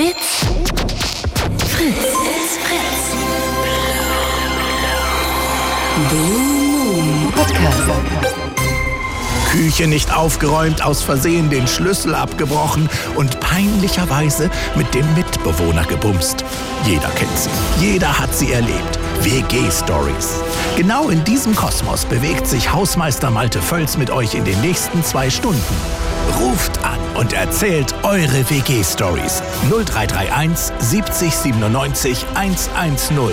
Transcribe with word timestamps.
It's 0.00 0.44
Fritz. 1.66 1.96
It's 2.22 2.56
Fritz. 2.58 3.16
Küche 9.50 9.88
nicht 9.88 10.14
aufgeräumt, 10.14 10.82
aus 10.82 11.02
Versehen 11.02 11.50
den 11.50 11.66
Schlüssel 11.66 12.14
abgebrochen 12.14 12.88
und 13.16 13.40
peinlicherweise 13.40 14.50
mit 14.76 14.94
dem 14.94 15.12
Mitbewohner 15.16 15.82
gebumst. 15.82 16.44
Jeder 16.84 17.08
kennt 17.16 17.36
sie, 17.36 17.50
jeder 17.80 18.16
hat 18.16 18.32
sie 18.32 18.52
erlebt. 18.52 19.00
WG-Stories. 19.22 20.42
Genau 20.76 21.08
in 21.08 21.24
diesem 21.24 21.56
Kosmos 21.56 22.04
bewegt 22.04 22.46
sich 22.46 22.72
Hausmeister 22.72 23.32
Malte 23.32 23.60
Völz 23.60 23.96
mit 23.96 24.10
euch 24.10 24.34
in 24.34 24.44
den 24.44 24.60
nächsten 24.60 25.02
zwei 25.02 25.28
Stunden. 25.28 25.74
Ruft 26.38 26.84
an 26.84 27.07
und 27.18 27.32
erzählt 27.32 27.94
eure 28.04 28.48
WG-Stories. 28.48 29.42
0331 29.68 30.72
70 30.78 31.34
97 31.34 32.26
110. 32.34 33.30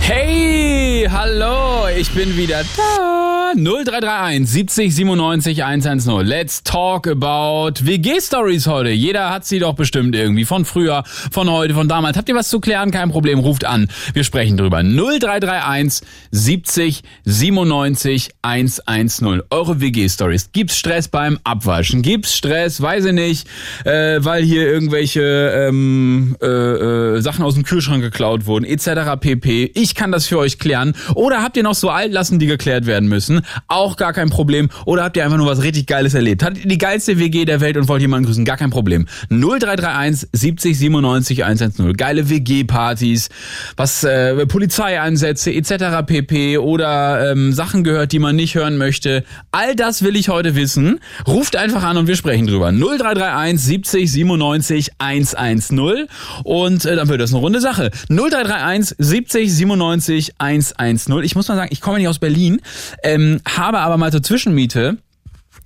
Hey, 0.00 1.08
hallo, 1.10 1.88
ich 1.88 2.12
bin 2.12 2.36
wieder 2.36 2.62
da. 2.76 3.39
0331 3.56 4.46
70 4.46 4.94
97 4.94 5.64
110. 5.64 6.24
Let's 6.24 6.62
talk 6.62 7.08
about 7.08 7.84
WG-Stories 7.84 8.66
heute. 8.68 8.90
Jeder 8.90 9.30
hat 9.30 9.44
sie 9.44 9.58
doch 9.58 9.74
bestimmt 9.74 10.14
irgendwie. 10.14 10.44
Von 10.44 10.64
früher, 10.64 11.02
von 11.32 11.50
heute, 11.50 11.74
von 11.74 11.88
damals. 11.88 12.16
Habt 12.16 12.28
ihr 12.28 12.36
was 12.36 12.48
zu 12.48 12.60
klären? 12.60 12.92
Kein 12.92 13.10
Problem, 13.10 13.40
ruft 13.40 13.64
an. 13.64 13.88
Wir 14.12 14.22
sprechen 14.22 14.56
drüber. 14.56 14.82
0331 14.84 16.06
70 16.30 17.02
97 17.24 18.30
110. 18.42 19.42
Eure 19.50 19.80
WG-Stories. 19.80 20.52
Gibt's 20.52 20.76
Stress 20.76 21.08
beim 21.08 21.38
Abwaschen? 21.42 22.02
Gibt's 22.02 22.36
Stress, 22.36 22.80
weiß 22.80 23.06
ich 23.06 23.12
nicht, 23.12 23.48
äh, 23.84 24.24
weil 24.24 24.44
hier 24.44 24.68
irgendwelche 24.68 25.22
ähm, 25.68 26.36
äh, 26.40 26.46
äh, 26.46 27.20
Sachen 27.20 27.44
aus 27.44 27.54
dem 27.54 27.64
Kühlschrank 27.64 28.02
geklaut 28.02 28.46
wurden, 28.46 28.64
etc. 28.64 29.18
pp. 29.20 29.72
Ich 29.74 29.96
kann 29.96 30.12
das 30.12 30.26
für 30.26 30.38
euch 30.38 30.60
klären. 30.60 30.94
Oder 31.16 31.42
habt 31.42 31.56
ihr 31.56 31.64
noch 31.64 31.74
so 31.74 31.90
Altlassen, 31.90 32.38
die 32.38 32.46
geklärt 32.46 32.86
werden 32.86 33.08
müssen? 33.08 33.39
Auch 33.68 33.96
gar 33.96 34.12
kein 34.12 34.30
Problem. 34.30 34.68
Oder 34.84 35.04
habt 35.04 35.16
ihr 35.16 35.24
einfach 35.24 35.36
nur 35.36 35.46
was 35.46 35.62
richtig 35.62 35.86
Geiles 35.86 36.14
erlebt? 36.14 36.42
Hattet 36.42 36.64
ihr 36.64 36.68
die 36.68 36.78
geilste 36.78 37.18
WG 37.18 37.44
der 37.44 37.60
Welt 37.60 37.76
und 37.76 37.88
wollt 37.88 38.02
jemanden 38.02 38.26
grüßen? 38.26 38.44
Gar 38.44 38.56
kein 38.56 38.70
Problem. 38.70 39.06
0331 39.30 40.28
70 40.32 40.78
97 40.78 41.44
110. 41.44 41.92
Geile 41.94 42.28
WG-Partys, 42.28 43.28
was 43.76 44.04
äh, 44.04 44.46
Polizeieinsätze 44.46 45.52
etc. 45.52 46.06
pp. 46.06 46.58
Oder 46.58 47.32
ähm, 47.32 47.52
Sachen 47.52 47.84
gehört, 47.84 48.12
die 48.12 48.18
man 48.18 48.36
nicht 48.36 48.54
hören 48.54 48.78
möchte. 48.78 49.24
All 49.52 49.74
das 49.76 50.02
will 50.02 50.16
ich 50.16 50.28
heute 50.28 50.54
wissen. 50.54 51.00
Ruft 51.26 51.56
einfach 51.56 51.82
an 51.82 51.96
und 51.96 52.06
wir 52.06 52.16
sprechen 52.16 52.46
drüber. 52.46 52.72
0331 52.72 53.60
70 53.60 54.12
97 54.12 54.90
110. 54.98 56.06
Und 56.44 56.84
äh, 56.84 56.96
dann 56.96 57.08
wird 57.08 57.20
das 57.20 57.32
eine 57.32 57.40
runde 57.40 57.60
Sache. 57.60 57.90
0331 58.08 58.96
70 58.98 59.52
97 59.54 60.34
110. 60.38 61.22
Ich 61.22 61.36
muss 61.36 61.48
mal 61.48 61.56
sagen, 61.56 61.70
ich 61.72 61.80
komme 61.80 61.98
nicht 61.98 62.08
aus 62.08 62.18
Berlin. 62.18 62.60
Ähm, 63.02 63.29
habe 63.46 63.80
aber 63.80 63.96
mal 63.96 64.12
zur 64.12 64.22
Zwischenmiete 64.22 64.98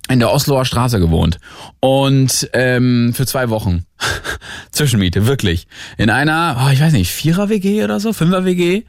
in 0.07 0.19
der 0.19 0.31
Osloer 0.31 0.65
Straße 0.65 0.99
gewohnt. 0.99 1.39
Und 1.79 2.49
ähm, 2.53 3.13
für 3.15 3.25
zwei 3.25 3.49
Wochen. 3.49 3.85
Zwischenmiete 4.71 5.25
wirklich. 5.25 5.67
In 5.97 6.09
einer 6.09 6.63
oh, 6.63 6.69
ich 6.71 6.79
weiß 6.79 6.93
nicht 6.93 7.11
Vierer 7.11 7.49
WG 7.49 7.83
oder 7.83 7.99
so 7.99 8.13
Fünfer 8.13 8.45
WG 8.45 8.83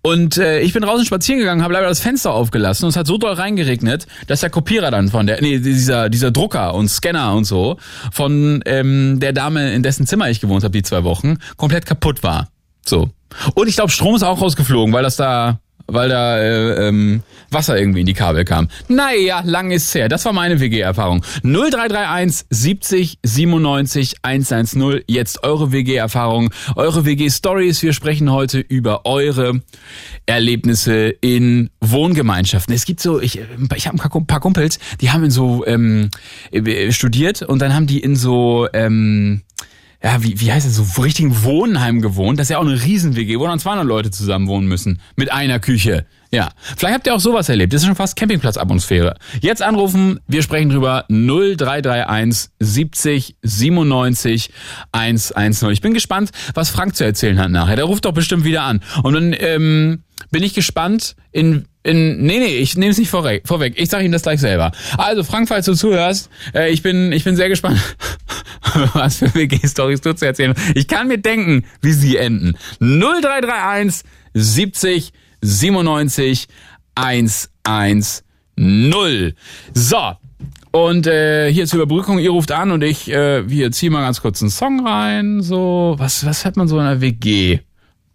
und 0.00 0.38
äh, 0.38 0.60
ich 0.60 0.72
bin 0.72 0.82
draußen 0.82 1.04
spazieren 1.04 1.40
gegangen 1.40 1.62
habe 1.62 1.74
leider 1.74 1.88
das 1.88 1.98
Fenster 1.98 2.32
aufgelassen 2.32 2.84
und 2.84 2.90
es 2.90 2.96
hat 2.96 3.08
so 3.08 3.18
doll 3.18 3.32
reingeregnet 3.32 4.06
dass 4.28 4.40
der 4.40 4.50
Kopierer 4.50 4.92
dann 4.92 5.08
von 5.08 5.26
der 5.26 5.42
nee 5.42 5.58
dieser 5.58 6.08
dieser 6.08 6.30
Drucker 6.30 6.74
und 6.74 6.88
Scanner 6.88 7.34
und 7.34 7.44
so 7.44 7.78
von 8.12 8.62
ähm, 8.64 9.18
der 9.18 9.32
Dame 9.32 9.72
in 9.72 9.82
dessen 9.82 10.06
Zimmer 10.06 10.30
ich 10.30 10.40
gewohnt 10.40 10.62
habe 10.62 10.72
die 10.72 10.84
zwei 10.84 11.02
Wochen 11.02 11.38
komplett 11.56 11.84
kaputt 11.84 12.22
war. 12.22 12.48
So. 12.86 13.10
Und 13.54 13.68
ich 13.68 13.74
glaube 13.74 13.90
Strom 13.90 14.14
ist 14.14 14.22
auch 14.22 14.40
rausgeflogen 14.40 14.94
weil 14.94 15.02
das 15.02 15.16
da 15.16 15.58
weil 15.86 16.08
da 16.08 16.38
äh, 16.38 16.88
ähm, 16.88 17.22
Wasser 17.50 17.78
irgendwie 17.78 18.00
in 18.00 18.06
die 18.06 18.14
Kabel 18.14 18.44
kam. 18.44 18.68
Naja, 18.88 19.42
lang 19.44 19.70
ist's 19.70 19.94
her. 19.94 20.08
Das 20.08 20.24
war 20.24 20.32
meine 20.32 20.60
WG-Erfahrung. 20.60 21.24
0331 21.42 22.46
70 22.50 23.18
97 23.22 24.16
110. 24.22 25.02
Jetzt 25.06 25.42
eure 25.44 25.72
WG-Erfahrung, 25.72 26.50
eure 26.76 27.04
WG-Stories. 27.04 27.82
Wir 27.82 27.92
sprechen 27.92 28.30
heute 28.32 28.58
über 28.58 29.06
eure 29.06 29.60
Erlebnisse 30.26 31.14
in 31.20 31.70
Wohngemeinschaften. 31.80 32.74
Es 32.74 32.84
gibt 32.84 33.00
so, 33.00 33.20
ich, 33.20 33.40
ich 33.76 33.86
habe 33.86 33.98
ein 34.02 34.26
paar 34.26 34.40
Kumpels, 34.40 34.78
die 35.00 35.10
haben 35.10 35.24
in 35.24 35.30
so 35.30 35.64
ähm, 35.66 36.10
studiert 36.90 37.42
und 37.42 37.60
dann 37.60 37.74
haben 37.74 37.86
die 37.86 38.00
in 38.00 38.16
so 38.16 38.68
ähm, 38.72 39.42
ja, 40.04 40.22
wie, 40.22 40.38
wie 40.38 40.52
heißt 40.52 40.66
das, 40.66 40.76
so 40.76 41.00
richtigen 41.00 41.44
Wohnheim 41.44 42.02
gewohnt. 42.02 42.38
Das 42.38 42.44
ist 42.44 42.50
ja 42.50 42.58
auch 42.58 42.66
eine 42.66 42.84
Riesen-WG, 42.84 43.38
wo 43.38 43.46
dann 43.46 43.58
200 43.58 43.86
Leute 43.86 44.10
zusammen 44.10 44.48
wohnen 44.48 44.68
müssen. 44.68 45.00
Mit 45.16 45.32
einer 45.32 45.60
Küche. 45.60 46.04
Ja. 46.30 46.50
Vielleicht 46.76 46.94
habt 46.94 47.06
ihr 47.06 47.14
auch 47.14 47.20
sowas 47.20 47.48
erlebt. 47.48 47.72
Das 47.72 47.80
ist 47.80 47.86
schon 47.86 47.96
fast 47.96 48.14
Campingplatz-Atmosphäre. 48.16 49.16
Jetzt 49.40 49.62
anrufen, 49.62 50.20
wir 50.28 50.42
sprechen 50.42 50.68
drüber 50.68 51.06
0331 51.08 52.50
70 52.58 53.36
97 53.40 54.50
110. 54.92 55.70
Ich 55.70 55.80
bin 55.80 55.94
gespannt, 55.94 56.32
was 56.52 56.68
Frank 56.68 56.96
zu 56.96 57.04
erzählen 57.04 57.38
hat 57.38 57.50
nachher. 57.50 57.76
Der 57.76 57.86
ruft 57.86 58.04
doch 58.04 58.12
bestimmt 58.12 58.44
wieder 58.44 58.64
an. 58.64 58.82
Und 59.02 59.14
dann 59.14 59.34
ähm, 59.38 60.02
bin 60.30 60.42
ich 60.42 60.52
gespannt, 60.52 61.16
in 61.32 61.64
in, 61.84 62.22
nee, 62.22 62.38
nee, 62.38 62.56
ich 62.56 62.76
nehme 62.76 62.92
es 62.92 62.98
nicht 62.98 63.10
vorweg, 63.10 63.46
vorweg. 63.46 63.74
Ich 63.76 63.90
sage 63.90 64.04
Ihnen 64.04 64.12
das 64.12 64.22
gleich 64.22 64.40
selber. 64.40 64.72
Also, 64.96 65.22
Frank, 65.22 65.48
falls 65.48 65.66
du 65.66 65.74
zuhörst, 65.74 66.30
äh, 66.54 66.70
ich 66.70 66.82
bin, 66.82 67.12
ich 67.12 67.24
bin 67.24 67.36
sehr 67.36 67.50
gespannt, 67.50 67.78
was 68.94 69.18
für 69.18 69.34
WG-Stories 69.34 70.00
du 70.00 70.14
zu 70.14 70.24
erzählen. 70.24 70.54
Ich 70.74 70.88
kann 70.88 71.08
mir 71.08 71.18
denken, 71.18 71.66
wie 71.82 71.92
sie 71.92 72.16
enden. 72.16 72.56
0331 72.80 74.02
70 74.32 75.12
97 75.42 76.48
110. 76.94 78.22
So. 79.74 80.12
Und 80.70 81.06
äh, 81.06 81.52
hier 81.52 81.66
zur 81.66 81.82
Überbrückung, 81.82 82.18
ihr 82.18 82.30
ruft 82.30 82.50
an 82.50 82.70
und 82.70 82.82
ich, 82.82 83.10
äh, 83.10 83.44
hier 83.46 83.70
zieh 83.72 83.90
mal 83.90 84.00
ganz 84.00 84.22
kurz 84.22 84.40
einen 84.40 84.50
Song 84.50 84.86
rein. 84.86 85.42
So, 85.42 85.96
was, 85.98 86.24
was 86.24 86.46
hat 86.46 86.56
man 86.56 86.66
so 86.66 86.80
in 86.80 86.86
einer 86.86 87.02
WG? 87.02 87.60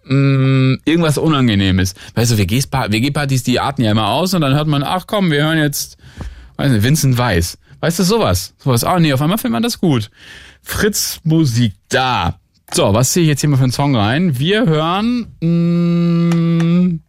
Hm, 0.09 0.79
irgendwas 0.85 1.19
Unangenehmes. 1.19 1.93
Weißt 2.15 2.31
du, 2.31 2.37
WG-Partys, 2.39 3.43
die 3.43 3.59
arten 3.59 3.83
ja 3.83 3.91
immer 3.91 4.07
aus 4.07 4.33
und 4.33 4.41
dann 4.41 4.55
hört 4.55 4.67
man, 4.67 4.81
ach 4.83 5.05
komm, 5.05 5.29
wir 5.29 5.43
hören 5.43 5.59
jetzt, 5.59 5.97
weiß 6.57 6.71
nicht, 6.71 6.83
Vincent 6.83 7.17
Weiss. 7.17 7.59
Weißt 7.79 7.99
du, 7.99 8.03
sowas? 8.03 8.55
Sowas. 8.57 8.83
Ah, 8.83 8.99
nee, 8.99 9.13
auf 9.13 9.21
einmal 9.21 9.37
findet 9.37 9.53
man 9.53 9.63
das 9.63 9.79
gut. 9.79 10.09
Fritz 10.63 11.21
Musik 11.23 11.73
da. 11.89 12.39
So, 12.73 12.93
was 12.93 13.13
ziehe 13.13 13.23
ich 13.23 13.29
jetzt 13.29 13.41
hier 13.41 13.49
mal 13.49 13.57
für 13.57 13.63
einen 13.63 13.71
Song 13.71 13.95
rein? 13.95 14.37
Wir 14.37 14.65
hören. 14.65 15.27
Mm, 15.41 16.99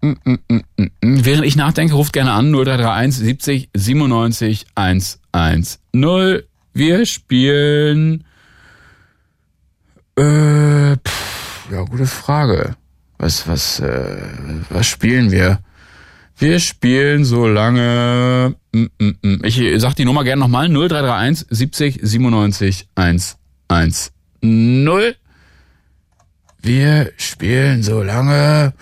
mm, 0.00 0.16
mm, 0.24 0.38
mm, 0.48 0.62
mm. 0.78 1.24
Während 1.24 1.44
ich 1.44 1.56
nachdenke, 1.56 1.94
ruft 1.94 2.12
gerne 2.12 2.32
an 2.32 2.52
0331 2.52 3.24
70 3.24 3.68
97 3.74 4.66
110. 4.74 6.42
Wir 6.72 7.06
spielen. 7.06 8.24
Äh, 10.16 10.96
pff, 10.96 11.35
ja, 11.70 11.82
gute 11.82 12.06
Frage. 12.06 12.76
Was, 13.18 13.48
was, 13.48 13.80
äh, 13.80 14.18
was 14.70 14.86
spielen 14.86 15.30
wir? 15.30 15.60
Wir 16.38 16.60
spielen 16.60 17.24
so 17.24 17.46
lange. 17.46 18.56
Mm, 18.72 18.84
mm, 18.98 19.18
mm. 19.22 19.44
Ich 19.44 19.62
sag 19.80 19.94
die 19.94 20.04
Nummer 20.04 20.22
gerne 20.22 20.40
nochmal. 20.40 20.68
0331 20.68 21.46
70 21.48 22.00
97 22.02 22.88
110. 22.94 24.12
Wir 26.60 27.12
spielen 27.16 27.82
so 27.82 28.02
lange. 28.02 28.74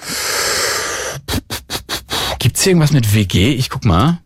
Gibt's 2.41 2.67
irgendwas 2.67 2.93
mit 2.93 3.15
WG? 3.15 3.55
Ich 3.55 3.71
guck 3.71 3.85
mal. 3.85 4.19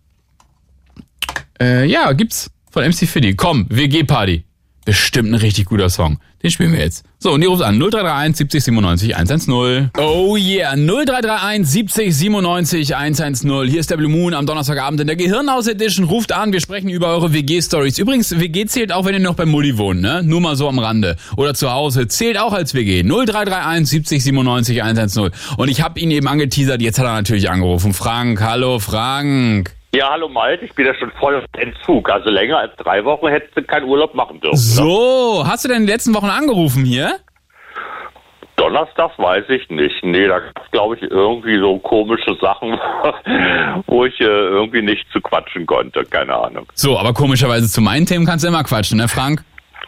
Äh, 1.60 1.84
ja, 1.84 2.12
gibt's. 2.12 2.50
Von 2.70 2.84
MC 2.84 3.06
Fiddy. 3.06 3.34
Komm, 3.34 3.66
WG-Party. 3.68 4.44
Bestimmt 4.84 5.30
ein 5.30 5.34
richtig 5.34 5.66
guter 5.66 5.91
Song. 5.91 6.18
Den 6.42 6.52
spielen 6.52 6.72
wir 6.72 6.80
jetzt. 6.80 7.04
So, 7.18 7.32
und 7.32 7.42
ihr 7.42 7.48
ruft 7.48 7.62
an 7.62 7.78
0331 7.80 8.36
70 8.36 8.64
97 8.64 9.16
110. 9.16 9.90
Oh 9.98 10.36
yeah, 10.36 10.76
0331 10.76 11.66
70 11.66 12.16
97 12.16 12.94
110. 12.94 13.64
Hier 13.68 13.80
ist 13.80 13.90
der 13.90 13.96
Blue 13.96 14.08
Moon 14.08 14.34
am 14.34 14.46
Donnerstagabend 14.46 15.00
in 15.00 15.08
der 15.08 15.16
Gehirnhaus 15.16 15.66
Edition. 15.66 16.06
Ruft 16.06 16.30
an, 16.30 16.52
wir 16.52 16.60
sprechen 16.60 16.90
über 16.90 17.08
eure 17.08 17.32
WG-Stories. 17.32 17.98
Übrigens, 17.98 18.38
WG 18.38 18.66
zählt 18.66 18.92
auch, 18.92 19.04
wenn 19.04 19.14
ihr 19.14 19.20
noch 19.20 19.34
bei 19.34 19.46
Mulli 19.46 19.78
wohnt, 19.78 20.00
ne? 20.00 20.22
Nur 20.22 20.40
mal 20.40 20.54
so 20.54 20.68
am 20.68 20.78
Rande. 20.78 21.16
Oder 21.36 21.54
zu 21.54 21.72
Hause. 21.72 22.06
Zählt 22.06 22.38
auch 22.38 22.52
als 22.52 22.72
WG. 22.72 23.02
0331 23.02 23.88
70 23.88 24.22
97 24.22 24.82
110. 24.82 25.30
Und 25.56 25.68
ich 25.68 25.82
habe 25.82 25.98
ihn 25.98 26.12
eben 26.12 26.28
angeteasert, 26.28 26.80
jetzt 26.80 27.00
hat 27.00 27.06
er 27.06 27.14
natürlich 27.14 27.50
angerufen. 27.50 27.92
Frank, 27.94 28.40
hallo 28.40 28.78
Frank. 28.78 29.78
Ja, 29.98 30.10
hallo 30.10 30.28
Malte, 30.28 30.65
ich 30.65 30.72
bin 30.74 30.86
ja 30.86 30.95
schon 30.95 31.10
voll 31.18 31.34
auf 31.34 31.45
Entzug. 31.56 32.09
Also 32.09 32.30
länger 32.30 32.59
als 32.59 32.71
drei 32.77 33.04
Wochen 33.04 33.27
hättest 33.27 33.56
du 33.56 33.65
keinen 33.65 33.83
Urlaub 33.83 34.15
machen 34.15 34.41
dürfen. 34.41 34.54
Ne? 34.54 34.56
So, 34.56 35.42
hast 35.45 35.65
du 35.65 35.68
denn 35.68 35.78
in 35.78 35.83
den 35.86 35.89
letzten 35.89 36.15
Wochen 36.15 36.30
angerufen 36.30 36.84
hier? 36.84 37.16
Donnerstag 38.54 39.18
weiß 39.18 39.47
ich 39.48 39.68
nicht. 39.71 39.97
Nee, 40.04 40.28
da 40.28 40.39
gab 40.39 40.65
es, 40.65 40.71
glaube 40.71 40.95
ich, 40.95 41.03
irgendwie 41.03 41.59
so 41.59 41.80
komische 41.80 42.36
Sachen, 42.41 42.78
wo 43.89 44.04
ich 44.04 44.21
äh, 44.21 44.24
irgendwie 44.24 44.83
nicht 44.83 45.04
zu 45.12 45.21
quatschen 45.21 45.66
konnte. 45.66 46.04
Keine 46.04 46.33
Ahnung. 46.33 46.68
So, 46.74 46.97
aber 46.97 47.12
komischerweise 47.12 47.68
zu 47.68 47.80
meinen 47.80 48.06
Themen 48.06 48.24
kannst 48.24 48.45
du 48.45 48.48
immer 48.48 48.62
quatschen, 48.62 48.98
ne, 48.98 49.09
Frank? 49.09 49.42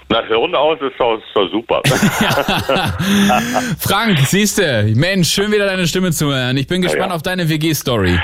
Na, 0.08 0.24
Hirn 0.24 0.56
aus 0.56 0.78
ist 0.80 0.98
doch, 0.98 1.20
super. 1.52 1.82
Frank, 3.78 4.18
siehste, 4.26 4.90
Mensch, 4.96 5.28
schön 5.28 5.52
wieder 5.52 5.66
deine 5.66 5.86
Stimme 5.86 6.10
zu 6.10 6.34
hören. 6.34 6.56
Ich 6.56 6.66
bin 6.66 6.82
gespannt 6.82 7.10
ja. 7.10 7.14
auf 7.14 7.22
deine 7.22 7.48
WG-Story. 7.48 8.18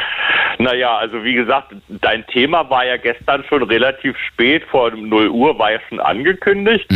Naja, 0.58 0.96
also 0.96 1.22
wie 1.24 1.34
gesagt, 1.34 1.74
dein 1.88 2.26
Thema 2.26 2.68
war 2.70 2.84
ja 2.84 2.96
gestern 2.96 3.44
schon 3.48 3.62
relativ 3.62 4.16
spät, 4.18 4.64
vor 4.70 4.90
0 4.90 5.28
Uhr 5.28 5.58
war 5.58 5.72
ja 5.72 5.78
schon 5.88 6.00
angekündigt. 6.00 6.86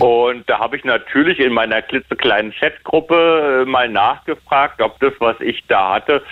Und 0.00 0.48
da 0.48 0.58
habe 0.58 0.76
ich 0.76 0.84
natürlich 0.84 1.38
in 1.38 1.52
meiner 1.52 1.82
klitzekleinen 1.82 2.52
Chatgruppe 2.52 3.62
äh, 3.62 3.70
mal 3.70 3.88
nachgefragt, 3.88 4.80
ob 4.82 4.98
das, 5.00 5.12
was 5.18 5.40
ich 5.40 5.64
da 5.68 5.94
hatte, 5.94 6.22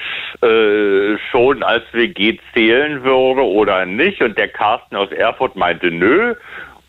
äh, 0.43 1.19
schon 1.31 1.63
als 1.63 1.85
WG 1.93 2.39
zählen 2.53 3.03
würde 3.05 3.43
oder 3.43 3.87
nicht. 3.87 4.21
Und 4.21 4.37
der 4.37 4.49
Carsten 4.49 4.97
aus 4.97 5.11
Erfurt 5.13 5.57
meinte, 5.57 5.91
nö. 5.91 6.35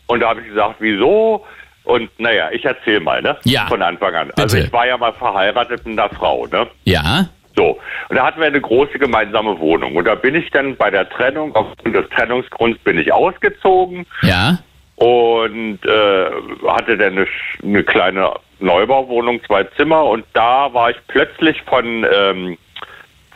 Und 0.06 0.20
da 0.20 0.30
habe 0.30 0.40
ich 0.40 0.48
gesagt, 0.48 0.76
wieso? 0.80 1.44
Und 1.84 2.08
naja, 2.18 2.50
ich 2.50 2.64
erzähle 2.64 3.00
mal, 3.00 3.20
ne? 3.22 3.36
Ja. 3.44 3.66
Von 3.66 3.82
Anfang 3.82 4.14
an. 4.14 4.30
Also 4.36 4.56
Bitte. 4.56 4.66
ich 4.66 4.72
war 4.72 4.86
ja 4.86 4.96
mal 4.96 5.12
verheiratet 5.12 5.86
mit 5.86 5.98
einer 5.98 6.08
Frau, 6.08 6.46
ne? 6.46 6.66
Ja? 6.84 7.28
So, 7.56 7.78
und 8.08 8.16
da 8.16 8.26
hatten 8.26 8.40
wir 8.40 8.46
eine 8.46 8.60
große 8.60 8.98
gemeinsame 8.98 9.58
Wohnung. 9.58 9.96
Und 9.96 10.06
da 10.06 10.14
bin 10.14 10.34
ich 10.34 10.50
dann 10.50 10.76
bei 10.76 10.90
der 10.90 11.08
Trennung, 11.08 11.54
aufgrund 11.54 11.94
des 11.94 12.08
Trennungsgrunds 12.10 12.78
bin 12.80 12.98
ich 12.98 13.12
ausgezogen 13.12 14.06
Ja? 14.22 14.58
und 14.96 15.78
äh, 15.84 16.30
hatte 16.68 16.96
dann 16.96 17.18
eine, 17.18 17.26
eine 17.62 17.84
kleine 17.84 18.34
Neubauwohnung, 18.60 19.42
zwei 19.44 19.64
Zimmer. 19.76 20.04
Und 20.04 20.24
da 20.32 20.72
war 20.72 20.90
ich 20.90 20.96
plötzlich 21.08 21.60
von, 21.62 22.06
ähm, 22.12 22.58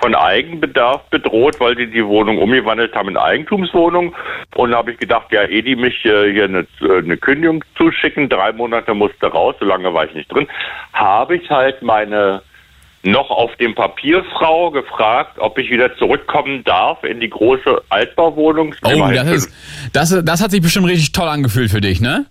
von 0.00 0.14
Eigenbedarf 0.14 1.02
bedroht, 1.10 1.60
weil 1.60 1.74
die 1.74 1.90
die 1.90 2.04
Wohnung 2.06 2.38
umgewandelt 2.38 2.94
haben 2.94 3.10
in 3.10 3.16
Eigentumswohnung. 3.16 4.14
Und 4.54 4.70
da 4.70 4.78
habe 4.78 4.92
ich 4.92 4.98
gedacht, 4.98 5.30
ja, 5.30 5.42
eh 5.44 5.62
die 5.62 5.76
mich 5.76 6.04
äh, 6.04 6.32
hier 6.32 6.44
eine, 6.44 6.66
äh, 6.80 6.98
eine 6.98 7.16
Kündigung 7.16 7.64
zuschicken, 7.76 8.28
drei 8.28 8.52
Monate 8.52 8.94
musste 8.94 9.26
raus, 9.26 9.54
so 9.58 9.64
lange 9.64 9.92
war 9.92 10.04
ich 10.04 10.14
nicht 10.14 10.32
drin, 10.32 10.48
habe 10.92 11.36
ich 11.36 11.50
halt 11.50 11.82
meine 11.82 12.42
noch 13.02 13.30
auf 13.30 13.54
dem 13.56 13.74
Papier 13.74 14.24
Frau 14.36 14.70
gefragt, 14.70 15.38
ob 15.38 15.58
ich 15.58 15.70
wieder 15.70 15.96
zurückkommen 15.96 16.64
darf 16.64 17.04
in 17.04 17.20
die 17.20 17.30
große 17.30 17.82
Altbauwohnung. 17.88 18.74
Oh, 18.82 19.08
das, 19.12 19.28
ist, 19.28 19.54
das, 19.92 20.24
das 20.24 20.42
hat 20.42 20.50
sich 20.50 20.60
bestimmt 20.60 20.86
richtig 20.86 21.12
toll 21.12 21.28
angefühlt 21.28 21.70
für 21.70 21.80
dich, 21.80 22.00
ne? 22.00 22.26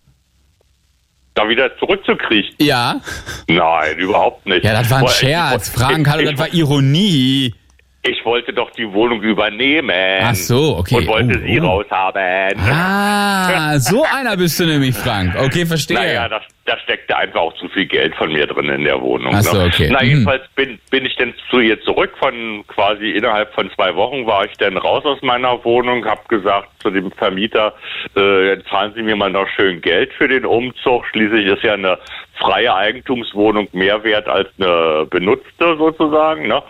da 1.38 1.48
wieder 1.48 1.78
zurückzukriegen. 1.78 2.50
Ja? 2.60 3.00
Nein, 3.48 3.98
überhaupt 3.98 4.46
nicht. 4.46 4.64
Ja, 4.64 4.74
das 4.74 4.90
war 4.90 5.00
ein 5.00 5.08
Scherz. 5.08 5.70
Frank, 5.70 6.10
hallo, 6.10 6.30
das 6.32 6.40
war 6.40 6.54
Ironie. 6.54 7.54
Ich 8.04 8.24
wollte 8.24 8.54
doch 8.54 8.72
die 8.72 8.92
Wohnung 8.94 9.22
übernehmen. 9.22 10.22
Ach 10.22 10.34
so, 10.36 10.78
okay. 10.78 10.96
Und 10.96 11.08
wollte 11.08 11.40
Oh, 11.40 11.46
sie 11.46 11.60
oh. 11.60 11.66
raushaben. 11.66 12.58
Ah, 12.70 13.78
so 13.80 14.04
einer 14.04 14.38
bist 14.38 14.60
du 14.60 14.66
nämlich, 14.66 14.96
Frank. 14.96 15.36
Okay, 15.38 15.66
verstehe. 15.66 15.98
Naja, 15.98 16.30
da, 16.30 16.42
da 16.66 16.78
steckte 16.80 17.18
einfach 17.18 17.42
auch 17.42 17.54
zu 17.56 17.68
viel 17.70 17.86
Geld 17.86 18.16
von 18.16 18.32
mir 18.32 18.48
drin 18.48 18.70
in 18.70 18.84
der 18.86 19.02
Wohnung. 19.02 19.34
Ach 19.36 19.42
so, 19.42 19.58
ne? 19.58 19.66
okay. 19.66 19.90
Na, 19.92 20.02
Mhm. 20.02 20.08
jedenfalls 20.10 20.44
bin, 20.56 20.80
bin 20.90 21.06
ich 21.06 21.16
dann 21.18 21.34
zu 21.50 21.60
ihr 21.60 21.82
zurück. 21.82 22.14
Von 22.20 22.64
quasi 22.68 23.10
innerhalb 23.12 23.54
von 23.54 23.70
zwei 23.76 23.94
Wochen 23.96 24.26
war 24.26 24.46
ich 24.46 24.54
dann 24.58 24.78
raus 24.78 25.04
aus 25.04 25.22
meiner 25.22 25.64
Wohnung, 25.66 26.06
hab 26.06 26.30
gesagt 26.30 26.70
zu 26.82 26.90
dem 26.92 27.12
Vermieter, 27.12 27.74
äh, 28.16 28.58
zahlen 28.70 28.94
Sie 28.96 29.02
mir 29.02 29.16
mal 29.18 29.32
noch 29.32 29.48
schön 29.50 29.82
Geld 29.82 30.14
für 30.14 30.28
den 30.30 30.46
Umzug. 30.46 31.06
Schließlich 31.08 31.46
ist 31.48 31.64
ja 31.64 31.74
eine 31.74 31.98
freie 32.40 32.74
Eigentumswohnung 32.74 33.68
mehr 33.74 34.04
wert 34.04 34.28
als 34.30 34.48
eine 34.60 35.06
benutzte 35.10 35.76
sozusagen. 35.78 36.48
Ne? 36.48 36.62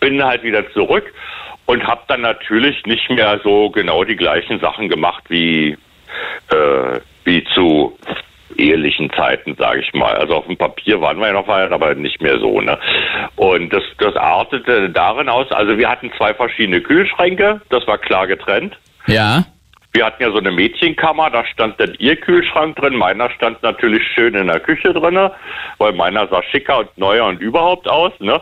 Bin 0.00 0.22
halt 0.22 0.42
wieder 0.42 0.70
zurück 0.72 1.12
und 1.66 1.86
habe 1.86 2.02
dann 2.08 2.22
natürlich 2.22 2.84
nicht 2.86 3.10
mehr 3.10 3.40
so 3.42 3.70
genau 3.70 4.04
die 4.04 4.16
gleichen 4.16 4.60
Sachen 4.60 4.88
gemacht 4.88 5.24
wie 5.28 5.76
äh, 6.50 7.00
wie 7.24 7.44
zu 7.54 7.98
ehelichen 8.56 9.10
Zeiten, 9.12 9.54
sage 9.56 9.80
ich 9.80 9.92
mal. 9.92 10.14
Also 10.14 10.34
auf 10.34 10.46
dem 10.46 10.56
Papier 10.56 11.00
waren 11.00 11.18
wir 11.18 11.28
ja 11.28 11.32
noch 11.34 11.44
verheiratet, 11.44 11.74
aber 11.74 11.94
nicht 11.94 12.20
mehr 12.20 12.38
so. 12.38 12.60
Ne? 12.60 12.78
Und 13.36 13.72
das, 13.72 13.82
das 13.98 14.16
artete 14.16 14.90
darin 14.90 15.28
aus, 15.28 15.50
also 15.52 15.78
wir 15.78 15.88
hatten 15.88 16.10
zwei 16.16 16.34
verschiedene 16.34 16.80
Kühlschränke, 16.80 17.60
das 17.68 17.86
war 17.86 17.98
klar 17.98 18.26
getrennt. 18.26 18.76
Ja? 19.06 19.44
Wir 19.98 20.06
hatten 20.06 20.22
ja 20.22 20.30
so 20.30 20.38
eine 20.38 20.52
Mädchenkammer, 20.52 21.28
da 21.28 21.44
stand 21.44 21.80
dann 21.80 21.92
ihr 21.98 22.14
Kühlschrank 22.14 22.76
drin, 22.76 22.94
meiner 22.94 23.28
stand 23.30 23.60
natürlich 23.64 24.00
schön 24.14 24.32
in 24.36 24.46
der 24.46 24.60
Küche 24.60 24.94
drinne, 24.94 25.32
weil 25.78 25.92
meiner 25.92 26.28
sah 26.28 26.40
schicker 26.52 26.78
und 26.78 26.96
neuer 26.96 27.26
und 27.26 27.40
überhaupt 27.40 27.88
aus, 27.88 28.12
ne? 28.20 28.40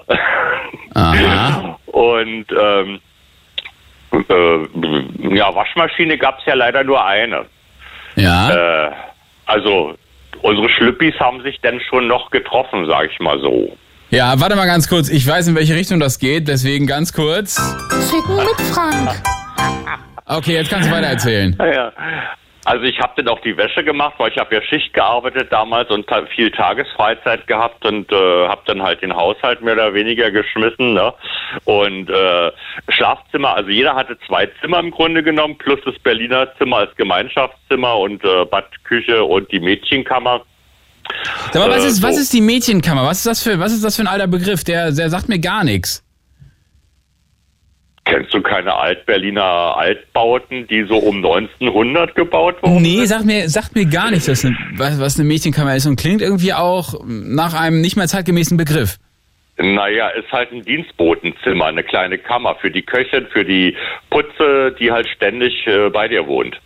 Aha. 0.94 1.78
Und 1.86 2.44
ähm, 2.60 3.00
äh, 4.12 5.34
ja, 5.34 5.54
Waschmaschine 5.54 6.18
gab's 6.18 6.42
ja 6.44 6.52
leider 6.52 6.84
nur 6.84 7.02
eine. 7.02 7.46
Ja? 8.16 8.88
Äh, 8.88 8.90
also 9.46 9.94
unsere 10.42 10.68
Schlüppis 10.68 11.18
haben 11.18 11.42
sich 11.42 11.58
dann 11.62 11.80
schon 11.88 12.06
noch 12.06 12.30
getroffen, 12.30 12.84
sag 12.86 13.10
ich 13.10 13.18
mal 13.18 13.40
so. 13.40 13.74
Ja, 14.10 14.38
warte 14.38 14.56
mal 14.56 14.66
ganz 14.66 14.90
kurz. 14.90 15.08
Ich 15.08 15.26
weiß, 15.26 15.48
in 15.48 15.54
welche 15.54 15.74
Richtung 15.74 16.00
das 16.00 16.18
geht, 16.18 16.48
deswegen 16.48 16.86
ganz 16.86 17.14
kurz. 17.14 17.58
Ficken 18.10 18.36
mit 18.36 18.60
Frank. 18.74 19.22
Okay, 20.26 20.54
jetzt 20.54 20.70
kannst 20.70 20.88
du 20.88 20.92
weiter 20.94 21.08
erzählen. 21.08 21.56
Ja. 21.74 21.92
Also 22.64 22.82
ich 22.82 22.98
habe 22.98 23.12
dann 23.14 23.28
auch 23.28 23.38
die 23.42 23.56
Wäsche 23.56 23.84
gemacht, 23.84 24.14
weil 24.18 24.32
ich 24.32 24.38
habe 24.38 24.52
ja 24.56 24.60
Schicht 24.60 24.92
gearbeitet 24.92 25.52
damals 25.52 25.88
und 25.88 26.04
viel 26.34 26.50
Tagesfreizeit 26.50 27.46
gehabt 27.46 27.84
und 27.86 28.10
äh, 28.10 28.48
habe 28.48 28.60
dann 28.66 28.82
halt 28.82 29.02
den 29.02 29.14
Haushalt 29.14 29.62
mehr 29.62 29.74
oder 29.74 29.94
weniger 29.94 30.32
geschmissen. 30.32 30.94
Ne? 30.94 31.14
Und 31.64 32.10
äh, 32.10 32.50
Schlafzimmer, 32.88 33.54
also 33.54 33.70
jeder 33.70 33.94
hatte 33.94 34.18
zwei 34.26 34.50
Zimmer 34.60 34.80
im 34.80 34.90
Grunde 34.90 35.22
genommen, 35.22 35.56
plus 35.56 35.78
das 35.84 35.94
Berliner 36.00 36.48
Zimmer 36.58 36.78
als 36.78 36.96
Gemeinschaftszimmer 36.96 37.96
und 37.98 38.24
äh, 38.24 38.44
Bad, 38.46 38.66
Küche 38.82 39.22
und 39.22 39.50
die 39.52 39.60
Mädchenkammer. 39.60 40.42
Aber 41.54 41.68
was 41.68 41.84
Äh, 41.84 41.88
ist, 41.88 42.02
was 42.02 42.18
ist 42.18 42.32
die 42.32 42.40
Mädchenkammer? 42.40 43.04
Was 43.04 43.18
ist 43.18 43.26
das 43.26 43.42
für, 43.44 43.60
was 43.60 43.72
ist 43.72 43.84
das 43.84 43.94
für 43.94 44.02
ein 44.02 44.08
alter 44.08 44.26
Begriff? 44.26 44.64
Der, 44.64 44.90
der 44.90 45.08
sagt 45.08 45.28
mir 45.28 45.38
gar 45.38 45.62
nichts. 45.62 46.02
Kennst 48.06 48.32
du 48.32 48.40
keine 48.40 48.72
Altberliner 48.76 49.76
Altbauten, 49.76 50.66
die 50.68 50.84
so 50.84 50.96
um 50.96 51.16
1900 51.16 52.14
gebaut 52.14 52.54
wurden? 52.62 52.80
Nee, 52.80 53.04
sagt 53.04 53.24
mir, 53.24 53.48
sagt 53.48 53.74
mir 53.74 53.84
gar 53.84 54.12
nichts, 54.12 54.28
was 54.28 54.44
eine, 54.44 54.56
was, 54.76 55.18
eine 55.18 55.26
Mädchenkammer 55.26 55.74
ist 55.74 55.86
und 55.86 55.96
klingt 55.98 56.22
irgendwie 56.22 56.52
auch 56.54 56.94
nach 57.04 57.52
einem 57.54 57.80
nicht 57.80 57.96
mehr 57.96 58.06
zeitgemäßen 58.06 58.56
Begriff. 58.56 58.96
Naja, 59.58 60.08
ist 60.10 60.30
halt 60.30 60.52
ein 60.52 60.62
Dienstbotenzimmer, 60.62 61.66
eine 61.66 61.82
kleine 61.82 62.16
Kammer 62.18 62.54
für 62.60 62.70
die 62.70 62.82
Köchin, 62.82 63.26
für 63.32 63.44
die 63.44 63.74
Putze, 64.10 64.76
die 64.78 64.92
halt 64.92 65.08
ständig 65.08 65.66
äh, 65.66 65.88
bei 65.90 66.06
dir 66.06 66.26
wohnt. 66.28 66.60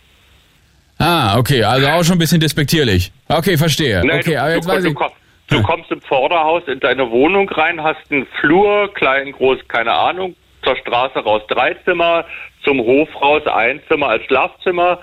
Ah, 0.99 1.39
okay, 1.39 1.63
also 1.63 1.87
auch 1.87 2.03
schon 2.03 2.17
ein 2.17 2.19
bisschen 2.19 2.39
despektierlich. 2.41 3.11
Okay, 3.27 3.57
verstehe. 3.57 4.01
Nee, 4.05 4.11
okay, 4.13 4.33
du, 4.33 4.41
aber 4.41 4.53
jetzt 4.53 4.65
du, 4.65 4.69
weiß 4.73 4.83
du, 4.83 4.89
ich. 4.89 4.95
komm- 4.95 5.11
du 5.47 5.61
kommst 5.63 5.89
im 5.89 6.01
Vorderhaus 6.01 6.63
in 6.67 6.79
deine 6.79 7.09
Wohnung 7.09 7.49
rein, 7.49 7.81
hast 7.81 7.99
einen 8.11 8.27
Flur, 8.39 8.93
klein, 8.93 9.31
groß, 9.31 9.57
keine 9.67 9.93
Ahnung, 9.93 10.35
zur 10.63 10.75
Straße 10.77 11.19
raus 11.19 11.41
drei 11.47 11.73
Zimmer, 11.85 12.25
zum 12.63 12.79
Hof 12.79 13.09
raus 13.21 13.45
ein 13.47 13.81
Zimmer 13.87 14.09
als 14.09 14.23
Schlafzimmer. 14.25 14.99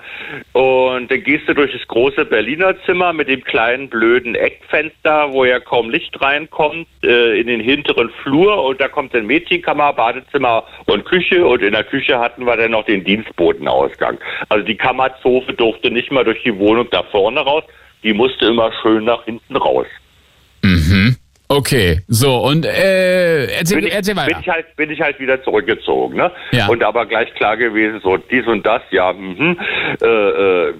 Und 0.53 1.11
dann 1.11 1.23
gehst 1.23 1.47
du 1.47 1.53
durch 1.53 1.71
das 1.73 1.85
große 1.87 2.25
Berliner 2.25 2.75
Zimmer 2.85 3.13
mit 3.13 3.27
dem 3.27 3.43
kleinen 3.43 3.89
blöden 3.89 4.35
Eckfenster, 4.35 5.31
wo 5.31 5.45
ja 5.45 5.59
kaum 5.59 5.89
Licht 5.89 6.19
reinkommt, 6.21 6.87
äh, 7.03 7.39
in 7.39 7.47
den 7.47 7.59
hinteren 7.59 8.09
Flur. 8.23 8.63
Und 8.63 8.79
da 8.79 8.87
kommt 8.87 9.13
dann 9.13 9.25
Mädchenkammer, 9.25 9.93
Badezimmer 9.93 10.63
und 10.85 11.05
Küche. 11.05 11.45
Und 11.45 11.61
in 11.61 11.73
der 11.73 11.83
Küche 11.83 12.19
hatten 12.19 12.45
wir 12.45 12.55
dann 12.55 12.71
noch 12.71 12.85
den 12.85 13.03
Dienstbotenausgang. 13.03 14.17
Also 14.49 14.65
die 14.65 14.77
Kammerzofe 14.77 15.53
durfte 15.53 15.91
nicht 15.91 16.11
mal 16.11 16.23
durch 16.23 16.41
die 16.43 16.57
Wohnung 16.57 16.87
da 16.91 17.03
vorne 17.03 17.41
raus, 17.41 17.63
die 18.03 18.13
musste 18.13 18.45
immer 18.45 18.71
schön 18.81 19.03
nach 19.03 19.25
hinten 19.25 19.57
raus. 19.57 19.87
Okay, 21.51 22.01
so, 22.07 22.43
und 22.43 22.63
äh, 22.63 23.45
erzähl, 23.47 23.79
bin 23.79 23.87
ich, 23.87 23.93
erzähl 23.95 24.15
weiter. 24.15 24.27
Bin 24.27 24.39
ich, 24.39 24.49
halt, 24.49 24.75
bin 24.75 24.91
ich 24.91 25.01
halt 25.01 25.19
wieder 25.19 25.41
zurückgezogen, 25.43 26.15
ne? 26.15 26.31
Ja. 26.51 26.67
Und 26.67 26.83
aber 26.83 27.07
gleich 27.07 27.33
klar 27.33 27.57
gewesen, 27.57 27.99
so 28.03 28.17
dies 28.17 28.45
und 28.45 28.63
das, 28.67 28.83
ja, 28.91 29.11
mhm. 29.11 29.59
Äh, 29.99 30.05
äh, 30.05 30.73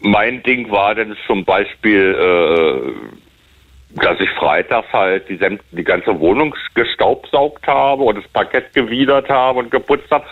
mein 0.00 0.42
Ding 0.42 0.68
war 0.72 0.96
dann 0.96 1.16
zum 1.28 1.44
Beispiel, 1.44 2.12
äh, 2.12 4.02
dass 4.02 4.18
ich 4.18 4.28
freitags 4.30 4.92
halt 4.92 5.28
die, 5.28 5.38
die 5.70 5.84
ganze 5.84 6.18
Wohnung 6.18 6.56
gestaubsaugt 6.74 7.64
habe 7.68 8.02
und 8.02 8.18
das 8.18 8.26
Parkett 8.32 8.74
gewidert 8.74 9.28
habe 9.28 9.60
und 9.60 9.70
geputzt 9.70 10.10
habe, 10.10 10.24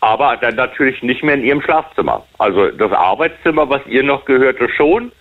aber 0.00 0.36
dann 0.40 0.56
natürlich 0.56 1.04
nicht 1.04 1.22
mehr 1.22 1.36
in 1.36 1.44
ihrem 1.44 1.62
Schlafzimmer. 1.62 2.26
Also 2.38 2.72
das 2.72 2.90
Arbeitszimmer, 2.90 3.70
was 3.70 3.86
ihr 3.86 4.02
noch 4.02 4.24
gehörte, 4.24 4.68
schon, 4.70 5.12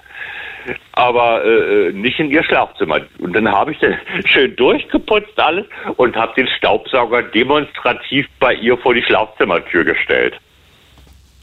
aber 0.93 1.43
äh, 1.45 1.91
nicht 1.91 2.19
in 2.19 2.31
ihr 2.31 2.43
Schlafzimmer. 2.43 3.01
Und 3.19 3.33
dann 3.33 3.49
habe 3.51 3.71
ich 3.71 3.79
dann 3.79 3.97
schön 4.25 4.55
durchgeputzt 4.55 5.39
alles 5.39 5.65
und 5.97 6.15
habe 6.15 6.33
den 6.35 6.47
Staubsauger 6.57 7.23
demonstrativ 7.23 8.27
bei 8.39 8.53
ihr 8.55 8.77
vor 8.77 8.93
die 8.93 9.03
Schlafzimmertür 9.03 9.83
gestellt. 9.83 10.35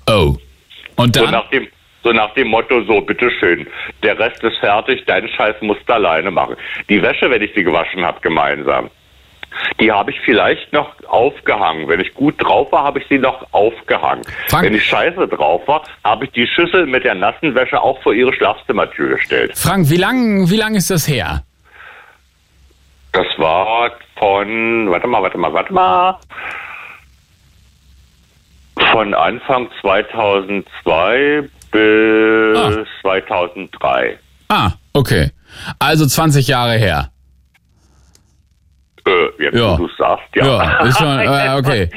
Oh. 0.08 0.36
Und 0.96 1.16
So 1.16 1.22
dann? 1.24 1.32
nach 1.32 1.50
dem 1.50 1.68
So 2.02 2.12
nach 2.12 2.34
dem 2.34 2.48
Motto, 2.48 2.82
so, 2.84 3.00
bitteschön, 3.00 3.66
der 4.02 4.18
Rest 4.18 4.42
ist 4.44 4.58
fertig, 4.58 5.04
deinen 5.06 5.28
Scheiß 5.28 5.56
musst 5.62 5.80
du 5.86 5.94
alleine 5.94 6.30
machen. 6.30 6.56
Die 6.88 7.00
Wäsche, 7.02 7.30
wenn 7.30 7.40
ich 7.40 7.52
sie 7.54 7.64
gewaschen 7.64 8.04
habe, 8.04 8.20
gemeinsam. 8.20 8.90
Die 9.80 9.90
habe 9.90 10.10
ich 10.10 10.20
vielleicht 10.24 10.72
noch 10.72 10.92
aufgehangen. 11.08 11.88
Wenn 11.88 12.00
ich 12.00 12.12
gut 12.14 12.34
drauf 12.42 12.70
war, 12.72 12.84
habe 12.84 12.98
ich 13.00 13.06
sie 13.08 13.18
noch 13.18 13.46
aufgehangen. 13.52 14.22
Frank- 14.48 14.64
Wenn 14.66 14.74
ich 14.74 14.84
scheiße 14.84 15.26
drauf 15.28 15.62
war, 15.66 15.82
habe 16.04 16.24
ich 16.26 16.32
die 16.32 16.46
Schüssel 16.46 16.86
mit 16.86 17.04
der 17.04 17.14
nassen 17.14 17.54
Wäsche 17.54 17.80
auch 17.80 18.00
vor 18.02 18.12
ihre 18.14 18.32
Schlafzimmertür 18.32 19.16
gestellt. 19.16 19.52
Frank, 19.56 19.88
wie 19.90 19.96
lang, 19.96 20.48
wie 20.50 20.56
lang 20.56 20.74
ist 20.74 20.90
das 20.90 21.06
her? 21.08 21.42
Das 23.12 23.26
war 23.38 23.92
von, 24.16 24.90
warte 24.90 25.06
mal, 25.06 25.22
warte 25.22 25.38
mal, 25.38 25.52
warte 25.52 25.72
mal. 25.72 26.18
Von 28.90 29.14
Anfang 29.14 29.68
2002 29.80 31.48
bis 31.70 32.58
Ah. 32.58 32.84
2003. 33.02 34.18
Ah, 34.48 34.72
okay. 34.92 35.30
Also 35.78 36.06
20 36.06 36.48
Jahre 36.48 36.72
her. 36.76 37.10
Äh, 39.06 39.42
jetzt, 39.42 39.54
Ja. 39.54 39.76
du 39.76 39.88
sagst, 39.98 40.24
ja. 40.34 40.46
Ja, 40.46 40.84
ist 40.86 40.98
schon, 40.98 41.18
äh, 41.20 41.56
okay. 41.58 41.88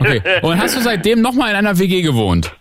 okay. 0.00 0.22
Und 0.42 0.60
hast 0.60 0.76
du 0.76 0.80
seitdem 0.80 1.20
nochmal 1.20 1.50
in 1.50 1.56
einer 1.56 1.78
WG 1.78 2.02
gewohnt? 2.02 2.52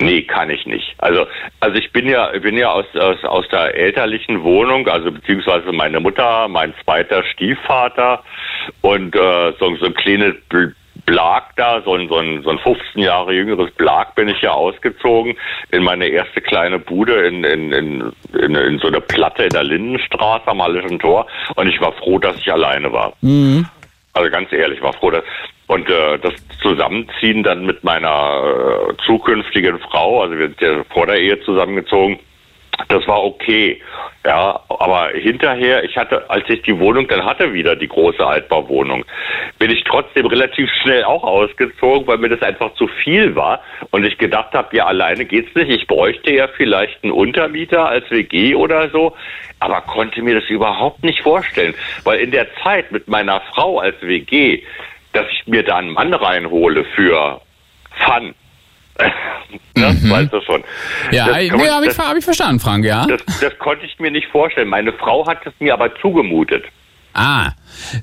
Nee, 0.00 0.22
kann 0.22 0.50
ich 0.50 0.66
nicht. 0.66 0.94
Also, 0.98 1.26
also 1.60 1.76
ich 1.78 1.92
bin 1.92 2.08
ja, 2.08 2.26
bin 2.38 2.56
ja 2.56 2.70
aus, 2.70 2.84
aus, 2.98 3.22
aus 3.24 3.48
der 3.48 3.74
elterlichen 3.74 4.42
Wohnung, 4.42 4.88
also 4.88 5.12
beziehungsweise 5.12 5.70
meine 5.72 6.00
Mutter, 6.00 6.48
mein 6.48 6.74
zweiter 6.82 7.22
Stiefvater 7.24 8.22
und 8.80 9.14
äh, 9.14 9.52
so, 9.58 9.76
so 9.76 9.86
ein 9.86 9.94
kleines 9.94 10.34
Blag 11.06 11.54
da, 11.56 11.82
so 11.84 11.94
ein, 11.94 12.08
so, 12.08 12.16
ein, 12.16 12.42
so 12.42 12.50
ein 12.50 12.58
15 12.58 13.02
Jahre 13.02 13.32
jüngeres 13.32 13.70
Blag 13.72 14.14
bin 14.14 14.28
ich 14.28 14.40
ja 14.40 14.52
ausgezogen 14.52 15.36
in 15.70 15.82
meine 15.82 16.06
erste 16.06 16.40
kleine 16.40 16.78
Bude 16.78 17.26
in, 17.26 17.44
in, 17.44 17.72
in, 17.72 18.12
in, 18.32 18.54
in 18.54 18.78
so 18.78 18.88
eine 18.88 19.00
Platte 19.00 19.44
in 19.44 19.50
der 19.50 19.64
Lindenstraße 19.64 20.46
am 20.48 20.62
Hallischen 20.62 20.98
Tor 20.98 21.26
und 21.56 21.68
ich 21.68 21.80
war 21.80 21.92
froh, 21.92 22.18
dass 22.18 22.36
ich 22.38 22.50
alleine 22.52 22.92
war. 22.92 23.12
Also 24.12 24.30
ganz 24.30 24.52
ehrlich, 24.52 24.80
war 24.80 24.92
froh, 24.92 25.10
dass 25.10 25.24
und 25.66 25.88
äh, 25.88 26.18
das 26.18 26.34
Zusammenziehen 26.60 27.42
dann 27.42 27.64
mit 27.64 27.82
meiner 27.84 28.90
äh, 28.90 28.94
zukünftigen 29.06 29.78
Frau, 29.78 30.22
also 30.22 30.38
wir 30.38 30.48
sind 30.48 30.60
ja 30.60 30.84
vor 30.92 31.06
der 31.06 31.18
Ehe 31.18 31.40
zusammengezogen, 31.40 32.18
das 32.88 33.06
war 33.06 33.22
okay. 33.24 33.80
Ja, 34.26 34.60
aber 34.68 35.10
hinterher, 35.10 35.84
ich 35.84 35.96
hatte, 35.96 36.28
als 36.30 36.44
ich 36.48 36.62
die 36.62 36.78
Wohnung 36.78 37.06
dann 37.08 37.24
hatte, 37.24 37.52
wieder 37.52 37.76
die 37.76 37.88
große 37.88 38.26
Altbauwohnung, 38.26 39.04
bin 39.58 39.70
ich 39.70 39.84
trotzdem 39.84 40.26
relativ 40.26 40.68
schnell 40.82 41.04
auch 41.04 41.22
ausgezogen, 41.22 42.06
weil 42.06 42.18
mir 42.18 42.28
das 42.28 42.42
einfach 42.42 42.74
zu 42.74 42.86
viel 42.86 43.34
war 43.34 43.60
und 43.90 44.04
ich 44.04 44.18
gedacht 44.18 44.52
habe, 44.52 44.76
ja, 44.76 44.86
alleine 44.86 45.24
geht's 45.24 45.54
nicht. 45.54 45.70
Ich 45.70 45.86
bräuchte 45.86 46.32
ja 46.32 46.48
vielleicht 46.48 47.02
einen 47.02 47.12
Untermieter 47.12 47.88
als 47.88 48.10
WG 48.10 48.54
oder 48.54 48.90
so, 48.90 49.16
aber 49.60 49.80
konnte 49.82 50.22
mir 50.22 50.40
das 50.40 50.48
überhaupt 50.50 51.02
nicht 51.02 51.22
vorstellen, 51.22 51.74
weil 52.04 52.20
in 52.20 52.30
der 52.30 52.46
Zeit 52.62 52.92
mit 52.92 53.08
meiner 53.08 53.40
Frau 53.52 53.78
als 53.78 53.96
WG, 54.00 54.62
dass 55.12 55.26
ich 55.30 55.46
mir 55.46 55.62
da 55.62 55.76
einen 55.76 55.90
Mann 55.90 56.12
reinhole 56.12 56.84
für 56.84 57.40
Fun. 58.04 58.34
Das 59.74 60.10
weißt 60.10 60.32
du 60.32 60.40
schon. 60.40 60.64
Ja, 61.10 61.26
nee, 61.26 61.48
habe 61.50 61.86
ich, 61.86 61.98
hab 61.98 62.16
ich 62.16 62.24
verstanden, 62.24 62.60
Frank, 62.60 62.84
ja? 62.84 63.06
das, 63.06 63.24
das 63.40 63.58
konnte 63.58 63.86
ich 63.86 63.98
mir 63.98 64.10
nicht 64.10 64.28
vorstellen. 64.28 64.68
Meine 64.68 64.92
Frau 64.92 65.26
hat 65.26 65.46
es 65.46 65.52
mir 65.58 65.74
aber 65.74 65.94
zugemutet. 65.96 66.64
Ah, 67.14 67.50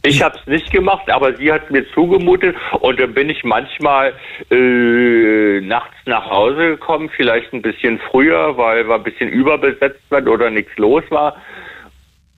Ich 0.04 0.22
habe 0.22 0.38
es 0.40 0.48
nicht 0.48 0.72
gemacht, 0.72 1.10
aber 1.10 1.36
sie 1.36 1.52
hat 1.52 1.70
mir 1.70 1.86
zugemutet 1.94 2.56
und 2.80 3.00
dann 3.00 3.14
bin 3.14 3.30
ich 3.30 3.44
manchmal 3.44 4.14
äh, 4.50 5.60
nachts 5.62 5.96
nach 6.06 6.30
Hause 6.30 6.70
gekommen, 6.72 7.10
vielleicht 7.16 7.52
ein 7.54 7.62
bisschen 7.62 8.00
früher, 8.10 8.58
weil 8.58 8.88
wir 8.88 8.96
ein 8.96 9.04
bisschen 9.04 9.30
überbesetzt 9.30 10.02
waren 10.10 10.28
oder 10.28 10.50
nichts 10.50 10.72
los 10.78 11.04
war. 11.10 11.36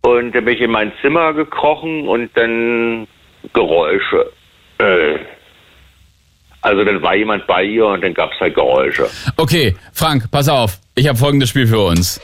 Und 0.02 0.34
dann 0.36 0.46
bin 0.46 0.56
ich 0.56 0.62
in 0.62 0.72
mein 0.72 0.92
Zimmer 1.02 1.34
gekrochen 1.34 2.08
und 2.08 2.30
dann 2.36 3.08
Geräusche. 3.54 4.32
Äh, 4.80 5.20
also 6.62 6.84
dann 6.84 7.02
war 7.02 7.16
jemand 7.16 7.46
bei 7.46 7.64
ihr 7.64 7.86
und 7.86 8.04
dann 8.04 8.14
gab 8.14 8.32
es 8.34 8.40
halt 8.40 8.56
Geräusche. 8.56 9.10
okay, 9.38 9.76
Frank, 9.92 10.32
pass 10.32 10.48
auf. 10.50 10.80
Ich 10.96 11.08
habe 11.08 11.18
folgendes 11.18 11.50
Spiel 11.50 11.68
für 11.68 11.80
uns. 11.80 12.20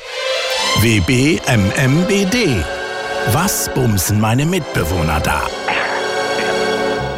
WBMMBD. 0.81 2.63
Was 3.27 3.69
bumsen 3.73 4.19
meine 4.19 4.45
Mitbewohner 4.45 5.19
da? 5.19 5.43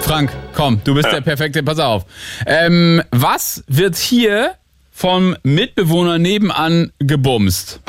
Frank, 0.01 0.31
komm, 0.53 0.81
du 0.83 0.93
bist 0.93 1.11
der 1.11 1.21
perfekte, 1.21 1.63
pass 1.63 1.79
auf. 1.79 2.05
Ähm, 2.45 3.01
was 3.11 3.63
wird 3.67 3.95
hier 3.95 4.55
vom 4.91 5.37
Mitbewohner 5.43 6.17
nebenan 6.17 6.91
gebumst? 6.99 7.79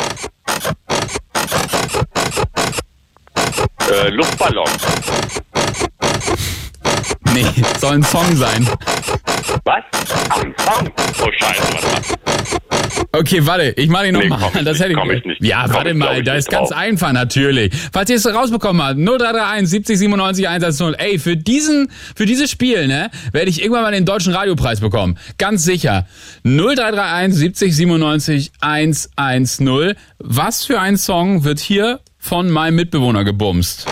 Äh, 3.90 4.08
Luftballon. 4.10 4.68
Nee, 7.34 7.46
soll 7.80 7.94
ein 7.94 8.04
Song 8.04 8.36
sein. 8.36 8.68
Was? 9.64 9.82
Ein 10.40 10.54
Song. 10.58 10.88
Oh 11.22 11.28
Scheiße, 11.38 11.62
was 11.74 12.18
Okay, 13.14 13.44
warte, 13.46 13.74
ich 13.76 13.88
mache 13.88 14.06
ihn 14.08 14.14
Nee, 14.16 14.28
nochmal. 14.28 14.50
komm 14.50 14.60
ich 14.60 14.64
das 14.64 14.80
hätte 14.80 14.94
komm 14.94 15.10
ich 15.10 15.24
nicht. 15.24 15.42
Ja, 15.44 15.64
Komm 15.64 15.74
warte 15.74 15.90
ich, 15.90 15.96
mal, 15.96 16.18
ich 16.18 16.24
da 16.24 16.34
ist 16.34 16.48
ganz 16.50 16.70
drauf. 16.70 16.78
einfach 16.78 17.12
natürlich. 17.12 17.72
Falls 17.92 18.08
ihr 18.10 18.16
es 18.16 18.26
rausbekommen 18.26 18.82
habt, 18.82 18.96
0331 18.98 19.68
70 19.68 19.98
97 19.98 20.48
110. 20.48 20.94
Ey, 20.94 21.18
für 21.18 21.36
diesen, 21.36 21.90
für 22.14 22.24
dieses 22.26 22.50
Spiel, 22.50 22.86
ne, 22.88 23.10
werde 23.32 23.50
ich 23.50 23.60
irgendwann 23.62 23.82
mal 23.82 23.92
den 23.92 24.06
deutschen 24.06 24.32
Radiopreis 24.34 24.80
bekommen. 24.80 25.18
Ganz 25.38 25.64
sicher. 25.64 26.06
0331 26.44 27.34
70 27.38 27.76
97 27.76 28.52
110. 28.60 29.94
Was 30.18 30.64
für 30.64 30.80
ein 30.80 30.96
Song 30.96 31.44
wird 31.44 31.58
hier 31.60 32.00
von 32.18 32.50
meinem 32.50 32.76
Mitbewohner 32.76 33.24
gebumst? 33.24 33.86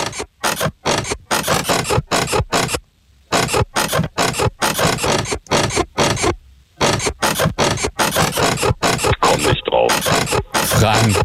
Komm 9.20 9.42
nicht 9.42 9.66
drauf. 9.66 9.92
Frank. 10.78 11.16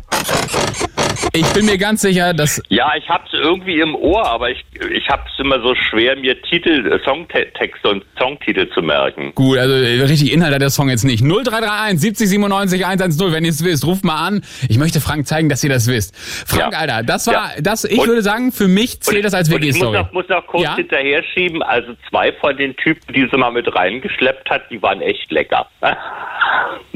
Ich 1.33 1.45
bin 1.53 1.65
mir 1.65 1.77
ganz 1.77 2.01
sicher, 2.01 2.33
dass 2.33 2.61
Ja, 2.69 2.91
ich 2.97 3.07
hab's 3.09 3.29
irgendwie 3.33 3.79
im 3.79 3.93
Ohr, 3.95 4.25
aber 4.25 4.49
ich, 4.51 4.63
ich 4.91 5.07
hab's 5.09 5.31
immer 5.37 5.59
so 5.61 5.75
schwer, 5.75 6.15
mir 6.15 6.41
Titel, 6.41 6.91
äh, 6.93 6.99
Songtexte 7.03 7.89
und 7.89 8.05
Songtitel 8.17 8.69
zu 8.73 8.81
merken. 8.81 9.33
Gut, 9.35 9.57
also 9.57 9.73
äh, 9.75 10.01
richtig 10.03 10.31
Inhalt 10.33 10.53
hat 10.55 10.61
der 10.61 10.69
Song 10.69 10.89
jetzt 10.89 11.03
nicht. 11.03 11.21
0331 11.23 11.99
70 11.99 12.29
97 12.29 12.85
110, 12.85 13.33
wenn 13.33 13.43
ihr 13.45 13.51
es 13.51 13.63
wisst, 13.63 13.85
ruft 13.85 14.03
mal 14.05 14.15
an. 14.27 14.43
Ich 14.69 14.77
möchte 14.77 15.01
Frank 15.01 15.27
zeigen, 15.27 15.49
dass 15.49 15.63
ihr 15.63 15.69
das 15.69 15.87
wisst. 15.87 16.15
Frank, 16.17 16.73
Ja. 16.73 16.79
Alter, 16.79 17.03
das 17.03 17.27
war, 17.27 17.33
Ja. 17.33 17.49
das, 17.61 17.83
ich 17.85 17.99
Und- 17.99 18.07
würde 18.07 18.21
sagen, 18.21 18.51
für 18.51 18.67
mich 18.67 19.01
zählt 19.01 19.25
das 19.25 19.33
als 19.33 19.51
Und 19.51 19.63
ich 19.63 19.75
muss 19.77 19.91
noch, 19.91 20.11
muss 20.13 20.29
noch 20.29 20.45
kurz 20.47 20.63
Ja? 20.63 20.75
hinterher 20.75 21.21
schieben, 21.33 21.61
also 21.63 21.93
zwei 22.09 22.31
von 22.33 22.55
den 22.57 22.75
Typen, 22.77 23.13
die 23.13 23.27
sie 23.29 23.37
mal 23.37 23.51
mit 23.51 23.73
reingeschleppt 23.73 24.49
hat, 24.49 24.63
die 24.71 24.81
waren 24.81 25.01
echt 25.01 25.31
lecker. 25.31 25.67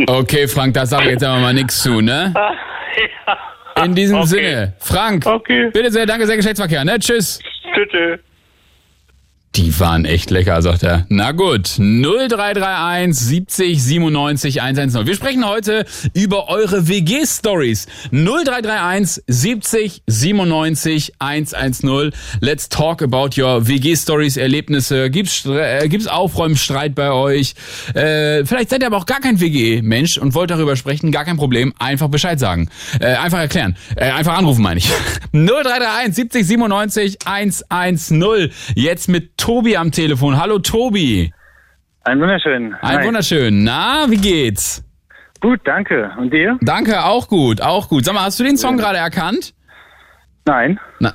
Okay, 0.07 0.47
Frank, 0.47 0.75
da 0.75 0.85
sage 0.85 1.05
ich 1.05 1.09
jetzt 1.11 1.23
aber 1.25 1.39
mal 1.39 1.53
nichts 1.53 1.81
zu, 1.83 1.99
ne? 1.99 2.31
In 3.85 3.95
diesem 3.95 4.17
Okay. 4.17 4.27
Sinne, 4.27 4.73
Frank, 4.79 5.25
Okay. 5.25 5.69
bitte 5.71 5.89
sehr, 5.91 6.05
danke 6.05 6.25
sehr, 6.25 6.35
Geschlechtsverkehr, 6.35 6.83
ne? 6.83 6.99
Tschüss. 6.99 7.39
Tschüss. 7.73 8.19
Die 9.55 9.77
waren 9.79 10.05
echt 10.05 10.29
lecker, 10.29 10.61
sagt 10.61 10.83
er. 10.83 11.07
Na 11.09 11.31
gut, 11.31 11.79
0331 11.79 13.17
70 13.17 13.83
97 13.83 14.61
110. 14.61 15.07
Wir 15.07 15.15
sprechen 15.15 15.43
heute 15.47 15.85
über 16.13 16.49
eure 16.49 16.87
WG-Stories. 16.87 17.87
0331 18.11 19.23
70 19.25 20.03
97 20.05 21.13
110. 21.17 22.11
Let's 22.41 22.69
talk 22.69 23.01
about 23.01 23.41
your 23.41 23.67
WG-Stories, 23.67 24.37
Erlebnisse. 24.37 25.09
Gibt's, 25.09 25.43
äh, 25.47 25.87
gibt's 25.89 26.05
Aufräumstreit 26.05 26.93
bei 26.93 27.11
euch? 27.11 27.55
Äh, 27.95 28.45
vielleicht 28.45 28.69
seid 28.69 28.81
ihr 28.81 28.87
aber 28.87 28.97
auch 28.97 29.07
gar 29.07 29.19
kein 29.19 29.39
WG-Mensch 29.39 30.19
und 30.19 30.35
wollt 30.35 30.51
darüber 30.51 30.75
sprechen. 30.75 31.11
Gar 31.11 31.25
kein 31.25 31.37
Problem. 31.37 31.73
Einfach 31.79 32.09
Bescheid 32.09 32.39
sagen. 32.39 32.69
Äh, 32.99 33.15
einfach 33.15 33.39
erklären. 33.39 33.75
Äh, 33.95 34.11
einfach 34.11 34.37
anrufen, 34.37 34.61
meine 34.61 34.77
ich. 34.77 34.91
0331 35.33 36.13
70 36.13 36.45
97 36.45 37.17
110. 37.25 38.51
Jetzt 38.75 39.09
mit 39.09 39.38
Tobi 39.39 39.77
am 39.77 39.91
Telefon. 39.91 40.39
Hallo 40.39 40.59
Tobi. 40.59 41.33
Ein 42.03 42.19
wunderschön. 42.19 42.75
Ein 42.81 42.99
Hi. 42.99 43.05
wunderschön. 43.07 43.63
Na, 43.63 44.05
wie 44.09 44.17
geht's? 44.17 44.83
Gut, 45.39 45.61
danke. 45.63 46.11
Und 46.17 46.33
dir? 46.33 46.57
Danke, 46.61 47.05
auch 47.05 47.27
gut, 47.27 47.61
auch 47.61 47.87
gut. 47.87 48.03
Sag 48.03 48.13
mal, 48.13 48.23
hast 48.23 48.39
du 48.39 48.43
den 48.43 48.57
Song 48.57 48.77
gerade 48.77 48.97
erkannt? 48.97 49.53
Nein. 50.45 50.79
Na, 50.99 51.13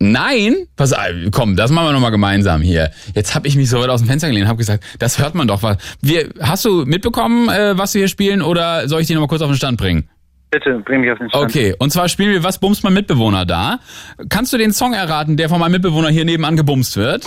nein? 0.00 0.66
Pass 0.76 0.94
komm, 1.30 1.56
das 1.56 1.70
machen 1.70 1.86
wir 1.88 1.92
nochmal 1.92 2.10
gemeinsam 2.10 2.60
hier. 2.60 2.90
Jetzt 3.14 3.34
habe 3.34 3.46
ich 3.46 3.56
mich 3.56 3.70
so 3.70 3.80
weit 3.80 3.88
aus 3.88 4.00
dem 4.00 4.08
Fenster 4.08 4.28
gelehnt 4.28 4.44
und 4.44 4.48
habe 4.48 4.58
gesagt, 4.58 4.84
das 4.98 5.20
hört 5.20 5.34
man 5.36 5.46
doch. 5.46 5.62
Was. 5.62 5.76
Wir, 6.00 6.30
hast 6.40 6.64
du 6.64 6.84
mitbekommen, 6.84 7.48
äh, 7.48 7.78
was 7.78 7.94
wir 7.94 8.00
hier 8.00 8.08
spielen 8.08 8.42
oder 8.42 8.88
soll 8.88 9.00
ich 9.00 9.06
dich 9.06 9.14
nochmal 9.14 9.28
kurz 9.28 9.42
auf 9.42 9.50
den 9.50 9.56
Stand 9.56 9.78
bringen? 9.78 10.08
Bitte, 10.50 10.80
bring 10.84 11.02
mich 11.02 11.12
auf 11.12 11.18
den 11.18 11.28
Stand. 11.28 11.44
Okay, 11.44 11.74
und 11.78 11.92
zwar 11.92 12.08
spielen 12.08 12.32
wir 12.32 12.42
Was 12.42 12.58
bumst 12.58 12.82
mein 12.82 12.94
Mitbewohner 12.94 13.46
da? 13.46 13.78
Kannst 14.28 14.52
du 14.52 14.58
den 14.58 14.72
Song 14.72 14.94
erraten, 14.94 15.36
der 15.36 15.48
von 15.48 15.60
meinem 15.60 15.72
Mitbewohner 15.72 16.08
hier 16.08 16.24
nebenan 16.24 16.56
gebumst 16.56 16.96
wird? 16.96 17.24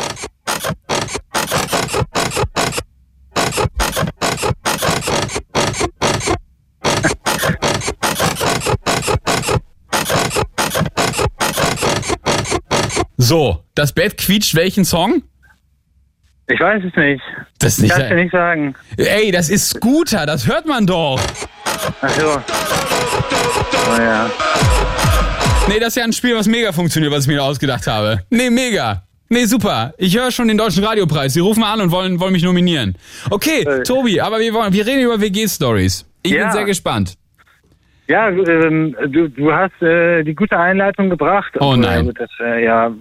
So, 13.17 13.63
das 13.74 13.93
Bett 13.93 14.17
quietscht 14.17 14.53
welchen 14.53 14.86
Song? 14.86 15.24
Ich 16.48 16.60
weiß 16.60 16.84
es 16.84 16.96
nicht. 16.96 17.24
Das 17.58 17.74
ist 17.74 17.79
nicht. 17.79 17.91
Kannst 17.93 18.12
du 18.12 18.15
nicht 18.15 18.32
sagen. 18.32 18.75
Ey, 18.98 19.32
das 19.32 19.50
ist 19.50 19.70
Scooter, 19.70 20.25
das 20.25 20.46
hört 20.46 20.65
man 20.65 20.86
doch. 20.86 21.20
Ach 22.01 22.10
so. 22.10 22.41
Oh 23.89 24.01
ja. 24.01 24.29
Nee, 25.70 25.79
das 25.79 25.89
ist 25.89 25.96
ja 25.96 26.03
ein 26.03 26.12
Spiel, 26.12 26.36
was 26.36 26.48
mega 26.48 26.74
funktioniert, 26.74 27.13
was 27.13 27.24
ich 27.25 27.29
mir 27.29 27.41
ausgedacht 27.41 27.88
habe. 27.88 28.24
Nee, 28.29 28.50
mega. 28.50 29.03
Nee, 29.33 29.45
super. 29.45 29.93
Ich 29.97 30.15
höre 30.15 30.29
schon 30.31 30.47
den 30.47 30.57
Deutschen 30.59 30.83
Radiopreis. 30.83 31.33
Sie 31.33 31.39
rufen 31.39 31.63
an 31.63 31.81
und 31.81 31.89
wollen, 31.91 32.19
wollen 32.19 32.33
mich 32.33 32.43
nominieren. 32.43 32.95
Okay, 33.31 33.63
Äh. 33.63 33.81
Tobi, 33.81 34.21
aber 34.21 34.39
wir, 34.39 34.53
wollen, 34.53 34.71
wir 34.71 34.85
reden 34.85 35.01
über 35.01 35.19
WG-Stories. 35.19 36.05
Ich 36.21 36.31
bin 36.31 36.39
Ja. 36.41 36.51
sehr 36.51 36.65
gespannt. 36.65 37.15
Ja, 38.07 38.29
ähm, 38.29 38.95
du, 39.07 39.27
du 39.29 39.51
hast 39.51 39.81
äh, 39.81 40.21
die 40.23 40.35
gute 40.35 40.59
Einleitung 40.59 41.09
gebracht. 41.09 41.51
Oh 41.59 41.75
nein. 41.75 42.05
Gut, 42.05 42.19
das, 42.19 42.29
äh, 42.41 42.63
ja, 42.63 42.91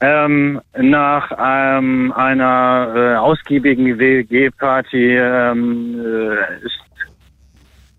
ähm, 0.00 0.60
nach 0.78 1.32
ähm, 1.36 2.12
einer 2.12 2.92
äh, 2.94 3.16
ausgiebigen 3.16 3.98
WG-Party 3.98 5.16
ähm, 5.16 6.00
äh, 6.00 6.64
ist 6.66 6.78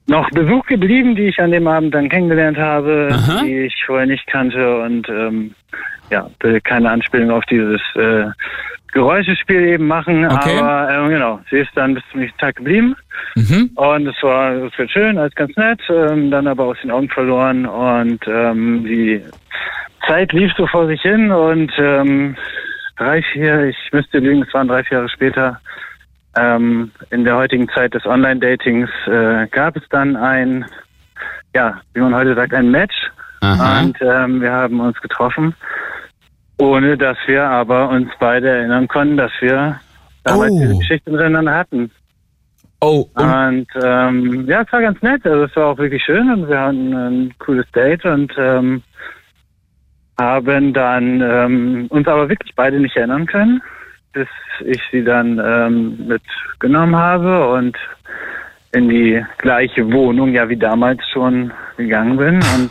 noch 0.08 0.30
Besuch 0.30 0.65
geblieben, 0.68 1.15
die 1.15 1.24
ich 1.30 1.39
an 1.39 1.51
dem 1.51 1.68
Abend 1.68 1.94
dann 1.96 2.08
kennengelernt 2.08 2.58
habe, 2.58 3.10
Aha. 3.12 3.42
die 3.44 3.65
ich 3.65 3.75
vorher 3.86 4.06
nicht 4.06 4.25
kannte 4.27 4.80
und 4.84 5.10
ähm, 5.10 5.54
ja, 6.10 6.30
will 6.42 6.62
keine 6.62 6.92
Anspielung 6.92 7.32
auf 7.32 7.46
dieses 7.46 7.82
äh, 7.96 8.26
Geräuschespiel 8.92 9.68
eben 9.68 9.88
machen, 9.88 10.26
Okay. 10.26 10.58
aber 10.58 10.90
ähm, 10.90 11.10
genau, 11.10 11.40
sie 11.50 11.58
ist 11.58 11.72
dann 11.76 11.96
bis 11.96 12.04
zum 12.12 12.22
nächsten 12.22 12.40
Tag 12.40 12.56
geblieben. 12.56 12.96
Mhm. 13.36 13.72
Und 13.76 14.08
es 14.08 14.16
war, 14.24 14.54
es 14.54 14.78
wird 14.78 14.90
schön, 14.90 15.18
alles 15.18 15.36
ganz 15.36 15.56
nett, 15.58 15.82
ähm, 15.90 16.32
dann 16.32 16.48
aber 16.48 16.64
aus 16.66 16.78
den 16.82 16.92
Augen 16.92 17.10
verloren 17.10 17.66
und 17.66 18.26
ähm, 18.26 18.86
die 18.86 19.22
Zeit 20.08 20.32
lief 20.32 20.52
so 20.56 20.66
vor 20.68 20.88
sich 20.88 21.02
hin 21.02 21.32
und 21.32 21.72
ähm, 21.78 22.38
drei, 22.98 23.22
vier, 23.34 23.66
ich 23.66 23.78
müsste 23.92 24.20
lügen, 24.20 24.44
es 24.48 24.54
waren 24.54 24.68
drei, 24.70 24.84
vier 24.84 25.00
Jahre 25.00 25.10
später, 25.10 25.60
ähm, 26.38 26.92
in 27.10 27.26
der 27.26 27.36
heutigen 27.36 27.68
Zeit 27.70 27.94
des 27.94 28.06
Online-Datings 28.06 28.90
äh, 29.08 29.48
gab 29.48 29.76
es 29.76 29.84
dann 29.90 30.16
ein, 30.16 30.66
ja, 31.54 31.82
wie 31.94 32.02
man 32.02 32.16
heute 32.16 32.36
sagt, 32.36 32.54
ein 32.54 32.72
Match 32.72 32.96
Aha. 33.42 33.82
und 33.82 33.98
ähm, 34.02 34.42
wir 34.42 34.52
haben 34.52 34.80
uns 34.80 35.00
getroffen, 35.02 35.54
ohne 36.58 36.98
dass 36.98 37.18
wir 37.28 37.44
aber 37.44 37.90
uns 37.90 38.10
beide 38.20 38.50
erinnern 38.50 38.88
konnten, 38.88 39.18
dass 39.18 39.32
wir 39.40 39.80
damals 40.24 40.52
Oh. 40.52 40.60
diese 40.60 40.78
Geschichte 40.78 41.12
miteinander 41.12 41.54
hatten. 41.54 41.92
Oh, 42.82 43.08
und, 43.16 43.24
Und 43.24 43.68
ähm, 43.84 44.46
ja, 44.48 44.62
es 44.62 44.72
war 44.72 44.82
ganz 44.82 45.02
nett. 45.02 45.26
Also 45.26 45.46
es 45.46 45.56
war 45.56 45.68
auch 45.68 45.78
wirklich 45.78 46.04
schön 46.04 46.32
und 46.32 46.50
wir 46.50 46.60
hatten 46.60 46.94
ein 46.94 47.34
cooles 47.40 47.66
Date 47.72 48.06
und 48.06 48.32
ähm, 48.38 48.84
haben 50.20 50.74
dann 50.74 51.22
ähm, 51.22 51.88
uns 51.90 52.08
aber 52.08 52.30
wirklich 52.30 52.54
beide 52.56 52.80
nicht 52.80 52.96
erinnern 52.96 53.26
können, 53.26 53.62
bis 54.14 54.28
ich 54.64 54.82
sie 54.92 55.04
dann 55.04 55.42
ähm, 55.44 56.08
mitgenommen 56.08 56.96
habe 56.96 57.50
und 57.50 57.78
in 58.74 58.90
die 58.90 59.24
gleiche 59.40 59.92
Wohnung, 59.92 60.34
ja 60.34 60.48
wie 60.50 60.58
damals 60.58 61.02
schon 61.12 61.52
gegangen 61.78 62.18
bin. 62.18 62.36
Und 62.36 62.70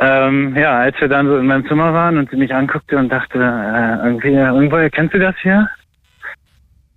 ähm, 0.00 0.56
ja, 0.56 0.78
als 0.78 0.98
wir 1.00 1.08
dann 1.08 1.26
so 1.26 1.36
in 1.36 1.46
meinem 1.46 1.66
Zimmer 1.68 1.92
waren 1.92 2.16
und 2.16 2.30
sie 2.30 2.36
mich 2.36 2.54
anguckte 2.54 2.96
und 2.96 3.10
dachte, 3.10 3.38
äh, 3.38 4.06
irgendwie, 4.06 4.32
irgendwoher 4.32 4.88
kennst 4.90 5.14
du 5.14 5.18
das 5.18 5.34
hier? 5.42 5.68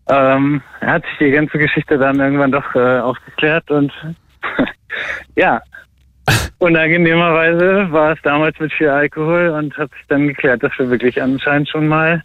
Ähm, 0.10 0.62
hat 0.82 1.04
sich 1.04 1.18
die 1.20 1.32
ganze 1.32 1.58
Geschichte 1.58 1.98
dann 1.98 2.20
irgendwann 2.20 2.52
doch 2.52 2.76
äh, 2.76 3.00
aufgeklärt 3.00 3.70
und 3.72 3.92
ja, 5.36 5.62
unangenehmerweise 6.60 7.92
war 7.92 8.14
es 8.14 8.20
damals 8.24 8.58
mit 8.60 8.72
viel 8.74 8.90
Alkohol 8.90 9.50
und 9.50 9.78
hat 9.78 9.92
sich 9.92 10.08
dann 10.08 10.28
geklärt, 10.28 10.64
dass 10.64 10.72
wir 10.78 10.90
wirklich 10.90 11.22
anscheinend 11.22 11.70
schon 11.70 11.88
mal 11.88 12.24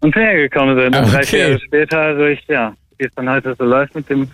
uns 0.00 0.14
näher 0.16 0.36
gekommen 0.36 0.78
sind. 0.78 0.96
Und 0.96 1.12
drei, 1.12 1.18
Okay. 1.18 1.26
vier 1.26 1.38
Jahre 1.38 1.60
später, 1.60 1.98
also 2.00 2.24
ich, 2.24 2.46
ja, 2.46 2.74
wie 2.98 3.04
es 3.04 3.14
dann 3.14 3.28
heute 3.28 3.54
so 3.58 3.64
läuft 3.64 3.94
mit 3.94 4.08
dem, 4.08 4.30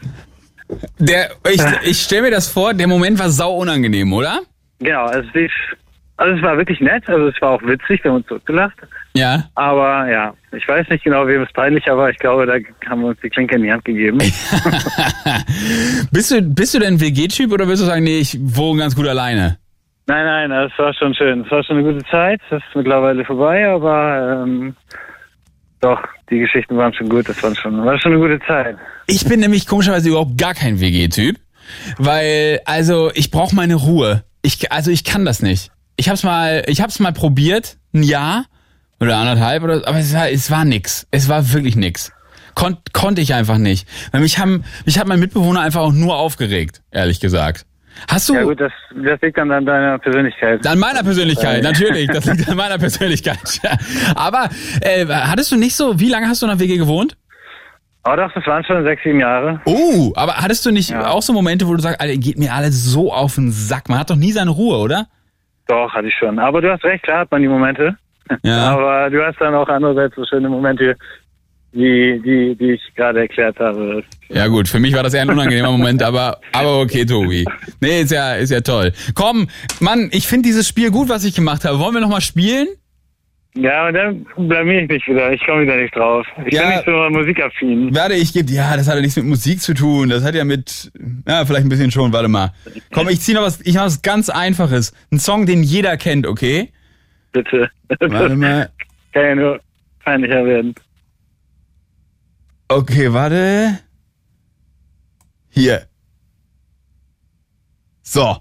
der, 0.98 1.30
ich, 1.50 1.62
ich 1.84 2.00
stelle 2.00 2.22
mir 2.22 2.30
das 2.30 2.48
vor, 2.48 2.72
der 2.74 2.86
Moment 2.86 3.18
war 3.18 3.28
sau 3.30 3.56
unangenehm, 3.56 4.12
oder? 4.12 4.40
Genau, 4.84 5.06
es 5.10 5.26
lief, 5.34 5.52
also 6.16 6.36
es 6.36 6.42
war 6.42 6.56
wirklich 6.56 6.80
nett, 6.80 7.08
also 7.08 7.26
es 7.26 7.40
war 7.42 7.50
auch 7.50 7.62
witzig, 7.62 8.04
wir 8.04 8.10
haben 8.10 8.18
uns 8.18 8.26
zurückgelacht. 8.26 8.76
Ja. 9.16 9.44
Aber 9.54 10.08
ja, 10.08 10.34
ich 10.52 10.66
weiß 10.66 10.88
nicht 10.88 11.04
genau, 11.04 11.26
wem 11.26 11.42
es 11.42 11.52
peinlicher 11.52 11.96
war. 11.96 12.10
Ich 12.10 12.18
glaube, 12.18 12.46
da 12.46 12.54
haben 12.88 13.00
wir 13.02 13.08
uns 13.08 13.20
die 13.22 13.30
Klinke 13.30 13.56
in 13.56 13.62
die 13.62 13.72
Hand 13.72 13.84
gegeben. 13.84 14.18
bist 16.12 16.30
du, 16.30 16.42
bist 16.42 16.74
du 16.74 16.78
denn 16.78 17.00
WG-Typ 17.00 17.52
oder 17.52 17.66
würdest 17.66 17.82
du 17.82 17.86
sagen, 17.86 18.04
nee, 18.04 18.18
ich 18.18 18.38
wohne 18.40 18.80
ganz 18.80 18.94
gut 18.94 19.08
alleine? 19.08 19.58
Nein, 20.06 20.24
nein, 20.24 20.50
das 20.50 20.72
war 20.78 20.92
schon 20.94 21.14
schön. 21.14 21.40
Es 21.42 21.50
war 21.50 21.64
schon 21.64 21.78
eine 21.78 21.92
gute 21.92 22.04
Zeit. 22.10 22.40
Das 22.50 22.62
ist 22.62 22.76
mittlerweile 22.76 23.24
vorbei, 23.24 23.66
aber 23.66 24.44
ähm, 24.44 24.76
doch, 25.80 26.00
die 26.30 26.40
Geschichten 26.40 26.76
waren 26.76 26.92
schon 26.92 27.08
gut. 27.08 27.28
Das 27.28 27.42
war 27.42 27.54
schon, 27.54 27.84
war 27.84 27.98
schon 27.98 28.12
eine 28.12 28.20
gute 28.20 28.38
Zeit. 28.46 28.76
Ich 29.06 29.24
bin 29.26 29.40
nämlich 29.40 29.66
komischerweise 29.66 30.10
überhaupt 30.10 30.36
gar 30.36 30.54
kein 30.54 30.80
WG-Typ, 30.80 31.36
weil 31.98 32.60
also 32.66 33.10
ich 33.14 33.30
brauche 33.30 33.54
meine 33.54 33.76
Ruhe. 33.76 34.24
Ich 34.44 34.70
also 34.70 34.90
ich 34.90 35.04
kann 35.04 35.24
das 35.24 35.42
nicht. 35.42 35.72
Ich 35.96 36.08
hab's 36.08 36.22
mal 36.22 36.62
ich 36.66 36.80
hab's 36.80 37.00
mal 37.00 37.12
probiert, 37.12 37.78
ein 37.94 38.02
Jahr 38.02 38.44
oder 39.00 39.16
anderthalb 39.16 39.62
oder 39.62 39.88
aber 39.88 39.98
es 39.98 40.14
war 40.14 40.28
es 40.28 40.50
war 40.50 40.64
nix. 40.64 41.06
Es 41.10 41.28
war 41.28 41.52
wirklich 41.52 41.76
nix. 41.76 42.12
Kon 42.54 42.76
konnte 42.92 43.20
ich 43.20 43.34
einfach 43.34 43.58
nicht. 43.58 43.88
Weil 44.12 44.20
mich 44.20 44.38
haben 44.38 44.64
mich 44.84 44.98
hat 44.98 45.08
mein 45.08 45.18
Mitbewohner 45.18 45.60
einfach 45.60 45.80
auch 45.80 45.92
nur 45.92 46.16
aufgeregt, 46.16 46.82
ehrlich 46.90 47.20
gesagt. 47.20 47.66
Hast 48.08 48.28
du 48.28 48.34
Ja 48.34 48.42
gut, 48.42 48.60
das, 48.60 48.72
das 48.94 49.20
liegt 49.22 49.38
dann 49.38 49.50
an 49.50 49.64
deiner 49.64 49.98
Persönlichkeit. 49.98 50.66
an 50.66 50.78
meiner 50.78 51.02
Persönlichkeit, 51.02 51.62
natürlich. 51.62 52.08
Das 52.08 52.24
liegt 52.26 52.48
an 52.48 52.56
meiner 52.56 52.78
Persönlichkeit. 52.86 53.38
Aber 54.14 54.50
äh, 54.80 55.06
hattest 55.06 55.52
du 55.52 55.56
nicht 55.56 55.76
so, 55.76 55.98
wie 56.00 56.08
lange 56.08 56.28
hast 56.28 56.42
du 56.42 56.46
in 56.46 56.50
der 56.50 56.60
WG 56.60 56.76
gewohnt? 56.76 57.16
Aber 58.04 58.16
doch, 58.22 58.32
das 58.34 58.46
waren 58.46 58.62
schon 58.64 58.84
sechs, 58.84 59.02
sieben 59.02 59.20
Jahre. 59.20 59.60
Oh, 59.64 60.12
aber 60.14 60.36
hattest 60.36 60.64
du 60.66 60.70
nicht 60.70 60.90
Ja. 60.90 61.08
auch 61.08 61.22
so 61.22 61.32
Momente, 61.32 61.66
wo 61.66 61.74
du 61.74 61.80
sagst, 61.80 62.00
Alter, 62.00 62.16
geht 62.16 62.38
mir 62.38 62.52
alles 62.52 62.84
so 62.84 63.12
auf 63.12 63.34
den 63.36 63.50
Sack? 63.50 63.88
Man 63.88 63.98
hat 63.98 64.10
doch 64.10 64.16
nie 64.16 64.32
seine 64.32 64.50
Ruhe, 64.50 64.76
oder? 64.78 65.06
Doch, 65.66 65.92
hatte 65.94 66.08
ich 66.08 66.14
schon. 66.14 66.38
Aber 66.38 66.60
du 66.60 66.70
hast 66.70 66.84
recht, 66.84 67.02
klar 67.04 67.20
hat 67.20 67.30
man 67.30 67.40
die 67.40 67.48
Momente. 67.48 67.96
Ja. 68.42 68.70
Aber 68.74 69.08
du 69.10 69.24
hast 69.24 69.40
dann 69.40 69.54
auch 69.54 69.68
andererseits 69.68 70.14
so 70.16 70.24
schöne 70.26 70.48
Momente, 70.50 70.96
die, 71.72 72.20
die, 72.24 72.54
die 72.56 72.72
ich 72.72 72.82
gerade 72.94 73.20
erklärt 73.20 73.58
habe. 73.58 74.04
Ja 74.28 74.46
gut, 74.48 74.68
für 74.68 74.78
mich 74.78 74.94
war 74.94 75.02
das 75.02 75.14
eher 75.14 75.22
ein 75.22 75.30
unangenehmer 75.30 75.72
Moment, 75.72 76.02
aber 76.04 76.38
aber 76.52 76.80
okay, 76.80 77.04
Tobi. 77.04 77.44
Nee, 77.80 78.02
ist 78.02 78.12
ja 78.12 78.34
ist 78.34 78.50
ja 78.50 78.60
toll. 78.60 78.92
Komm, 79.14 79.48
Mann, 79.80 80.08
ich 80.12 80.28
finde 80.28 80.46
dieses 80.46 80.68
Spiel 80.68 80.90
gut, 80.92 81.08
was 81.08 81.24
ich 81.24 81.34
gemacht 81.34 81.64
habe. 81.64 81.80
Wollen 81.80 81.94
wir 81.94 82.00
noch 82.00 82.08
mal 82.08 82.20
spielen? 82.20 82.68
Ja, 83.56 83.86
und 83.86 83.94
dann 83.94 84.26
blamier 84.48 84.82
ich 84.82 84.88
mich 84.88 85.06
wieder. 85.06 85.32
Ich 85.32 85.44
komme 85.46 85.62
wieder 85.62 85.76
nicht 85.76 85.94
drauf. 85.94 86.26
Ich 86.44 86.54
Ja. 86.54 86.62
bin 86.62 86.70
nicht 86.70 86.84
so 86.86 87.10
musikaffin. 87.10 87.94
Warte, 87.94 88.14
ich 88.14 88.32
gebe 88.32 88.50
ja, 88.52 88.76
das 88.76 88.88
hat 88.88 88.96
ja 88.96 89.00
nichts 89.00 89.14
mit 89.16 89.26
Musik 89.26 89.60
zu 89.60 89.74
tun. 89.74 90.08
Das 90.08 90.24
hat 90.24 90.34
ja 90.34 90.44
mit 90.44 90.90
ja, 91.26 91.44
vielleicht 91.46 91.64
ein 91.64 91.68
bisschen 91.68 91.92
schon, 91.92 92.12
warte 92.12 92.26
mal. 92.28 92.52
Komm, 92.92 93.08
ich 93.08 93.20
zieh 93.20 93.32
noch 93.32 93.42
was, 93.42 93.60
ich 93.60 93.74
mach 93.76 93.84
was 93.84 94.02
ganz 94.02 94.28
einfaches. 94.28 94.92
Ein 95.12 95.20
Song, 95.20 95.46
den 95.46 95.62
jeder 95.62 95.96
kennt, 95.96 96.26
okay? 96.26 96.72
Bitte. 97.30 97.70
Warte 97.88 98.34
mal. 98.34 98.70
Kann 99.12 99.24
ja 99.24 99.34
nur 99.36 99.60
peinlicher 100.04 100.44
werden. 100.44 100.74
Okay, 102.66 103.12
warte. 103.12 103.78
Hier. 105.50 105.86
So. 108.02 108.36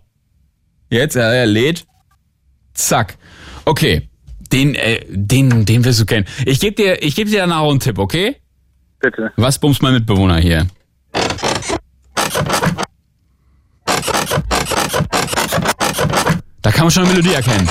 Jetzt, 0.89 1.15
er 1.15 1.45
lädt. 1.45 1.86
Zack. 2.73 3.17
Okay. 3.65 4.10
Den, 4.54 4.76
äh, 4.76 5.04
den, 5.10 5.66
den 5.66 5.84
wirst 5.84 6.00
du 6.00 6.06
kennen. 6.06 6.28
Ich 6.46 6.60
gebe 6.60 6.76
dir, 6.76 7.02
ich 7.02 7.16
gebe 7.16 7.30
dir 7.30 7.39
danach 7.39 7.62
auch 7.62 7.72
einen 7.72 7.80
Tipp, 7.80 7.98
okay? 7.98 8.36
Bitte. 9.00 9.32
Was 9.36 9.58
bumst 9.58 9.82
mein 9.82 9.96
Mitbewohner 9.96 10.38
hier? 10.38 10.68
Da 16.62 16.72
kann 16.72 16.84
man 16.84 16.92
schon 16.92 17.04
eine 17.04 17.13
Melodie 17.13 17.34
erkennen. 17.34 17.68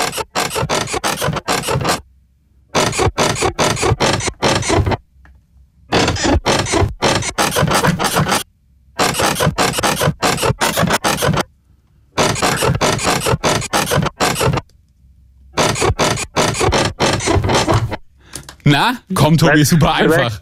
Na, 18.63 18.97
komm, 19.13 19.37
Tobi, 19.37 19.61
ist 19.61 19.69
super 19.69 19.95
einfach. 19.95 20.41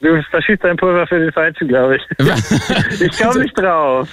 Du 0.00 0.20
verschießt 0.30 0.64
dein 0.64 0.76
Pulver 0.76 1.06
für 1.06 1.18
den 1.18 1.32
Falschen, 1.32 1.68
glaube 1.68 1.96
ich. 1.96 2.02
Ich 3.00 3.18
komme 3.18 3.42
nicht 3.42 3.58
drauf. 3.58 4.08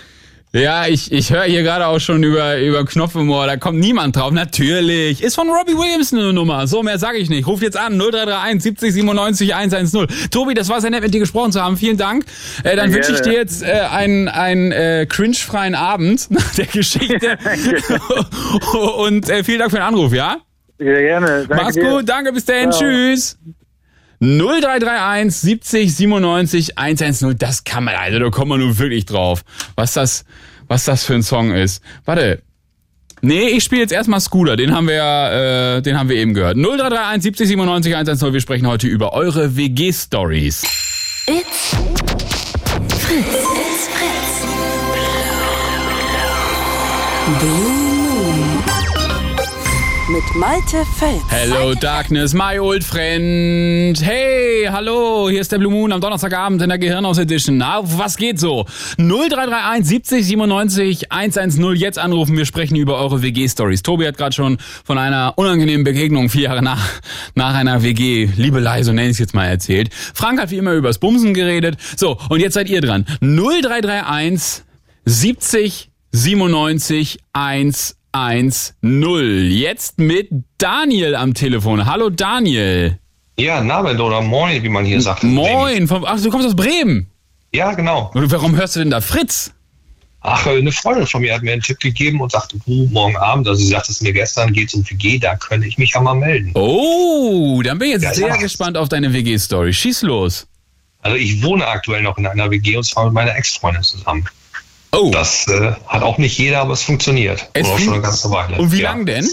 Ja, 0.54 0.88
ich, 0.88 1.12
ich 1.12 1.32
höre 1.32 1.44
hier 1.44 1.62
gerade 1.62 1.88
auch 1.88 2.00
schon 2.00 2.24
über, 2.24 2.60
über 2.60 2.86
Knopfhumor, 2.86 3.48
da 3.48 3.58
kommt 3.58 3.80
niemand 3.80 4.16
drauf. 4.16 4.32
Natürlich. 4.32 5.22
Ist 5.22 5.36
von 5.36 5.50
Robbie 5.50 5.74
Williams 5.74 6.14
eine 6.14 6.32
Nummer. 6.32 6.68
So, 6.68 6.84
mehr 6.84 6.98
sage 6.98 7.18
ich 7.18 7.30
nicht. 7.30 7.48
Ruf 7.48 7.62
jetzt 7.62 7.78
an. 7.78 7.98
0331 7.98 8.64
70 8.64 8.94
97 8.94 9.56
110. 9.56 10.08
Tobi, 10.32 10.54
das 10.54 10.70
war 10.70 10.80
sehr 10.80 10.90
nett, 10.90 11.04
mit 11.04 11.14
dir 11.14 11.20
gesprochen 11.20 11.52
zu 11.52 11.62
haben. 11.62 11.76
Vielen 11.76 11.98
Dank. 11.98 12.26
Äh, 12.64 12.78
dann 12.78 12.94
wünsche 12.94 13.12
ich 13.12 13.22
dir 13.22 13.34
jetzt 13.34 13.62
äh, 13.62 13.72
einen, 13.92 14.30
einen 14.30 14.72
äh, 14.72 15.06
cringe-freien 15.08 15.76
Abend 15.76 16.32
nach 16.32 16.56
der 16.56 16.66
Geschichte. 16.66 17.38
Und 18.98 19.30
äh, 19.30 19.44
vielen 19.44 19.60
Dank 19.60 19.72
für 19.72 19.78
den 19.78 19.86
Anruf, 19.86 20.14
ja? 20.14 20.38
Sehr 20.80 21.02
gerne. 21.02 21.46
Danke 21.48 21.56
Mach's 21.64 21.74
dir. 21.76 21.90
gut, 21.90 22.08
danke, 22.10 22.32
bis 22.34 22.46
dahin, 22.46 22.72
Ciao. 22.72 22.82
tschüss. 22.82 23.38
0331 24.20 25.32
70 25.36 25.96
97 25.96 26.78
110, 26.78 27.38
das 27.38 27.64
kann 27.64 27.84
man, 27.84 27.96
also 27.96 28.18
da 28.20 28.30
kommt 28.30 28.50
man 28.50 28.60
nun 28.60 28.78
wirklich 28.80 29.06
drauf, 29.06 29.44
was 29.76 29.94
das, 29.94 30.26
was 30.68 30.86
das 30.86 31.04
für 31.04 31.14
ein 31.14 31.24
Song 31.24 31.52
ist. 31.52 31.84
Warte. 32.06 32.42
Nee, 33.22 33.48
ich 33.50 33.64
spiele 33.64 33.82
jetzt 33.82 33.92
erstmal 33.94 34.20
Scooter, 34.20 34.56
den 34.56 34.76
haben 34.76 34.88
wir 34.88 34.96
ja, 34.96 35.78
äh, 35.78 35.82
den 35.82 35.98
haben 36.00 36.10
wir 36.10 36.18
eben 36.18 36.34
gehört. 36.36 36.56
0331 36.58 37.24
70 37.24 37.48
97 37.48 37.94
110, 37.96 38.34
wir 38.34 38.42
sprechen 38.42 38.68
heute 38.68 38.88
über 38.88 39.14
eure 39.14 39.56
WG-Stories. 39.58 40.64
It's 41.28 41.76
Fritz. 43.00 43.26
It's 43.26 43.88
Fritz. 43.88 44.46
Blue. 47.40 47.67
Mit 50.28 50.36
Malte 50.36 50.84
Fels. 50.98 51.22
Hello 51.30 51.74
Darkness, 51.74 52.34
my 52.34 52.60
old 52.60 52.84
friend. 52.84 54.02
Hey, 54.02 54.68
hallo, 54.70 55.30
hier 55.30 55.42
ist 55.42 55.52
der 55.52 55.58
Blue 55.58 55.72
Moon 55.72 55.92
am 55.92 56.02
Donnerstagabend 56.02 56.62
in 56.62 56.70
der 56.70 56.78
Gehirnhaus 56.78 57.18
Edition. 57.18 57.58
Na, 57.58 57.82
was 57.84 58.18
geht 58.18 58.40
so? 58.40 58.66
0331 58.98 59.86
70 59.86 60.26
97 60.26 61.12
110 61.12 61.76
jetzt 61.76 62.00
anrufen. 62.00 62.36
Wir 62.36 62.46
sprechen 62.46 62.76
über 62.76 62.98
eure 62.98 63.22
WG-Stories. 63.22 63.84
Tobi 63.84 64.08
hat 64.08 64.18
gerade 64.18 64.34
schon 64.34 64.58
von 64.84 64.98
einer 64.98 65.34
unangenehmen 65.36 65.84
Begegnung 65.84 66.30
vier 66.30 66.44
Jahre 66.44 66.64
nach, 66.64 66.84
nach 67.36 67.54
einer 67.54 67.84
WG, 67.84 68.30
Liebelei, 68.36 68.84
so 68.84 68.92
nenne 68.92 69.08
ich 69.08 69.14
es 69.14 69.20
jetzt 69.20 69.36
mal, 69.36 69.46
erzählt. 69.46 69.94
Frank 70.14 70.42
hat 70.42 70.52
wie 70.52 70.58
immer 70.58 70.74
übers 70.74 70.98
Bumsen 70.98 71.34
geredet. 71.34 71.78
So, 71.96 72.18
und 72.30 72.40
jetzt 72.40 72.56
seid 72.56 72.70
ihr 72.70 72.82
dran. 72.82 73.06
0331 73.22 74.64
70 75.06 75.90
97 76.12 77.20
110. 78.26 79.52
Jetzt 79.52 80.00
mit 80.00 80.30
Daniel 80.58 81.16
am 81.16 81.34
Telefon. 81.34 81.86
Hallo 81.86 82.10
Daniel. 82.10 82.98
Ja, 83.38 83.62
Nabend 83.62 84.00
oder 84.00 84.22
Moin, 84.22 84.64
wie 84.64 84.70
man 84.70 84.86
hier 84.86 85.00
sagt. 85.02 85.24
Moin. 85.24 85.88
Vom, 85.88 86.04
ach, 86.06 86.20
du 86.20 86.30
kommst 86.32 86.48
aus 86.48 86.56
Bremen. 86.56 87.08
Ja, 87.54 87.74
genau. 87.74 88.10
Und 88.16 88.32
warum 88.32 88.56
hörst 88.56 88.76
du 88.76 88.80
denn 88.80 88.90
da 88.90 89.02
Fritz? 89.02 89.52
Ach, 90.22 90.48
äh, 90.48 90.58
eine 90.58 90.72
Freundin 90.72 91.06
von 91.06 91.22
mir 91.22 91.34
hat 91.36 91.44
mir 91.44 91.54
einen 91.54 91.62
Tipp 91.62 91.80
gegeben 91.80 92.20
und 92.20 92.32
sagte, 92.32 92.58
du, 92.66 92.88
morgen 92.92 93.16
Abend, 93.18 93.48
also 93.48 93.62
sie 93.62 93.68
sagte 93.70 93.92
es 93.92 94.02
mir 94.02 94.12
gestern, 94.14 94.52
geht's 94.52 94.74
um 94.74 94.84
WG, 94.90 95.20
da 95.20 95.36
könnte 95.36 95.68
ich 95.68 95.78
mich 95.78 95.92
ja 95.94 96.02
mal 96.02 96.16
melden. 96.16 96.52
Oh, 96.56 97.62
dann 97.64 97.78
bin 97.78 97.90
ich 97.90 97.94
jetzt 97.94 98.04
Ja, 98.04 98.14
sehr 98.16 98.28
ja. 98.30 98.38
gespannt 98.38 98.78
auf 98.78 98.90
deine 98.90 99.14
WG-Story. 99.14 99.72
Schieß 99.74 100.02
los. 100.02 100.48
Also 101.02 101.16
ich 101.16 101.44
wohne 101.44 101.68
aktuell 101.68 102.02
noch 102.02 102.18
in 102.18 102.26
einer 102.26 102.50
WG 102.50 102.76
und 102.78 102.84
zwar 102.84 103.06
mit 103.06 103.14
meiner 103.14 103.36
Ex-Freundin 103.36 103.84
zusammen. 103.84 104.26
Oh, 104.98 105.12
Das 105.12 105.48
äh, 105.48 105.72
hat 105.88 106.02
auch 106.04 106.18
nicht 106.18 106.38
jeder, 106.38 106.62
aber 106.62 106.74
es 106.74 106.82
funktioniert. 106.82 107.50
Es 107.54 107.68
Und 107.68 107.74
auch 107.74 107.80
schon 107.80 107.94
eine 107.94 108.02
ganze 108.02 108.32
Weile. 108.32 108.58
und 108.58 108.72
wie 108.72 108.82
ja. 108.82 108.92
lang 108.92 109.06
denn? 109.06 109.30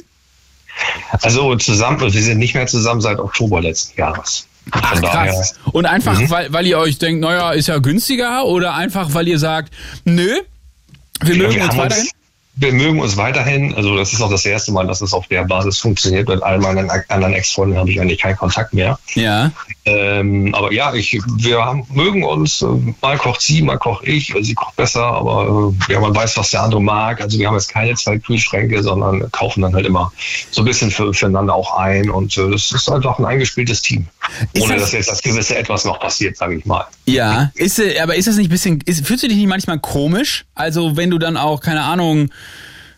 Also 1.22 1.55
zusammen, 1.57 2.00
wir 2.00 2.11
sind 2.22 2.38
nicht 2.38 2.55
mehr 2.55 2.66
zusammen 2.66 3.00
seit 3.00 3.18
Oktober 3.18 3.61
letzten 3.61 3.98
Jahres. 3.98 4.46
Ach 4.70 5.00
krass. 5.00 5.55
Und 5.72 5.87
einfach, 5.87 6.18
Mhm. 6.18 6.31
weil, 6.31 6.53
weil 6.53 6.66
ihr 6.66 6.79
euch 6.79 6.98
denkt, 6.98 7.20
naja, 7.20 7.53
ist 7.53 7.68
ja 7.68 7.79
günstiger 7.79 8.44
oder 8.46 8.74
einfach, 8.74 9.12
weil 9.14 9.29
ihr 9.29 9.38
sagt, 9.38 9.72
nö, 10.05 10.40
wir 11.22 11.37
mögen 11.37 11.55
wir 11.55 11.64
uns 11.64 11.77
weiterhin? 11.77 12.09
wir 12.57 12.72
mögen 12.72 13.00
uns 13.00 13.16
weiterhin. 13.16 13.74
Also 13.74 13.96
das 13.96 14.12
ist 14.12 14.20
auch 14.22 14.31
das 14.31 14.44
erste 14.46 14.72
Mal, 14.72 14.87
dass 14.87 15.00
es 15.00 15.12
auf 15.12 15.27
der 15.29 15.44
Basis 15.44 15.79
funktioniert. 15.79 16.29
Mit 16.29 16.42
all 16.42 16.59
meinen 16.59 16.90
anderen 17.09 17.35
Ex-Freunden 17.35 17.77
habe 17.77 17.90
ich 17.90 18.00
eigentlich 18.00 18.20
keinen 18.20 18.37
Kontakt 18.37 18.72
mehr. 18.72 18.98
Ja. 19.14 19.50
Ähm, 19.87 20.55
aber 20.55 20.73
ja, 20.73 20.94
ich, 20.94 21.20
wir 21.37 21.62
haben, 21.64 21.85
mögen 21.92 22.25
uns. 22.25 22.62
äh, 22.62 22.66
Mal 23.03 23.18
kocht 23.18 23.42
sie, 23.42 23.61
mal 23.61 23.77
koche 23.77 24.07
ich. 24.07 24.33
Also 24.35 24.44
sie 24.47 24.55
kocht 24.55 24.77
besser, 24.77 25.05
aber 25.05 25.73
äh, 25.88 25.92
ja, 25.92 26.01
man 26.01 26.14
weiß, 26.14 26.37
was 26.38 26.51
der 26.51 26.62
andere 26.62 26.81
mag. 26.81 27.20
Also 27.20 27.38
wir 27.38 27.47
haben 27.49 27.55
jetzt 27.55 27.68
keine 27.68 27.94
zwei 27.94 28.18
Kühlschränke, 28.18 28.83
sondern 28.83 29.31
kaufen 29.33 29.61
dann 29.61 29.75
halt 29.75 29.85
immer 29.85 30.11
so 30.51 30.62
ein 30.62 30.64
bisschen 30.64 30.90
für, 30.90 31.12
füreinander 31.12 31.55
auch 31.55 31.77
ein. 31.77 32.09
Und 32.09 32.37
äh, 32.38 32.51
das 32.51 32.73
ist 32.73 32.88
einfach 32.88 33.18
ein 33.18 33.27
eingespieltes 33.27 33.83
Team. 33.83 34.07
Ist 34.55 34.62
Ohne 34.62 34.75
das- 34.75 34.83
dass 34.85 34.92
jetzt 34.92 35.11
das 35.11 35.23
gewisse 35.23 35.57
Etwas 35.57 35.85
noch 35.85 36.01
passiert, 36.01 36.37
sage 36.37 36.57
ich 36.57 36.64
mal. 36.64 36.87
Ja, 37.05 37.51
ist, 37.55 37.79
äh, 37.79 37.99
aber 38.01 38.14
ist 38.16 38.27
das 38.27 38.37
nicht 38.37 38.47
ein 38.49 38.51
bisschen, 38.53 38.81
ist, 38.87 39.07
fühlst 39.07 39.23
du 39.25 39.29
dich 39.29 39.37
nicht 39.37 39.49
manchmal 39.49 39.79
komisch? 39.81 40.47
Also 40.55 40.97
wenn 40.97 41.11
du 41.11 41.18
dann 41.18 41.37
auch, 41.37 41.61
keine 41.61 41.83
Ahnung, 41.83 42.31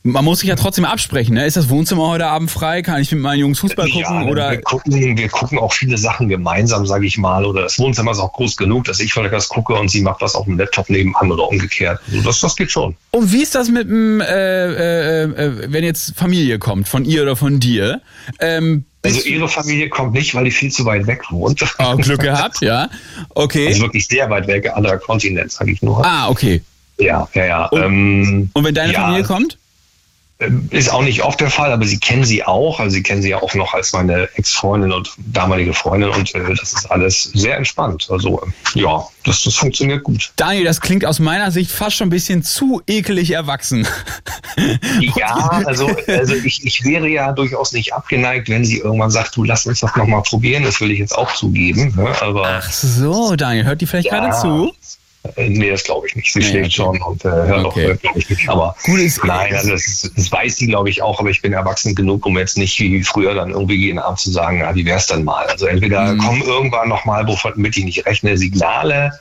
man 0.06 0.24
muss 0.24 0.40
sich 0.40 0.48
ja 0.48 0.56
trotzdem 0.56 0.84
absprechen, 0.84 1.34
ne? 1.34 1.44
Ist 1.46 1.56
das 1.56 1.68
Wohnzimmer 1.68 2.08
heute 2.08 2.26
Abend 2.26 2.50
frei? 2.50 2.82
Kann 2.82 3.00
ich 3.00 3.10
mit 3.12 3.20
meinen 3.20 3.40
Jungs 3.40 3.58
Fußball 3.58 3.86
gucken? 3.90 4.00
ja, 4.00 4.22
oder 4.24 4.50
wir 4.52 4.62
gucken, 4.62 5.16
wir 5.16 5.28
gucken 5.28 5.58
auch 5.58 5.72
viele 5.72 5.98
Sachen 5.98 6.28
gemeinsam, 6.28 6.86
sage 6.86 7.06
ich 7.06 7.18
mal. 7.18 7.44
Oder 7.44 7.62
das 7.62 7.78
Wohnzimmer 7.78 8.12
ist 8.12 8.18
auch 8.20 8.32
groß 8.32 8.56
genug, 8.56 8.84
dass 8.84 9.00
ich 9.00 9.12
vielleicht 9.12 9.32
was 9.32 9.48
gucke 9.48 9.74
und 9.74 9.90
sie 9.90 10.00
macht 10.02 10.20
was 10.20 10.34
auf 10.34 10.44
dem 10.46 10.58
Laptop 10.58 10.88
nebenan 10.88 11.30
oder 11.32 11.48
umgekehrt. 11.48 12.00
Also 12.08 12.22
das, 12.22 12.40
das 12.40 12.56
geht 12.56 12.70
schon. 12.70 12.96
Und 13.10 13.32
wie 13.32 13.42
ist 13.42 13.54
das 13.54 13.68
mit 13.68 13.88
dem, 13.88 14.20
äh, 14.20 14.24
äh, 14.26 15.22
äh, 15.24 15.72
wenn 15.72 15.84
jetzt 15.84 16.14
Familie 16.16 16.58
kommt, 16.58 16.88
von 16.88 17.04
ihr 17.04 17.22
oder 17.22 17.36
von 17.36 17.60
dir? 17.60 18.00
Ähm, 18.40 18.84
Also 19.02 19.20
ihre 19.22 19.48
Familie 19.48 19.88
kommt 19.88 20.12
nicht, 20.14 20.34
weil 20.34 20.44
die 20.44 20.50
viel 20.50 20.70
zu 20.70 20.84
weit 20.84 21.06
weg 21.06 21.22
wohnt. 21.30 21.62
oh, 21.78 21.96
Glück 21.96 22.20
gehabt, 22.20 22.60
ja. 22.60 22.88
Okay. 23.30 23.68
Also 23.68 23.82
wirklich 23.82 24.06
sehr 24.06 24.28
weit 24.30 24.46
weg, 24.46 24.70
anderer 24.74 24.98
Kontinent, 24.98 25.52
sage 25.52 25.72
ich 25.72 25.82
nur. 25.82 26.04
ah, 26.04 26.28
okay. 26.28 26.62
Ja, 26.98 27.28
ja, 27.34 27.44
ja. 27.44 27.64
Und- 27.66 27.82
ähm, 27.82 28.50
Und 28.54 28.64
wenn 28.64 28.74
deine 28.74 28.92
ja, 28.92 29.00
Familie 29.02 29.24
kommt? 29.24 29.58
Ähm, 30.38 30.68
Ist 30.70 30.92
auch 30.92 31.02
nicht 31.02 31.22
oft 31.22 31.40
der 31.40 31.50
Fall, 31.50 31.72
aber 31.72 31.86
sie 31.86 31.98
kennen 31.98 32.24
sie 32.24 32.44
auch. 32.44 32.78
Also 32.78 32.94
sie 32.94 33.02
kennen 33.02 33.22
sie 33.22 33.30
ja 33.30 33.40
auch 33.42 33.54
noch 33.54 33.72
als 33.74 33.92
meine 33.92 34.28
Ex-Freundin 34.34 34.92
und 34.92 35.10
damalige 35.18 35.72
Freundin 35.72 36.10
und 36.10 36.34
äh, 36.34 36.54
das 36.54 36.72
ist 36.74 36.90
alles 36.90 37.24
sehr 37.34 37.56
entspannt. 37.56 38.08
Also 38.10 38.42
äh, 38.74 38.80
ja, 38.80 39.02
das, 39.24 39.42
das 39.44 39.54
funktioniert 39.54 40.02
gut. 40.04 40.32
Daniel, 40.36 40.64
das 40.64 40.80
klingt 40.80 41.04
aus 41.06 41.18
meiner 41.20 41.50
Sicht 41.50 41.70
fast 41.70 41.96
schon 41.96 42.08
ein 42.08 42.10
bisschen 42.10 42.42
zu 42.42 42.82
ekelig 42.86 43.30
erwachsen. 43.32 43.86
Ja, 45.16 45.62
also, 45.66 45.94
also 46.06 46.34
ich, 46.34 46.64
ich 46.64 46.82
wäre 46.84 47.08
ja 47.08 47.32
durchaus 47.32 47.72
nicht 47.72 47.92
abgeneigt, 47.92 48.48
wenn 48.48 48.64
sie 48.64 48.78
irgendwann 48.78 49.10
sagt, 49.10 49.36
du 49.36 49.44
lass 49.44 49.66
uns 49.66 49.80
doch 49.80 49.94
nochmal 49.96 50.22
probieren, 50.22 50.62
das 50.64 50.80
will 50.80 50.90
ich 50.90 50.98
jetzt 50.98 51.16
auch 51.16 51.34
zugeben. 51.34 51.92
Ne? 51.94 52.08
Aber 52.22 52.46
Ach 52.62 52.70
so, 52.72 53.36
Daniel, 53.36 53.64
hört 53.66 53.80
die 53.82 53.86
vielleicht 53.86 54.06
Ja. 54.10 54.18
gerade 54.20 54.40
zu? 54.40 54.72
Äh, 55.36 55.48
Nee, 55.48 55.70
das 55.70 55.84
glaube 55.84 56.06
ich 56.06 56.14
nicht. 56.16 56.32
Sie 56.32 56.38
Nee, 56.40 56.44
schläft 56.44 56.66
okay. 56.66 56.70
schon 56.72 57.02
und 57.02 57.24
äh, 57.24 57.28
hört 57.28 57.64
Okay. 57.66 57.92
auch, 57.92 58.00
glaube 58.00 58.18
ich, 58.18 58.30
nicht. 58.30 58.48
Aber 58.48 58.76
Gut, 58.84 58.98
ist- 59.00 59.24
nein, 59.24 59.54
also 59.54 59.70
das, 59.70 60.10
das 60.14 60.32
weiß 60.32 60.56
sie, 60.56 60.66
glaube 60.66 60.90
ich, 60.90 61.02
auch, 61.02 61.18
aber 61.20 61.30
ich 61.30 61.42
bin 61.42 61.52
erwachsen 61.52 61.94
genug, 61.94 62.24
um 62.26 62.36
jetzt 62.38 62.58
nicht 62.58 62.78
wie 62.80 63.02
früher 63.02 63.34
dann 63.34 63.50
irgendwie 63.50 63.76
jeden 63.76 63.98
Abend 63.98 64.18
zu 64.20 64.30
sagen, 64.30 64.62
ah, 64.62 64.74
wie 64.74 64.84
wär's 64.86 65.06
dann 65.06 65.24
mal? 65.24 65.46
Also 65.46 65.66
entweder 65.66 66.14
Mhm. 66.14 66.18
kommen 66.18 66.42
irgendwann 66.42 66.88
nochmal, 66.88 67.26
womit 67.26 67.76
ich 67.76 67.84
nicht 67.84 68.06
rechne, 68.06 68.36
Signale. 68.36 69.12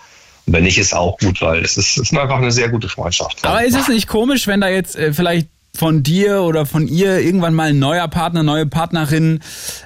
Wenn 0.48 0.64
nicht, 0.64 0.78
ist 0.78 0.94
auch 0.94 1.18
gut, 1.18 1.42
weil 1.42 1.64
es 1.64 1.76
ist, 1.76 1.98
es 1.98 2.12
ist 2.12 2.18
einfach 2.18 2.38
eine 2.38 2.52
sehr 2.52 2.70
gute 2.70 2.88
Freundschaft. 2.88 3.40
Aber 3.44 3.64
ist 3.66 3.76
es 3.76 3.88
nicht 3.88 4.08
komisch, 4.08 4.46
wenn 4.46 4.62
da 4.62 4.70
jetzt 4.70 4.96
äh, 4.96 5.12
vielleicht 5.12 5.48
von 5.76 6.04
dir 6.04 6.42
oder 6.42 6.66
von 6.66 6.88
ihr 6.88 7.20
irgendwann 7.20 7.54
mal 7.54 7.70
ein 7.70 7.80
neuer 7.80 8.08
Partner, 8.08 8.44
neue 8.44 8.66
Partnerin 8.66 9.40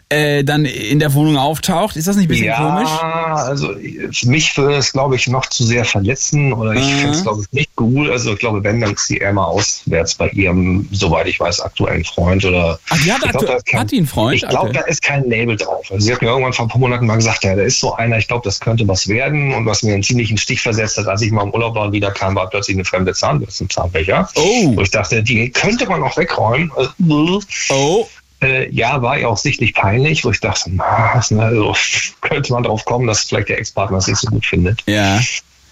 äh, 0.09 0.43
dann 0.43 0.65
in 0.65 0.99
der 0.99 1.13
Wohnung 1.13 1.37
auftaucht? 1.37 1.95
Ist 1.95 2.07
das 2.07 2.15
nicht 2.15 2.25
ein 2.25 2.29
bisschen 2.29 2.45
ja, 2.45 2.57
komisch? 2.57 2.89
also 3.33 3.69
für 4.11 4.27
mich 4.27 4.55
würde 4.57 4.75
es, 4.75 4.91
glaube 4.91 5.15
ich, 5.15 5.27
noch 5.27 5.45
zu 5.47 5.63
sehr 5.63 5.85
verletzen 5.85 6.53
oder 6.53 6.73
ich 6.73 6.85
Mhm. 6.85 6.97
finde 6.99 7.11
es, 7.11 7.23
glaube 7.23 7.41
ich, 7.41 7.51
nicht 7.51 7.75
gut. 7.75 8.09
Also 8.09 8.33
ich 8.33 8.39
glaube, 8.39 8.63
wenn, 8.63 8.79
dann 8.81 8.93
ist 8.93 9.07
sie 9.07 9.17
eher 9.17 9.33
mal 9.33 9.45
auswärts 9.45 10.15
bei 10.15 10.29
ihrem, 10.29 10.87
soweit 10.91 11.27
ich 11.27 11.39
weiß, 11.39 11.59
aktuellen 11.61 12.03
Freund 12.03 12.43
oder 12.45 12.79
Ach, 12.89 12.97
die 13.03 13.11
hat, 13.11 13.21
Ich 13.25 13.31
glaub, 13.31 13.45
da 13.45 13.57
kein- 13.65 13.79
hat 13.81 13.91
die 13.91 13.97
einen 13.97 14.07
Freund? 14.07 14.35
Ich 14.43 14.47
glaube, 14.47 14.69
Okay. 14.69 14.79
da 14.81 14.85
ist 14.85 15.01
kein 15.01 15.29
Label 15.29 15.55
drauf. 15.55 15.85
Also 15.91 16.05
sie 16.05 16.13
hat 16.13 16.21
mir 16.21 16.29
irgendwann 16.29 16.53
vor 16.53 16.65
ein 16.65 16.69
paar 16.69 16.79
Monaten 16.79 17.05
mal 17.05 17.15
gesagt, 17.15 17.43
ja, 17.43 17.55
da 17.55 17.61
ist 17.63 17.79
so 17.79 17.95
einer, 17.95 18.17
ich 18.17 18.27
glaube, 18.27 18.41
das 18.45 18.59
könnte 18.59 18.87
was 18.87 19.07
werden. 19.07 19.53
Und 19.53 19.65
was 19.65 19.83
mir 19.83 19.93
einen 19.93 20.03
ziemlichen 20.03 20.37
Stich 20.37 20.61
versetzt 20.61 20.97
hat, 20.97 21.07
als 21.07 21.21
ich 21.21 21.31
mal 21.31 21.43
im 21.43 21.51
Urlaub 21.53 21.75
war 21.75 21.85
und 21.85 21.91
wieder 21.91 22.11
kam, 22.11 22.35
war 22.35 22.49
plötzlich 22.49 22.75
eine 22.77 22.85
fremde 22.85 23.13
Zahnbürste 23.13 23.63
im 23.65 23.69
Zahnbecher. 23.69 24.29
Oh. 24.35 24.75
Wo 24.75 24.81
ich 24.81 24.91
dachte, 24.91 25.21
die 25.23 25.49
könnte 25.51 25.78
man 25.87 26.03
auch 26.03 26.17
wegräumen. 26.17 26.71
Oh, 26.75 28.07
Äh, 28.41 28.69
ja, 28.71 29.01
war 29.01 29.19
ihr 29.19 29.29
auch 29.29 29.37
sichtlich 29.37 29.73
peinlich, 29.73 30.23
wo 30.23 30.31
ich 30.31 30.39
dachte, 30.39 30.71
na, 30.73 31.21
na, 31.29 31.43
also, 31.43 31.75
könnte 32.21 32.53
man 32.53 32.63
drauf 32.63 32.85
kommen, 32.85 33.05
dass 33.05 33.23
vielleicht 33.25 33.49
der 33.49 33.59
Ex-Partner 33.59 33.97
es 33.97 34.07
nicht 34.07 34.19
so 34.19 34.27
gut 34.29 34.45
findet. 34.45 34.81
ja. 34.85 35.19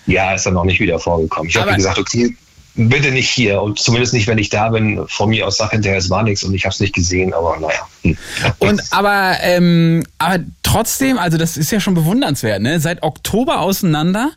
Ja, 0.05 0.33
ist 0.33 0.45
dann 0.45 0.53
noch 0.53 0.63
nicht 0.63 0.79
wieder 0.79 0.99
vorgekommen. 0.99 1.49
Ich 1.49 1.57
habe 1.57 1.75
gesagt, 1.75 1.97
okay, 1.99 2.33
bitte 2.77 3.11
nicht 3.11 3.29
hier 3.29 3.61
und 3.61 3.79
zumindest 3.79 4.13
nicht, 4.13 4.27
wenn 4.27 4.37
ich 4.37 4.49
da 4.49 4.69
bin. 4.69 5.05
Von 5.07 5.29
mir 5.29 5.45
aus 5.47 5.57
sag 5.57 5.71
hinterher, 5.71 5.97
es 5.97 6.09
war 6.09 6.23
nichts 6.23 6.43
und 6.43 6.53
ich 6.53 6.63
habe 6.63 6.73
es 6.73 6.79
nicht 6.79 6.93
gesehen, 6.93 7.33
aber 7.33 7.57
naja. 7.59 7.87
Hm. 8.03 8.17
Und 8.59 8.81
aber, 8.91 9.37
ähm, 9.41 10.05
aber 10.19 10.39
trotzdem, 10.63 11.17
also 11.17 11.37
das 11.37 11.57
ist 11.57 11.71
ja 11.71 11.79
schon 11.79 11.95
bewundernswert, 11.95 12.61
ne? 12.61 12.79
Seit 12.79 13.03
Oktober 13.03 13.59
auseinander 13.61 14.31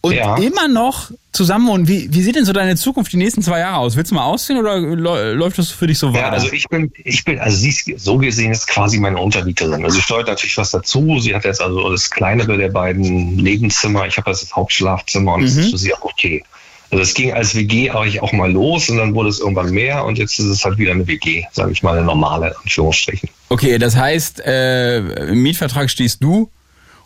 und 0.00 0.14
Ja. 0.14 0.36
immer 0.36 0.68
noch 0.68 1.10
zusammen. 1.32 1.68
Und 1.68 1.88
wie, 1.88 2.12
wie 2.12 2.22
sieht 2.22 2.36
denn 2.36 2.44
so 2.44 2.52
deine 2.52 2.76
Zukunft 2.76 3.12
die 3.12 3.16
nächsten 3.16 3.42
zwei 3.42 3.60
Jahre 3.60 3.78
aus? 3.78 3.96
Willst 3.96 4.10
du 4.10 4.14
mal 4.16 4.24
ausziehen 4.24 4.58
oder 4.58 4.74
lä- 4.76 5.32
läuft 5.32 5.58
das 5.58 5.70
für 5.70 5.86
dich 5.86 5.98
so 5.98 6.12
weiter? 6.12 6.26
Ja, 6.26 6.30
also 6.30 6.52
ich 6.52 6.68
bin, 6.68 6.92
ich 7.04 7.24
bin, 7.24 7.38
also 7.38 7.56
sie 7.56 7.68
ist 7.68 7.88
so 8.04 8.18
gesehen 8.18 8.50
ist 8.52 8.66
quasi 8.66 8.98
meine 8.98 9.18
Untermieterin. 9.18 9.84
Also 9.84 9.96
sie 9.96 10.02
steuert 10.02 10.26
natürlich 10.28 10.56
was 10.56 10.70
dazu. 10.70 11.18
Sie 11.20 11.34
hat 11.34 11.44
jetzt 11.44 11.60
also 11.60 11.88
das 11.90 12.10
kleinere 12.10 12.56
der 12.56 12.68
beiden 12.70 13.36
Nebenzimmer. 13.36 14.06
Ich 14.06 14.16
habe 14.16 14.30
das 14.30 14.50
Hauptschlafzimmer 14.54 15.34
und 15.34 15.42
das 15.44 15.56
ist 15.56 15.70
für 15.70 15.78
sie 15.78 15.94
auch 15.94 16.02
okay. 16.02 16.42
Also 16.90 17.02
es 17.02 17.14
ging 17.14 17.32
als 17.32 17.54
WG 17.54 17.90
eigentlich 17.90 18.20
auch 18.20 18.32
mal 18.32 18.50
los 18.50 18.88
und 18.88 18.96
dann 18.96 19.14
wurde 19.14 19.28
es 19.28 19.38
irgendwann 19.38 19.70
mehr 19.70 20.04
und 20.04 20.18
jetzt 20.18 20.38
ist 20.38 20.46
es 20.46 20.64
halt 20.64 20.78
wieder 20.78 20.92
eine 20.92 21.06
WG, 21.06 21.44
sage 21.52 21.72
ich 21.72 21.82
mal, 21.82 21.96
eine 21.96 22.04
normale, 22.04 22.56
Anführungsstrichen. 22.62 23.28
Okay, 23.48 23.78
das 23.78 23.96
heißt, 23.96 24.40
äh, 24.40 25.28
im 25.28 25.42
Mietvertrag 25.42 25.90
stehst 25.90 26.22
du 26.22 26.50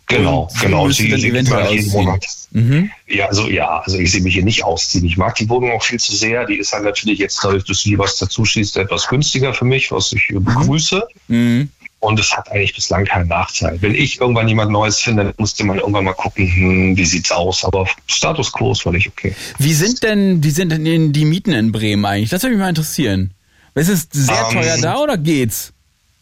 Genau, 0.07 0.49
Und 0.53 0.61
genau. 0.61 0.91
Sie, 0.91 1.09
dann 1.09 1.21
sie 1.21 1.29
eventuell 1.29 1.73
jeden. 1.73 1.91
Monat. 1.91 2.27
Mhm. 2.51 2.91
Ja, 3.09 3.27
also 3.27 3.49
ja, 3.49 3.81
also 3.81 3.99
ich 3.99 4.13
sehe 4.13 4.21
mich 4.21 4.35
hier 4.35 4.45
nicht 4.45 4.63
ausziehen. 4.63 5.05
Ich 5.07 5.17
mag 5.17 5.35
die 5.37 5.49
Wohnung 5.49 5.73
auch 5.73 5.83
viel 5.83 5.99
zu 5.99 6.15
sehr. 6.15 6.45
Die 6.45 6.57
ist 6.59 6.73
halt 6.73 6.85
natürlich 6.85 7.19
jetzt, 7.19 7.43
dadurch, 7.43 7.65
dass 7.65 7.81
sie 7.81 7.99
was 7.99 8.19
dazu 8.19 8.45
schießt, 8.45 8.77
etwas 8.77 9.09
günstiger 9.09 9.55
für 9.55 9.65
mich, 9.65 9.91
was 9.93 10.13
ich 10.13 10.29
äh, 10.31 10.39
begrüße. 10.39 11.07
Mhm. 11.29 11.71
Und 12.05 12.21
es 12.21 12.37
hat 12.37 12.51
eigentlich 12.53 12.75
bislang 12.75 13.05
keinen 13.07 13.29
Nachteil. 13.29 13.81
Wenn 13.81 13.95
ich 13.95 14.21
irgendwann 14.21 14.47
jemand 14.47 14.71
Neues 14.71 15.01
finde, 15.01 15.25
dann 15.25 15.35
musste 15.39 15.65
man 15.65 15.79
irgendwann 15.79 16.05
mal 16.05 16.13
gucken, 16.13 16.47
hm, 16.47 16.97
wie 16.97 17.05
sieht's 17.07 17.33
aus. 17.33 17.65
Aber 17.65 17.87
Status 18.07 18.53
quo 18.53 18.73
ist 18.73 18.83
völlig 18.83 19.09
okay. 19.09 19.35
Wie 19.59 19.73
sind 19.73 20.03
denn, 20.03 20.45
wie 20.45 20.51
sind 20.51 20.71
denn 20.71 21.13
die 21.13 21.25
Mieten 21.25 21.53
in 21.53 21.73
Bremen 21.73 22.05
eigentlich? 22.05 22.29
Das 22.31 22.43
würde 22.43 22.57
mich 22.57 22.63
mal 22.63 22.69
interessieren. 22.69 23.33
Ist 23.75 23.89
es 23.89 24.09
sehr 24.13 24.47
Ähm, 24.51 24.53
teuer 24.53 24.77
da 24.83 24.99
oder 24.99 25.17
geht's? 25.17 25.73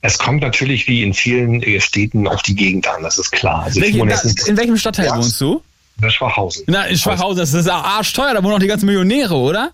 Es 0.00 0.18
kommt 0.18 0.42
natürlich 0.42 0.86
wie 0.88 1.02
in 1.02 1.14
vielen 1.14 1.62
Städten 1.80 2.26
auf 2.28 2.42
die 2.42 2.54
Gegend 2.54 2.86
an, 2.88 3.02
das 3.02 3.18
ist 3.18 3.30
klar. 3.30 3.64
Also 3.64 3.80
Welche, 3.80 4.04
nicht 4.04 4.48
in 4.48 4.56
welchem 4.56 4.76
Stadtteil 4.76 5.06
Ja. 5.06 5.16
wohnst 5.16 5.40
du? 5.40 5.62
in 6.00 6.10
Schwachhausen. 6.10 6.64
Na, 6.66 6.84
in 6.86 6.96
Schwachhausen, 6.98 7.38
das 7.38 7.52
ist 7.54 7.68
arschteuer, 7.68 8.34
da 8.34 8.42
wohnen 8.42 8.54
auch 8.54 8.58
die 8.58 8.66
ganzen 8.66 8.86
Millionäre, 8.86 9.34
oder? 9.34 9.72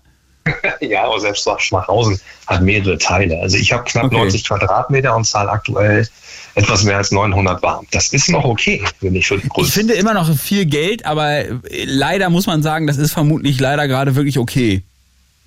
Ja, 0.81 1.05
aber 1.05 1.19
selbst 1.19 1.47
Schwachhausen 1.59 2.19
hat 2.47 2.61
mehrere 2.61 2.97
Teile. 2.97 3.39
Also 3.39 3.57
ich 3.57 3.71
habe 3.71 3.83
knapp 3.83 4.05
Okay. 4.05 4.17
90 4.17 4.47
Quadratmeter 4.47 5.15
und 5.15 5.25
zahle 5.25 5.49
aktuell 5.49 6.07
etwas 6.55 6.83
mehr 6.83 6.97
als 6.97 7.11
900 7.11 7.61
warm. 7.61 7.85
Das 7.91 8.11
ist 8.13 8.29
noch 8.29 8.43
okay, 8.43 8.83
finde 8.99 9.19
ich, 9.19 9.27
für 9.27 9.35
Ich 9.57 9.71
finde 9.71 9.93
immer 9.93 10.13
noch 10.13 10.33
viel 10.37 10.65
Geld, 10.65 11.05
aber 11.05 11.39
äh, 11.39 11.49
leider 11.85 12.29
muss 12.29 12.47
man 12.47 12.63
sagen, 12.63 12.87
das 12.87 12.97
ist 12.97 13.13
vermutlich 13.13 13.59
leider 13.59 13.87
gerade 13.87 14.15
wirklich 14.15 14.37
okay. 14.37 14.83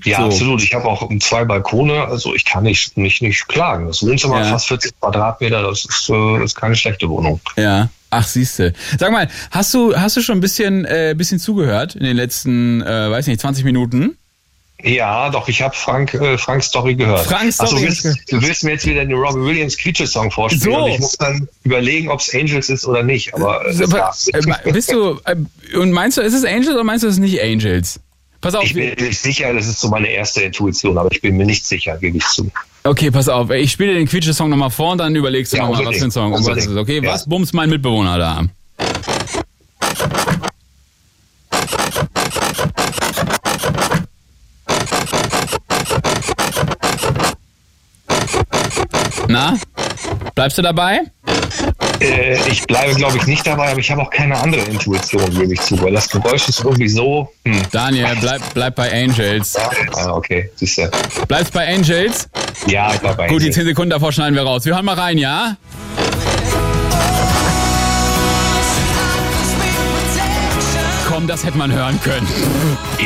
Ja, 0.04 0.18
so. 0.18 0.24
absolut. 0.24 0.62
Ich 0.62 0.74
habe 0.74 0.86
auch 0.86 1.08
zwei 1.20 1.44
Balkone, 1.44 2.04
also 2.06 2.34
ich 2.34 2.44
kann 2.44 2.64
nicht, 2.64 2.96
nicht, 2.96 3.22
nicht 3.22 3.46
klagen. 3.48 3.86
Das 3.86 4.02
Wohnzimmer 4.02 4.38
Ja. 4.40 4.44
fast 4.46 4.66
40 4.68 4.98
Quadratmeter, 5.00 5.62
das 5.62 5.84
ist, 5.84 6.08
äh, 6.10 6.34
das 6.38 6.44
ist 6.52 6.54
keine 6.56 6.74
schlechte 6.76 7.08
Wohnung. 7.08 7.40
Ja. 7.56 7.88
Ach, 8.10 8.26
siehste. 8.26 8.74
Sag 8.98 9.10
mal, 9.10 9.28
hast 9.50 9.72
du, 9.72 9.96
hast 9.96 10.16
du 10.16 10.20
schon 10.20 10.36
ein 10.38 10.40
bisschen, 10.42 10.84
äh, 10.84 11.14
bisschen 11.16 11.38
zugehört 11.38 11.94
in 11.94 12.04
den 12.04 12.16
letzten, 12.16 12.82
äh, 12.82 13.10
weiß 13.10 13.26
nicht, 13.26 13.40
20 13.40 13.64
Minuten? 13.64 14.18
Ja, 14.84 15.30
doch, 15.30 15.48
ich 15.48 15.62
habe 15.62 15.74
Frank, 15.76 16.12
äh, 16.14 16.36
Franks 16.36 16.66
Story 16.66 16.94
gehört. 16.96 17.20
Franks 17.26 17.60
Ach 17.60 17.66
so, 17.66 17.76
Story 17.76 17.82
willst, 17.88 18.04
du 18.32 18.42
willst 18.42 18.64
mir 18.64 18.72
jetzt 18.72 18.86
wieder 18.86 19.04
den 19.04 19.16
Robbie 19.16 19.40
Williams 19.40 19.76
Quietsche-Song 19.76 20.30
vorspielen 20.30 20.74
So. 20.74 20.84
und 20.84 20.90
ich 20.90 20.98
muss 20.98 21.16
dann 21.18 21.48
überlegen, 21.64 22.08
ob 22.10 22.20
es 22.20 22.34
Angels 22.34 22.68
ist 22.68 22.84
oder 22.86 23.02
nicht. 23.02 23.32
Aber, 23.34 23.64
äh, 23.66 23.84
Aber, 23.84 24.12
äh, 24.64 24.72
bist 24.72 24.90
du, 24.92 25.20
äh, 25.24 25.76
und 25.76 25.92
meinst 25.92 26.18
du, 26.18 26.22
ist 26.22 26.34
es 26.34 26.44
Angels 26.44 26.70
oder 26.70 26.84
meinst 26.84 27.04
du, 27.04 27.08
es 27.08 27.14
ist 27.14 27.20
nicht 27.20 27.40
Angels? 27.42 28.00
Pass 28.40 28.56
auf. 28.56 28.64
Ich 28.64 28.74
bin 28.74 28.92
nicht 28.98 29.20
sicher, 29.20 29.54
das 29.54 29.68
ist 29.68 29.80
so 29.80 29.88
meine 29.88 30.08
erste 30.10 30.42
Intuition, 30.42 30.98
aber 30.98 31.12
ich 31.12 31.20
bin 31.20 31.36
mir 31.36 31.46
nicht 31.46 31.64
sicher, 31.64 31.96
gebe 31.98 32.16
ich 32.18 32.26
zu. 32.26 32.50
Okay, 32.82 33.12
pass 33.12 33.28
auf. 33.28 33.50
Ich 33.50 33.70
spiele 33.70 33.94
den 33.94 34.08
Quietsche-Song 34.08 34.50
nochmal 34.50 34.70
vor 34.70 34.90
und 34.92 34.98
dann 34.98 35.14
überlegst 35.14 35.52
du 35.52 35.58
Ja, 35.58 35.68
nochmal, 35.68 35.86
was 35.86 35.98
für 35.98 36.04
ein 36.06 36.10
Song. 36.10 36.32
Um 36.32 36.44
was 36.44 36.56
ist. 36.66 36.76
Okay, 36.76 37.00
Ja. 37.00 37.12
was 37.12 37.28
bumst 37.28 37.54
mein 37.54 37.70
Mitbewohner 37.70 38.18
da? 38.18 38.42
Na? 49.32 49.56
Bleibst 50.34 50.58
du 50.58 50.62
dabei? 50.62 51.00
Äh, 52.00 52.36
ich 52.48 52.66
bleibe, 52.66 52.94
glaube 52.94 53.16
ich, 53.16 53.26
nicht 53.26 53.46
dabei, 53.46 53.70
aber 53.70 53.80
ich 53.80 53.90
habe 53.90 54.02
auch 54.02 54.10
keine 54.10 54.36
andere 54.36 54.62
Intuition, 54.62 55.30
gebe 55.30 55.54
ich 55.54 55.60
zu, 55.60 55.80
weil 55.82 55.92
das 55.92 56.08
Geräusch 56.08 56.48
ist 56.48 56.60
irgendwie 56.64 56.88
so. 56.88 57.30
Hm. 57.46 57.62
Daniel, 57.70 58.08
bleib, 58.20 58.42
bleib 58.54 58.74
bei 58.74 58.92
Angels. 58.92 59.56
Ah, 59.94 60.12
okay, 60.12 60.50
siehst 60.56 60.78
du. 60.78 60.90
Bleibst 61.28 61.52
bei 61.52 61.66
Angels? 61.66 62.28
Ja, 62.66 62.92
ich 62.92 63.00
bleibe 63.00 63.16
bei 63.16 63.28
Gut, 63.28 63.40
die 63.40 63.46
Angel. 63.46 63.54
10 63.54 63.64
Sekunden 63.64 63.90
davor 63.90 64.12
schneiden 64.12 64.34
wir 64.34 64.42
raus. 64.42 64.64
Wir 64.64 64.74
hören 64.74 64.84
mal 64.84 64.98
rein, 64.98 65.16
ja? 65.18 65.56
Komm, 71.22 71.28
das 71.28 71.44
hätte 71.44 71.56
man 71.56 71.70
hören 71.72 72.00
können. 72.02 72.26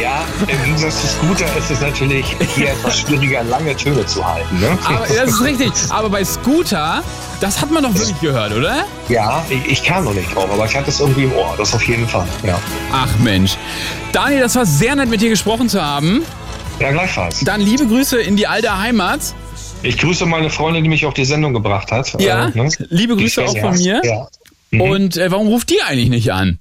Ja, 0.01 0.25
im 0.49 0.65
Gegensatz 0.65 1.03
zu 1.03 1.07
Scooter 1.07 1.45
ist 1.59 1.71
es 1.71 1.83
natürlich 1.83 2.25
hier 2.55 2.71
etwas 2.71 3.01
schwieriger, 3.01 3.43
lange 3.45 3.77
Töne 3.77 4.07
zu 4.07 4.27
halten. 4.27 4.59
Ne? 4.59 4.79
Aber 4.87 5.07
das 5.07 5.33
ist 5.33 5.43
richtig. 5.45 5.71
Aber 5.91 6.09
bei 6.09 6.25
Scooter, 6.25 7.03
das 7.43 7.61
hat 7.61 7.71
man 7.71 7.83
doch 7.83 7.93
wirklich 7.95 8.19
gehört, 8.23 8.55
oder? 8.55 8.87
Ja, 9.11 9.45
ich, 9.51 9.67
ich 9.71 9.85
kam 9.85 10.05
noch 10.05 10.15
nicht 10.15 10.35
drauf, 10.35 10.49
aber 10.51 10.65
ich 10.65 10.75
hatte 10.75 10.89
es 10.89 10.99
irgendwie 10.99 11.25
im 11.25 11.33
Ohr, 11.35 11.55
das 11.59 11.75
auf 11.75 11.87
jeden 11.87 12.09
Fall. 12.09 12.27
Ja, 12.43 12.59
Ach 12.91 13.15
Mensch. 13.19 13.59
Daniel, 14.13 14.41
das 14.41 14.57
war 14.57 14.65
sehr 14.65 14.97
nett, 14.97 15.11
mit 15.11 15.21
dir 15.21 15.29
gesprochen 15.29 15.69
zu 15.69 15.83
haben. 15.83 16.23
ja 16.81 16.91
gleichfalls. 16.93 17.41
Dann 17.41 17.61
liebe 17.61 17.87
Grüße 17.87 18.19
in 18.19 18.37
die 18.37 18.47
alte 18.47 18.79
Heimat. 18.79 19.21
Ich 19.83 19.99
grüße 19.99 20.25
meine 20.25 20.49
Freundin, 20.49 20.85
die 20.85 20.89
mich 20.89 21.05
auf 21.05 21.13
die 21.13 21.27
Sendung 21.27 21.53
gebracht 21.53 21.93
hat. 21.93 22.19
Ja, 22.19 22.47
Äh, 22.47 22.51
ne? 22.59 22.71
liebe 22.89 23.15
Grüße 23.15 23.45
auch 23.45 23.59
von 23.59 23.77
mir. 23.77 24.01
Ja. 24.03 24.27
Mhm. 24.71 24.81
Und 24.81 25.17
äh, 25.19 25.31
warum 25.31 25.49
ruft 25.49 25.69
die 25.69 25.83
eigentlich 25.83 26.09
nicht 26.09 26.33
an? 26.33 26.59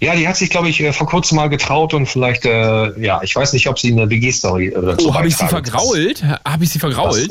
Ja, 0.00 0.14
die 0.14 0.28
hat 0.28 0.36
sich, 0.36 0.50
glaube 0.50 0.68
ich, 0.68 0.80
äh, 0.80 0.92
vor 0.92 1.06
kurzem 1.06 1.36
mal 1.36 1.48
getraut 1.48 1.94
und 1.94 2.06
vielleicht, 2.06 2.44
äh, 2.44 3.00
ja, 3.00 3.20
ich 3.22 3.34
weiß 3.34 3.52
nicht, 3.52 3.68
ob 3.68 3.78
sie 3.78 3.92
eine 3.92 4.08
WG-Story 4.08 4.68
äh, 4.68 4.80
dazu 4.82 5.08
Oh, 5.08 5.14
habe 5.14 5.28
ich 5.28 5.36
sie 5.36 5.44
beitragen 5.44 5.64
kann. 5.64 5.80
vergrault? 5.80 6.24
Habe 6.44 6.64
ich 6.64 6.70
sie 6.70 6.78
vergrault? 6.78 7.28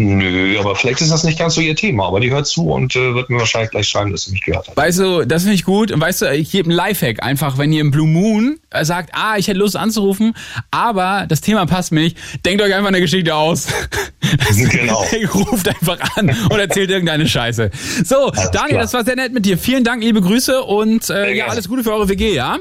Nö, 0.00 0.58
aber 0.58 0.74
vielleicht 0.76 1.00
ist 1.00 1.10
das 1.10 1.24
nicht 1.24 1.38
ganz 1.38 1.54
so 1.54 1.60
ihr 1.60 1.76
Thema. 1.76 2.06
Aber 2.06 2.20
die 2.20 2.30
hört 2.30 2.46
zu 2.46 2.70
und 2.70 2.96
äh, 2.96 3.14
wird 3.14 3.28
mir 3.28 3.38
wahrscheinlich 3.38 3.70
gleich 3.70 3.88
schreiben, 3.88 4.12
dass 4.12 4.24
sie 4.24 4.32
mich 4.32 4.42
gehört 4.42 4.68
hat. 4.68 4.76
Weißt 4.76 4.98
du, 4.98 5.26
das 5.26 5.42
finde 5.42 5.56
ich 5.56 5.64
gut. 5.64 5.92
Und 5.92 6.00
weißt 6.00 6.22
du, 6.22 6.32
ich 6.32 6.50
gebe 6.50 6.68
einen 6.68 6.76
Lifehack. 6.76 7.22
Einfach, 7.22 7.58
wenn 7.58 7.72
ihr 7.72 7.80
im 7.80 7.90
Blue 7.90 8.08
Moon 8.08 8.58
äh, 8.70 8.84
sagt, 8.84 9.10
ah, 9.12 9.36
ich 9.36 9.48
hätte 9.48 9.58
Lust 9.58 9.76
anzurufen, 9.76 10.34
aber 10.70 11.26
das 11.28 11.40
Thema 11.40 11.66
passt 11.66 11.92
mir 11.92 12.00
nicht, 12.00 12.16
denkt 12.44 12.62
euch 12.62 12.74
einfach 12.74 12.88
eine 12.88 13.00
Geschichte 13.00 13.34
aus. 13.34 13.68
Genau. 14.70 15.04
Ruft 15.34 15.68
einfach 15.68 15.98
an 16.16 16.30
und 16.50 16.58
erzählt 16.58 16.90
irgendeine 16.90 17.26
Scheiße. 17.26 17.70
So, 18.04 18.30
Daniel, 18.30 18.68
klar. 18.68 18.82
das 18.82 18.92
war 18.92 19.04
sehr 19.04 19.16
nett 19.16 19.32
mit 19.32 19.46
dir. 19.46 19.58
Vielen 19.58 19.84
Dank, 19.84 20.02
liebe 20.02 20.20
Grüße 20.20 20.62
und 20.62 21.08
äh, 21.10 21.34
ja, 21.34 21.46
alles 21.46 21.68
Gute 21.68 21.82
für 21.82 21.92
eure 21.92 22.08
WG, 22.08 22.34
ja? 22.34 22.58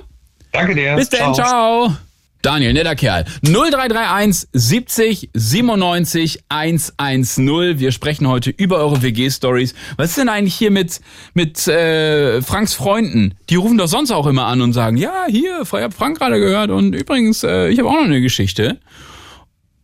Danke 0.51 0.75
dir. 0.75 0.95
Bis 0.95 1.09
dann, 1.09 1.33
ciao. 1.33 1.95
Daniel, 2.41 2.71
netter 2.71 2.95
Kerl. 2.95 3.25
0331 3.43 4.47
70 4.53 5.29
97 5.33 6.43
110. 6.47 7.79
Wir 7.79 7.91
sprechen 7.91 8.29
heute 8.29 8.49
über 8.51 8.77
eure 8.77 9.01
WG-Stories. 9.01 9.75
Was 9.97 10.11
ist 10.11 10.19
denn 10.19 10.29
eigentlich 10.29 10.55
hier 10.55 10.71
mit, 10.71 11.01
mit 11.33 11.67
äh, 11.67 12.41
Franks 12.41 12.73
Freunden? 12.73 13.35
Die 13.49 13.55
rufen 13.55 13.77
doch 13.77 13.89
sonst 13.89 14.11
auch 14.11 14.25
immer 14.25 14.45
an 14.45 14.61
und 14.61 14.71
sagen, 14.71 14.95
ja, 14.95 15.25
hier, 15.27 15.63
ich 15.63 15.71
hab 15.73 15.93
Frank 15.93 16.17
gerade 16.17 16.39
gehört 16.39 16.69
und 16.69 16.95
übrigens, 16.95 17.43
äh, 17.43 17.67
ich 17.67 17.79
habe 17.79 17.89
auch 17.89 17.95
noch 17.95 18.05
eine 18.05 18.21
Geschichte. 18.21 18.77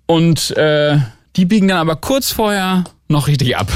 Und 0.05 0.51
äh, 0.51 0.99
die 1.35 1.45
biegen 1.45 1.67
dann 1.67 1.79
aber 1.79 1.97
kurz 1.97 2.31
vorher 2.31 2.85
noch 3.09 3.27
richtig 3.27 3.57
ab. 3.57 3.67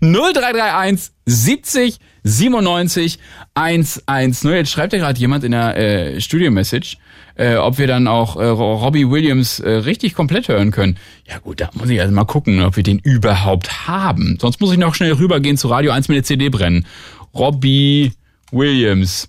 0331 0.00 1.10
70 1.26 1.98
97 2.24 3.18
110. 3.54 4.52
Jetzt 4.52 4.70
schreibt 4.70 4.94
ja 4.94 5.00
gerade 5.00 5.20
jemand 5.20 5.44
in 5.44 5.52
der 5.52 5.76
äh, 5.76 6.20
Studio-Message, 6.20 6.96
äh, 7.34 7.56
ob 7.56 7.78
wir 7.78 7.86
dann 7.86 8.06
auch 8.06 8.36
äh, 8.36 8.44
Robbie 8.44 9.08
Williams 9.08 9.60
äh, 9.60 9.70
richtig 9.70 10.14
komplett 10.14 10.48
hören 10.48 10.70
können. 10.70 10.96
Ja 11.26 11.38
gut, 11.38 11.60
da 11.60 11.70
muss 11.74 11.88
ich 11.90 12.00
also 12.00 12.14
mal 12.14 12.24
gucken, 12.24 12.62
ob 12.62 12.76
wir 12.76 12.82
den 12.82 12.98
überhaupt 12.98 13.86
haben. 13.86 14.38
Sonst 14.40 14.60
muss 14.60 14.72
ich 14.72 14.78
noch 14.78 14.94
schnell 14.94 15.12
rübergehen 15.12 15.56
zu 15.56 15.68
Radio 15.68 15.92
1 15.92 16.08
mit 16.08 16.16
der 16.16 16.24
CD 16.24 16.48
brennen. 16.48 16.86
Robbie 17.34 18.12
Williams. 18.50 19.28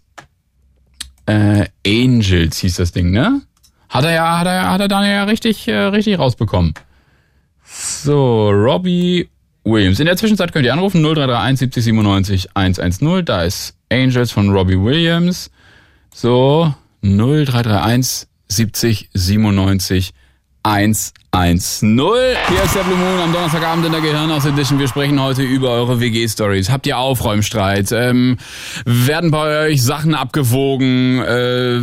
Äh, 1.25 1.67
Angels 1.87 2.59
hieß 2.59 2.75
das 2.75 2.91
Ding, 2.91 3.11
ne? 3.11 3.41
Hat 3.89 4.03
er 4.03 4.11
ja, 4.11 4.39
hat 4.39 4.47
er, 4.47 4.69
hat 4.71 4.81
er 4.81 4.87
dann 4.87 5.05
ja 5.05 5.23
richtig, 5.23 5.67
äh, 5.67 5.73
richtig 5.73 6.19
rausbekommen. 6.19 6.73
So, 7.63 8.49
Robbie 8.49 9.29
Williams. 9.63 9.99
In 9.99 10.05
der 10.05 10.17
Zwischenzeit 10.17 10.51
könnt 10.51 10.65
ihr 10.65 10.73
anrufen 10.73 11.01
0331 11.01 11.59
70 11.59 11.83
97 11.85 12.49
110. 12.55 13.25
Da 13.25 13.43
ist 13.43 13.77
Angels 13.89 14.31
von 14.31 14.49
Robbie 14.49 14.79
Williams. 14.79 15.49
So, 16.13 16.73
0331 17.03 18.27
70 18.47 19.09
97 19.13 20.13
110. 20.63 21.99
Hier 21.99 22.63
ist 22.63 22.75
der 22.75 22.83
Blue 22.83 22.95
Moon 22.95 23.19
am 23.19 23.33
Donnerstagabend 23.33 23.85
in 23.85 23.91
der 23.91 23.99
Gehirnhaus 23.99 24.45
Edition. 24.45 24.79
Wir 24.79 24.87
sprechen 24.87 25.21
heute 25.21 25.43
über 25.43 25.71
eure 25.71 25.99
WG-Stories. 25.99 26.69
Habt 26.69 26.87
ihr 26.87 26.97
Aufräumstreit? 26.97 27.91
Ähm, 27.91 28.37
werden 28.85 29.31
bei 29.31 29.67
euch 29.67 29.83
Sachen 29.83 30.15
abgewogen, 30.15 31.19
äh, 31.19 31.79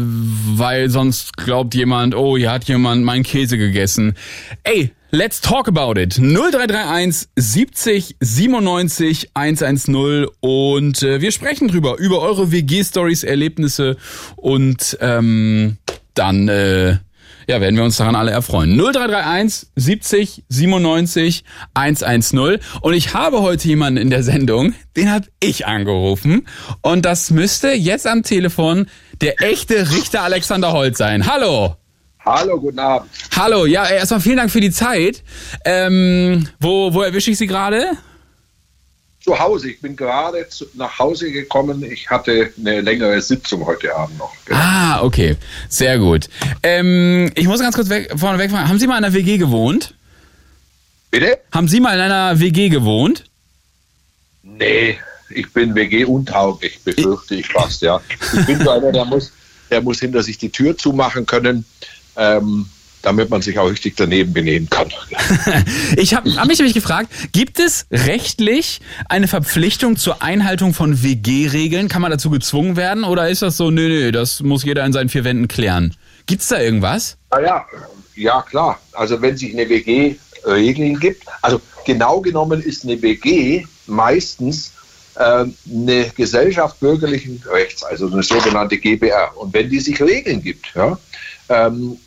weil 0.56 0.88
sonst 0.88 1.36
glaubt 1.36 1.74
jemand, 1.74 2.14
oh, 2.14 2.38
hier 2.38 2.50
hat 2.50 2.64
jemand 2.64 3.04
meinen 3.04 3.22
Käse 3.22 3.58
gegessen. 3.58 4.14
Ey, 4.62 4.92
let's 5.10 5.40
talk 5.40 5.68
about 5.68 5.98
it. 5.98 6.18
0331 6.18 7.28
70 7.36 8.16
97 8.20 9.30
110 9.34 10.26
und 10.40 11.02
äh, 11.02 11.20
wir 11.20 11.32
sprechen 11.32 11.68
drüber, 11.68 11.96
über 11.98 12.20
eure 12.20 12.52
WG-Stories, 12.52 13.24
Erlebnisse 13.24 13.96
und 14.36 14.96
ähm, 15.00 15.78
dann 16.14 16.48
äh, 16.48 16.98
ja, 17.46 17.60
werden 17.60 17.76
wir 17.76 17.84
uns 17.84 17.96
daran 17.96 18.14
alle 18.14 18.30
erfreuen. 18.30 18.76
0331 18.76 19.70
70 19.74 20.44
97 20.48 21.44
110. 21.74 22.58
Und 22.80 22.94
ich 22.94 23.14
habe 23.14 23.42
heute 23.42 23.66
jemanden 23.66 24.00
in 24.00 24.10
der 24.10 24.22
Sendung, 24.22 24.74
den 24.96 25.10
habe 25.10 25.26
ich 25.40 25.66
angerufen. 25.66 26.46
Und 26.82 27.04
das 27.04 27.30
müsste 27.30 27.72
jetzt 27.72 28.06
am 28.06 28.22
Telefon 28.22 28.86
der 29.20 29.42
echte 29.42 29.90
Richter 29.90 30.22
Alexander 30.22 30.72
Holt 30.72 30.96
sein. 30.96 31.26
Hallo. 31.26 31.76
Hallo, 32.24 32.60
guten 32.60 32.78
Abend. 32.78 33.10
Hallo, 33.36 33.66
ja, 33.66 33.88
erstmal 33.88 34.20
vielen 34.20 34.36
Dank 34.36 34.50
für 34.50 34.60
die 34.60 34.70
Zeit. 34.70 35.22
Ähm, 35.64 36.46
wo, 36.60 36.92
wo 36.92 37.02
erwische 37.02 37.30
ich 37.30 37.38
Sie 37.38 37.46
gerade? 37.46 37.96
zu 39.20 39.38
Hause. 39.38 39.70
Ich 39.70 39.80
bin 39.80 39.96
gerade 39.96 40.48
zu, 40.48 40.66
nach 40.74 40.98
Hause 40.98 41.30
gekommen. 41.30 41.82
Ich 41.84 42.08
hatte 42.08 42.52
eine 42.58 42.80
längere 42.80 43.20
Sitzung 43.20 43.64
heute 43.66 43.94
Abend 43.94 44.18
noch. 44.18 44.32
Ah, 44.50 45.02
okay. 45.02 45.36
Sehr 45.68 45.98
gut. 45.98 46.28
Ähm, 46.62 47.30
ich 47.34 47.46
muss 47.46 47.60
ganz 47.60 47.74
kurz 47.74 47.90
weg, 47.90 48.12
vorne 48.16 48.48
fragen. 48.48 48.68
Haben 48.68 48.78
Sie 48.78 48.86
mal 48.86 48.98
in 48.98 49.04
einer 49.04 49.14
WG 49.14 49.38
gewohnt? 49.38 49.94
Bitte? 51.10 51.38
Haben 51.52 51.68
Sie 51.68 51.80
mal 51.80 51.94
in 51.94 52.00
einer 52.00 52.40
WG 52.40 52.68
gewohnt? 52.68 53.24
Nee, 54.42 54.98
ich 55.28 55.52
bin 55.52 55.74
WG-untauglich, 55.74 56.80
befürchte 56.82 57.34
ich 57.36 57.48
fast, 57.48 57.82
ja. 57.82 58.00
Ich 58.32 58.46
bin 58.46 58.62
so 58.62 58.70
einer, 58.70 58.90
der 58.90 59.04
muss, 59.04 59.32
der 59.70 59.80
muss 59.82 60.00
hinter 60.00 60.22
sich 60.22 60.38
die 60.38 60.50
Tür 60.50 60.76
zumachen 60.76 61.26
können. 61.26 61.64
Ähm, 62.20 62.66
damit 63.02 63.30
man 63.30 63.40
sich 63.42 63.58
auch 63.58 63.70
richtig 63.70 63.96
daneben 63.96 64.32
benehmen 64.32 64.68
kann. 64.68 64.88
ich 65.96 66.14
habe 66.14 66.30
hab 66.36 66.46
mich 66.48 66.58
nämlich 66.58 66.74
gefragt, 66.74 67.10
gibt 67.32 67.58
es 67.58 67.86
rechtlich 67.90 68.80
eine 69.08 69.28
Verpflichtung 69.28 69.96
zur 69.96 70.22
Einhaltung 70.22 70.74
von 70.74 71.02
WG-Regeln? 71.02 71.88
Kann 71.88 72.02
man 72.02 72.10
dazu 72.10 72.30
gezwungen 72.30 72.76
werden 72.76 73.04
oder 73.04 73.28
ist 73.28 73.42
das 73.42 73.56
so, 73.56 73.70
nee, 73.70 73.88
nee, 73.88 74.12
das 74.12 74.40
muss 74.42 74.64
jeder 74.64 74.84
in 74.84 74.92
seinen 74.92 75.08
vier 75.08 75.24
Wänden 75.24 75.48
klären? 75.48 75.96
Gibt 76.26 76.42
es 76.42 76.48
da 76.48 76.60
irgendwas? 76.60 77.16
Ah 77.30 77.40
ja, 77.40 77.64
ja 78.16 78.42
klar. 78.42 78.78
Also 78.92 79.20
wenn 79.22 79.36
sich 79.36 79.52
eine 79.52 79.68
WG 79.68 80.16
Regeln 80.44 80.98
gibt, 80.98 81.24
also 81.42 81.60
genau 81.84 82.20
genommen 82.20 82.62
ist 82.62 82.84
eine 82.84 83.00
WG 83.00 83.64
meistens 83.86 84.72
äh, 85.16 85.44
eine 85.70 86.10
Gesellschaft 86.16 86.80
bürgerlichen 86.80 87.42
Rechts, 87.50 87.82
also 87.82 88.10
eine 88.10 88.22
sogenannte 88.22 88.78
GBR. 88.78 89.36
Und 89.36 89.52
wenn 89.52 89.68
die 89.68 89.80
sich 89.80 90.00
Regeln 90.00 90.42
gibt, 90.42 90.66
ja, 90.74 90.98
ähm, 91.48 91.98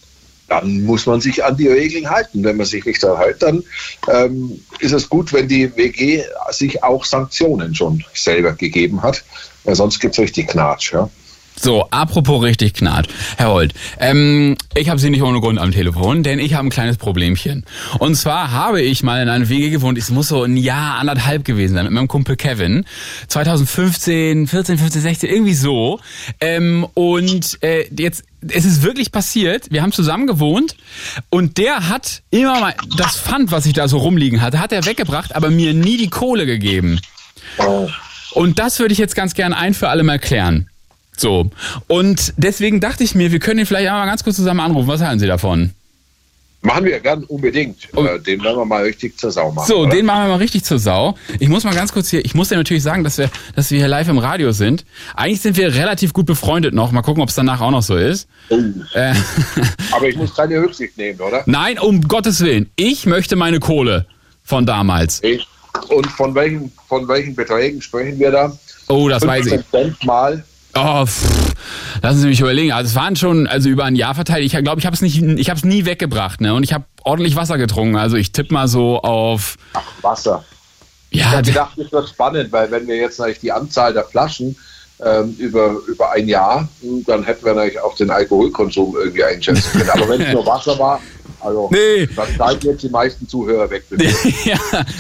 dann 0.54 0.84
muss 0.84 1.06
man 1.08 1.20
sich 1.20 1.44
an 1.44 1.58
die 1.58 1.68
Regeln 1.68 2.10
halten. 2.10 2.44
Wenn 2.44 2.58
man 2.58 2.66
sich 2.66 2.86
nicht 2.86 3.02
daran 3.02 3.24
hält, 3.24 3.42
dann 3.42 3.64
ähm, 4.12 4.60
ist 4.80 4.92
es 4.92 5.10
gut, 5.10 5.34
wenn 5.34 5.48
die 5.48 5.76
WG 5.76 6.24
sich 6.52 6.84
auch 6.84 7.06
Sanktionen 7.06 7.74
schon 7.74 8.04
selber 8.14 8.54
gegeben 8.54 9.02
hat. 9.02 9.24
Weil 9.64 9.76
sonst 9.76 10.00
gibt 10.00 10.14
es 10.14 10.20
richtig 10.20 10.50
Knatsch. 10.50 10.94
Ja? 10.94 11.10
So, 11.56 11.88
apropos 11.92 12.44
richtig 12.44 12.74
knarrt. 12.74 13.08
Herr 13.38 13.52
Holt, 13.52 13.74
ähm, 14.00 14.58
ich 14.76 14.90
habe 14.90 15.00
Sie 15.00 15.10
nicht 15.10 15.22
ohne 15.22 15.40
Grund 15.40 15.60
am 15.60 15.72
Telefon, 15.72 16.24
denn 16.24 16.40
ich 16.40 16.56
habe 16.56 16.68
ein 16.68 16.72
kleines 16.72 16.98
Problemchen. 16.98 17.64
Und 18.00 18.16
zwar 18.16 18.52
habe 18.52 18.82
ich 18.82 19.04
mal 19.04 19.22
in 19.22 19.30
einem 19.30 19.50
Wege 19.50 19.70
gewohnt, 19.70 19.98
es 19.98 20.10
muss 20.10 20.30
so 20.30 20.44
ein 20.44 20.58
Jahr, 20.58 20.98
anderthalb 21.00 21.46
gewesen 21.46 21.76
sein, 21.76 21.86
mit 21.86 21.94
meinem 21.94 22.08
Kumpel 22.08 22.36
Kevin. 22.36 22.86
2015, 23.28 24.48
14, 24.48 24.78
15, 24.78 25.02
16, 25.02 25.30
irgendwie 25.30 25.54
so. 25.54 26.00
Ähm, 26.42 26.86
und 26.96 27.60
äh, 27.62 27.86
jetzt, 27.98 28.24
es 28.50 28.66
ist 28.66 28.82
wirklich 28.82 29.12
passiert, 29.12 29.72
wir 29.72 29.84
haben 29.84 29.92
zusammen 29.92 30.28
gewohnt 30.28 30.76
und 31.30 31.58
der 31.58 31.88
hat 31.88 32.24
immer 32.32 32.60
mal 32.60 32.74
das 32.98 33.18
Pfand, 33.18 33.52
was 33.52 33.66
ich 33.66 33.74
da 33.74 33.88
so 33.88 33.98
rumliegen 33.98 34.42
hatte, 34.42 34.60
hat 34.60 34.72
er 34.72 34.86
weggebracht, 34.86 35.36
aber 35.36 35.50
mir 35.50 35.74
nie 35.74 35.98
die 35.98 36.10
Kohle 36.10 36.46
gegeben. 36.46 37.00
Und 38.32 38.60
das 38.60 38.80
würde 38.80 38.94
ich 38.94 38.98
jetzt 39.00 39.16
ganz 39.16 39.34
gern 39.36 39.54
ein 39.54 39.74
für 39.74 39.90
alle 39.90 40.04
mal 40.04 40.20
klären. 40.20 40.70
So. 41.18 41.50
Und 41.88 42.34
deswegen 42.38 42.80
dachte 42.80 43.04
ich 43.04 43.16
mir, 43.16 43.32
wir 43.32 43.40
können 43.40 43.60
ihn 43.60 43.66
vielleicht 43.66 43.88
einmal 43.88 44.08
ganz 44.08 44.24
kurz 44.24 44.36
zusammen 44.36 44.60
anrufen. 44.60 44.88
Was 44.88 45.02
halten 45.02 45.20
Sie 45.20 45.28
davon? 45.28 45.72
Machen 46.66 46.86
wir 46.86 46.98
gern 47.02 47.26
unbedingt. 47.26 47.90
Oh. 47.94 48.04
Den 48.04 48.42
werden 48.42 48.58
wir 48.58 48.66
mal 48.66 48.84
richtig 48.84 49.18
zur 49.20 49.32
Sau 49.32 49.52
machen. 49.52 49.68
So, 49.68 49.80
oder? 49.80 49.90
den 49.90 50.06
machen 50.06 50.24
wir 50.24 50.30
mal 50.30 50.38
richtig 50.38 50.64
zur 50.64 50.80
Sau. 50.80 51.18
Ich 51.40 51.50
muss 51.50 51.66
mal 51.66 51.76
ganz 51.76 51.92
kurz 51.92 52.10
hier, 52.10 52.24
ich 52.24 52.36
muss 52.36 52.50
ja 52.52 52.58
natürlich 52.58 52.84
sagen, 52.84 53.04
dass 53.04 53.18
wir, 53.18 53.30
dass 53.54 53.70
wir 53.70 53.80
hier 53.80 53.90
live 53.90 54.08
im 54.08 54.18
Radio 54.18 54.54
sind. 54.54 54.86
Eigentlich 55.14 55.42
sind 55.42 55.58
wir 55.58 55.76
relativ 55.76 56.14
gut 56.14 56.26
befreundet 56.26 56.74
noch. 56.74 56.94
Mal 56.94 57.02
gucken, 57.02 57.22
ob 57.22 57.28
es 57.28 57.36
danach 57.36 57.60
auch 57.60 57.72
noch 57.72 57.84
so 57.84 57.98
ist. 57.98 58.30
Oh. 58.50 58.56
Äh. 58.94 59.14
Aber 59.92 60.08
ich 60.08 60.16
muss 60.16 60.34
keine 60.34 60.62
Rücksicht 60.62 60.98
nehmen, 60.98 61.20
oder? 61.20 61.44
Nein, 61.48 61.80
um 61.80 62.08
Gottes 62.08 62.40
Willen. 62.40 62.70
Ich 62.78 63.06
möchte 63.06 63.36
meine 63.36 63.60
Kohle 63.60 64.06
von 64.42 64.66
damals. 64.66 65.22
Ich. 65.22 65.46
Und 65.90 66.08
von 66.08 66.34
welchen, 66.34 66.72
von 66.88 67.06
welchen 67.10 67.36
Beträgen 67.36 67.82
sprechen 67.82 68.20
wir 68.20 68.32
da? 68.32 68.58
Oh, 68.88 69.10
das 69.10 69.28
weiß 69.28 69.48
ich. 69.48 70.06
Mal 70.06 70.46
Oh, 70.76 71.06
pff, 71.06 71.54
lassen 72.02 72.20
Sie 72.20 72.28
mich 72.28 72.40
überlegen. 72.40 72.72
Also 72.72 72.90
es 72.90 72.96
waren 72.96 73.16
schon 73.16 73.46
also 73.46 73.70
über 73.70 73.86
ein 73.86 73.96
Jahr 73.96 74.16
verteilt. 74.16 74.44
Ich 74.44 74.58
glaube, 74.58 74.80
ich 74.80 74.86
habe 74.86 74.96
es 74.96 75.02
nicht, 75.02 75.22
ich 75.22 75.50
habe 75.50 75.58
es 75.58 75.64
nie 75.64 75.86
weggebracht, 75.86 76.42
ne? 76.42 76.54
Und 76.54 76.64
ich 76.64 76.74
habe 76.74 76.86
ordentlich 77.04 77.36
Wasser 77.36 77.58
getrunken. 77.58 77.96
Also 77.96 78.18
ich 78.18 78.32
tippe 78.32 78.54
mal 78.54 78.68
so 78.68 79.00
auf. 79.02 79.56
Ach, 79.74 79.84
Wasser. 80.02 80.44
Ja. 81.12 81.26
Ich 81.26 81.32
habe 81.32 81.42
gedacht, 81.44 81.74
das 81.78 81.92
wird 81.92 82.10
spannend, 82.10 82.52
weil 82.52 82.72
wenn 82.72 82.88
wir 82.88 82.96
jetzt 82.96 83.20
natürlich 83.20 83.40
die 83.40 83.52
Anzahl 83.52 83.94
der 83.94 84.04
Flaschen 84.04 84.56
ähm, 85.04 85.36
über, 85.38 85.76
über 85.88 86.12
ein 86.12 86.28
Jahr, 86.28 86.68
dann 87.06 87.24
hätten 87.24 87.46
wir 87.46 87.54
natürlich 87.54 87.80
auch 87.80 87.96
den 87.96 88.10
Alkoholkonsum 88.10 88.96
irgendwie 88.98 89.24
einschätzen 89.24 89.72
können. 89.74 89.90
Aber 89.92 90.10
wenn 90.10 90.22
es 90.22 90.34
nur 90.34 90.46
Wasser 90.46 90.78
war, 90.80 91.00
also 91.44 91.70
nee. 91.72 92.08
dann 92.16 92.28
zahlen 92.38 92.60
jetzt 92.62 92.84
die 92.84 92.90
meisten 92.90 93.28
Zuhörer 93.28 93.70
weg. 93.70 93.84
ja, 94.46 94.58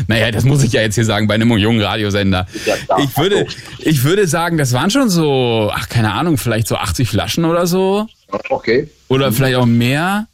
naja, 0.07 0.31
das 0.31 0.43
muss 0.43 0.63
ich 0.63 0.73
ja 0.73 0.81
jetzt 0.81 0.95
hier 0.95 1.05
sagen 1.05 1.27
bei 1.27 1.35
einem 1.35 1.55
jungen 1.57 1.81
Radiosender. 1.81 2.47
Ja 2.65 2.75
ich, 2.99 3.17
würde, 3.17 3.47
ich 3.79 4.03
würde 4.03 4.27
sagen, 4.27 4.57
das 4.57 4.73
waren 4.73 4.89
schon 4.91 5.09
so, 5.09 5.71
ach 5.73 5.89
keine 5.89 6.13
Ahnung, 6.13 6.37
vielleicht 6.37 6.67
so 6.67 6.75
80 6.75 7.07
Flaschen 7.09 7.45
oder 7.45 7.65
so. 7.67 8.07
Okay. 8.49 8.89
Oder 9.07 9.29
Mhm. 9.31 9.35
vielleicht 9.35 9.55
auch 9.57 9.65
mehr. 9.65 10.27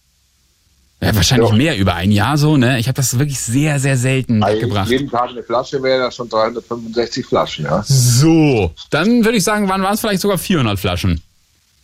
Ja, 1.01 1.15
wahrscheinlich 1.15 1.49
Ja. 1.49 1.55
mehr, 1.55 1.77
über 1.77 1.95
ein 1.95 2.11
Jahr 2.11 2.37
so, 2.37 2.57
ne? 2.57 2.77
Ich 2.77 2.87
habe 2.89 2.95
das 2.97 3.17
wirklich 3.17 3.39
sehr, 3.39 3.79
sehr 3.79 3.95
selten 3.95 4.43
Also 4.43 4.57
weggebracht. 4.57 4.89
jeden 4.89 5.09
Tag 5.09 5.29
eine 5.29 5.43
Flasche 5.43 5.81
wäre 5.81 6.01
das 6.03 6.15
schon 6.15 6.27
365 6.27 7.25
Flaschen, 7.25 7.63
ja. 7.65 7.81
So, 7.87 8.73
dann 8.89 9.23
würde 9.23 9.37
ich 9.37 9.43
sagen, 9.45 9.69
waren 9.69 9.81
es 9.93 10.01
vielleicht 10.01 10.19
sogar 10.21 10.37
400 10.37 10.77
Flaschen. 10.77 11.21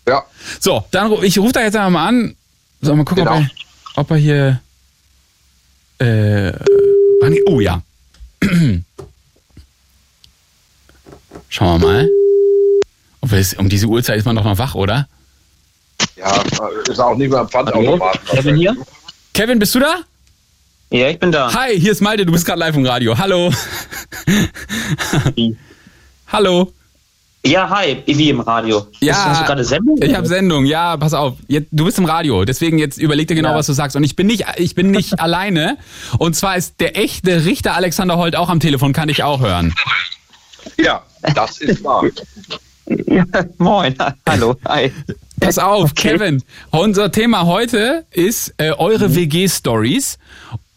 Ja, 0.07 0.23
So, 0.59 0.83
dann 0.91 1.11
ich 1.23 1.39
rufe 1.39 1.53
da 1.53 1.61
jetzt 1.61 1.75
einfach 1.77 1.89
mal 1.91 2.07
an. 2.07 2.35
So, 2.81 2.93
mal 2.95 3.05
gucken, 3.05 3.23
Genau. 3.23 3.37
ob, 3.37 3.43
er, 3.43 3.49
ob 3.95 4.11
er 4.11 4.17
hier. 4.17 4.61
Äh, 5.99 6.51
oh 7.47 7.59
ja. 7.59 7.81
Schauen 11.49 11.81
wir 11.81 11.87
mal. 11.87 12.09
Ob 13.21 13.31
es, 13.31 13.53
um 13.53 13.69
diese 13.69 13.87
Uhrzeit 13.87 14.17
ist 14.17 14.25
man 14.25 14.35
doch 14.35 14.43
noch 14.43 14.57
wach, 14.57 14.75
oder? 14.75 15.07
ja, 16.15 16.41
ist 16.89 16.99
auch 16.99 17.15
nicht 17.15 17.29
mehr 17.29 17.39
am 17.39 17.49
Pfandautomaten. 17.49 18.21
Kevin 18.25 18.55
hier? 18.55 18.75
Kevin, 19.33 19.59
bist 19.59 19.75
du 19.75 19.79
da? 19.79 19.95
Ja, 20.91 21.09
ich 21.09 21.19
bin 21.19 21.31
da. 21.31 21.53
Hi, 21.53 21.79
hier 21.79 21.91
ist 21.91 22.01
Malte, 22.01 22.25
du 22.25 22.31
bist 22.31 22.45
gerade 22.45 22.59
live 22.59 22.75
im 22.75 22.85
Radio. 22.85 23.17
Hallo. 23.17 23.51
Hallo. 26.27 26.71
Ja, 27.45 27.69
hi, 27.69 28.01
wie 28.07 28.29
im 28.31 28.39
Radio. 28.39 28.87
Ja, 29.01 29.13
Hast, 29.13 29.25
hast 29.25 29.41
du 29.41 29.45
gerade 29.45 29.63
Sendung? 29.63 29.97
Ich 30.01 30.15
habe 30.15 30.27
Sendung, 30.27 30.65
ja, 30.65 30.97
pass 30.97 31.13
auf. 31.13 31.35
Jetzt, 31.47 31.67
du 31.71 31.85
bist 31.85 31.99
im 31.99 32.05
Radio, 32.05 32.43
deswegen 32.43 32.79
jetzt 32.79 32.97
überleg 32.97 33.27
dir 33.27 33.35
genau, 33.35 33.49
Ja. 33.51 33.55
was 33.55 33.67
du 33.67 33.73
sagst. 33.73 33.95
Und 33.95 34.03
ich 34.03 34.15
bin 34.15 34.25
nicht, 34.25 34.45
ich 34.57 34.73
bin 34.73 34.89
nicht 34.89 35.19
alleine. 35.19 35.77
Und 36.17 36.35
zwar 36.35 36.57
ist 36.57 36.79
der 36.79 36.97
echte 36.97 37.45
Richter 37.45 37.75
Alexander 37.75 38.17
Holt 38.17 38.35
auch 38.35 38.49
am 38.49 38.59
Telefon, 38.59 38.93
kann 38.93 39.09
ich 39.09 39.21
auch 39.23 39.41
hören. 39.41 39.75
Ja, 40.77 41.03
das 41.35 41.59
ist 41.61 41.83
wahr. 41.83 42.03
Ja, 43.07 43.23
moin, 43.59 43.95
hallo, 44.27 44.55
hi. 44.67 44.91
Pass 45.39 45.59
auf, 45.59 45.91
Okay. 45.91 46.13
Kevin. 46.17 46.41
Unser 46.71 47.11
Thema 47.11 47.45
heute 47.45 48.05
ist 48.11 48.55
äh, 48.57 48.71
eure 48.71 49.09
Mhm. 49.09 49.15
WG-Stories. 49.15 50.17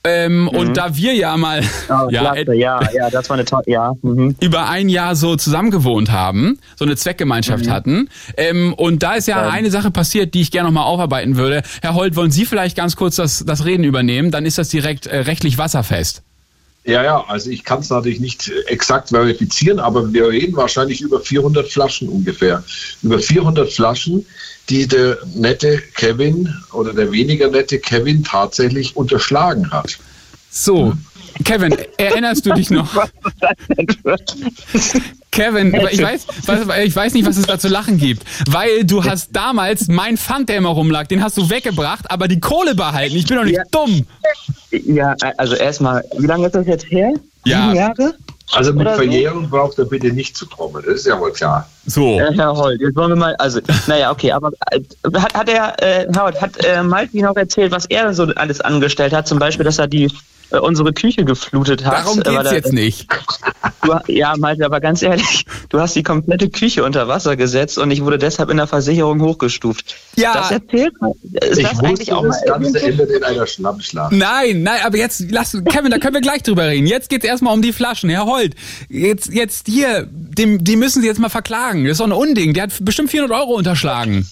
Ähm, 0.09 0.49
Und 0.49 0.77
da 0.77 0.97
wir 0.97 1.15
ja 1.15 1.37
mal 1.37 1.61
Oh, 1.89 2.09
ja, 2.11 2.33
klasse, 2.33 2.55
ja, 2.55 2.81
ja, 2.93 3.11
das 3.11 3.29
war 3.29 3.35
eine 3.37 3.45
tolle, 3.45 3.65
ja. 3.67 3.93
Mhm. 4.03 4.37
über 4.41 4.69
ein 4.69 4.89
Jahr 4.89 5.15
so 5.17 5.37
zusammen 5.37 5.71
gewohnt 5.71 6.11
haben, 6.11 6.59
so 6.77 6.85
eine 6.85 6.97
Zweckgemeinschaft 6.97 7.67
Mhm. 7.67 7.71
hatten. 7.71 8.09
Ähm, 8.37 8.73
und 8.75 9.03
da 9.03 9.15
ist 9.15 9.29
ja 9.29 9.43
Ja. 9.45 9.51
eine 9.51 9.71
Sache 9.71 9.91
passiert, 9.91 10.35
die 10.35 10.41
ich 10.41 10.51
gerne 10.51 10.69
nochmal 10.69 10.85
aufarbeiten 10.85 11.37
würde. 11.37 11.63
Herr 11.83 11.95
Holt, 11.95 12.17
wollen 12.17 12.31
Sie 12.31 12.47
vielleicht 12.47 12.77
ganz 12.77 12.97
kurz 12.97 13.17
das, 13.17 13.45
das 13.47 13.65
Reden 13.65 13.85
übernehmen? 13.85 14.31
Dann 14.31 14.47
ist 14.47 14.59
das 14.59 14.69
direkt 14.69 15.07
äh, 15.07 15.19
rechtlich 15.19 15.59
wasserfest. 15.59 16.23
Ja, 16.85 17.03
ja, 17.03 17.23
also 17.29 17.51
ich 17.51 17.65
kann 17.65 17.81
es 17.81 17.91
natürlich 17.91 18.21
nicht 18.21 18.49
äh, 18.49 18.61
exakt 18.71 19.11
verifizieren, 19.11 19.79
aber 19.79 20.11
wir 20.13 20.29
reden 20.29 20.57
wahrscheinlich 20.57 21.03
über 21.03 21.21
400 21.21 21.69
Flaschen 21.69 22.09
ungefähr. 22.09 22.63
Über 23.03 23.19
400 23.19 23.71
Flaschen, 23.71 24.25
die 24.71 24.87
der 24.87 25.19
nette 25.35 25.79
Kevin 25.95 26.53
oder 26.73 26.93
der 26.93 27.11
weniger 27.13 27.49
nette 27.49 27.79
Kevin 27.79 28.23
tatsächlich 28.25 28.97
unterschlagen 28.97 29.71
hat. 29.71 29.99
So, 30.51 30.93
Kevin, 31.45 31.77
erinnerst 31.99 32.45
du 32.47 32.53
dich 32.55 32.71
noch? 32.71 32.89
Kevin, 35.31 35.75
aber 35.75 35.93
ich 35.93 36.03
weiß, 36.03 36.27
was- 36.47 36.79
ich 36.85 36.97
weiß 36.97 37.13
nicht, 37.15 37.27
was 37.27 37.37
es 37.37 37.47
da 37.47 37.59
zu 37.59 37.69
lachen 37.69 37.99
gibt. 37.99 38.23
Weil 38.51 38.85
du 38.85 39.05
hast 39.05 39.31
damals 39.37 39.89
mein 39.89 40.17
Pfand, 40.17 40.49
der 40.49 40.57
immer 40.57 40.71
rumlag, 40.71 41.07
den 41.07 41.23
hast 41.23 41.37
du 41.37 41.49
weggebracht, 41.51 42.11
aber 42.11 42.29
die 42.29 42.41
Kohle 42.41 42.75
behalten. 42.75 43.15
Ich 43.17 43.27
bin 43.27 43.37
doch 43.37 43.45
nicht 43.45 43.57
Ja. 43.57 43.63
dumm. 43.71 44.07
Ja, 44.71 45.15
also 45.37 45.55
erstmal, 45.55 46.03
wie 46.19 46.27
lange 46.27 46.47
ist 46.47 46.55
das 46.55 46.67
jetzt 46.67 46.91
her? 46.91 47.13
Ja. 47.45 47.63
Sieben 47.65 47.77
Jahre? 47.77 48.15
Also 48.53 48.73
mit 48.73 48.83
Oder 48.83 48.97
so? 48.97 49.03
Verjährung 49.03 49.51
braucht 49.51 49.79
er 49.79 49.85
bitte 49.85 50.13
nicht 50.13 50.37
zu 50.37 50.47
kommen, 50.47 50.83
das 50.85 50.95
ist 50.95 51.07
ja 51.07 51.21
wohl 51.21 51.33
klar. 51.33 51.69
So. 51.87 52.19
Äh, 52.19 52.33
Herr 52.35 52.57
Holt, 52.57 52.81
jetzt 52.81 52.97
wollen 52.97 53.11
wir 53.11 53.17
mal, 53.17 53.37
also, 53.37 53.61
naja, 53.87 54.11
okay, 54.11 54.33
aber 54.33 54.51
äh, 54.71 54.81
hat, 55.15 55.35
hat 55.35 55.49
er, 55.49 55.75
äh, 55.83 56.07
Herr 56.13 56.25
Holt, 56.25 56.41
hat 56.41 56.65
äh, 56.65 56.83
Malte 56.83 57.19
noch 57.19 57.37
erzählt, 57.37 57.73
was 57.73 57.87
er 57.87 58.13
so 58.15 58.25
alles 58.37 58.61
angestellt 58.61 59.13
hat? 59.13 59.29
Zum 59.29 59.39
Beispiel, 59.39 59.65
dass 59.65 59.79
er 59.79 59.87
die 59.87 60.11
äh, 60.51 60.59
unsere 60.59 60.93
Küche 60.93 61.25
geflutet 61.25 61.85
hat. 61.85 61.93
Darum 61.95 62.21
äh, 62.21 62.23
geht's 62.23 62.43
da- 62.45 62.53
jetzt 62.55 62.73
nicht. 62.73 63.09
Du, 63.83 63.97
ja, 64.13 64.35
Malte, 64.37 64.65
aber 64.67 64.81
ganz 64.81 65.03
ehrlich, 65.03 65.47
du 65.69 65.81
hast 65.81 65.95
die 65.97 66.03
komplette 66.03 66.51
Küche 66.51 66.85
unter 66.85 67.09
Wasser 67.09 67.37
gesetzt 67.37 67.79
und 67.79 67.91
ich 67.91 68.03
wurde 68.03 68.19
deshalb 68.19 68.51
in 68.51 68.57
der 68.57 68.67
Versicherung 68.67 69.21
hochgestuft. 69.23 69.97
Ja. 70.17 70.35
Das 70.35 70.51
erzählt 70.51 70.93
Ist 71.41 71.59
Ich 71.59 71.69
das 71.69 71.79
eigentlich 71.81 72.13
auch 72.13 72.25
das 72.25 72.41
mal 72.41 72.59
Ganze 72.61 72.83
endet 72.83 73.09
in 73.11 73.23
einer 73.25 73.47
Schlammschlacht. 73.47 74.13
Nein, 74.13 74.63
nein, 74.63 74.81
aber 74.85 74.99
jetzt 74.99 75.25
lass 75.31 75.53
Kevin, 75.53 75.91
da 75.91 75.99
können 75.99 76.15
wir 76.15 76.21
gleich 76.21 76.43
drüber 76.43 76.67
reden. 76.67 76.87
Jetzt 76.87 77.09
geht's 77.09 77.25
erstmal 77.25 77.55
um 77.55 77.63
die 77.63 77.73
Flaschen. 77.73 78.11
Herr 78.11 78.27
Holt, 78.27 78.55
jetzt 78.89 79.33
jetzt 79.33 79.69
hier, 79.69 80.07
dem 80.11 80.63
die 80.65 80.77
müssen 80.77 81.01
Sie 81.01 81.09
jetzt 81.09 81.21
mal 81.21 81.29
verklagen. 81.31 81.85
Das 81.85 81.93
ist 81.93 82.01
doch 82.01 82.07
ein 82.07 82.13
Unding. 82.13 82.55
Der 82.55 82.65
hat 82.65 82.73
bestimmt 82.81 83.11
400 83.11 83.39
Euro 83.39 83.55
unterschlagen. 83.55 84.29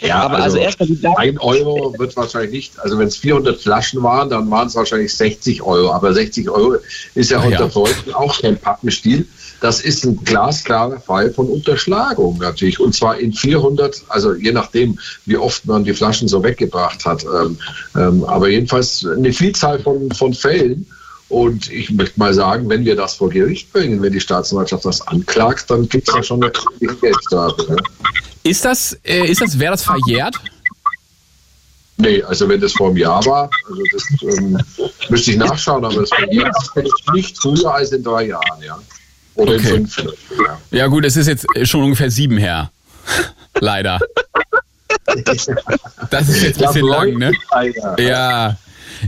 Ja, 0.00 0.22
Aber 0.22 0.38
also 0.38 0.56
erstmal 0.56 0.88
die 0.88 1.00
Daten- 1.00 1.18
ein 1.20 1.38
Euro 1.38 1.94
wird 1.98 2.16
wahrscheinlich 2.16 2.52
nicht, 2.52 2.78
also 2.80 2.98
wenn 2.98 3.08
es 3.08 3.16
400 3.18 3.60
Flaschen 3.60 4.02
waren, 4.02 4.30
dann 4.30 4.50
waren 4.50 4.68
es 4.68 4.74
wahrscheinlich 4.74 5.14
60 5.14 5.62
Euro. 5.62 5.92
Aber 5.92 6.12
60 6.14 6.48
Euro 6.48 6.76
ist 7.14 7.30
ja 7.30 7.38
Ah, 7.38 7.42
ja. 7.48 7.58
unter 7.58 7.70
Freunden 7.70 8.14
auch 8.14 8.40
kein 8.40 8.56
Pappenstiel. 8.58 9.26
Das 9.60 9.82
ist 9.82 10.04
ein 10.04 10.16
glasklarer 10.24 11.00
Fall 11.00 11.30
von 11.32 11.46
Unterschlagung 11.48 12.38
natürlich. 12.38 12.80
Und 12.80 12.94
zwar 12.94 13.18
in 13.18 13.32
400, 13.34 14.02
also 14.08 14.32
je 14.32 14.52
nachdem, 14.52 14.98
wie 15.26 15.36
oft 15.36 15.66
man 15.66 15.84
die 15.84 15.92
Flaschen 15.92 16.28
so 16.28 16.42
weggebracht 16.42 17.04
hat. 17.04 17.24
Ähm, 17.24 17.58
ähm, 17.94 18.24
aber 18.24 18.48
jedenfalls 18.48 19.04
eine 19.06 19.32
Vielzahl 19.34 19.78
von, 19.80 20.10
von 20.12 20.32
Fällen. 20.32 20.86
Und 21.28 21.70
ich 21.70 21.90
möchte 21.92 22.18
mal 22.18 22.34
sagen, 22.34 22.68
wenn 22.68 22.84
wir 22.84 22.96
das 22.96 23.14
vor 23.14 23.28
Gericht 23.28 23.72
bringen, 23.72 24.02
wenn 24.02 24.12
die 24.12 24.18
Staatsanwaltschaft 24.20 24.84
das 24.84 25.06
anklagt, 25.06 25.70
dann 25.70 25.88
gibt 25.88 26.08
es 26.08 26.14
ja 26.14 26.22
schon 26.24 26.42
eine 26.42 26.50
Geldstrafe. 27.00 27.70
Ne? 27.70 27.76
Ist 28.50 28.64
das, 28.64 28.98
äh, 29.04 29.26
ist 29.30 29.40
das, 29.40 29.58
wäre 29.58 29.70
das 29.72 29.84
verjährt? 29.84 30.34
Nee, 31.98 32.22
also 32.22 32.48
wenn 32.48 32.60
das 32.60 32.72
vor 32.72 32.88
einem 32.88 32.96
Jahr 32.96 33.24
war, 33.26 33.50
also 33.68 33.82
das 33.92 34.38
ähm, 34.38 34.58
müsste 35.08 35.30
ich 35.32 35.36
nachschauen, 35.36 35.84
aber 35.84 36.00
das 36.00 36.10
jetzt 36.74 37.12
nicht 37.12 37.38
früher 37.38 37.74
als 37.74 37.92
in 37.92 38.02
drei 38.02 38.24
Jahren, 38.24 38.62
ja. 38.66 38.78
Oder 39.34 39.52
Okay. 39.54 39.76
in 39.76 39.86
fünf. 39.86 40.14
Ja. 40.44 40.60
Ja 40.70 40.86
gut, 40.88 41.04
es 41.04 41.16
ist 41.16 41.26
jetzt 41.28 41.46
schon 41.64 41.82
ungefähr 41.82 42.10
sieben 42.10 42.38
her. 42.38 42.72
Leider. 43.60 44.00
Das 46.10 46.28
ist 46.28 46.42
jetzt 46.42 46.60
ein 46.62 46.72
bisschen 46.72 46.86
lang, 46.86 47.18
ne? 47.18 47.32
Ja. 47.98 48.56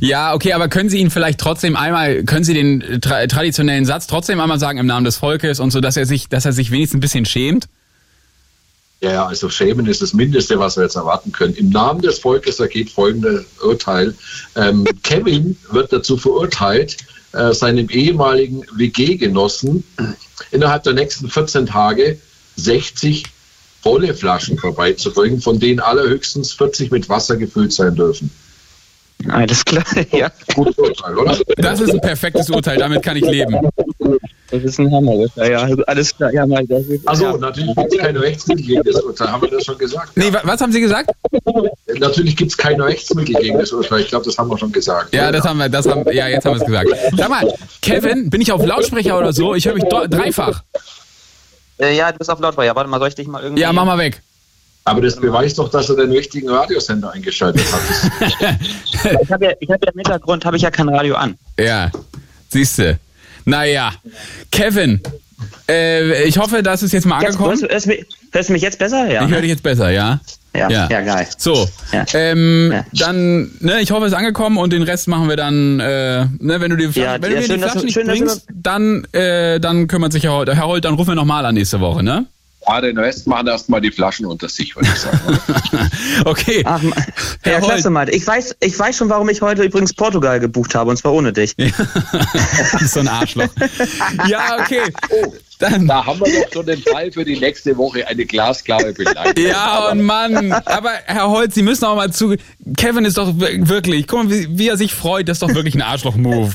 Ja, 0.00 0.34
okay, 0.34 0.52
aber 0.52 0.68
können 0.68 0.88
Sie 0.88 0.98
ihn 0.98 1.10
vielleicht 1.10 1.38
trotzdem 1.40 1.76
einmal, 1.76 2.22
können 2.24 2.44
Sie 2.44 2.54
den 2.54 3.00
tra 3.00 3.26
traditionellen 3.26 3.84
Satz 3.84 4.06
trotzdem 4.06 4.40
einmal 4.40 4.58
sagen 4.58 4.78
im 4.78 4.86
Namen 4.86 5.04
des 5.04 5.16
Volkes 5.16 5.60
und 5.60 5.70
so, 5.70 5.80
dass 5.80 5.96
er 5.96 6.06
sich, 6.06 6.28
dass 6.28 6.44
er 6.46 6.52
sich 6.52 6.70
wenigstens 6.70 6.98
ein 6.98 7.00
bisschen 7.00 7.24
schämt? 7.26 7.68
Ja, 9.02 9.26
also 9.26 9.48
schämen 9.48 9.86
ist 9.86 10.00
das 10.00 10.14
Mindeste, 10.14 10.60
was 10.60 10.76
wir 10.76 10.84
jetzt 10.84 10.94
erwarten 10.94 11.32
können. 11.32 11.54
Im 11.54 11.70
Namen 11.70 12.02
des 12.02 12.20
Volkes 12.20 12.60
ergeht 12.60 12.88
folgendes 12.88 13.44
Urteil. 13.60 14.14
Ähm, 14.54 14.84
Kevin 15.02 15.56
wird 15.72 15.92
dazu 15.92 16.16
verurteilt, 16.16 16.98
äh, 17.32 17.52
seinem 17.52 17.88
ehemaligen 17.88 18.64
WG-Genossen 18.76 19.82
innerhalb 20.52 20.84
der 20.84 20.92
nächsten 20.92 21.28
14 21.28 21.66
Tage 21.66 22.20
60 22.56 23.24
volle 23.82 24.14
Flaschen 24.14 24.56
vorbeizubringen, 24.56 25.40
von 25.40 25.58
denen 25.58 25.80
allerhöchstens 25.80 26.52
40 26.52 26.92
mit 26.92 27.08
Wasser 27.08 27.36
gefüllt 27.36 27.72
sein 27.72 27.96
dürfen. 27.96 28.30
Alles 29.30 29.64
klar, 29.64 29.84
ja. 30.12 30.30
Gutes 30.54 30.76
Urteil, 30.78 31.16
oder? 31.18 31.36
Das 31.56 31.80
ist 31.80 31.90
ein 31.92 32.00
perfektes 32.00 32.48
Urteil, 32.50 32.76
damit 32.78 33.02
kann 33.02 33.16
ich 33.16 33.24
leben. 33.24 33.56
Das 34.50 34.62
ist 34.64 34.78
ein 34.78 34.92
Hammer. 34.92 35.26
Ja, 35.36 35.44
ja, 35.68 35.76
alles 35.86 36.14
klar. 36.16 36.32
Ja, 36.32 36.44
ist- 36.44 37.06
Also 37.08 37.24
ja. 37.24 37.36
natürlich 37.38 37.74
gibt 37.74 37.92
es 37.92 37.98
keine 37.98 38.20
Rechtsmittel 38.20 38.66
gegen 38.66 38.82
das 38.82 39.00
Urteil, 39.02 39.28
haben 39.32 39.42
wir 39.42 39.50
das 39.50 39.64
schon 39.64 39.78
gesagt? 39.78 40.10
Nee, 40.16 40.32
wa- 40.32 40.40
was 40.44 40.60
haben 40.60 40.72
Sie 40.72 40.80
gesagt? 40.80 41.10
Natürlich 41.98 42.36
gibt 42.36 42.50
es 42.50 42.56
keine 42.56 42.84
Rechtsmittel 42.84 43.34
gegen 43.34 43.58
das 43.58 43.72
Urteil, 43.72 44.00
ich 44.00 44.08
glaube, 44.08 44.24
das 44.24 44.36
haben 44.38 44.48
wir 44.50 44.58
schon 44.58 44.72
gesagt. 44.72 45.14
Ja, 45.14 45.32
das 45.32 45.44
haben 45.44 45.58
wir, 45.58 45.68
das 45.68 45.86
haben, 45.86 46.04
ja, 46.12 46.28
jetzt 46.28 46.44
haben 46.44 46.54
wir 46.56 46.60
es 46.60 46.66
gesagt. 46.66 46.88
Sag 47.16 47.28
mal, 47.30 47.52
Kevin, 47.80 48.28
bin 48.30 48.40
ich 48.40 48.52
auf 48.52 48.64
Lautsprecher 48.64 49.18
oder 49.18 49.32
so? 49.32 49.54
Ich 49.54 49.66
höre 49.66 49.74
mich 49.74 49.84
dreifach. 49.84 50.62
Äh, 51.78 51.96
ja, 51.96 52.12
du 52.12 52.18
bist 52.18 52.30
auf 52.30 52.38
Lautsprecher. 52.38 52.76
Warte 52.76 52.88
mal, 52.90 52.98
soll 52.98 53.08
ich 53.08 53.14
dich 53.14 53.26
mal 53.26 53.42
irgendwie... 53.42 53.62
Ja, 53.62 53.72
mach 53.72 53.84
mal 53.84 53.98
weg. 53.98 54.22
Aber 54.84 55.00
das 55.00 55.16
beweist 55.16 55.58
doch, 55.58 55.70
dass 55.70 55.88
er 55.90 55.96
den 55.96 56.10
richtigen 56.10 56.48
Radiosender 56.48 57.12
eingeschaltet 57.12 57.64
hat. 57.72 58.56
Ich 59.22 59.30
habe 59.32 59.44
ja, 59.46 59.52
ich 59.60 59.68
hab 59.70 59.84
ja 59.84 59.90
im 59.92 59.98
Hintergrund 59.98 60.44
habe 60.44 60.56
ich 60.56 60.62
ja 60.62 60.70
kein 60.70 60.88
Radio 60.88 61.14
an. 61.16 61.36
Ja, 61.58 61.90
siehste. 62.48 62.98
Naja, 63.44 63.92
Kevin, 64.52 65.00
äh, 65.68 66.22
ich 66.24 66.38
hoffe, 66.38 66.62
das 66.62 66.82
ist 66.84 66.92
jetzt 66.92 67.04
mal 67.06 67.20
Jetzt, 67.20 67.30
angekommen. 67.36 67.50
hörst, 67.50 67.62
du, 67.62 67.68
hörst, 67.68 67.86
du 67.86 67.90
mich, 67.90 68.06
hörst 68.32 68.48
du 68.48 68.52
mich 68.52 68.62
jetzt 68.62 68.78
besser? 68.78 69.10
Ja. 69.10 69.24
Ich 69.24 69.30
höre 69.30 69.40
dich 69.40 69.50
jetzt 69.50 69.62
besser, 69.64 69.90
ja? 69.90 70.20
ja, 70.54 70.68
ja, 70.70 71.00
geil. 71.00 71.26
So, 71.36 71.68
Ja. 71.92 72.04
ähm, 72.14 72.70
Ja. 72.72 72.84
dann, 72.92 73.50
ne, 73.60 73.80
ich 73.80 73.90
hoffe, 73.90 74.06
es 74.06 74.12
ist 74.12 74.18
angekommen 74.18 74.58
und 74.58 74.72
den 74.72 74.82
Rest 74.82 75.08
machen 75.08 75.28
wir 75.28 75.36
dann, 75.36 75.80
äh, 75.80 76.26
ne, 76.38 76.60
wenn 76.60 76.70
du 76.70 76.76
die 76.76 76.88
Flaschen, 76.88 77.02
Ja, 77.02 77.12
wenn 77.14 77.22
du 77.22 77.34
ja, 77.34 77.40
mir 77.40 77.46
schön, 77.46 77.54
die 77.56 77.60
dass 77.62 77.70
Flaschen 77.72 77.80
du- 77.80 77.84
nicht 77.86 77.94
schön, 77.94 78.06
dass 78.06 78.18
du- 78.18 78.24
bringst, 78.24 78.46
dann, 78.54 79.04
äh, 79.12 79.58
dann 79.58 79.88
kümmert 79.88 80.12
sich 80.12 80.22
Herr 80.24 80.32
Holt. 80.34 80.48
Herr 80.54 80.66
Holt, 80.66 80.84
dann 80.84 80.94
rufen 80.94 81.08
wir 81.10 81.14
nochmal 81.16 81.44
an 81.46 81.54
nächste 81.54 81.80
Woche, 81.80 82.02
ne? 82.04 82.26
Ja, 82.72 82.80
den 82.80 82.98
Rest 82.98 83.26
machen 83.26 83.46
erstmal 83.48 83.80
die 83.82 83.90
Flaschen 83.90 84.24
unter 84.26 84.48
sich, 84.48 84.74
würde 84.74 84.88
ich 84.92 84.98
sagen. 85.00 85.18
Okay. 86.24 86.62
Ach, 86.64 86.80
Herr 87.42 87.52
ja, 87.54 87.60
Holt. 87.60 87.70
klasse, 87.72 87.90
Malte. 87.90 88.12
Ich 88.12 88.26
weiß, 88.26 88.56
ich 88.60 88.78
weiß 88.78 88.96
schon, 88.96 89.08
warum 89.08 89.28
ich 89.28 89.40
heute 89.42 89.62
übrigens 89.62 89.92
Portugal 89.92 90.38
gebucht 90.40 90.74
habe, 90.74 90.90
und 90.90 90.96
zwar 90.96 91.12
ohne 91.12 91.32
dich. 91.32 91.54
so 92.86 93.00
ein 93.00 93.08
Arschloch. 93.08 93.48
ja, 94.28 94.56
okay. 94.60 94.80
Dann, 95.58 95.86
Da 95.86 96.04
haben 96.06 96.20
wir 96.20 96.42
doch 96.44 96.52
schon 96.52 96.66
den 96.66 96.82
Fall 96.82 97.10
für 97.12 97.24
die 97.24 97.38
nächste 97.38 97.76
Woche, 97.76 98.06
eine 98.06 98.24
glasklare 98.24 98.92
Begleitung. 98.92 99.44
Ja, 99.44 99.90
und 99.90 100.02
Mann, 100.02 100.52
aber 100.52 100.90
Herr 101.06 101.28
Holz, 101.30 101.54
Sie 101.54 101.62
müssen 101.62 101.84
auch 101.84 101.96
mal 101.96 102.12
zu. 102.12 102.36
Kevin 102.76 103.04
ist 103.04 103.16
doch 103.18 103.32
wir- 103.38 103.68
wirklich, 103.68 104.06
guck 104.06 104.24
mal, 104.24 104.30
wie, 104.30 104.58
wie 104.58 104.68
er 104.68 104.76
sich 104.76 104.94
freut, 104.94 105.28
das 105.28 105.36
ist 105.36 105.42
doch 105.42 105.54
wirklich 105.54 105.74
ein 105.74 105.82
Arschloch-Move. 105.82 106.52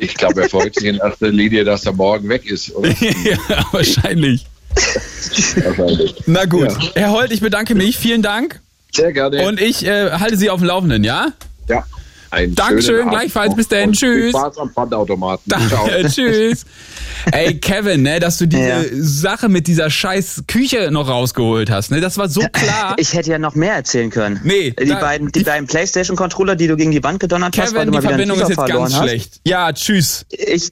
Ich 0.00 0.14
glaube, 0.14 0.42
er 0.42 0.48
freut 0.48 0.74
sich 0.76 0.84
in 0.84 0.96
erster 0.98 1.28
Linie, 1.28 1.64
dass 1.64 1.84
er 1.84 1.92
morgen 1.92 2.28
weg 2.28 2.46
ist. 2.46 2.72
Ja, 3.24 3.66
wahrscheinlich. 3.72 4.46
Wahrscheinlich. 5.56 6.14
Na 6.26 6.44
gut, 6.44 6.68
Herr 6.94 7.10
Holt, 7.10 7.32
ich 7.32 7.40
bedanke 7.40 7.74
mich, 7.74 7.98
vielen 7.98 8.22
Dank. 8.22 8.60
Sehr 8.92 9.12
gerne. 9.12 9.46
Und 9.46 9.60
ich 9.60 9.84
äh, 9.84 10.12
halte 10.12 10.36
Sie 10.36 10.50
auf 10.50 10.60
dem 10.60 10.68
Laufenden, 10.68 11.02
ja? 11.04 11.32
ja, 11.68 11.84
einen 12.30 12.54
Dankeschön, 12.54 13.08
gleichfalls. 13.10 13.54
Bis 13.54 13.68
dahin. 13.68 13.92
Tschüss. 13.92 14.30
Spaß 14.30 14.58
am 14.58 14.70
Pfandautomaten. 14.70 15.52
Tschüss. 16.08 16.64
Ey, 17.32 17.58
Kevin, 17.58 18.02
ne, 18.02 18.20
dass 18.20 18.38
du 18.38 18.46
diese 18.46 18.62
Ja. 18.68 18.80
Sache 18.92 19.48
mit 19.48 19.66
dieser 19.66 19.90
scheiß 19.90 20.44
Küche 20.46 20.90
noch 20.90 21.08
rausgeholt 21.08 21.70
hast, 21.70 21.90
ne? 21.90 22.00
Das 22.00 22.16
war 22.18 22.28
so 22.28 22.40
klar. 22.52 22.94
Ich 22.98 23.12
hätte 23.14 23.30
ja 23.30 23.38
noch 23.38 23.54
mehr 23.54 23.74
erzählen 23.74 24.10
können. 24.10 24.40
Nee, 24.44 24.72
Die 24.80 24.86
da- 24.86 25.00
beiden, 25.00 25.32
die 25.32 25.42
beiden 25.42 25.66
Playstation-Controller, 25.66 26.54
die 26.56 26.66
du 26.68 26.76
gegen 26.76 26.90
die 26.92 27.02
Wand 27.02 27.20
gedonnert 27.20 27.56
hast, 27.58 27.74
weil 27.74 27.86
Kevin, 27.86 27.92
du 27.92 27.92
die 27.92 27.96
mal 27.96 28.02
wieder 28.02 28.08
einen 28.10 28.28
Verbindung 28.28 28.40
ist 28.50 28.56
jetzt 28.56 28.68
ganz 28.68 28.94
hast. 28.94 29.02
schlecht. 29.02 29.40
Ja, 29.44 29.72
tschüss. 29.72 30.26
Ich, 30.30 30.70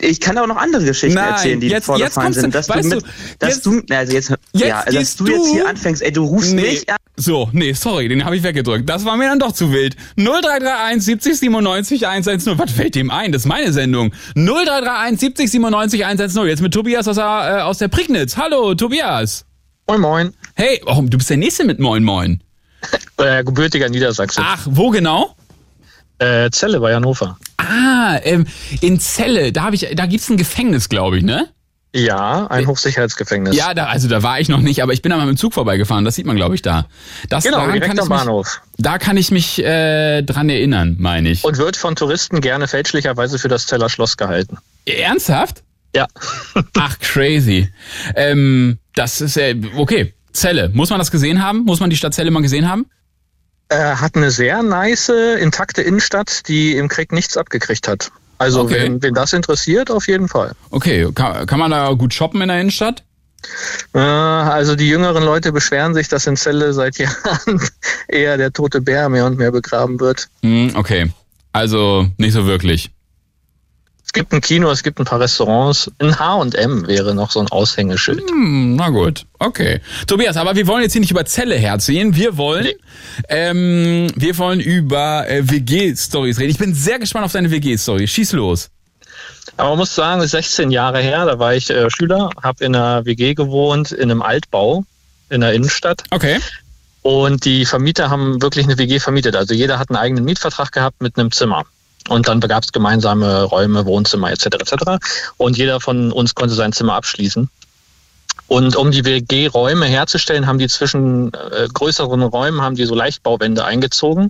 ich 0.00 0.20
kann 0.20 0.36
auch 0.38 0.46
noch 0.46 0.56
andere 0.56 0.84
Geschichten 0.84 1.16
Nein, 1.18 1.30
erzählen, 1.32 1.60
die 1.60 1.68
jetzt- 1.68 1.86
vorgefallen 1.86 2.32
jetzt 2.32 2.40
sind. 2.40 2.54
Dass 2.54 2.68
weißt 2.68 2.92
du, 2.92 2.96
mit, 2.96 3.04
dass 3.38 3.54
jetzt- 3.54 3.66
du, 3.66 3.82
also 3.90 4.12
jetzt, 4.12 4.30
jetzt 4.52 4.64
ja, 4.66 4.80
also 4.80 4.98
dass 4.98 5.16
du 5.16 5.26
jetzt 5.26 5.48
hier 5.50 5.68
anfängst, 5.68 6.02
ey, 6.02 6.12
du 6.12 6.24
rufst 6.24 6.52
Nee. 6.54 6.62
mich 6.62 6.88
an. 6.90 6.96
So, 7.16 7.48
nee, 7.52 7.72
sorry, 7.74 8.08
den 8.08 8.24
habe 8.24 8.36
ich 8.36 8.42
weggedrückt. 8.42 8.88
Das 8.88 9.04
war 9.04 9.16
mir 9.16 9.28
dann 9.28 9.38
doch 9.38 9.52
zu 9.52 9.70
wild. 9.72 9.94
0331 10.16 11.04
70 11.04 11.38
97 11.38 12.06
110. 12.08 12.58
Was 12.58 12.72
fällt 12.72 12.94
dem 12.96 13.10
ein? 13.10 13.30
Das 13.32 13.42
ist 13.42 13.46
meine 13.48 13.72
Sendung. 13.72 14.12
0331 14.34 15.20
70 15.20 15.50
97 15.50 16.04
110. 16.04 16.46
Jetzt 16.46 16.60
mit 16.62 16.74
Tobias 16.74 17.06
aus 17.06 17.16
der, 17.16 17.58
äh, 17.58 17.62
aus 17.62 17.78
der 17.78 17.88
Prignitz. 17.88 18.36
Hallo, 18.36 18.74
Tobias. 18.74 19.44
Moin 19.86 20.00
Moin, 20.00 20.34
Hey, 20.56 20.80
oh, 20.86 21.02
du 21.02 21.18
bist 21.18 21.28
der 21.30 21.36
Nächste 21.36 21.64
mit 21.64 21.78
Moin 21.78 22.02
Moin. 22.02 22.42
äh, 23.18 23.44
gebürtiger 23.44 23.88
Niedersachse. 23.88 24.40
Ach, 24.44 24.66
wo 24.70 24.90
genau? 24.90 25.36
Äh, 26.18 26.50
Zelle 26.50 26.80
bei 26.80 26.94
Hannover. 26.94 27.38
Ah, 27.56 28.18
ähm, 28.22 28.46
in 28.80 29.00
Celle, 29.00 29.52
da, 29.52 29.64
hab 29.64 29.74
ich, 29.74 29.88
da 29.94 30.06
gibt's 30.06 30.28
ein 30.30 30.36
Gefängnis, 30.36 30.88
glaube 30.88 31.18
ich, 31.18 31.24
ne? 31.24 31.48
Ja, 31.96 32.48
ein 32.48 32.66
Hochsicherheitsgefängnis. 32.66 33.56
Ja, 33.56 33.72
da, 33.72 33.86
also 33.86 34.08
da 34.08 34.24
war 34.24 34.40
ich 34.40 34.48
noch 34.48 34.60
nicht, 34.60 34.82
aber 34.82 34.92
ich 34.92 35.00
bin 35.00 35.10
da 35.10 35.16
mal 35.16 35.26
mit 35.26 35.36
dem 35.36 35.38
Zug 35.38 35.54
vorbeigefahren. 35.54 36.04
Das 36.04 36.16
sieht 36.16 36.26
man, 36.26 36.34
glaube 36.34 36.56
ich, 36.56 36.62
da. 36.62 36.86
Das, 37.28 37.44
Genau, 37.44 37.64
direkt 37.70 38.00
am 38.00 38.08
mich, 38.08 38.08
Bahnhof. 38.08 38.60
Da 38.78 38.98
kann 38.98 39.16
ich 39.16 39.30
mich 39.30 39.62
äh, 39.62 40.22
dran 40.22 40.48
erinnern, 40.48 40.96
meine 40.98 41.30
ich. 41.30 41.44
Und 41.44 41.56
wird 41.58 41.76
von 41.76 41.94
Touristen 41.94 42.40
gerne 42.40 42.66
fälschlicherweise 42.66 43.38
für 43.38 43.46
das 43.46 43.66
Zeller 43.66 43.88
Schloss 43.88 44.16
gehalten. 44.16 44.58
Ernsthaft? 44.86 45.62
Ja. 45.94 46.08
Ach, 46.78 46.98
crazy. 46.98 47.72
Ähm, 48.16 48.78
das 48.96 49.20
ist 49.20 49.36
äh, 49.36 49.54
okay. 49.76 50.14
Celle. 50.32 50.70
Muss 50.70 50.90
man 50.90 50.98
das 50.98 51.12
gesehen 51.12 51.44
haben? 51.44 51.60
Muss 51.64 51.78
man 51.78 51.90
die 51.90 51.96
Stadt 51.96 52.12
Celle 52.12 52.32
mal 52.32 52.42
gesehen 52.42 52.68
haben? 52.68 52.86
Er 53.68 54.00
hat 54.00 54.16
eine 54.16 54.30
sehr 54.30 54.62
nice, 54.62 55.08
intakte 55.08 55.82
Innenstadt, 55.82 56.48
die 56.48 56.76
im 56.76 56.88
Krieg 56.88 57.12
nichts 57.12 57.36
abgekriegt 57.36 57.88
hat. 57.88 58.10
Also 58.38 58.60
Okay. 58.62 58.82
wen, 58.82 59.02
wen 59.02 59.14
das 59.14 59.32
interessiert, 59.32 59.90
auf 59.90 60.06
jeden 60.06 60.28
Fall. 60.28 60.52
Okay, 60.70 61.08
kann, 61.14 61.46
kann 61.46 61.58
man 61.58 61.70
da 61.70 61.92
gut 61.92 62.12
shoppen 62.12 62.40
in 62.42 62.48
der 62.48 62.60
Innenstadt? 62.60 63.04
Äh, 63.94 63.98
also 63.98 64.74
die 64.74 64.88
jüngeren 64.88 65.24
Leute 65.24 65.52
beschweren 65.52 65.94
sich, 65.94 66.08
dass 66.08 66.26
in 66.26 66.36
Celle 66.36 66.72
seit 66.72 66.98
Jahren 66.98 67.60
eher 68.08 68.36
der 68.36 68.52
tote 68.52 68.80
Bär 68.80 69.08
mehr 69.08 69.26
und 69.26 69.38
mehr 69.38 69.52
begraben 69.52 70.00
wird. 70.00 70.28
Hm, 70.42 70.72
okay. 70.74 71.10
Also 71.52 72.06
nicht 72.18 72.32
so 72.32 72.46
wirklich. 72.46 72.90
Gibt 74.14 74.32
ein 74.32 74.40
Kino, 74.40 74.70
es 74.70 74.82
gibt 74.82 74.98
ein 74.98 75.04
paar 75.04 75.20
Restaurants. 75.20 75.90
Ein 75.98 76.18
H&M 76.18 76.86
wäre 76.86 77.14
noch 77.14 77.30
so 77.30 77.40
ein 77.40 77.48
Aushängeschild. 77.48 78.22
Hm, 78.30 78.76
na 78.76 78.88
gut, 78.88 79.26
okay. 79.38 79.80
Tobias, 80.06 80.38
aber 80.38 80.56
wir 80.56 80.66
wollen 80.66 80.82
jetzt 80.82 80.92
hier 80.92 81.00
nicht 81.00 81.10
über 81.10 81.26
Zelle 81.26 81.56
herziehen. 81.56 82.16
Wir 82.16 82.38
wollen, 82.38 82.68
ähm, 83.28 84.06
wir 84.16 84.38
wollen 84.38 84.60
über 84.60 85.28
äh, 85.28 85.42
WG-Stories 85.50 86.38
reden. 86.38 86.50
Ich 86.50 86.58
bin 86.58 86.74
sehr 86.74 86.98
gespannt 86.98 87.26
auf 87.26 87.32
deine 87.32 87.50
WG-Story. 87.50 88.08
Schieß 88.08 88.32
los. 88.32 88.70
Aber 89.56 89.70
man 89.70 89.78
muss 89.78 89.94
sagen, 89.94 90.26
16 90.26 90.70
Jahre 90.70 91.00
her, 91.00 91.26
da 91.26 91.38
war 91.38 91.54
ich 91.54 91.68
äh, 91.70 91.90
Schüler, 91.90 92.30
habe 92.42 92.64
in 92.64 92.74
einer 92.74 93.04
WG 93.04 93.34
gewohnt, 93.34 93.92
in 93.92 94.10
einem 94.10 94.22
Altbau 94.22 94.84
in 95.28 95.42
der 95.42 95.52
Innenstadt. 95.52 96.04
Okay. 96.10 96.38
Und 97.02 97.44
die 97.44 97.66
Vermieter 97.66 98.08
haben 98.08 98.40
wirklich 98.40 98.64
eine 98.64 98.78
WG 98.78 98.98
vermietet. 98.98 99.36
Also 99.36 99.52
jeder 99.52 99.78
hat 99.78 99.90
einen 99.90 99.98
eigenen 99.98 100.24
Mietvertrag 100.24 100.72
gehabt 100.72 101.02
mit 101.02 101.18
einem 101.18 101.30
Zimmer. 101.32 101.64
Und 102.08 102.28
dann 102.28 102.40
gab 102.40 102.64
es 102.64 102.72
gemeinsame 102.72 103.44
Räume, 103.44 103.86
Wohnzimmer 103.86 104.30
etc. 104.30 104.46
etc. 104.46 104.74
Und 105.36 105.56
jeder 105.56 105.80
von 105.80 106.12
uns 106.12 106.34
konnte 106.34 106.54
sein 106.54 106.72
Zimmer 106.72 106.94
abschließen. 106.94 107.48
Und 108.46 108.76
um 108.76 108.90
die 108.90 109.04
WG-Räume 109.04 109.86
herzustellen, 109.86 110.46
haben 110.46 110.58
die 110.58 110.68
zwischen 110.68 111.32
äh, 111.32 111.66
größeren 111.72 112.22
Räumen 112.22 112.60
haben 112.60 112.74
die 112.74 112.84
so 112.84 112.94
Leichtbauwände 112.94 113.64
eingezogen. 113.64 114.24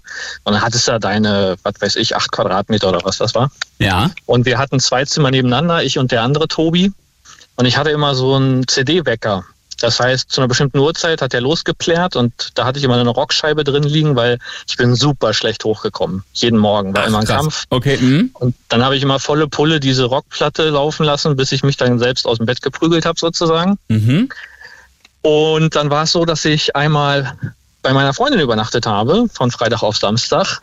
Und 0.45 0.53
dann 0.53 0.63
hattest 0.63 0.87
du 0.87 0.93
da 0.93 0.99
deine, 1.01 1.57
was 1.65 1.75
weiß 1.81 1.97
ich, 1.97 2.15
acht 2.15 2.31
Quadratmeter 2.31 2.89
oder 2.89 3.01
was 3.03 3.19
das 3.19 3.35
war. 3.35 3.51
Ja. 3.81 4.11
Und 4.27 4.47
wir 4.47 4.59
hatten 4.59 4.79
zwei 4.79 5.05
Zimmer 5.05 5.33
nebeneinander, 5.33 5.83
ich 5.83 5.99
und 5.99 6.13
der 6.13 6.23
andere 6.23 6.47
Tobi. 6.47 6.93
Und 7.57 7.67
ich 7.67 7.77
hatte 7.77 7.91
immer 7.91 8.15
so 8.15 8.35
einen 8.35 8.69
CD-Wecker. 8.69 9.45
Das 9.85 10.01
heißt, 10.01 10.31
zu 10.31 10.41
einer 10.41 10.49
bestimmten 10.49 10.79
Uhrzeit 10.79 11.21
hat 11.21 11.35
er 11.35 11.43
losgeplärt 11.43 12.17
und 12.17 12.53
da 12.55 12.65
hatte 12.65 12.79
ich 12.79 12.85
immer 12.87 12.99
eine 12.99 13.11
Rockscheibe 13.11 13.65
drin 13.65 13.83
liegen, 13.83 14.17
weil 14.17 14.39
ich 14.67 14.79
bin 14.79 14.95
super 14.95 15.35
schlecht 15.35 15.63
hochgekommen. 15.63 16.25
Jeden 16.33 16.59
Morgen 16.59 16.95
war 16.95 17.03
Ach, 17.03 17.09
immer 17.09 17.19
ein 17.19 17.27
krass. 17.27 17.37
Kampf. 17.37 17.65
Okay. 17.69 17.99
Mhm. 17.99 18.31
Und 18.33 18.55
dann 18.71 18.83
habe 18.83 18.97
ich 18.97 19.03
immer 19.03 19.21
volle 19.21 19.47
Pulle 19.47 19.81
diese 19.81 20.05
Rockplatte 20.05 20.71
laufen 20.71 21.05
lassen, 21.05 21.37
bis 21.37 21.53
ich 21.53 21.63
mich 21.63 21.77
dann 21.77 21.99
selbst 21.99 22.27
aus 22.27 22.39
dem 22.39 22.47
Bett 22.47 22.63
geprügelt 22.63 23.05
habe 23.05 23.19
sozusagen. 23.19 23.79
Mhm. 23.89 24.31
Und 25.21 25.77
dann 25.77 25.91
war 25.91 26.05
es 26.05 26.13
so, 26.13 26.25
dass 26.25 26.47
ich 26.47 26.75
einmal 26.75 27.37
bei 27.83 27.93
meiner 27.93 28.15
Freundin 28.15 28.41
übernachtet 28.41 28.87
habe, 28.87 29.27
von 29.31 29.51
Freitag 29.51 29.83
auf 29.83 29.99
Samstag. 29.99 30.61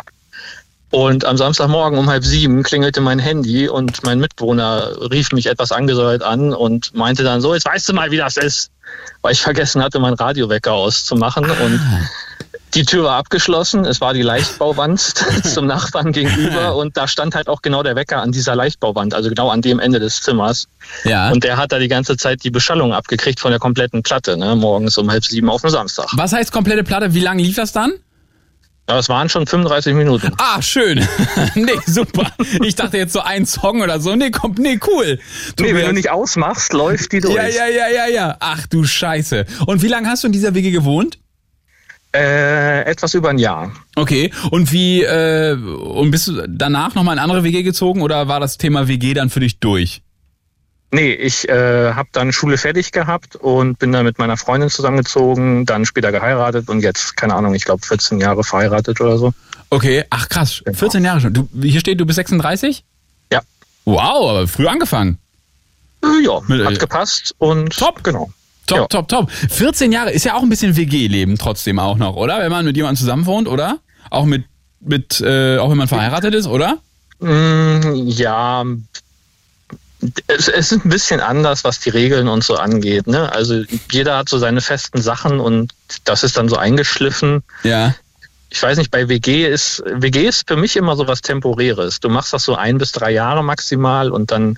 Und 0.91 1.23
am 1.23 1.37
Samstagmorgen 1.37 1.97
um 1.97 2.09
halb 2.09 2.25
sieben 2.25 2.63
klingelte 2.63 2.99
mein 2.99 3.17
Handy 3.17 3.69
und 3.69 4.03
mein 4.03 4.19
Mitbewohner 4.19 5.09
rief 5.09 5.31
mich 5.31 5.45
etwas 5.47 5.71
angesäuert 5.71 6.21
an 6.21 6.53
und 6.53 6.93
meinte 6.93 7.23
dann 7.23 7.39
so, 7.39 7.53
jetzt 7.53 7.65
weißt 7.65 7.87
du 7.89 7.93
mal, 7.93 8.11
wie 8.11 8.17
das 8.17 8.37
ist. 8.37 8.71
Weil 9.21 9.31
ich 9.31 9.41
vergessen 9.41 9.81
hatte, 9.81 9.99
meinen 9.99 10.15
Radiowecker 10.15 10.73
auszumachen 10.73 11.45
und 11.45 11.79
die 12.73 12.83
Tür 12.83 13.05
war 13.05 13.17
abgeschlossen. 13.17 13.85
Es 13.85 14.01
war 14.01 14.13
die 14.13 14.21
Leichtbauwand 14.21 14.99
zum 15.45 15.65
Nachbarn 15.65 16.11
gegenüber 16.11 16.75
und 16.75 16.97
da 16.97 17.07
stand 17.07 17.35
halt 17.35 17.47
auch 17.47 17.61
genau 17.61 17.83
der 17.83 17.95
Wecker 17.95 18.21
an 18.21 18.31
dieser 18.31 18.55
Leichtbauwand, 18.55 19.13
also 19.13 19.29
genau 19.29 19.49
an 19.49 19.61
dem 19.61 19.79
Ende 19.79 19.99
des 19.99 20.21
Zimmers. 20.21 20.67
Ja. 21.05 21.31
Und 21.31 21.43
der 21.43 21.57
hat 21.57 21.71
da 21.71 21.79
die 21.79 21.87
ganze 21.87 22.17
Zeit 22.17 22.43
die 22.43 22.51
Beschallung 22.51 22.93
abgekriegt 22.93 23.39
von 23.39 23.51
der 23.51 23.59
kompletten 23.59 24.03
Platte, 24.03 24.37
ne? 24.37 24.55
morgens 24.55 24.97
um 24.97 25.09
halb 25.09 25.25
sieben 25.25 25.49
auf 25.49 25.61
dem 25.61 25.69
Samstag. 25.69 26.07
Was 26.13 26.33
heißt 26.33 26.51
komplette 26.51 26.83
Platte? 26.83 27.13
Wie 27.13 27.21
lange 27.21 27.43
lief 27.43 27.55
das 27.55 27.71
dann? 27.71 27.93
Ja, 28.91 28.97
das 28.97 29.07
waren 29.07 29.29
schon 29.29 29.47
35 29.47 29.93
Minuten. 29.93 30.33
Ah, 30.37 30.61
schön. 30.61 31.07
nee, 31.55 31.79
super. 31.85 32.29
Ich 32.61 32.75
dachte 32.75 32.97
jetzt 32.97 33.13
so 33.13 33.21
ein 33.21 33.45
Song 33.45 33.79
oder 33.79 34.01
so. 34.01 34.17
Nee, 34.17 34.31
kommt, 34.31 34.59
nee, 34.59 34.79
cool. 34.85 35.17
Nee, 35.61 35.73
wenn 35.73 35.85
du 35.85 35.93
nicht 35.93 36.09
ausmachst, 36.09 36.73
läuft 36.73 37.13
die 37.13 37.21
durch. 37.21 37.33
Ja, 37.33 37.47
ja, 37.47 37.67
ja, 37.67 37.87
ja, 37.87 38.07
ja. 38.07 38.37
Ach 38.41 38.67
du 38.67 38.83
Scheiße. 38.83 39.45
Und 39.65 39.81
wie 39.81 39.87
lange 39.87 40.09
hast 40.09 40.23
du 40.23 40.27
in 40.27 40.33
dieser 40.33 40.55
WG 40.55 40.71
gewohnt? 40.71 41.19
Äh, 42.13 42.81
etwas 42.81 43.13
über 43.13 43.29
ein 43.29 43.37
Jahr. 43.37 43.71
Okay. 43.95 44.29
Und 44.49 44.73
wie, 44.73 45.03
äh, 45.03 45.53
und 45.53 46.11
bist 46.11 46.27
du 46.27 46.45
danach 46.49 46.93
nochmal 46.93 47.13
in 47.13 47.19
eine 47.19 47.21
andere 47.21 47.45
WG 47.45 47.63
gezogen 47.63 48.01
oder 48.01 48.27
war 48.27 48.41
das 48.41 48.57
Thema 48.57 48.89
WG 48.89 49.13
dann 49.13 49.29
für 49.29 49.39
dich 49.39 49.61
durch? 49.61 50.01
Nee, 50.93 51.13
ich 51.13 51.47
äh, 51.47 51.93
habe 51.93 52.09
dann 52.11 52.33
Schule 52.33 52.57
fertig 52.57 52.91
gehabt 52.91 53.37
und 53.37 53.79
bin 53.79 53.93
dann 53.93 54.03
mit 54.05 54.19
meiner 54.19 54.35
Freundin 54.35 54.69
zusammengezogen, 54.69 55.65
dann 55.65 55.85
später 55.85 56.11
geheiratet 56.11 56.67
und 56.69 56.81
jetzt, 56.81 57.15
keine 57.15 57.33
Ahnung, 57.35 57.53
ich 57.55 57.63
glaube 57.63 57.85
14 57.85 58.19
Jahre 58.19 58.43
verheiratet 58.43 58.99
oder 58.99 59.17
so. 59.17 59.33
Okay. 59.69 60.03
Ach 60.09 60.27
krass. 60.27 60.61
14 60.73 61.03
Jahre 61.05 61.21
schon. 61.21 61.33
Du, 61.33 61.47
hier 61.61 61.79
steht, 61.79 61.97
du 61.99 62.05
bist 62.05 62.17
36? 62.17 62.83
Ja. 63.31 63.39
Wow, 63.85 64.29
aber 64.31 64.47
früh 64.49 64.67
angefangen. 64.67 65.17
Äh, 66.03 66.25
ja, 66.25 66.39
Mit- 66.47 66.65
hat 66.65 66.79
gepasst 66.79 67.35
und 67.37 67.77
Top. 67.77 68.03
genau. 68.03 68.29
Top, 68.67 68.77
Ja. 68.77 68.87
top, 68.87 69.07
top. 69.07 69.31
14 69.31 69.91
Jahre 69.93 70.11
ist 70.11 70.25
ja 70.25 70.35
auch 70.35 70.41
ein 70.43 70.49
bisschen 70.49 70.75
WG-Leben 70.75 71.37
trotzdem 71.37 71.79
auch 71.79 71.97
noch, 71.97 72.15
oder? 72.17 72.39
Wenn 72.39 72.51
man 72.51 72.65
mit 72.65 72.75
jemandem 72.75 72.97
zusammen 72.99 73.25
wohnt, 73.25 73.47
oder? 73.47 73.79
Auch 74.09 74.25
mit, 74.25 74.43
mit, 74.81 75.21
äh, 75.21 75.57
auch 75.57 75.69
wenn 75.69 75.77
man 75.77 75.87
verheiratet 75.87 76.33
ist, 76.35 76.47
oder? 76.47 76.79
Mm, 77.19 78.07
ja, 78.07 78.65
es, 80.27 80.47
es 80.47 80.71
ist 80.71 80.85
ein 80.85 80.89
bisschen 80.89 81.19
anders, 81.19 81.63
was 81.63 81.79
die 81.79 81.89
Regeln 81.89 82.27
und 82.27 82.43
so 82.43 82.55
angeht. 82.55 83.07
Ne? 83.07 83.31
Also 83.31 83.63
jeder 83.91 84.17
hat 84.17 84.29
so 84.29 84.37
seine 84.37 84.61
festen 84.61 85.01
Sachen 85.01 85.39
und 85.39 85.73
das 86.03 86.23
ist 86.23 86.37
dann 86.37 86.49
so 86.49 86.57
eingeschliffen. 86.57 87.43
Ja. 87.63 87.95
Ich 88.49 88.61
weiß 88.61 88.77
nicht, 88.77 88.91
bei 88.91 89.07
WG 89.07 89.47
ist 89.47 89.81
WG 89.85 90.27
ist 90.27 90.47
für 90.47 90.57
mich 90.57 90.75
immer 90.75 90.97
so 90.97 91.07
was 91.07 91.21
Temporäres. 91.21 92.01
Du 92.01 92.09
machst 92.09 92.33
das 92.33 92.43
so 92.43 92.55
ein 92.55 92.77
bis 92.77 92.91
drei 92.91 93.11
Jahre 93.11 93.43
maximal 93.43 94.11
und 94.11 94.31
dann 94.31 94.57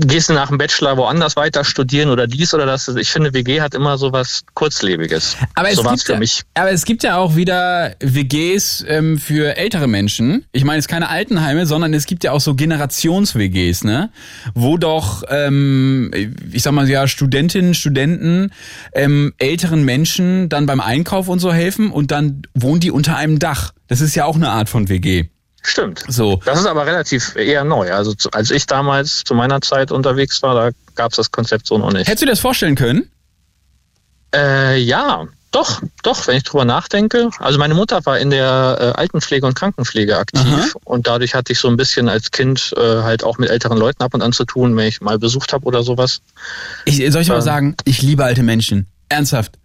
gehst 0.00 0.28
du 0.28 0.34
nach 0.34 0.48
dem 0.48 0.58
Bachelor 0.58 0.96
woanders 0.96 1.36
weiter 1.36 1.64
studieren 1.64 2.10
oder 2.10 2.26
dies 2.26 2.54
oder 2.54 2.66
das. 2.66 2.88
Ich 2.88 3.10
finde, 3.10 3.34
WG 3.34 3.60
hat 3.60 3.74
immer 3.74 3.98
so 3.98 4.12
was 4.12 4.42
Kurzlebiges. 4.54 5.36
Aber 5.54 5.70
es, 5.70 5.76
so 5.76 5.82
gibt 5.82 6.08
ja, 6.08 6.20
aber 6.54 6.70
es 6.70 6.84
gibt 6.84 7.02
ja 7.02 7.16
auch 7.16 7.36
wieder 7.36 7.94
WGs 8.00 8.84
ähm, 8.88 9.18
für 9.18 9.56
ältere 9.56 9.86
Menschen. 9.86 10.44
Ich 10.52 10.64
meine, 10.64 10.78
es 10.78 10.84
ist 10.84 10.88
keine 10.88 11.08
Altenheime, 11.08 11.66
sondern 11.66 11.94
es 11.94 12.06
gibt 12.06 12.24
ja 12.24 12.32
auch 12.32 12.40
so 12.40 12.54
Generations-WGs, 12.54 13.84
ne? 13.84 14.10
Wo 14.54 14.76
doch, 14.76 15.22
ähm, 15.28 16.10
ich 16.52 16.62
sag 16.62 16.72
mal 16.72 16.88
ja, 16.88 17.06
Studentinnen, 17.06 17.74
Studenten 17.74 18.50
ähm, 18.92 19.32
älteren 19.38 19.84
Menschen 19.84 20.48
dann 20.48 20.66
beim 20.66 20.80
Einkauf 20.80 21.28
und 21.28 21.38
so 21.38 21.52
helfen 21.52 21.90
und 21.90 22.10
dann 22.10 22.42
wohnen 22.54 22.80
die 22.80 22.90
unter 22.90 23.16
einem 23.16 23.38
Dach. 23.38 23.72
Das 23.86 24.00
ist 24.00 24.14
ja 24.14 24.24
auch 24.24 24.36
eine 24.36 24.50
Art 24.50 24.68
von 24.68 24.88
WG. 24.88 25.28
Stimmt. 25.68 26.02
So. 26.08 26.40
Das 26.46 26.58
ist 26.58 26.66
aber 26.66 26.86
relativ 26.86 27.36
eher 27.36 27.62
neu. 27.62 27.92
Also 27.92 28.14
als 28.32 28.50
ich 28.50 28.66
damals 28.66 29.22
zu 29.24 29.34
meiner 29.34 29.60
Zeit 29.60 29.92
unterwegs 29.92 30.42
war, 30.42 30.54
da 30.54 30.70
gab 30.94 31.10
es 31.12 31.16
das 31.16 31.30
Konzept 31.30 31.66
so 31.66 31.76
noch 31.76 31.92
nicht. 31.92 32.08
Hättest 32.08 32.22
du 32.22 32.26
dir 32.26 32.32
das 32.32 32.40
vorstellen 32.40 32.74
können? 32.74 33.10
Äh, 34.34 34.78
ja, 34.78 35.26
doch, 35.50 35.82
doch, 36.02 36.26
wenn 36.26 36.36
ich 36.38 36.42
drüber 36.44 36.64
nachdenke. 36.64 37.30
Also 37.38 37.58
meine 37.58 37.74
Mutter 37.74 38.04
war 38.06 38.18
in 38.18 38.30
der 38.30 38.78
äh, 38.96 38.98
Altenpflege 38.98 39.46
und 39.46 39.54
Krankenpflege 39.54 40.16
aktiv 40.18 40.42
Aha. 40.46 40.66
und 40.84 41.06
dadurch 41.06 41.34
hatte 41.34 41.52
ich 41.52 41.58
so 41.58 41.68
ein 41.68 41.76
bisschen 41.76 42.08
als 42.08 42.30
Kind 42.30 42.72
äh, 42.76 43.02
halt 43.02 43.22
auch 43.22 43.36
mit 43.38 43.50
älteren 43.50 43.76
Leuten 43.78 44.02
ab 44.02 44.14
und 44.14 44.22
an 44.22 44.32
zu 44.32 44.44
tun, 44.46 44.74
wenn 44.76 44.86
ich 44.88 45.00
mal 45.02 45.18
besucht 45.18 45.52
habe 45.52 45.66
oder 45.66 45.82
sowas. 45.82 46.20
Ich, 46.86 46.96
soll 47.12 47.22
ich 47.22 47.28
mal 47.28 47.36
Ähm. 47.36 47.40
sagen, 47.42 47.76
ich 47.84 48.00
liebe 48.02 48.24
alte 48.24 48.42
Menschen. 48.42 48.86
Ernsthaft. 49.08 49.58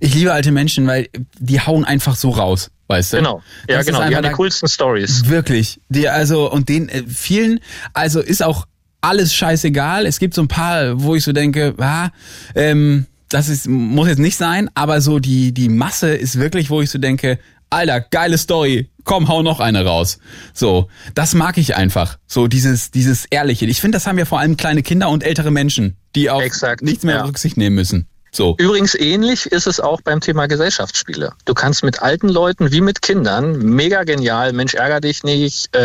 Ich 0.00 0.14
liebe 0.14 0.32
alte 0.32 0.50
Menschen, 0.50 0.86
weil 0.88 1.08
die 1.38 1.60
hauen 1.60 1.84
einfach 1.84 2.16
so 2.16 2.30
raus, 2.30 2.70
weißt 2.88 3.12
du? 3.12 3.16
Genau. 3.18 3.42
Ja, 3.68 3.78
Das 3.78 3.86
genau. 3.86 4.06
Die 4.06 4.14
haben 4.14 4.24
die 4.24 4.30
coolsten 4.30 4.68
Stories. 4.68 5.28
Wirklich. 5.28 5.80
Die, 5.88 6.08
also, 6.08 6.50
und 6.50 6.68
den 6.68 6.88
äh, 6.88 7.04
vielen, 7.06 7.60
also 7.92 8.20
ist 8.20 8.42
auch 8.42 8.66
alles 9.00 9.34
scheißegal. 9.34 10.06
Es 10.06 10.18
gibt 10.18 10.34
so 10.34 10.42
ein 10.42 10.48
paar, 10.48 11.02
wo 11.02 11.14
ich 11.14 11.24
so 11.24 11.32
denke, 11.32 11.74
ah, 11.78 12.10
ähm, 12.54 13.06
das 13.28 13.48
ist, 13.48 13.68
muss 13.68 14.08
jetzt 14.08 14.18
nicht 14.18 14.36
sein, 14.36 14.70
aber 14.74 15.00
so 15.00 15.18
die, 15.18 15.52
die 15.52 15.68
Masse 15.68 16.14
ist 16.14 16.38
wirklich, 16.38 16.70
wo 16.70 16.80
ich 16.80 16.90
so 16.90 16.98
denke, 16.98 17.38
Alter, 17.70 18.00
geile 18.00 18.38
Story. 18.38 18.90
Komm, 19.02 19.28
hau 19.28 19.42
noch 19.42 19.60
eine 19.60 19.84
raus. 19.84 20.18
So, 20.54 20.88
das 21.14 21.34
mag 21.34 21.58
ich 21.58 21.76
einfach. 21.76 22.18
So 22.26 22.46
dieses, 22.46 22.90
dieses 22.90 23.24
Ehrliche. 23.26 23.66
Ich 23.66 23.80
finde, 23.80 23.96
das 23.96 24.06
haben 24.06 24.18
ja 24.18 24.24
vor 24.24 24.38
allem 24.38 24.56
kleine 24.56 24.82
Kinder 24.82 25.10
und 25.10 25.24
ältere 25.24 25.50
Menschen, 25.50 25.96
die 26.14 26.30
auf 26.30 26.42
Exakt, 26.42 26.82
nichts 26.82 27.04
mehr 27.04 27.16
ja. 27.16 27.24
Rücksicht 27.24 27.56
nehmen 27.56 27.74
müssen. 27.74 28.06
So. 28.34 28.56
Übrigens 28.58 28.96
ähnlich 28.96 29.46
ist 29.46 29.68
es 29.68 29.78
auch 29.78 30.00
beim 30.00 30.20
Thema 30.20 30.46
Gesellschaftsspiele. 30.46 31.32
Du 31.44 31.54
kannst 31.54 31.84
mit 31.84 32.02
alten 32.02 32.28
Leuten 32.28 32.72
wie 32.72 32.80
mit 32.80 33.00
Kindern 33.00 33.58
mega 33.58 34.02
genial, 34.02 34.52
Mensch 34.52 34.74
ärger 34.74 35.00
dich 35.00 35.22
nicht, 35.22 35.74
äh, 35.74 35.80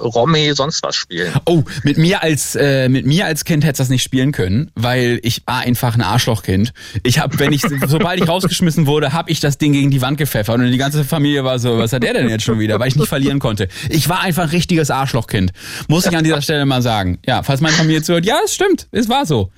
Romme, 0.00 0.54
sonst 0.54 0.82
was 0.82 0.94
spielen. 0.94 1.32
Oh, 1.46 1.62
mit 1.82 1.96
mir 1.96 2.22
als 2.22 2.54
äh, 2.54 2.90
mit 2.90 3.06
mir 3.06 3.24
als 3.24 3.46
Kind 3.46 3.64
hätte 3.64 3.78
das 3.78 3.88
nicht 3.88 4.02
spielen 4.02 4.32
können, 4.32 4.70
weil 4.74 5.20
ich 5.22 5.42
war 5.46 5.60
einfach 5.60 5.94
ein 5.94 6.02
Arschlochkind. 6.02 6.74
Ich 7.02 7.18
habe, 7.18 7.38
wenn 7.38 7.52
ich 7.52 7.62
sobald 7.86 8.20
ich 8.20 8.28
rausgeschmissen 8.28 8.86
wurde, 8.86 9.14
habe 9.14 9.30
ich 9.30 9.40
das 9.40 9.56
Ding 9.56 9.72
gegen 9.72 9.90
die 9.90 10.02
Wand 10.02 10.18
gepfeffert 10.18 10.58
und 10.58 10.70
die 10.70 10.76
ganze 10.76 11.02
Familie 11.02 11.44
war 11.44 11.58
so, 11.58 11.78
was 11.78 11.94
hat 11.94 12.02
der 12.02 12.12
denn 12.12 12.28
jetzt 12.28 12.44
schon 12.44 12.58
wieder, 12.58 12.78
weil 12.78 12.88
ich 12.88 12.96
nicht 12.96 13.08
verlieren 13.08 13.38
konnte. 13.38 13.68
Ich 13.88 14.10
war 14.10 14.20
einfach 14.20 14.44
ein 14.44 14.50
richtiges 14.50 14.90
Arschlochkind. 14.90 15.52
Muss 15.88 16.04
ich 16.04 16.14
an 16.14 16.24
dieser 16.24 16.42
Stelle 16.42 16.66
mal 16.66 16.82
sagen. 16.82 17.18
Ja, 17.26 17.42
falls 17.42 17.62
meine 17.62 17.74
Familie 17.74 18.02
zuhört, 18.02 18.26
ja, 18.26 18.36
es 18.44 18.54
stimmt, 18.54 18.86
es 18.92 19.08
war 19.08 19.24
so. 19.24 19.50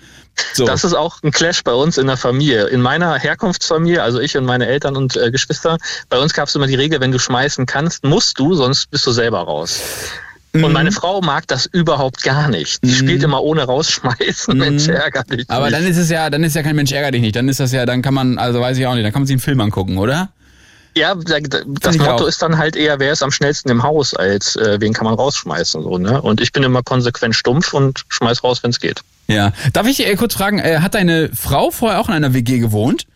So. 0.52 0.64
Das 0.66 0.84
ist 0.84 0.94
auch 0.94 1.22
ein 1.22 1.30
Clash 1.32 1.62
bei 1.64 1.72
uns 1.72 1.98
in 1.98 2.06
der 2.06 2.16
Familie. 2.16 2.66
In 2.66 2.80
meiner 2.82 3.14
Herkunftsfamilie, 3.18 4.02
also 4.02 4.20
ich 4.20 4.36
und 4.36 4.44
meine 4.44 4.66
Eltern 4.66 4.96
und 4.96 5.16
äh, 5.16 5.30
Geschwister, 5.30 5.78
bei 6.08 6.18
uns 6.18 6.34
gab 6.34 6.48
es 6.48 6.54
immer 6.54 6.66
die 6.66 6.74
Regel, 6.74 7.00
wenn 7.00 7.12
du 7.12 7.18
schmeißen 7.18 7.66
kannst, 7.66 8.04
musst 8.04 8.38
du, 8.38 8.54
sonst 8.54 8.90
bist 8.90 9.06
du 9.06 9.12
selber 9.12 9.40
raus. 9.40 9.80
Mhm. 10.52 10.64
Und 10.64 10.72
meine 10.72 10.92
Frau 10.92 11.20
mag 11.20 11.46
das 11.48 11.66
überhaupt 11.66 12.22
gar 12.22 12.48
nicht. 12.48 12.82
Die 12.84 12.94
spielt 12.94 13.22
immer 13.22 13.42
ohne 13.42 13.64
rausschmeißen. 13.64 14.56
Mensch, 14.56 14.88
ärger 14.88 15.22
dich 15.24 15.40
Mhm. 15.48 15.54
Aber 15.54 15.66
nicht. 15.66 15.76
dann 15.78 15.86
ist 15.86 15.96
es 15.96 16.10
ja, 16.10 16.28
dann 16.30 16.44
ist 16.44 16.54
ja 16.56 16.62
kein 16.62 16.76
Mensch 16.76 16.92
ärger 16.92 17.10
dich 17.10 17.20
nicht. 17.22 17.36
Dann 17.36 17.48
ist 17.48 17.60
das 17.60 17.72
ja, 17.72 17.84
dann 17.86 18.02
kann 18.02 18.14
man, 18.14 18.38
also 18.38 18.60
weiß 18.60 18.76
ich 18.78 18.86
auch 18.86 18.94
nicht, 18.94 19.04
dann 19.04 19.12
kann 19.12 19.22
man 19.22 19.26
sich 19.26 19.34
einen 19.34 19.40
Film 19.40 19.60
angucken, 19.60 19.98
oder? 19.98 20.30
Ja, 20.96 21.14
da- 21.14 21.40
da- 21.40 21.58
das 21.66 21.98
Motto 21.98 22.10
auch. 22.24 22.26
ist 22.26 22.40
dann 22.40 22.56
halt 22.56 22.74
eher, 22.74 22.98
wer 23.00 23.12
ist 23.12 23.22
am 23.22 23.30
schnellsten 23.30 23.68
im 23.70 23.82
Haus, 23.82 24.14
als 24.14 24.56
äh, 24.56 24.78
wen 24.80 24.94
kann 24.94 25.04
man 25.04 25.12
rausschmeißen. 25.14 25.82
So, 25.82 25.98
ne? 25.98 26.22
Und 26.22 26.40
ich 26.40 26.52
bin 26.52 26.62
immer 26.62 26.82
konsequent 26.82 27.34
stumpf 27.34 27.74
und 27.74 28.04
schmeiß 28.08 28.42
raus, 28.42 28.62
wenn 28.62 28.70
es 28.70 28.80
geht. 28.80 29.00
Ja. 29.28 29.52
Darf 29.72 29.86
ich 29.86 30.06
äh, 30.06 30.14
kurz 30.16 30.34
fragen, 30.34 30.58
äh, 30.58 30.78
hat 30.80 30.94
deine 30.94 31.30
Frau 31.34 31.70
vorher 31.70 32.00
auch 32.00 32.08
in 32.08 32.14
einer 32.14 32.34
WG 32.34 32.58
gewohnt? 32.58 33.06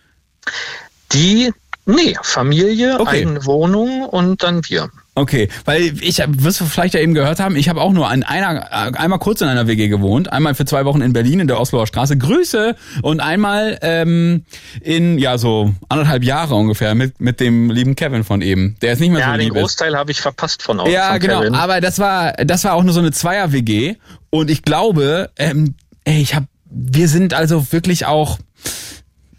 Die, 1.13 1.53
nee, 1.87 2.17
Familie, 2.23 2.99
Okay. 3.01 3.19
eigene 3.23 3.45
Wohnung 3.47 4.05
und 4.05 4.43
dann 4.43 4.63
wir. 4.69 4.91
Okay, 5.17 5.49
weil 5.65 5.93
ich, 6.01 6.23
wirst 6.29 6.61
du 6.61 6.65
vielleicht 6.65 6.95
ja 6.95 7.01
eben 7.01 7.15
gehört 7.15 7.41
haben, 7.41 7.55
ich 7.57 7.69
habe 7.69 7.81
auch 7.83 7.93
nur 7.93 8.09
an 8.09 8.23
einer, 8.23 8.63
äh, 8.71 8.97
einmal 8.97 9.19
kurz 9.19 9.41
in 9.41 9.49
einer 9.49 9.67
WG 9.67 9.89
gewohnt, 9.89 10.33
einmal 10.33 10.55
für 10.55 10.65
zwei 10.65 10.85
Wochen 10.85 11.03
in 11.03 11.13
Berlin 11.13 11.41
in 11.41 11.47
der 11.49 11.61
Osloer 11.61 11.87
Straße, 11.87 12.17
Grüße, 12.17 12.75
und 13.03 13.21
einmal 13.21 13.79
ähm, 13.83 14.45
in, 14.81 15.19
ja, 15.19 15.37
so 15.37 15.75
anderthalb 15.89 16.23
Jahre 16.23 16.55
ungefähr 16.55 16.95
mit, 16.95 17.21
mit 17.21 17.41
dem 17.41 17.71
lieben 17.71 17.97
Kevin 17.97 18.25
von 18.25 18.41
eben. 18.41 18.77
Der 18.83 18.93
ist 18.95 19.01
nicht 19.01 19.11
mehr 19.11 19.21
Ja, 19.21 19.27
so 19.33 19.33
den 19.33 19.41
lieb 19.41 19.57
ist. 19.57 19.61
Großteil 19.61 19.97
habe 19.97 20.11
ich 20.11 20.21
verpasst 20.21 20.63
von 20.63 20.81
außen. 20.81 20.93
Ja, 20.93 21.11
von 21.11 21.21
genau. 21.21 21.41
Kevin. 21.41 21.55
Aber 21.55 21.81
das 21.81 21.99
war, 21.99 22.33
das 22.33 22.65
war 22.65 22.75
auch 22.75 22.83
nur 22.83 22.95
so 22.95 23.01
eine 23.01 23.11
Zweier-WG. 23.11 23.97
Und 24.31 24.49
ich 24.49 24.63
glaube, 24.63 25.31
ähm, 25.37 25.75
ey, 26.11 26.21
ich 26.21 26.35
hab, 26.35 26.45
wir 26.65 27.09
sind 27.09 27.35
also 27.35 27.73
wirklich 27.73 28.07
auch, 28.07 28.39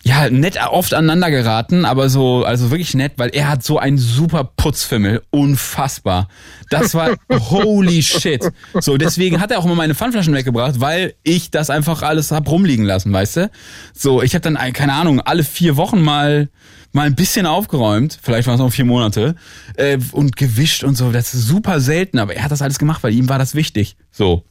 ja, 0.04 0.30
nett 0.30 0.58
oft 0.72 0.94
aneinander 0.94 1.30
geraten, 1.30 1.86
aber 1.86 2.10
so, 2.10 2.44
also 2.44 2.72
wirklich 2.72 2.96
nett, 2.96 3.14
weil 3.18 3.30
er 3.34 3.50
hat 3.50 3.64
so 3.64 3.78
einen 3.78 4.00
super 4.00 4.44
Putzfimmel. 4.44 5.22
Unfassbar. 5.30 6.28
Das 6.70 6.96
war 6.96 7.12
holy 7.32 8.02
shit. 8.02 8.44
So, 8.80 8.98
deswegen 8.98 9.40
hat 9.40 9.52
er 9.52 9.60
auch 9.60 9.66
immer 9.66 9.76
meine 9.76 9.94
Pfandflaschen 9.94 10.34
weggebracht, 10.34 10.80
weil 10.80 11.14
ich 11.24 11.52
das 11.52 11.70
einfach 11.70 12.02
alles 12.02 12.32
hab 12.32 12.50
rumliegen 12.50 12.86
lassen, 12.86 13.14
weißt 13.14 13.38
du? 13.38 13.52
So, 13.94 14.24
ich 14.24 14.34
habe 14.34 14.42
dann, 14.42 14.56
keine 14.74 14.94
Ahnung, 14.94 15.20
alle 15.20 15.44
vier 15.44 15.76
Wochen 15.76 16.02
mal 16.02 16.50
mal 16.94 17.06
ein 17.08 17.16
bisschen 17.16 17.46
aufgeräumt, 17.46 18.20
vielleicht 18.22 18.48
waren 18.48 18.56
es 18.56 18.62
auch 18.62 18.70
vier 18.70 18.84
Monate, 18.84 19.36
äh, 19.78 19.98
und 20.12 20.36
gewischt 20.36 20.84
und 20.84 20.96
so. 20.96 21.12
Das 21.12 21.34
ist 21.34 21.48
super 21.48 21.80
selten, 21.80 22.20
aber 22.20 22.36
er 22.36 22.44
hat 22.44 22.52
das 22.52 22.62
alles 22.62 22.80
gemacht, 22.80 23.02
weil 23.04 23.14
ihm 23.14 23.30
war 23.30 23.40
das 23.40 23.56
wichtig. 23.56 23.96
So. 24.12 24.44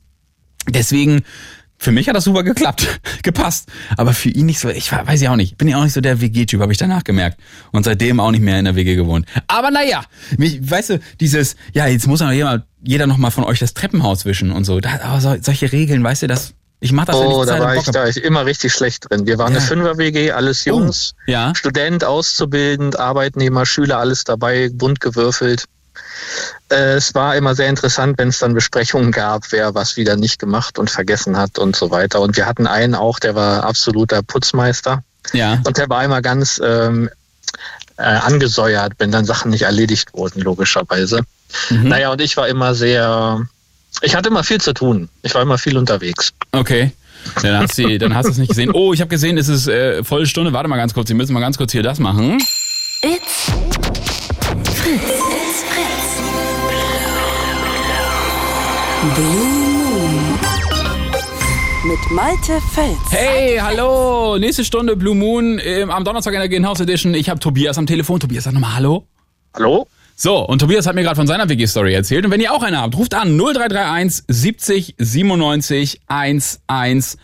Deswegen, 0.69 1.23
für 1.83 1.93
mich 1.93 2.09
hat 2.09 2.15
das 2.15 2.25
super 2.25 2.43
geklappt, 2.43 3.01
gepasst. 3.23 3.71
Aber 3.97 4.13
für 4.13 4.29
ihn 4.29 4.45
nicht 4.45 4.59
so, 4.61 4.69
ich 4.69 4.93
weiß 4.93 5.23
ja 5.23 5.33
auch 5.33 5.37
nicht, 5.37 5.57
bin 5.57 5.67
ja 5.67 5.79
auch 5.79 5.85
nicht 5.85 5.95
so 5.95 6.03
der 6.03 6.21
WG-Typ, 6.21 6.61
habe 6.61 6.73
ich 6.73 6.79
danach 6.79 7.05
gemerkt. 7.05 7.41
Und 7.73 7.85
seitdem 7.85 8.21
auch 8.21 8.31
nicht 8.31 8.43
mehr 8.43 8.59
in 8.59 8.67
der 8.67 8.77
WG 8.77 8.97
gewohnt. 8.97 9.25
Aber 9.47 9.71
naja, 9.71 10.03
mich, 10.37 10.61
weißt 10.71 10.91
du, 10.91 11.01
dieses, 11.21 11.57
ja, 11.73 11.87
jetzt 11.87 12.07
muss 12.07 12.21
noch 12.21 12.33
jeder, 12.33 12.67
jeder 12.85 13.07
noch 13.07 13.17
mal 13.17 13.31
von 13.31 13.45
euch 13.45 13.59
das 13.61 13.73
Treppenhaus 13.73 14.27
wischen 14.27 14.53
und 14.53 14.65
so. 14.65 14.79
Da, 14.81 15.01
aber 15.03 15.21
so, 15.23 15.35
solche 15.41 15.73
Regeln, 15.73 16.05
weißt 16.05 16.23
du, 16.23 16.27
das, 16.27 16.53
ich 16.81 16.93
mach 16.93 17.07
das 17.07 17.17
Oh, 17.17 17.47
da 17.47 17.59
war 17.59 17.75
ich, 17.77 17.85
da 17.85 18.07
ich 18.07 18.19
immer 18.23 18.45
richtig 18.45 18.75
schlecht 18.75 19.11
drin. 19.11 19.27
Wir 19.27 19.39
waren 19.39 19.55
Ja. 19.55 19.59
eine 19.59 19.67
Fünfer-WG, 19.67 20.33
alles 20.33 20.67
Jungs. 20.67 21.15
Ja. 21.27 21.55
Student, 21.55 22.05
Auszubildend, 22.05 22.99
Arbeitnehmer, 22.99 23.65
Schüler, 23.65 23.99
alles 23.99 24.25
dabei, 24.25 24.69
bunt 24.71 25.01
gewürfelt. 25.01 25.65
Äh, 26.71 26.95
Es 26.97 27.15
war 27.15 27.37
immer 27.37 27.55
sehr 27.55 27.69
interessant, 27.69 28.19
wenn 28.19 28.29
es 28.29 28.39
dann 28.39 28.55
Besprechungen 28.55 29.13
gab, 29.13 29.51
wer 29.53 29.75
was 29.75 29.97
wieder 29.97 30.17
nicht 30.17 30.39
gemacht 30.39 30.79
und 30.79 30.91
vergessen 30.91 31.37
hat 31.37 31.59
und 31.59 31.77
so 31.77 31.91
weiter. 31.91 32.21
Und 32.21 32.37
wir 32.37 32.47
hatten 32.47 32.67
einen 32.67 32.95
auch, 32.95 33.19
der 33.19 33.35
war 33.35 33.65
absoluter 33.65 34.23
Putzmeister. 34.23 35.03
Ja. 35.33 35.61
Und 35.65 35.77
der 35.77 35.89
war 35.89 36.05
immer 36.05 36.23
ganz 36.23 36.61
ähm, 36.65 37.11
äh, 37.97 38.03
angesäuert, 38.03 38.95
wenn 38.99 39.11
dann 39.11 39.25
Sachen 39.25 39.51
nicht 39.51 39.63
erledigt 39.63 40.15
wurden, 40.15 40.41
logischerweise. 40.41 41.23
Mhm. 41.69 41.89
Naja, 41.89 42.11
und 42.13 42.21
ich 42.21 42.37
war 42.37 42.49
immer 42.49 42.75
sehr, 42.75 43.47
ich 44.03 44.15
hatte 44.15 44.29
immer 44.29 44.45
viel 44.45 44.61
zu 44.61 44.73
tun. 44.73 45.09
Ich 45.23 45.35
war 45.35 45.43
immer 45.43 45.59
viel 45.59 45.77
unterwegs. 45.77 46.33
Okay. 46.53 46.93
Dann 47.43 47.59
hast 47.59 47.77
du, 47.77 47.99
dann 47.99 48.15
hast 48.15 48.27
du 48.27 48.31
es 48.31 48.39
nicht 48.39 48.49
gesehen. 48.49 48.71
Oh, 48.73 48.95
ich 48.95 49.01
habe 49.01 49.11
gesehen, 49.11 49.37
es 49.37 49.49
ist 49.49 49.69
äh, 49.69 50.03
volle 50.03 50.27
Stunde. 50.27 50.55
Warte 50.55 50.69
mal 50.69 50.79
ganz 50.79 50.95
kurz, 50.95 51.09
wir 51.11 51.17
müssen 51.17 51.35
mal 51.35 51.41
ganz 51.41 51.59
kurz 51.59 51.73
hier 51.73 51.83
das 51.83 51.99
machen. 51.99 52.39
It's 53.03 53.51
Mit 61.85 62.11
Malte 62.11 62.61
Fels. 62.73 62.97
Hey, 63.11 63.59
hallo, 63.59 64.39
nächste 64.39 64.65
Stunde 64.65 64.97
Blue 64.97 65.15
Moon 65.15 65.61
ähm, 65.65 65.91
am 65.91 66.05
Donnerstag 66.05 66.35
in 66.35 66.41
der 66.41 66.49
Greenhouse 66.49 66.81
Edition. 66.81 67.15
Ich 67.15 67.29
habe 67.29 67.41
Tobias 67.41 67.79
am 67.79 67.87
Telefon. 67.87 68.21
Tobias, 68.21 68.45
sag 68.45 68.53
nochmal 68.53 68.77
Hallo. 68.77 69.07
Hallo? 69.55 69.87
So, 70.15 70.47
und 70.47 70.59
Tobias 70.59 70.87
hat 70.87 70.95
mir 70.95 71.03
gerade 71.03 71.17
von 71.17 71.27
seiner 71.27 71.49
WG-Story 71.49 71.95
erzählt. 71.95 72.27
Und 72.27 72.31
wenn 72.31 72.43
ihr 72.43 72.53
auch 72.53 72.63
eine 72.63 72.81
habt, 72.81 72.97
ruft 72.97 73.15
an 73.15 73.39
0331 73.39 74.25
70 74.29 74.95
97 74.99 76.01
110. 76.07 77.17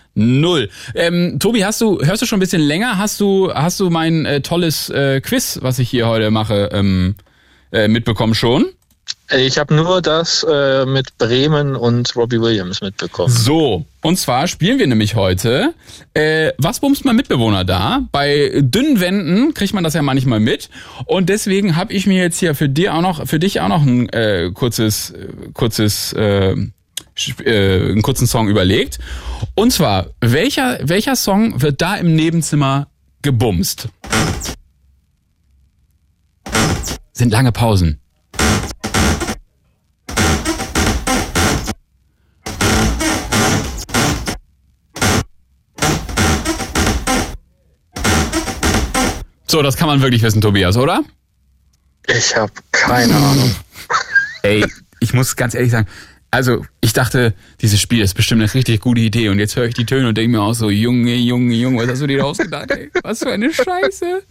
Ähm, 0.94 1.36
Tobi, 1.38 1.64
hast 1.64 1.82
du, 1.82 2.00
hörst 2.02 2.22
du 2.22 2.26
schon 2.26 2.38
ein 2.38 2.40
bisschen 2.40 2.62
länger? 2.62 2.96
Hast 2.96 3.20
du, 3.20 3.52
hast 3.52 3.78
du 3.78 3.90
mein 3.90 4.24
äh, 4.24 4.40
tolles 4.40 4.88
äh, 4.88 5.20
Quiz, 5.20 5.58
was 5.60 5.78
ich 5.78 5.90
hier 5.90 6.08
heute 6.08 6.30
mache, 6.30 6.70
ähm, 6.72 7.16
äh, 7.70 7.86
mitbekommen 7.88 8.34
schon? 8.34 8.64
Ich 9.34 9.58
habe 9.58 9.74
nur 9.74 10.02
das 10.02 10.46
äh, 10.48 10.86
mit 10.86 11.18
Bremen 11.18 11.74
und 11.74 12.14
Robbie 12.14 12.40
Williams 12.40 12.80
mitbekommen. 12.80 13.32
So, 13.32 13.84
und 14.02 14.18
zwar 14.18 14.46
spielen 14.46 14.78
wir 14.78 14.86
nämlich 14.86 15.16
heute, 15.16 15.74
äh, 16.14 16.52
was 16.58 16.78
bumst 16.78 17.04
mein 17.04 17.16
Mitbewohner 17.16 17.64
da? 17.64 18.02
Bei 18.12 18.52
dünnen 18.54 19.00
Wänden 19.00 19.52
kriegt 19.52 19.74
man 19.74 19.82
das 19.82 19.94
ja 19.94 20.02
manchmal 20.02 20.38
mit. 20.38 20.70
Und 21.06 21.28
deswegen 21.28 21.74
habe 21.74 21.92
ich 21.92 22.06
mir 22.06 22.22
jetzt 22.22 22.38
hier 22.38 22.54
für 22.54 22.68
dir 22.68 22.94
auch 22.94 23.00
noch, 23.00 23.26
für 23.26 23.40
dich 23.40 23.60
auch 23.60 23.68
noch 23.68 23.82
ein 23.82 24.08
äh, 24.10 24.52
kurzes, 24.54 25.12
kurzes, 25.54 26.12
äh, 26.12 26.52
äh, 26.52 27.90
einen 27.90 28.02
kurzen 28.02 28.28
Song 28.28 28.48
überlegt. 28.48 29.00
Und 29.56 29.72
zwar, 29.72 30.06
welcher, 30.20 30.78
welcher 30.82 31.16
Song 31.16 31.60
wird 31.60 31.82
da 31.82 31.96
im 31.96 32.14
Nebenzimmer 32.14 32.86
gebumst? 33.22 33.88
Sind 37.12 37.32
lange 37.32 37.50
Pausen. 37.50 37.98
So, 49.48 49.62
das 49.62 49.76
kann 49.76 49.86
man 49.86 50.02
wirklich 50.02 50.22
wissen, 50.22 50.40
Tobias, 50.40 50.76
oder? 50.76 51.04
Ich 52.08 52.36
habe 52.36 52.52
keine 52.72 53.14
Ahnung. 53.14 53.54
Ey, 54.42 54.64
ich 55.00 55.12
muss 55.12 55.36
ganz 55.36 55.54
ehrlich 55.54 55.70
sagen, 55.70 55.86
also 56.30 56.64
ich 56.80 56.92
dachte, 56.92 57.34
dieses 57.60 57.80
Spiel 57.80 58.02
ist 58.02 58.14
bestimmt 58.14 58.42
eine 58.42 58.52
richtig 58.52 58.80
gute 58.80 59.00
Idee 59.00 59.28
und 59.28 59.38
jetzt 59.38 59.56
höre 59.56 59.66
ich 59.66 59.74
die 59.74 59.86
Töne 59.86 60.08
und 60.08 60.18
denke 60.18 60.36
mir 60.36 60.42
auch 60.42 60.52
so, 60.52 60.68
Junge, 60.68 61.14
Junge, 61.14 61.54
Junge, 61.54 61.82
was 61.82 61.90
hast 61.90 62.02
du 62.02 62.06
dir 62.08 62.18
da 62.18 62.24
ausgedacht, 62.24 62.70
ey? 62.72 62.90
Was 63.02 63.20
für 63.20 63.30
eine 63.30 63.52
Scheiße. 63.52 64.22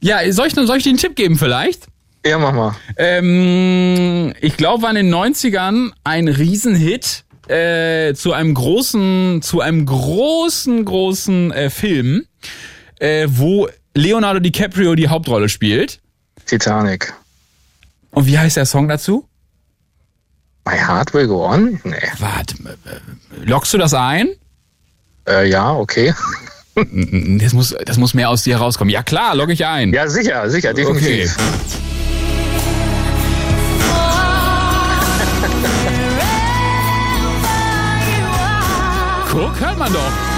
Ja, 0.00 0.32
soll 0.32 0.48
ich, 0.48 0.54
soll 0.54 0.76
ich 0.76 0.82
dir 0.82 0.90
einen 0.90 0.98
Tipp 0.98 1.16
geben 1.16 1.36
vielleicht? 1.36 1.86
Ja, 2.24 2.38
mach 2.38 2.52
mal. 2.52 2.74
Ähm, 2.96 4.34
ich 4.40 4.56
glaube, 4.56 4.82
war 4.82 4.90
in 4.90 4.96
den 4.96 5.14
90ern 5.14 5.92
ein 6.02 6.28
Riesenhit 6.28 7.24
äh, 7.48 8.14
zu 8.14 8.32
einem 8.32 8.54
großen, 8.54 9.42
zu 9.42 9.60
einem 9.60 9.86
großen, 9.86 10.84
großen 10.84 11.52
äh, 11.52 11.70
Film, 11.70 12.24
äh, 12.98 13.28
wo 13.30 13.68
Leonardo 13.96 14.40
DiCaprio 14.40 14.94
die 14.94 15.08
Hauptrolle 15.08 15.48
spielt. 15.48 16.00
Titanic. 16.44 17.14
Und 18.10 18.26
wie 18.26 18.38
heißt 18.38 18.56
der 18.56 18.66
Song 18.66 18.88
dazu? 18.88 19.26
My 20.66 20.76
Heart 20.76 21.14
Will 21.14 21.26
Go 21.26 21.46
On? 21.46 21.80
Nee. 21.82 21.96
Warte, 22.18 22.56
äh, 22.64 23.44
lockst 23.44 23.72
du 23.72 23.78
das 23.78 23.94
ein? 23.94 24.28
Äh, 25.26 25.48
ja, 25.48 25.72
okay. 25.72 26.14
Das 26.78 27.54
muss, 27.54 27.74
das 27.86 27.96
muss 27.96 28.12
mehr 28.12 28.28
aus 28.28 28.42
dir 28.42 28.58
rauskommen. 28.58 28.92
Ja 28.92 29.02
klar, 29.02 29.34
logge 29.34 29.54
ich 29.54 29.64
ein. 29.64 29.94
Ja, 29.94 30.10
sicher, 30.10 30.50
sicher, 30.50 30.72
okay. 30.72 30.84
definitiv. 30.84 31.34
Guck, 39.32 39.58
hört 39.58 39.78
man 39.78 39.90
doch. 39.90 40.35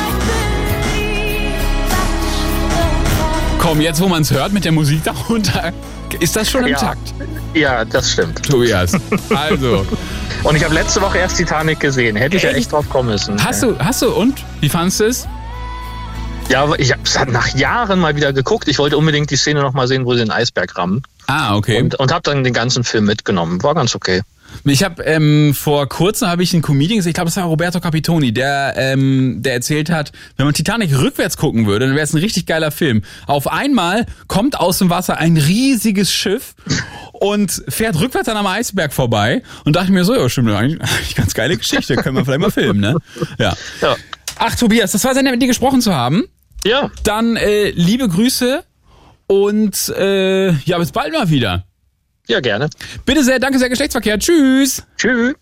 Komm, 3.69 3.83
jetzt 3.83 4.01
wo 4.01 4.09
man 4.09 4.23
es 4.23 4.31
hört 4.31 4.55
mit 4.55 4.65
der 4.65 4.73
Musik 4.73 5.05
darunter, 5.05 5.75
ist 6.21 6.35
das 6.35 6.51
schon 6.51 6.63
im 6.63 6.69
Ja. 6.69 6.79
Takt. 6.79 7.13
Ja, 7.53 7.85
das 7.85 8.13
stimmt. 8.13 8.43
Tobias, 8.43 8.97
also, 9.29 9.85
Und 10.43 10.57
ich 10.57 10.65
habe 10.65 10.73
letzte 10.73 11.03
Woche 11.03 11.19
erst 11.19 11.37
Titanic 11.37 11.79
gesehen. 11.79 12.17
Hätte 12.17 12.39
ich 12.39 12.45
ja 12.45 12.53
echt 12.53 12.73
drauf 12.73 12.89
kommen 12.89 13.11
müssen. 13.11 13.45
hast 13.45 13.63
du, 13.63 13.79
hast 13.79 14.01
du 14.01 14.11
und? 14.11 14.43
Wie 14.61 14.71
fandest 14.71 15.01
du 15.01 15.05
es? 15.05 15.29
Ja, 16.49 16.67
ich 16.79 16.95
habe 16.95 17.31
nach 17.31 17.49
Jahren 17.49 18.01
mal 18.01 18.17
wieder 18.17 18.33
geguckt. 18.33 18.69
Ich 18.69 18.79
wollte 18.79 18.97
unbedingt 18.97 19.31
die 19.31 19.37
Szene 19.37 19.61
noch 19.61 19.75
mal 19.75 19.87
sehen, 19.87 20.07
wo 20.07 20.15
sie 20.15 20.21
den 20.21 20.31
Eisberg 20.31 20.75
rammen. 20.79 21.03
Ah, 21.27 21.55
okay. 21.55 21.83
Und, 21.83 21.95
und 21.97 22.11
habe 22.11 22.23
dann 22.23 22.45
den 22.45 22.55
ganzen 22.55 22.85
Film 22.85 23.05
mitgenommen. 23.05 23.63
War 23.63 23.75
ganz 23.75 23.95
okay. 23.95 24.23
Ich 24.65 24.83
habe 24.83 25.03
ähm, 25.05 25.55
vor 25.55 25.89
kurzem 25.89 26.29
habe 26.29 26.43
ich 26.43 26.53
einen 26.53 26.63
Comedian 26.63 26.99
gesehen, 26.99 27.11
ich 27.11 27.15
glaube, 27.15 27.29
das 27.29 27.37
war 27.37 27.45
Roberto 27.45 27.81
Capitoni, 27.81 28.33
der 28.33 28.75
ähm, 28.77 29.43
der 29.43 29.55
erzählt 29.55 29.91
hat, 29.91 30.13
wenn 30.37 30.47
man 30.47 30.55
Titanic 30.55 30.97
rückwärts 30.99 31.37
gucken 31.37 31.67
würde, 31.67 31.87
dann 31.87 31.95
wäre 31.95 32.05
es 32.05 32.13
ein 32.13 32.19
richtig 32.19 32.47
geiler 32.47 32.71
Film. 32.71 33.03
Auf 33.27 33.47
einmal 33.47 34.07
kommt 34.27 34.59
aus 34.59 34.79
dem 34.79 34.91
Wasser 34.91 35.19
ein 35.19 35.37
riesiges 35.37 36.13
Schiff 36.13 36.55
und 37.13 37.63
fährt 37.69 37.99
rückwärts 38.01 38.29
an 38.29 38.37
einem 38.37 38.47
Eisberg 38.47 38.93
vorbei 38.93 39.43
und 39.65 39.77
dachte 39.77 39.93
mir 39.93 40.05
so, 40.05 40.15
ja, 40.15 40.29
stimmt, 40.29 40.51
eigentlich, 40.51 40.81
eigentlich 40.81 41.15
ganz 41.15 41.35
geile 41.35 41.57
Geschichte, 41.57 41.97
können 41.97 42.17
wir 42.17 42.25
vielleicht 42.25 42.41
mal 42.41 42.51
filmen, 42.51 42.81
ne? 42.81 42.97
Ja. 43.39 43.55
Ja. 43.81 43.97
Ach 44.39 44.55
Tobias, 44.55 44.93
das 44.93 45.05
war 45.05 45.15
sehr 45.15 45.23
nett 45.23 45.33
mit 45.33 45.43
dir 45.43 45.49
gesprochen 45.49 45.81
zu 45.81 45.95
haben. 45.95 46.25
Ja. 46.65 46.91
Dann 47.05 47.37
äh, 47.37 47.71
liebe 47.71 48.09
Grüße 48.09 48.63
Und 49.29 49.91
äh, 49.91 50.51
ja, 50.51 50.79
bis 50.79 50.91
bald 50.91 51.13
mal 51.13 51.29
wieder. 51.29 51.65
Ja, 52.29 52.41
gerne. 52.41 52.69
Bitte 53.07 53.25
sehr, 53.25 53.39
danke 53.39 53.59
sehr, 53.59 53.71
Geschlechtsverkehr. 53.71 54.19
Tschüss. 54.19 54.83
Tschüss. 54.99 55.35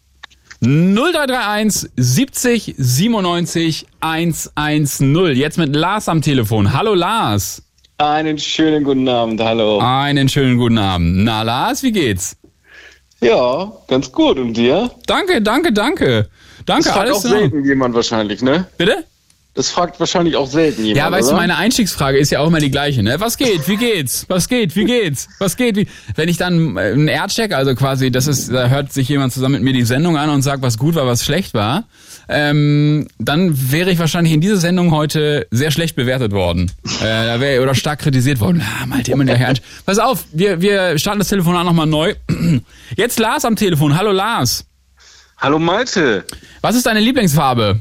0331 0.61 1.91
70 1.97 2.74
97 2.78 3.87
110. 4.01 5.34
Jetzt 5.34 5.59
mit 5.59 5.74
Lars 5.74 6.09
am 6.09 6.22
Telefon. 6.22 6.72
Hallo 6.72 6.95
Lars. 6.95 7.62
Einen 7.99 8.39
schönen 8.39 8.84
guten 8.84 9.09
Abend, 9.09 9.41
hallo. 9.41 9.80
Einen 9.80 10.28
schönen 10.28 10.59
guten 10.59 10.78
Abend. 10.78 11.24
Na 11.24 11.43
Lars, 11.43 11.82
wie 11.82 11.93
geht's? 11.93 12.37
Ja, 13.20 13.72
ganz 13.89 14.12
gut. 14.12 14.39
Und 14.39 14.55
dir? 14.55 14.91
Danke, 15.07 15.43
danke, 15.43 15.72
danke. 15.72 16.28
Danke, 16.66 16.84
das 16.89 16.97
alles 16.97 17.16
auch 17.16 17.20
selten 17.20 17.64
jemand 17.64 17.95
wahrscheinlich, 17.95 18.43
ne? 18.43 18.66
Bitte? 18.78 19.05
Das 19.57 19.70
fragt 19.70 19.98
wahrscheinlich 19.98 20.36
auch 20.36 20.48
selten 20.48 20.84
jemand. 20.84 20.98
Ja, 20.98 21.11
weißt 21.11 21.28
oder? 21.28 21.36
du, 21.36 21.40
meine 21.40 21.57
Einstiegsfrage 21.57 22.18
ist 22.18 22.30
ja 22.30 22.40
auch 22.40 22.48
immer 22.48 22.59
die 22.59 22.70
gleiche, 22.70 23.02
ne? 23.02 23.18
Was 23.20 23.38
geht? 23.38 23.66
Wie 23.66 23.76
geht's? 23.76 24.26
Was 24.28 24.48
geht? 24.48 24.76
Wie 24.76 24.84
geht's? 24.84 25.28
Was 25.38 25.57
geht? 25.57 25.76
Wie? 25.76 25.88
Wenn 26.14 26.28
ich 26.28 26.36
dann 26.36 26.76
äh, 26.76 26.80
einen 26.80 27.09
Aircheck, 27.09 27.54
also 27.54 27.74
quasi, 27.74 28.11
das 28.11 28.26
ist, 28.26 28.52
da 28.52 28.68
hört 28.68 28.92
sich 28.92 29.09
jemand 29.09 29.32
zusammen 29.32 29.54
mit 29.54 29.62
mir 29.62 29.72
die 29.72 29.84
Sendung 29.84 30.18
an 30.18 30.28
und 30.28 30.42
sagt, 30.42 30.61
was 30.61 30.76
gut 30.76 30.94
war, 30.94 31.07
was 31.07 31.24
schlecht 31.24 31.54
war, 31.54 31.84
ähm, 32.28 33.09
dann 33.18 33.72
wäre 33.72 33.90
ich 33.90 33.98
wahrscheinlich 33.98 34.34
in 34.34 34.42
dieser 34.42 34.59
Sendung 34.59 34.90
heute 34.90 35.46
sehr 35.50 35.70
schlecht 35.70 35.96
bewertet 35.96 36.32
worden. 36.32 36.70
Äh, 37.00 37.04
da 37.04 37.40
wäre 37.40 37.62
oder 37.62 37.74
stark 37.74 38.00
kritisiert 38.00 38.40
worden. 38.40 38.62
Ah, 38.62 38.84
Malte, 38.84 39.12
immer 39.12 39.24
der 39.24 39.38
Herr. 39.38 39.54
Pass 39.86 39.98
auf, 39.98 40.24
wir, 40.32 40.61
wir 40.61 40.98
starten 40.98 41.20
das 41.20 41.28
Telefon 41.28 41.54
nochmal 41.54 41.86
neu. 41.86 42.14
Jetzt 42.94 43.18
Lars 43.18 43.46
am 43.46 43.57
Telefon. 43.57 43.96
Hallo 43.96 44.12
Lars. 44.12 44.66
Hallo 45.38 45.59
Malte. 45.59 46.24
Was 46.61 46.76
ist 46.76 46.84
deine 46.84 47.00
Lieblingsfarbe? 47.00 47.80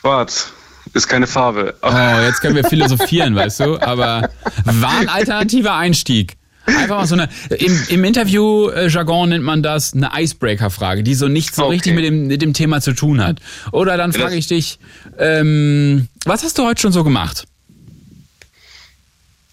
Schwarz. 0.00 0.52
Ist 0.94 1.06
keine 1.08 1.26
Farbe. 1.26 1.74
Oh, 1.82 1.90
jetzt 2.24 2.40
können 2.40 2.56
wir 2.56 2.64
philosophieren, 2.64 3.34
weißt 3.36 3.60
du? 3.60 3.78
Aber 3.80 4.30
war 4.64 4.98
ein 4.98 5.08
alternativer 5.08 5.74
Einstieg. 5.74 6.36
Einfach 6.66 6.98
mal 6.98 7.06
so 7.06 7.14
eine, 7.14 7.28
im, 7.50 7.78
im 7.88 8.04
Interview-Jargon 8.04 9.30
nennt 9.30 9.44
man 9.44 9.62
das 9.62 9.94
eine 9.94 10.10
Icebreaker-Frage, 10.14 11.02
die 11.02 11.14
so 11.14 11.26
nicht 11.28 11.54
so 11.54 11.64
Okay. 11.64 11.74
richtig 11.74 11.94
mit 11.94 12.04
dem, 12.04 12.26
mit 12.26 12.42
dem 12.42 12.52
Thema 12.52 12.80
zu 12.80 12.92
tun 12.92 13.22
hat. 13.24 13.38
Oder 13.72 13.96
dann 13.96 14.12
frage 14.12 14.36
ich 14.36 14.46
dich, 14.48 14.78
ähm, 15.18 16.08
was 16.24 16.42
hast 16.42 16.58
du 16.58 16.64
heute 16.66 16.80
schon 16.80 16.92
so 16.92 17.04
gemacht? 17.04 17.44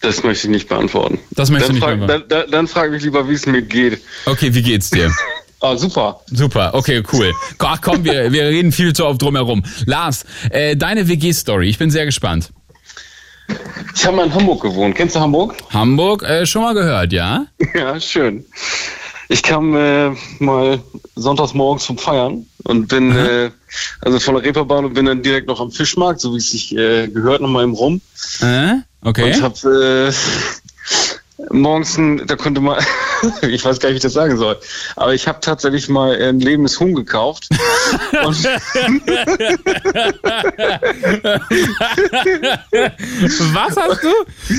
Das 0.00 0.22
möchte 0.22 0.46
ich 0.46 0.50
nicht 0.50 0.68
beantworten. 0.68 1.18
Das 1.30 1.50
dann 1.50 1.58
du 1.60 1.68
nicht 1.72 1.80
beantworten. 1.80 2.24
Dann, 2.28 2.28
dann, 2.28 2.50
dann 2.50 2.68
frag 2.68 2.90
mich 2.90 3.02
lieber, 3.02 3.28
wie 3.28 3.34
es 3.34 3.46
mir 3.46 3.62
geht. 3.62 4.00
Okay, 4.26 4.52
wie 4.54 4.62
geht's 4.62 4.90
dir? 4.90 5.10
Ah, 5.60 5.76
super. 5.76 6.20
Super, 6.26 6.74
okay, 6.74 7.02
cool. 7.12 7.32
Ach 7.58 7.80
komm, 7.80 8.04
wir, 8.04 8.32
wir 8.32 8.44
reden 8.44 8.72
viel 8.72 8.92
zu 8.92 9.06
oft 9.06 9.22
drumherum. 9.22 9.64
Lars, 9.86 10.24
äh, 10.50 10.76
deine 10.76 11.08
WG-Story, 11.08 11.68
ich 11.68 11.78
bin 11.78 11.90
sehr 11.90 12.04
gespannt. 12.04 12.52
Ich 13.94 14.04
habe 14.04 14.16
mal 14.16 14.26
in 14.26 14.34
Hamburg 14.34 14.62
gewohnt. 14.62 14.94
Kennst 14.94 15.16
du 15.16 15.20
Hamburg? 15.20 15.54
Hamburg, 15.70 16.22
äh, 16.22 16.44
schon 16.46 16.62
mal 16.62 16.74
gehört, 16.74 17.12
ja? 17.12 17.46
Ja, 17.74 17.98
schön. 18.00 18.44
Ich 19.28 19.42
kam 19.42 19.74
äh, 19.74 20.10
mal 20.38 20.80
sonntags 21.16 21.54
morgens 21.54 21.84
vom 21.84 21.98
Feiern 21.98 22.46
und 22.64 22.88
bin 22.88 23.10
äh, 23.16 23.50
also 24.00 24.20
von 24.20 24.34
der 24.34 24.44
Reeperbahn 24.44 24.84
und 24.84 24.94
bin 24.94 25.06
dann 25.06 25.22
direkt 25.22 25.48
noch 25.48 25.60
am 25.60 25.72
Fischmarkt, 25.72 26.20
so 26.20 26.32
wie 26.34 26.38
es 26.38 26.50
sich 26.50 26.76
äh, 26.76 27.08
gehört, 27.08 27.40
nochmal 27.40 27.64
im 27.64 27.72
Rum. 27.72 28.00
Äh? 28.40 28.74
Okay. 29.02 29.34
Und 29.34 29.42
hab 29.42 29.64
äh, 29.64 30.12
morgens, 31.50 31.98
da 32.26 32.36
konnte 32.36 32.60
man, 32.60 32.78
ich 33.42 33.64
weiß 33.64 33.80
gar 33.80 33.88
nicht, 33.88 33.94
wie 33.94 33.96
ich 33.96 34.02
das 34.02 34.12
sagen 34.12 34.36
soll, 34.36 34.58
aber 34.96 35.14
ich 35.14 35.28
habe 35.28 35.40
tatsächlich 35.40 35.88
mal 35.88 36.14
ein 36.16 36.40
lebendes 36.40 36.78
Huhn 36.80 36.94
gekauft. 36.94 37.48
Was 43.52 43.76
hast 43.76 44.02
du? 44.02 44.12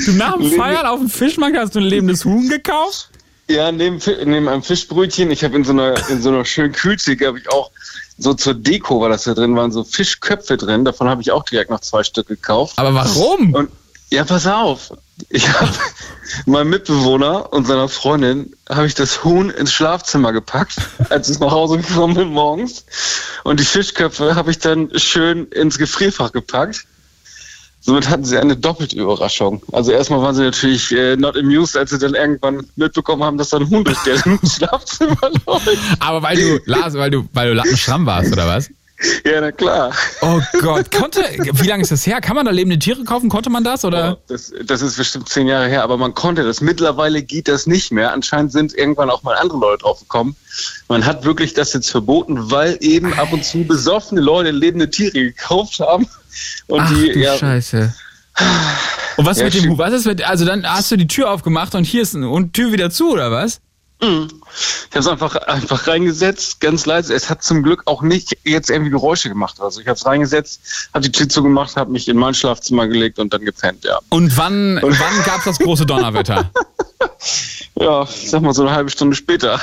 Du 0.06 0.12
nach 0.12 0.36
dem 0.36 0.52
Feiern 0.52 0.86
auf 0.86 0.98
dem 0.98 1.10
Fischmarkt 1.10 1.56
hast 1.56 1.74
du 1.74 1.80
ein 1.80 1.84
lebendes 1.84 2.24
Huhn 2.24 2.48
gekauft? 2.48 3.10
Ja, 3.48 3.72
neben, 3.72 3.98
neben 4.26 4.48
einem 4.48 4.62
Fischbrötchen, 4.62 5.30
ich 5.30 5.42
habe 5.42 5.56
in 5.56 5.64
so 5.64 5.72
einer 5.72 5.96
in 6.10 6.20
so 6.20 6.28
einer 6.28 6.44
schönen 6.44 6.72
Kühltheke 6.72 7.26
habe 7.26 7.38
ich 7.38 7.50
auch 7.50 7.70
so 8.18 8.34
zur 8.34 8.54
Deko 8.54 9.00
war 9.00 9.08
das 9.08 9.24
da 9.24 9.34
drin, 9.34 9.54
waren 9.54 9.70
so 9.70 9.84
Fischköpfe 9.84 10.56
drin. 10.56 10.84
Davon 10.84 11.08
habe 11.08 11.22
ich 11.22 11.30
auch 11.30 11.44
direkt 11.44 11.70
noch 11.70 11.80
zwei 11.80 12.02
Stück 12.02 12.26
gekauft. 12.26 12.74
Aber 12.76 12.92
warum? 12.92 13.54
Und 13.54 13.70
ja, 14.10 14.24
pass 14.24 14.46
auf. 14.46 14.92
Ich 15.28 15.48
habe 15.52 15.70
meinem 16.46 16.70
Mitbewohner 16.70 17.52
und 17.52 17.66
seiner 17.66 17.88
Freundin 17.88 18.54
habe 18.68 18.86
ich 18.86 18.94
das 18.94 19.24
Huhn 19.24 19.50
ins 19.50 19.72
Schlafzimmer 19.72 20.32
gepackt, 20.32 20.76
als 21.10 21.28
ich 21.28 21.38
nach 21.40 21.50
Hause 21.50 21.78
gekommen 21.78 22.14
bin 22.14 22.28
morgens. 22.28 22.84
Und 23.44 23.60
die 23.60 23.64
Fischköpfe 23.64 24.34
habe 24.34 24.50
ich 24.50 24.58
dann 24.58 24.90
schön 24.98 25.46
ins 25.48 25.78
Gefrierfach 25.78 26.32
gepackt. 26.32 26.86
Somit 27.80 28.08
hatten 28.08 28.24
sie 28.24 28.36
eine 28.36 28.56
doppelte 28.56 28.96
Überraschung. 28.96 29.62
Also 29.72 29.92
erstmal 29.92 30.20
waren 30.20 30.34
sie 30.34 30.42
natürlich 30.42 30.92
äh, 30.92 31.16
not 31.16 31.36
amused, 31.36 31.76
als 31.76 31.90
sie 31.90 31.98
dann 31.98 32.14
irgendwann 32.14 32.66
mitbekommen 32.76 33.22
haben, 33.22 33.38
dass 33.38 33.50
da 33.50 33.58
ein 33.58 33.70
Huhn 33.70 33.84
durch 33.84 33.98
deren 34.04 34.38
Schlafzimmer 34.46 35.30
läuft. 35.46 35.78
Aber 36.00 36.22
weil 36.22 36.36
du, 36.36 36.60
Lars, 36.66 36.94
weil 36.94 37.10
du, 37.10 37.28
weil 37.32 37.48
du 37.48 37.54
Lattenschramm 37.54 38.04
warst, 38.04 38.32
oder 38.32 38.46
was? 38.46 38.68
Ja, 39.24 39.40
na 39.40 39.52
klar. 39.52 39.92
Oh 40.22 40.40
Gott, 40.60 40.90
konnte, 40.90 41.20
wie 41.38 41.66
lange 41.68 41.82
ist 41.82 41.92
das 41.92 42.04
her? 42.04 42.20
Kann 42.20 42.34
man 42.34 42.46
da 42.46 42.50
lebende 42.50 42.78
Tiere 42.80 43.04
kaufen? 43.04 43.28
Konnte 43.28 43.48
man 43.48 43.62
das, 43.62 43.84
oder? 43.84 44.18
Das, 44.26 44.52
das 44.64 44.82
ist 44.82 44.96
bestimmt 44.96 45.28
zehn 45.28 45.46
Jahre 45.46 45.68
her, 45.68 45.84
aber 45.84 45.96
man 45.96 46.14
konnte 46.14 46.42
das. 46.42 46.60
Mittlerweile 46.60 47.22
geht 47.22 47.46
das 47.46 47.68
nicht 47.68 47.92
mehr. 47.92 48.12
Anscheinend 48.12 48.50
sind 48.50 48.74
irgendwann 48.74 49.08
auch 49.10 49.22
mal 49.22 49.36
andere 49.36 49.58
Leute 49.58 49.82
drauf 49.82 50.00
gekommen. 50.00 50.34
Man 50.88 51.04
hat 51.06 51.24
wirklich 51.24 51.54
das 51.54 51.72
jetzt 51.74 51.90
verboten, 51.90 52.50
weil 52.50 52.76
eben 52.80 53.14
ab 53.14 53.32
und 53.32 53.44
zu 53.44 53.62
besoffene 53.64 54.20
Leute 54.20 54.50
lebende 54.50 54.90
Tiere 54.90 55.12
gekauft 55.12 55.78
haben. 55.78 56.08
Und 56.66 56.80
Ach 56.80 56.92
die, 56.92 57.12
du 57.12 57.18
ja, 57.20 57.36
Scheiße. 57.36 57.94
Und 59.16 59.26
was 59.26 59.38
Ja, 59.38 59.44
mit 59.44 59.54
dem. 59.54 59.70
Huhn? 59.70 59.78
Was 59.78 59.92
ist 59.92 60.06
mit, 60.06 60.28
also 60.28 60.44
dann 60.44 60.66
hast 60.68 60.90
du 60.90 60.96
die 60.96 61.06
Tür 61.06 61.30
aufgemacht 61.30 61.74
und 61.74 61.84
hier 61.84 62.02
ist 62.02 62.14
und 62.14 62.52
Tür 62.52 62.72
wieder 62.72 62.90
zu, 62.90 63.12
oder 63.12 63.30
was? 63.30 63.60
Mhm. 64.00 64.28
Ich 64.90 64.90
habe 64.90 65.00
es 65.00 65.06
einfach, 65.08 65.34
einfach 65.34 65.86
reingesetzt, 65.86 66.60
ganz 66.60 66.86
leise. 66.86 67.14
Es 67.14 67.28
hat 67.28 67.42
zum 67.42 67.62
Glück 67.62 67.82
auch 67.86 68.02
nicht 68.02 68.36
jetzt 68.44 68.70
irgendwie 68.70 68.90
Geräusche 68.90 69.28
gemacht. 69.28 69.60
Also 69.60 69.80
ich 69.80 69.86
habe 69.86 69.96
es 69.96 70.06
reingesetzt, 70.06 70.88
habe 70.94 71.04
die 71.04 71.12
Tür 71.12 71.28
zugemacht, 71.28 71.76
habe 71.76 71.90
mich 71.90 72.08
in 72.08 72.16
mein 72.16 72.34
Schlafzimmer 72.34 72.86
gelegt 72.86 73.18
und 73.18 73.32
dann 73.32 73.44
gepennt, 73.44 73.84
ja. 73.84 73.98
Und 74.10 74.36
wann, 74.36 74.76
wann 74.82 75.24
gab's 75.24 75.44
das 75.44 75.58
große 75.58 75.86
Donnerwetter? 75.86 76.50
Ja, 77.80 78.02
ich 78.02 78.30
sag 78.30 78.42
mal 78.42 78.52
so 78.52 78.62
eine 78.62 78.72
halbe 78.72 78.90
Stunde 78.90 79.14
später. 79.14 79.54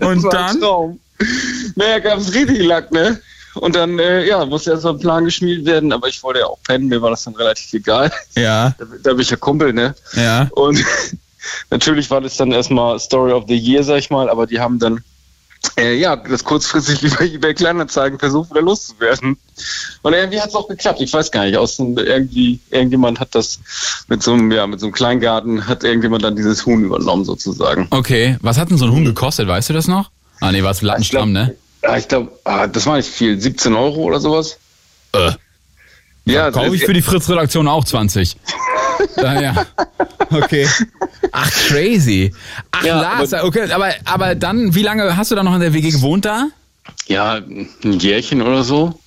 Und 0.00 0.24
Das 0.24 0.24
war 0.24 0.48
ein 0.48 0.60
dann? 0.60 0.98
Naja, 1.76 2.00
gab 2.00 2.18
es 2.18 2.34
richtig 2.34 2.64
Lack, 2.64 2.90
ne? 2.90 3.20
Und 3.56 3.74
dann, 3.74 3.98
äh, 3.98 4.26
ja, 4.26 4.44
musste 4.44 4.70
erst 4.72 4.84
mal 4.84 4.90
ein 4.90 4.98
Plan 4.98 5.24
geschmiedet 5.24 5.64
werden, 5.64 5.92
aber 5.92 6.08
ich 6.08 6.22
wollte 6.22 6.40
ja 6.40 6.46
auch 6.46 6.58
pennen, 6.62 6.88
mir 6.88 7.00
war 7.00 7.10
das 7.10 7.24
dann 7.24 7.34
relativ 7.36 7.72
egal. 7.72 8.12
Ja, 8.36 8.74
Da, 8.78 8.84
da 9.02 9.10
bin 9.12 9.20
ich 9.20 9.30
ja 9.30 9.36
Kumpel, 9.36 9.72
ne? 9.72 9.94
ja. 10.14 10.48
Und 10.52 10.84
natürlich 11.70 12.10
war 12.10 12.20
das 12.20 12.36
dann 12.36 12.52
erstmal 12.52 12.98
Story 12.98 13.32
of 13.32 13.44
the 13.48 13.56
Year, 13.56 13.82
sag 13.82 13.98
ich 13.98 14.10
mal, 14.10 14.28
aber 14.28 14.46
die 14.46 14.60
haben 14.60 14.78
dann, 14.78 15.02
äh, 15.78 15.94
ja, 15.94 16.16
das 16.16 16.44
kurzfristig 16.44 17.02
über 17.02 17.22
eBay 17.22 17.54
Kleinanzeigen 17.54 18.18
versucht, 18.18 18.50
wieder 18.50 18.62
loszuwerden. 18.62 19.38
Und 20.02 20.12
irgendwie 20.12 20.40
hat 20.40 20.50
es 20.50 20.54
auch 20.54 20.68
geklappt, 20.68 21.00
ich 21.00 21.12
weiß 21.12 21.30
gar 21.30 21.44
nicht, 21.44 21.56
aus 21.56 21.78
irgendwie, 21.78 22.60
irgendjemand 22.70 23.20
hat 23.20 23.34
das 23.34 23.58
mit 24.08 24.22
so 24.22 24.32
einem, 24.32 24.52
ja, 24.52 24.66
mit 24.66 24.80
so 24.80 24.86
einem 24.86 24.92
Kleingarten, 24.92 25.66
hat 25.66 25.82
irgendjemand 25.82 26.24
dann 26.24 26.36
dieses 26.36 26.66
Huhn 26.66 26.84
übernommen, 26.84 27.24
sozusagen. 27.24 27.88
Okay, 27.90 28.36
was 28.42 28.58
hat 28.58 28.70
denn 28.70 28.78
so 28.78 28.84
ein 28.84 28.92
Huhn 28.92 29.04
gekostet, 29.04 29.48
weißt 29.48 29.70
du 29.70 29.72
das 29.72 29.88
noch? 29.88 30.10
Ah, 30.40 30.52
nee, 30.52 30.62
war 30.62 30.70
es 30.72 30.82
Lattenstramm, 30.82 31.32
ne? 31.32 31.54
Ich 31.96 32.08
glaube, 32.08 32.32
ah, 32.44 32.66
das 32.66 32.86
war 32.86 32.96
nicht 32.96 33.08
viel, 33.08 33.40
17 33.40 33.74
Euro 33.74 34.02
oder 34.02 34.20
sowas. 34.20 34.58
Äh. 35.12 35.32
Ja, 36.24 36.50
Kaufe 36.50 36.74
ich 36.74 36.80
das- 36.80 36.86
für 36.86 36.92
die 36.94 37.02
Fritz-Redaktion 37.02 37.68
auch 37.68 37.84
20. 37.84 38.36
ja, 39.16 39.40
ja. 39.40 39.66
Okay. 40.30 40.66
Ach, 41.32 41.50
crazy. 41.50 42.34
Ach, 42.72 42.82
Ja, 42.84 43.00
Lars, 43.00 43.32
aber- 43.32 43.44
okay, 43.44 43.70
aber, 43.70 43.92
aber 44.04 44.34
dann, 44.34 44.74
wie 44.74 44.82
lange 44.82 45.16
hast 45.16 45.30
du 45.30 45.34
da 45.36 45.42
noch 45.44 45.54
in 45.54 45.60
der 45.60 45.72
WG 45.72 45.90
gewohnt 45.90 46.24
da? 46.24 46.48
ja, 47.06 47.34
ein 47.34 47.68
Jährchen 48.00 48.42
oder 48.42 48.64
so. 48.64 48.98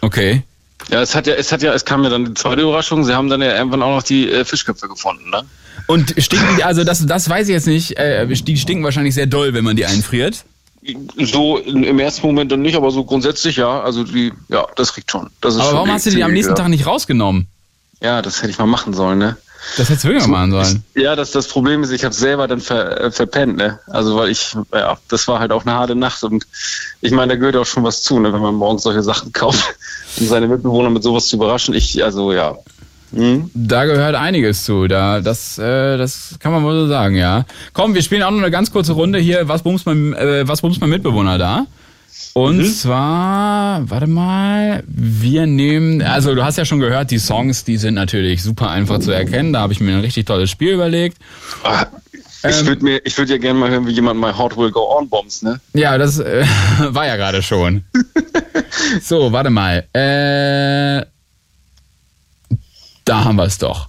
Okay. 0.00 0.42
Ja, 0.90 1.00
es 1.00 1.14
hat 1.14 1.26
ja, 1.26 1.34
es 1.34 1.50
hat 1.50 1.62
ja, 1.62 1.72
es 1.72 1.84
kam 1.84 2.04
ja 2.04 2.10
dann 2.10 2.24
die 2.26 2.34
zweite 2.34 2.60
Überraschung. 2.62 3.04
Sie 3.04 3.14
haben 3.14 3.28
dann 3.30 3.40
ja 3.40 3.56
irgendwann 3.56 3.82
auch 3.82 3.96
noch 3.96 4.02
die 4.02 4.30
äh, 4.30 4.44
Fischköpfe 4.44 4.86
gefunden, 4.88 5.30
ne? 5.30 5.42
Und 5.86 6.14
stinken 6.18 6.56
die, 6.56 6.64
also 6.64 6.84
das, 6.84 7.04
das 7.06 7.28
weiß 7.28 7.48
ich 7.48 7.52
jetzt 7.54 7.66
nicht, 7.66 7.96
äh, 7.98 8.26
die 8.26 8.56
stinken 8.58 8.84
wahrscheinlich 8.84 9.14
sehr 9.14 9.26
doll, 9.26 9.54
wenn 9.54 9.64
man 9.64 9.76
die 9.76 9.86
einfriert. 9.86 10.44
So 11.18 11.58
im 11.58 11.98
ersten 11.98 12.26
Moment 12.26 12.52
dann 12.52 12.60
nicht, 12.60 12.76
aber 12.76 12.90
so 12.90 13.04
grundsätzlich 13.04 13.56
ja. 13.56 13.80
Also 13.80 14.04
die, 14.04 14.32
ja, 14.48 14.66
das 14.76 14.96
riecht 14.96 15.10
schon. 15.10 15.30
Das 15.40 15.54
ist 15.54 15.60
Aber 15.60 15.70
schon 15.70 15.76
warum 15.76 15.92
hast 15.92 16.06
du 16.06 16.10
die 16.10 16.22
am 16.22 16.32
nächsten 16.32 16.52
ja. 16.52 16.56
Tag 16.56 16.68
nicht 16.68 16.86
rausgenommen? 16.86 17.46
Ja, 18.00 18.20
das 18.20 18.42
hätte 18.42 18.50
ich 18.50 18.58
mal 18.58 18.66
machen 18.66 18.92
sollen, 18.92 19.18
ne? 19.18 19.36
Das 19.78 19.88
hättest 19.88 20.04
du 20.04 20.08
wirklich 20.08 20.26
mal 20.26 20.46
machen 20.46 20.64
sollen. 20.64 20.84
Ja, 20.94 21.16
das, 21.16 21.30
das 21.30 21.48
Problem 21.48 21.82
ist, 21.82 21.90
ich 21.90 22.04
habe 22.04 22.14
selber 22.14 22.46
dann 22.46 22.60
ver, 22.60 23.00
äh, 23.00 23.10
verpennt, 23.10 23.56
ne? 23.56 23.80
Also 23.86 24.14
weil 24.16 24.28
ich, 24.28 24.54
ja, 24.74 24.98
das 25.08 25.26
war 25.26 25.40
halt 25.40 25.52
auch 25.52 25.64
eine 25.64 25.74
harte 25.74 25.94
Nacht 25.94 26.22
und 26.22 26.46
ich 27.00 27.12
meine, 27.12 27.32
da 27.32 27.36
gehört 27.38 27.56
auch 27.56 27.64
schon 27.64 27.82
was 27.82 28.02
zu, 28.02 28.20
ne, 28.20 28.32
wenn 28.32 28.42
man 28.42 28.54
morgens 28.54 28.82
solche 28.82 29.02
Sachen 29.02 29.32
kauft, 29.32 29.74
um 30.20 30.26
seine 30.26 30.48
Mitbewohner 30.48 30.90
mit 30.90 31.02
sowas 31.02 31.28
zu 31.28 31.36
überraschen. 31.36 31.74
Ich, 31.74 32.04
also 32.04 32.32
ja. 32.32 32.56
Hm? 33.14 33.50
Da 33.54 33.84
gehört 33.84 34.14
einiges 34.14 34.64
zu. 34.64 34.86
Da, 34.88 35.20
das, 35.20 35.58
äh, 35.58 35.96
das 35.96 36.36
kann 36.40 36.52
man 36.52 36.62
wohl 36.64 36.74
so 36.74 36.86
sagen, 36.88 37.16
ja. 37.16 37.44
Komm, 37.72 37.94
wir 37.94 38.02
spielen 38.02 38.22
auch 38.22 38.30
noch 38.30 38.38
eine 38.38 38.50
ganz 38.50 38.70
kurze 38.72 38.92
Runde 38.92 39.18
hier. 39.18 39.48
Was 39.48 39.62
bumst 39.62 39.86
mein, 39.86 40.12
äh, 40.14 40.46
was 40.48 40.60
bumst 40.62 40.80
mein 40.80 40.90
Mitbewohner 40.90 41.38
da? 41.38 41.66
Und 42.32 42.58
Mhm. 42.58 42.64
zwar, 42.66 43.88
warte 43.88 44.08
mal, 44.08 44.82
wir 44.88 45.46
nehmen, 45.46 46.02
also 46.02 46.34
du 46.34 46.44
hast 46.44 46.58
ja 46.58 46.64
schon 46.64 46.80
gehört, 46.80 47.10
die 47.12 47.18
Songs, 47.18 47.62
die 47.64 47.76
sind 47.76 47.94
natürlich 47.94 48.42
super 48.42 48.70
einfach 48.70 48.98
zu 48.98 49.12
erkennen. 49.12 49.52
Da 49.52 49.60
habe 49.60 49.72
ich 49.72 49.80
mir 49.80 49.92
ein 49.94 50.00
richtig 50.00 50.26
tolles 50.26 50.50
Spiel 50.50 50.72
überlegt. 50.72 51.16
Ah, 51.62 51.86
Ich 52.46 52.66
würde 52.66 52.82
mir, 52.84 53.00
ich 53.04 53.16
würde 53.16 53.32
ja 53.32 53.38
gerne 53.38 53.58
mal 53.58 53.70
hören, 53.70 53.86
wie 53.86 53.92
jemand 53.92 54.20
My 54.20 54.32
Heart 54.32 54.56
Will 54.56 54.70
Go 54.70 54.80
On 54.98 55.08
bombs, 55.08 55.42
ne? 55.42 55.60
Ja, 55.72 55.96
das 55.96 56.18
äh, 56.18 56.44
war 56.88 57.06
ja 57.06 57.16
gerade 57.16 57.40
schon. 57.42 57.84
so, 59.02 59.32
warte 59.32 59.50
mal. 59.50 59.84
Äh, 59.94 61.06
da 63.04 63.24
haben 63.24 63.36
wir 63.36 63.44
es 63.44 63.58
doch. 63.58 63.88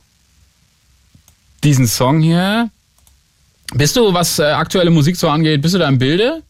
Diesen 1.64 1.88
Song 1.88 2.22
hier. 2.22 2.70
Bist 3.74 3.96
du, 3.96 4.14
was 4.14 4.40
äh, 4.40 4.44
aktuelle 4.44 4.92
Musik 4.92 5.16
so 5.16 5.28
angeht, 5.30 5.62
bist 5.62 5.74
du 5.74 5.80
da 5.80 5.88
im 5.88 5.98
Bilde? 5.98 6.44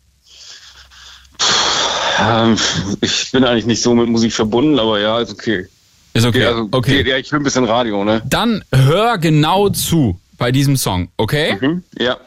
Ähm, 2.20 2.58
ich 3.02 3.32
bin 3.32 3.44
eigentlich 3.44 3.66
nicht 3.66 3.82
so 3.82 3.94
mit 3.94 4.10
Musik 4.10 4.34
verbunden, 4.34 4.80
aber 4.80 5.00
ja, 5.00 5.20
ist 5.20 5.32
okay. 5.32 5.68
Ist 6.14 6.26
okay. 6.26 6.42
Ja, 6.42 6.50
also, 6.50 6.70
okay. 6.72 7.08
Ja, 7.08 7.18
ich 7.18 7.32
höre 7.32 7.40
ein 7.40 7.44
bisschen 7.44 7.66
Radio, 7.66 8.04
ne? 8.04 8.22
Dann 8.26 8.64
hör 8.72 9.18
genau 9.18 9.70
zu 9.70 10.20
bei 10.38 10.52
diesem 10.52 10.78
Song, 10.78 11.10
okay? 11.18 11.58
Mhm. 11.60 11.84
Ja. 11.98 12.18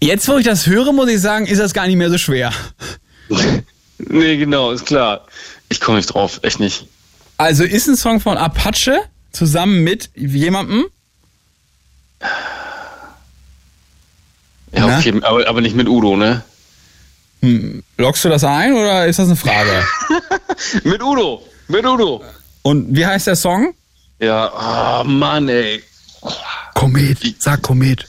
Jetzt, 0.00 0.28
wo 0.28 0.36
ich 0.36 0.44
das 0.44 0.66
höre, 0.66 0.92
muss 0.92 1.08
ich 1.08 1.20
sagen, 1.20 1.46
ist 1.46 1.58
das 1.58 1.72
gar 1.72 1.86
nicht 1.86 1.96
mehr 1.96 2.10
so 2.10 2.18
schwer. 2.18 2.52
Nee, 3.98 4.36
genau, 4.36 4.72
ist 4.72 4.84
klar. 4.84 5.26
Ich 5.70 5.80
komme 5.80 5.96
nicht 5.96 6.12
drauf, 6.12 6.40
echt 6.42 6.60
nicht. 6.60 6.86
Also 7.38 7.64
ist 7.64 7.88
ein 7.88 7.96
Song 7.96 8.20
von 8.20 8.36
Apache 8.36 9.00
zusammen 9.32 9.84
mit 9.84 10.10
jemandem? 10.14 10.84
Ja, 14.72 14.98
okay, 14.98 15.14
aber, 15.22 15.48
aber 15.48 15.60
nicht 15.60 15.74
mit 15.74 15.88
Udo, 15.88 16.16
ne? 16.16 16.42
Hm, 17.40 17.82
lockst 17.96 18.24
du 18.24 18.28
das 18.28 18.44
ein 18.44 18.74
oder 18.74 19.06
ist 19.06 19.18
das 19.18 19.28
eine 19.28 19.36
Frage? 19.36 19.86
mit 20.84 21.02
Udo, 21.02 21.42
mit 21.68 21.84
Udo. 21.86 22.22
Und 22.62 22.94
wie 22.94 23.06
heißt 23.06 23.26
der 23.26 23.36
Song? 23.36 23.74
Ja, 24.18 24.52
ah, 24.52 25.04
Mann, 25.04 25.48
ey. 25.48 25.82
Komet, 26.74 27.18
sag 27.38 27.62
Komet. 27.62 28.06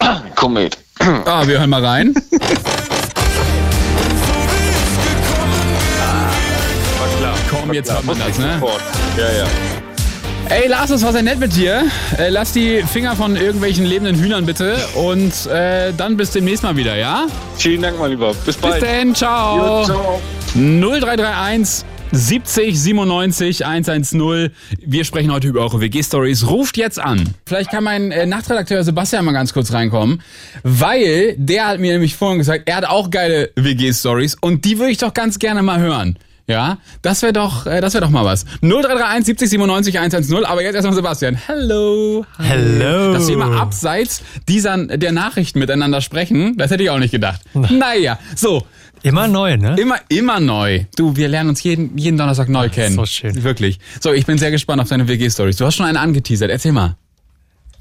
Ah, 0.00 0.20
Komet. 0.34 0.76
Ah, 1.00 1.46
wir 1.46 1.58
hören 1.58 1.70
mal 1.70 1.84
rein. 1.84 2.14
Komm, 7.50 7.72
jetzt 7.72 7.92
haben 7.92 8.06
wir 8.06 8.14
das, 8.14 8.38
ne? 8.38 8.60
Ja, 9.16 9.24
ja. 9.24 9.46
Ey, 10.48 10.68
Lars, 10.68 10.90
das 10.90 11.02
war 11.02 11.12
sehr 11.12 11.22
nett 11.22 11.38
mit 11.40 11.56
dir. 11.56 11.84
Äh, 12.18 12.28
lass 12.28 12.52
die 12.52 12.82
Finger 12.82 13.16
von 13.16 13.34
irgendwelchen 13.34 13.84
lebenden 13.84 14.16
Hühnern 14.16 14.46
bitte. 14.46 14.76
Und 14.94 15.46
äh, 15.46 15.92
dann 15.96 16.16
bis 16.16 16.30
demnächst 16.30 16.62
mal 16.62 16.76
wieder, 16.76 16.94
ja? 16.96 17.26
Vielen 17.56 17.82
Dank, 17.82 17.98
mein 17.98 18.10
Lieber. 18.12 18.28
Bis 18.44 18.56
Bis 18.56 18.56
bald. 18.58 18.82
denn, 18.82 19.14
ciao. 19.14 19.80
Jo, 19.80 19.84
ciao. 19.84 20.20
0331 20.54 21.84
70 22.16 22.80
97 22.80 23.66
110. 23.66 24.50
Wir 24.84 25.04
sprechen 25.04 25.32
heute 25.32 25.48
über 25.48 25.60
eure 25.60 25.80
WG-Stories. 25.80 26.46
Ruft 26.48 26.78
jetzt 26.78 26.98
an. 26.98 27.34
Vielleicht 27.44 27.70
kann 27.70 27.84
mein 27.84 28.10
äh, 28.10 28.24
Nachtredakteur 28.24 28.82
Sebastian 28.84 29.24
mal 29.24 29.32
ganz 29.32 29.52
kurz 29.52 29.72
reinkommen, 29.72 30.22
weil 30.62 31.34
der 31.36 31.66
hat 31.66 31.78
mir 31.78 31.92
nämlich 31.92 32.16
vorhin 32.16 32.38
gesagt, 32.38 32.68
er 32.68 32.76
hat 32.76 32.84
auch 32.86 33.10
geile 33.10 33.50
WG-Stories 33.56 34.36
und 34.40 34.64
die 34.64 34.78
würde 34.78 34.92
ich 34.92 34.98
doch 34.98 35.12
ganz 35.12 35.38
gerne 35.38 35.62
mal 35.62 35.78
hören. 35.78 36.18
Ja, 36.48 36.78
das 37.02 37.22
wäre 37.22 37.32
doch, 37.32 37.66
äh, 37.66 37.80
das 37.80 37.94
wäre 37.94 38.04
doch 38.04 38.10
mal 38.10 38.24
was. 38.24 38.44
0331 38.62 39.26
70 39.26 39.50
97 39.50 39.98
110. 39.98 40.44
Aber 40.44 40.62
jetzt 40.62 40.76
erstmal 40.76 40.94
Sebastian. 40.94 41.34
Hello. 41.34 42.24
Hello. 42.38 43.12
Dass 43.12 43.26
wir 43.26 43.36
mal 43.36 43.58
abseits 43.58 44.22
dieser 44.48 44.86
der 44.86 45.10
Nachrichten 45.10 45.58
miteinander 45.58 46.00
sprechen, 46.00 46.56
das 46.56 46.70
hätte 46.70 46.84
ich 46.84 46.90
auch 46.90 46.98
nicht 46.98 47.10
gedacht. 47.10 47.40
Naja, 47.52 48.18
so. 48.36 48.64
Immer 49.02 49.28
neu, 49.28 49.56
ne? 49.56 49.76
Immer, 49.78 49.96
immer 50.08 50.40
neu. 50.40 50.84
Du, 50.96 51.16
wir 51.16 51.28
lernen 51.28 51.50
uns 51.50 51.62
jeden, 51.62 51.96
jeden 51.96 52.18
Donnerstag 52.18 52.48
neu 52.48 52.68
kennen. 52.68 52.96
so 52.96 53.06
schön. 53.06 53.42
Wirklich. 53.42 53.78
So, 54.00 54.12
ich 54.12 54.26
bin 54.26 54.38
sehr 54.38 54.50
gespannt 54.50 54.82
auf 54.82 54.88
deine 54.88 55.06
WG-Stories. 55.08 55.56
Du 55.56 55.66
hast 55.66 55.76
schon 55.76 55.86
eine 55.86 56.00
angeteasert. 56.00 56.50
Erzähl 56.50 56.72
mal. 56.72 56.96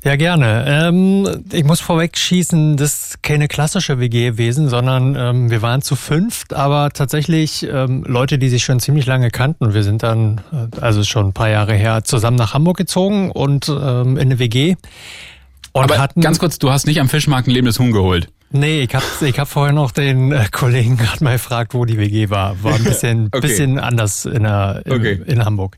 Ja, 0.06 0.18
gerne. 0.18 0.66
Ähm, 0.68 1.46
ich 1.52 1.64
muss 1.64 1.80
vorweg 1.80 2.16
schießen, 2.16 2.78
das 2.78 3.08
ist 3.08 3.24
keine 3.24 3.48
klassische 3.48 4.00
WG 4.00 4.30
gewesen, 4.30 4.70
sondern 4.70 5.16
ähm, 5.16 5.50
wir 5.50 5.64
waren 5.64 5.82
zu 5.82 5.96
fünft, 5.96 6.54
aber 6.54 6.92
tatsächlich 6.92 7.64
ähm, 7.68 8.04
Leute, 8.08 8.38
die 8.38 8.50
sich 8.50 8.64
schon 8.64 8.80
ziemlich 8.80 9.08
lange 9.08 9.32
kannten. 9.32 9.74
Wir 9.74 9.82
sind 9.82 10.04
dann, 10.04 10.42
äh, 10.52 10.80
also 10.80 11.04
schon 11.04 11.30
ein 11.30 11.34
paar 11.34 11.50
Jahre 11.50 11.74
her, 11.74 12.04
zusammen 12.04 12.38
nach 12.38 12.54
Hamburg 12.54 12.78
gezogen 12.78 13.32
und 13.32 13.68
ähm, 13.68 14.18
in 14.18 14.28
eine 14.28 14.38
WG. 14.38 14.76
Und 15.72 15.86
Aber 15.86 15.98
hatten, 15.98 16.22
ganz 16.22 16.38
kurz, 16.38 16.60
du 16.60 16.70
hast 16.70 16.86
nicht 16.86 17.00
am 17.02 17.10
Fischmarkt 17.10 17.48
ein 17.48 17.52
lebendes 17.52 17.80
Huhn 17.80 17.92
geholt. 17.92 18.30
Nee, 18.52 18.82
ich 18.82 18.96
habe 18.96 19.04
ich 19.22 19.40
hab 19.40 19.48
vorher 19.50 19.74
noch 19.74 19.92
den 19.92 20.32
äh, 20.32 20.46
Kollegen 20.52 20.98
gerade 20.98 21.24
mal 21.24 21.34
gefragt, 21.34 21.74
wo 21.74 21.84
die 21.86 21.98
WG 21.98 22.30
war. 22.30 22.62
War 22.64 22.76
ein 22.76 22.84
bisschen, 22.86 23.28
Okay. 23.28 23.42
bisschen 23.42 23.80
anders 23.80 24.26
in, 24.26 24.44
der, 24.44 24.82
in, 24.86 24.94
Okay. 24.94 25.22
in 25.26 25.44
Hamburg. 25.44 25.78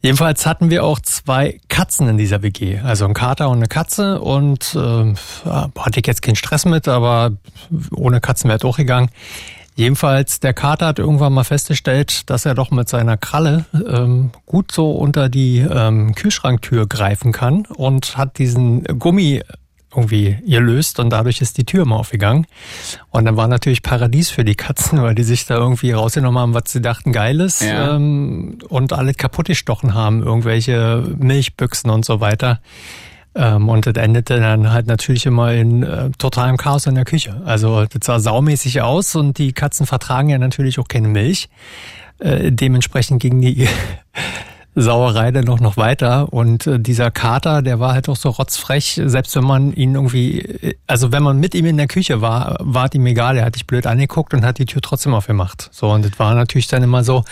Jedenfalls 0.00 0.46
hatten 0.46 0.70
wir 0.70 0.84
auch 0.84 1.00
zwei 1.00 1.60
Katzen 1.68 2.08
in 2.08 2.16
dieser 2.18 2.42
WG. 2.42 2.78
Also 2.78 3.04
ein 3.04 3.14
Kater 3.14 3.48
und 3.50 3.56
eine 3.58 3.66
Katze. 3.66 4.20
Und 4.20 4.74
ja, 4.74 5.70
hatte 5.76 6.00
ich 6.00 6.06
jetzt 6.06 6.22
keinen 6.22 6.36
Stress 6.36 6.64
mit, 6.66 6.86
aber 6.86 7.32
ohne 7.90 8.20
Katzen 8.20 8.48
wäre 8.48 8.58
es 8.58 8.64
auch 8.64 8.76
gegangen. 8.76 9.10
Jedenfalls, 9.74 10.40
der 10.40 10.54
Kater 10.54 10.86
hat 10.86 10.98
irgendwann 11.00 11.32
mal 11.32 11.44
festgestellt, 11.44 12.30
dass 12.30 12.44
er 12.46 12.54
doch 12.54 12.70
mit 12.70 12.88
seiner 12.88 13.16
Kralle 13.16 13.64
ähm, 13.88 14.30
gut 14.46 14.72
so 14.72 14.92
unter 14.92 15.28
die 15.28 15.58
ähm, 15.58 16.14
Kühlschranktür 16.14 16.86
greifen 16.86 17.32
kann 17.32 17.64
und 17.76 18.16
hat 18.16 18.38
diesen 18.38 18.82
Gummi 18.98 19.42
irgendwie 19.94 20.36
gelöst 20.46 21.00
und 21.00 21.10
dadurch 21.10 21.40
ist 21.40 21.56
die 21.58 21.64
Tür 21.64 21.82
immer 21.82 21.96
aufgegangen. 21.96 22.46
Und 23.10 23.24
dann 23.24 23.36
war 23.36 23.48
natürlich 23.48 23.82
Paradies 23.82 24.30
für 24.30 24.44
die 24.44 24.54
Katzen, 24.54 25.00
weil 25.02 25.14
die 25.14 25.22
sich 25.22 25.46
da 25.46 25.56
irgendwie 25.56 25.92
rausgenommen 25.92 26.38
haben, 26.40 26.54
was 26.54 26.64
sie 26.66 26.82
dachten 26.82 27.12
geil 27.12 27.40
ist 27.40 27.62
Ja. 27.62 27.94
ähm, 27.96 28.58
und 28.68 28.92
alles 28.92 29.16
kaputt 29.16 29.46
gestochen 29.46 29.94
haben, 29.94 30.22
irgendwelche 30.22 31.04
Milchbüchsen 31.18 31.90
und 31.90 32.04
so 32.04 32.20
weiter. 32.20 32.60
Ähm, 33.34 33.68
und 33.68 33.86
das 33.86 33.94
endete 33.94 34.40
dann 34.40 34.72
halt 34.72 34.86
natürlich 34.86 35.24
immer 35.26 35.52
in 35.52 35.82
äh, 35.82 36.10
totalem 36.18 36.56
Chaos 36.56 36.86
in 36.86 36.94
der 36.94 37.04
Küche. 37.04 37.40
Also 37.44 37.84
das 37.86 38.04
sah 38.06 38.18
saumäßig 38.20 38.82
aus 38.82 39.14
und 39.16 39.38
die 39.38 39.52
Katzen 39.52 39.86
vertragen 39.86 40.28
ja 40.28 40.38
natürlich 40.38 40.78
auch 40.78 40.88
keine 40.88 41.08
Milch. 41.08 41.48
Äh, 42.18 42.50
dementsprechend 42.52 43.22
ging 43.22 43.40
die 43.40 43.68
Sauerei 44.80 45.30
dann 45.32 45.44
noch, 45.44 45.60
noch 45.60 45.76
weiter. 45.76 46.32
Und 46.32 46.66
äh, 46.66 46.78
dieser 46.80 47.10
Kater, 47.10 47.62
der 47.62 47.80
war 47.80 47.92
halt 47.94 48.08
auch 48.08 48.16
so 48.16 48.30
rotzfrech, 48.30 49.00
selbst 49.04 49.34
wenn 49.36 49.44
man 49.44 49.72
ihn 49.72 49.94
irgendwie, 49.94 50.40
äh, 50.40 50.74
also 50.86 51.12
wenn 51.12 51.22
man 51.22 51.38
mit 51.38 51.54
ihm 51.54 51.66
in 51.66 51.76
der 51.76 51.86
Küche 51.88 52.20
war, 52.20 52.56
war 52.60 52.86
es 52.86 52.94
ihm 52.94 53.06
egal, 53.06 53.36
er 53.36 53.44
hat 53.44 53.54
dich 53.54 53.66
blöd 53.66 53.86
angeguckt 53.86 54.34
und 54.34 54.44
hat 54.44 54.58
die 54.58 54.66
Tür 54.66 54.80
trotzdem 54.82 55.14
aufgemacht. 55.14 55.68
So, 55.72 55.90
und 55.90 56.04
das 56.04 56.18
war 56.18 56.34
natürlich 56.34 56.68
dann 56.68 56.82
immer 56.82 57.04
so, 57.04 57.24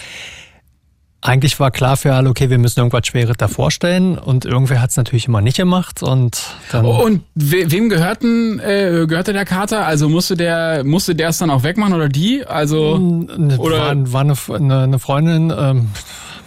eigentlich 1.23 1.59
war 1.59 1.71
klar 1.71 1.97
für 1.97 2.15
alle, 2.15 2.29
okay, 2.29 2.51
wir 2.51 2.59
müssen 2.59 2.79
irgendwas 2.79 3.07
Schweres 3.07 3.37
da 3.37 3.49
vorstellen 3.49 4.17
und 4.17 4.45
irgendwer 4.45 4.81
hat 4.81 4.91
es 4.91 4.97
natürlich 4.97 5.27
immer 5.27 5.41
nicht 5.41 5.57
gemacht 5.57 6.03
und 6.03 6.41
dann... 6.71 6.85
Und 6.85 7.23
we 7.35 7.71
wem 7.71 7.89
gehörten, 7.89 8.61
äh, 8.61 9.07
gehörte 9.09 9.33
der 9.33 9.45
Kater? 9.45 9.87
Also 9.87 10.09
musste 10.09 10.37
der, 10.37 10.85
musste 10.85 11.15
der 11.17 11.31
es 11.31 11.39
dann 11.39 11.51
auch 11.51 11.65
wegmachen 11.65 11.95
oder 11.95 12.09
die? 12.09 12.47
Also, 12.47 12.99
Ne, 12.99 13.57
oder- 13.59 13.79
war, 13.79 14.13
war 14.13 14.21
eine, 14.21 14.35
eine, 14.55 14.83
eine 14.85 14.99
Freundin, 15.01 15.53
ähm, 15.59 15.91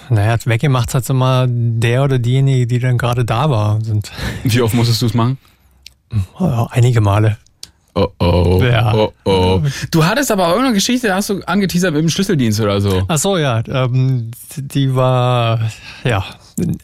naja, 0.10 0.38
weggemacht 0.46 0.94
hat 0.94 1.10
immer 1.10 1.48
der 1.48 2.04
oder 2.04 2.20
diejenige, 2.20 2.68
die 2.68 2.80
dann 2.80 2.98
gerade 2.98 3.26
da 3.26 3.50
war. 3.50 3.82
Sind 3.84 4.12
wie 4.44 4.62
oft 4.62 4.74
musstest 4.74 5.02
du 5.02 5.06
es 5.08 5.14
machen? 5.14 5.38
einige 6.72 7.02
Male. 7.02 7.38
Oh 8.20 8.60
oh. 8.60 8.64
Ja. 8.64 8.94
Oh 8.94 9.12
oh. 9.26 9.62
Du 9.92 10.06
hattest 10.06 10.32
aber 10.32 10.46
auch 10.48 10.52
irgendeine 10.52 10.76
Geschichte, 10.76 11.08
da 11.08 11.16
hast 11.16 11.30
du 11.30 11.42
angeteasert 11.46 11.94
mit 11.94 12.02
dem 12.04 12.10
Schlüsseldienst 12.10 12.60
oder 12.62 12.80
so. 12.82 13.04
Ach 13.08 13.18
so, 13.18 13.38
ja, 13.38 13.62
ähm, 13.68 14.32
die 14.58 14.96
war 14.96 15.60
ja 16.04 16.24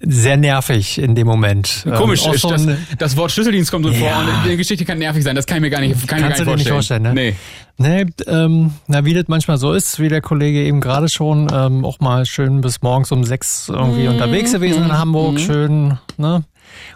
sehr 0.02 0.38
nervig 0.38 0.98
in 1.00 1.16
dem 1.16 1.28
Moment. 1.28 1.86
Komisch, 1.98 2.26
ähm, 2.26 2.32
auch 2.32 2.36
so 2.36 2.50
das, 2.50 2.66
ein- 2.68 2.78
das 2.98 3.18
Wort 3.18 3.32
Schlüsseldienst 3.32 3.72
kommt 3.72 3.86
vor 3.86 3.94
Ja. 4.08 4.20
und 4.20 4.50
die 4.50 4.56
Geschichte 4.58 4.86
kann 4.86 4.98
nervig 5.00 5.24
sein. 5.24 5.36
Das 5.36 5.46
kann 5.46 5.58
ich 5.58 5.62
mir 5.62 5.70
gar 5.70 5.82
nicht, 5.82 6.08
kann 6.08 6.20
ich 6.20 6.24
mir 6.24 6.30
Kannst 6.30 6.38
gar 6.46 6.46
du 6.46 6.56
nicht 6.56 6.68
dir 6.68 6.74
vorstellen. 6.74 7.02
nicht 7.04 7.12
vorstellen, 7.12 7.36
ne? 7.78 8.06
Nee, 8.28 8.32
ähm, 8.32 8.72
na, 8.88 9.04
wie 9.04 9.14
das 9.14 9.26
manchmal 9.28 9.58
so 9.58 9.74
ist, 9.74 10.00
wie 10.00 10.08
der 10.08 10.22
Kollege 10.22 10.64
eben 10.64 10.80
gerade 10.80 11.10
schon, 11.10 11.50
ähm, 11.54 11.84
auch 11.84 12.00
mal 12.00 12.26
schön 12.26 12.62
bis 12.62 12.82
morgens 12.82 13.12
um 13.12 13.26
sechs 13.26 13.68
irgendwie 13.68 14.04
Mhm. 14.04 14.14
unterwegs 14.14 14.54
gewesen 14.54 14.86
in 14.86 14.98
Hamburg, 14.98 15.40
schön, 15.42 15.98
ne? 16.18 16.44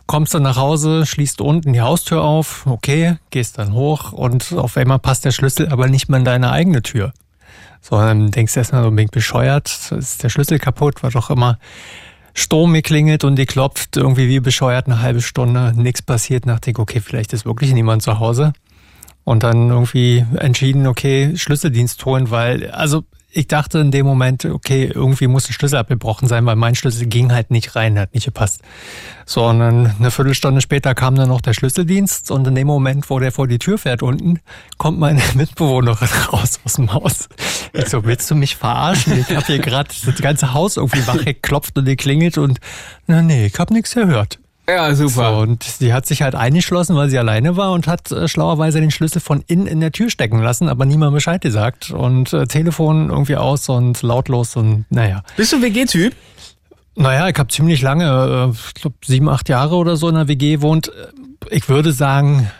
Kommst 0.05 0.33
dann 0.33 0.43
nach 0.43 0.57
Hause, 0.57 1.05
schließt 1.05 1.41
unten 1.41 1.73
die 1.73 1.81
Haustür 1.81 2.23
auf, 2.23 2.65
okay, 2.65 3.17
gehst 3.29 3.57
dann 3.57 3.73
hoch 3.73 4.11
und 4.11 4.53
auf 4.53 4.77
einmal 4.77 4.99
passt 4.99 5.25
der 5.25 5.31
Schlüssel 5.31 5.69
aber 5.69 5.87
nicht 5.87 6.09
mehr 6.09 6.19
in 6.19 6.25
deine 6.25 6.51
eigene 6.51 6.81
Tür. 6.81 7.13
So, 7.81 7.97
dann 7.97 8.31
denkst 8.31 8.57
erstmal 8.57 8.83
so, 8.83 8.91
bescheuert, 9.11 9.91
ist 9.91 10.23
der 10.23 10.29
Schlüssel 10.29 10.59
kaputt, 10.59 11.01
war 11.03 11.11
doch 11.11 11.29
immer 11.29 11.59
Sturm 12.33 12.73
geklingelt 12.73 13.23
und 13.23 13.35
die 13.35 13.45
klopft 13.45 13.97
irgendwie 13.97 14.29
wie 14.29 14.39
bescheuert 14.39 14.87
eine 14.87 15.01
halbe 15.01 15.21
Stunde, 15.21 15.73
nichts 15.75 16.01
passiert, 16.01 16.45
ich, 16.71 16.79
okay, 16.79 16.99
vielleicht 16.99 17.33
ist 17.33 17.45
wirklich 17.45 17.73
niemand 17.73 18.01
zu 18.01 18.19
Hause. 18.19 18.53
Und 19.23 19.43
dann 19.43 19.69
irgendwie 19.69 20.25
entschieden, 20.37 20.87
okay, 20.87 21.35
Schlüsseldienst 21.35 22.03
holen, 22.05 22.31
weil, 22.31 22.71
also 22.71 23.03
ich 23.31 23.47
dachte 23.47 23.79
in 23.79 23.91
dem 23.91 24.05
Moment, 24.05 24.45
okay, 24.45 24.91
irgendwie 24.93 25.27
muss 25.27 25.45
der 25.45 25.53
Schlüssel 25.53 25.77
abgebrochen 25.77 26.27
sein, 26.27 26.45
weil 26.45 26.55
mein 26.55 26.75
Schlüssel 26.75 27.05
ging 27.05 27.31
halt 27.31 27.51
nicht 27.51 27.75
rein, 27.75 27.99
hat 27.99 28.13
nicht 28.13 28.25
gepasst. 28.25 28.61
So, 29.25 29.45
und 29.45 29.59
dann 29.59 29.95
eine 29.99 30.09
Viertelstunde 30.09 30.61
später 30.61 30.95
kam 30.95 31.15
dann 31.15 31.29
noch 31.29 31.41
der 31.41 31.53
Schlüsseldienst 31.53 32.31
und 32.31 32.47
in 32.47 32.55
dem 32.55 32.65
Moment, 32.65 33.09
wo 33.09 33.19
der 33.19 33.31
vor 33.31 33.47
die 33.47 33.59
Tür 33.59 33.77
fährt 33.77 34.01
unten, 34.01 34.39
kommt 34.77 34.99
meine 34.99 35.21
Mitbewohnerin 35.35 36.09
raus 36.31 36.59
aus 36.65 36.73
dem 36.73 36.91
Haus. 36.93 37.29
Ich 37.73 37.89
so, 37.89 38.03
willst 38.03 38.29
du 38.31 38.35
mich 38.35 38.55
verarschen? 38.55 39.19
Ich 39.19 39.35
habe 39.35 39.45
hier 39.45 39.59
gerade 39.59 39.89
das 40.05 40.21
ganze 40.21 40.53
Haus 40.53 40.77
irgendwie 40.77 41.05
wach 41.05 41.23
geklopft 41.23 41.77
und 41.77 41.85
geklingelt 41.85 42.37
und 42.37 42.59
na 43.05 43.21
nee, 43.21 43.45
ich 43.45 43.59
habe 43.59 43.73
nichts 43.73 43.93
gehört. 43.93 44.39
Ja, 44.69 44.93
super. 44.93 45.33
So, 45.33 45.41
und 45.41 45.63
sie 45.63 45.93
hat 45.93 46.05
sich 46.05 46.21
halt 46.21 46.35
eingeschlossen, 46.35 46.95
weil 46.95 47.09
sie 47.09 47.17
alleine 47.17 47.57
war 47.57 47.71
und 47.71 47.87
hat 47.87 48.11
äh, 48.11 48.27
schlauerweise 48.27 48.79
den 48.79 48.91
Schlüssel 48.91 49.19
von 49.19 49.43
innen 49.47 49.67
in 49.67 49.79
der 49.79 49.91
Tür 49.91 50.09
stecken 50.09 50.41
lassen, 50.41 50.69
aber 50.69 50.85
niemand 50.85 51.13
Bescheid 51.13 51.41
gesagt. 51.41 51.91
Und 51.91 52.33
äh, 52.33 52.45
Telefon 52.45 53.09
irgendwie 53.09 53.35
aus 53.35 53.67
und 53.69 54.01
lautlos 54.01 54.55
und 54.55 54.85
naja. 54.89 55.23
Bist 55.37 55.53
du 55.53 55.61
WG-Typ? 55.61 56.13
Naja, 56.95 57.29
ich 57.29 57.37
habe 57.37 57.49
ziemlich 57.49 57.81
lange, 57.81 58.51
äh, 58.51 58.51
ich 58.51 58.73
glaube 58.75 58.95
sieben, 59.03 59.29
acht 59.29 59.49
Jahre 59.49 59.75
oder 59.75 59.95
so 59.95 60.07
in 60.09 60.15
der 60.15 60.27
WG 60.27 60.61
wohnt. 60.61 60.91
Ich 61.49 61.67
würde 61.69 61.91
sagen, 61.91 62.51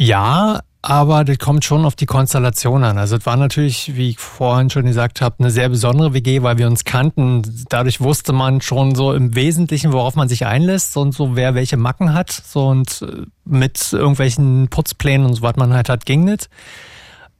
ja, 0.00 0.60
aber 0.80 1.24
das 1.24 1.38
kommt 1.38 1.64
schon 1.64 1.84
auf 1.84 1.96
die 1.96 2.06
Konstellation 2.06 2.84
an. 2.84 2.98
Also 2.98 3.16
es 3.16 3.26
war 3.26 3.36
natürlich, 3.36 3.96
wie 3.96 4.10
ich 4.10 4.20
vorhin 4.20 4.70
schon 4.70 4.84
gesagt 4.84 5.20
habe, 5.20 5.34
eine 5.40 5.50
sehr 5.50 5.68
besondere 5.68 6.14
WG, 6.14 6.42
weil 6.42 6.56
wir 6.56 6.68
uns 6.68 6.84
kannten. 6.84 7.42
Dadurch 7.68 8.00
wusste 8.00 8.32
man 8.32 8.60
schon 8.60 8.94
so 8.94 9.12
im 9.12 9.34
Wesentlichen, 9.34 9.92
worauf 9.92 10.14
man 10.14 10.28
sich 10.28 10.46
einlässt 10.46 10.96
und 10.96 11.16
so 11.16 11.34
wer 11.34 11.56
welche 11.56 11.76
Macken 11.76 12.14
hat. 12.14 12.30
So 12.30 12.68
und 12.68 13.02
äh, 13.02 13.26
mit 13.44 13.92
irgendwelchen 13.92 14.68
Putzplänen 14.68 15.26
und 15.26 15.34
so 15.34 15.42
was 15.42 15.56
man 15.56 15.74
halt 15.74 15.88
hat, 15.88 16.06
ging 16.06 16.22
nicht. 16.24 16.48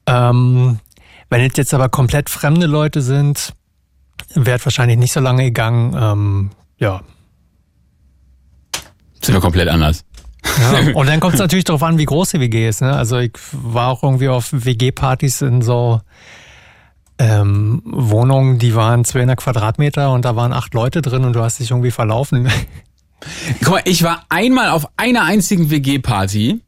Ähm, 0.06 0.80
wenn 1.30 1.40
es 1.42 1.56
jetzt 1.56 1.72
aber 1.72 1.88
komplett 1.88 2.28
fremde 2.28 2.66
Leute 2.66 3.02
sind, 3.02 3.54
wäre 4.34 4.58
wahrscheinlich 4.64 4.98
nicht 4.98 5.12
so 5.12 5.20
lange 5.20 5.44
gegangen. 5.44 5.96
Ähm, 5.96 6.50
ja. 6.78 7.02
Sind 9.22 9.34
wir 9.34 9.40
komplett 9.40 9.68
anders. 9.68 10.04
Ja, 10.44 10.94
und 10.94 11.06
dann 11.08 11.20
kommt 11.20 11.34
es 11.34 11.40
natürlich 11.40 11.64
darauf 11.64 11.82
an, 11.82 11.98
wie 11.98 12.04
groß 12.04 12.30
die 12.30 12.40
WG 12.40 12.68
ist. 12.68 12.80
Ne? 12.80 12.92
Also 12.92 13.18
ich 13.18 13.32
war 13.52 13.88
auch 13.88 14.02
irgendwie 14.02 14.28
auf 14.28 14.48
WG-Partys 14.52 15.42
in 15.42 15.62
so 15.62 16.00
ähm, 17.18 17.82
Wohnungen, 17.84 18.58
die 18.58 18.74
waren 18.74 19.04
200 19.04 19.38
Quadratmeter 19.38 20.12
und 20.12 20.24
da 20.24 20.36
waren 20.36 20.52
acht 20.52 20.74
Leute 20.74 21.02
drin 21.02 21.24
und 21.24 21.34
du 21.34 21.42
hast 21.42 21.58
dich 21.58 21.70
irgendwie 21.70 21.90
verlaufen. 21.90 22.48
Guck 23.64 23.70
mal, 23.70 23.82
ich 23.84 24.04
war 24.04 24.24
einmal 24.28 24.70
auf 24.70 24.86
einer 24.96 25.24
einzigen 25.24 25.70
WG-Party 25.70 26.60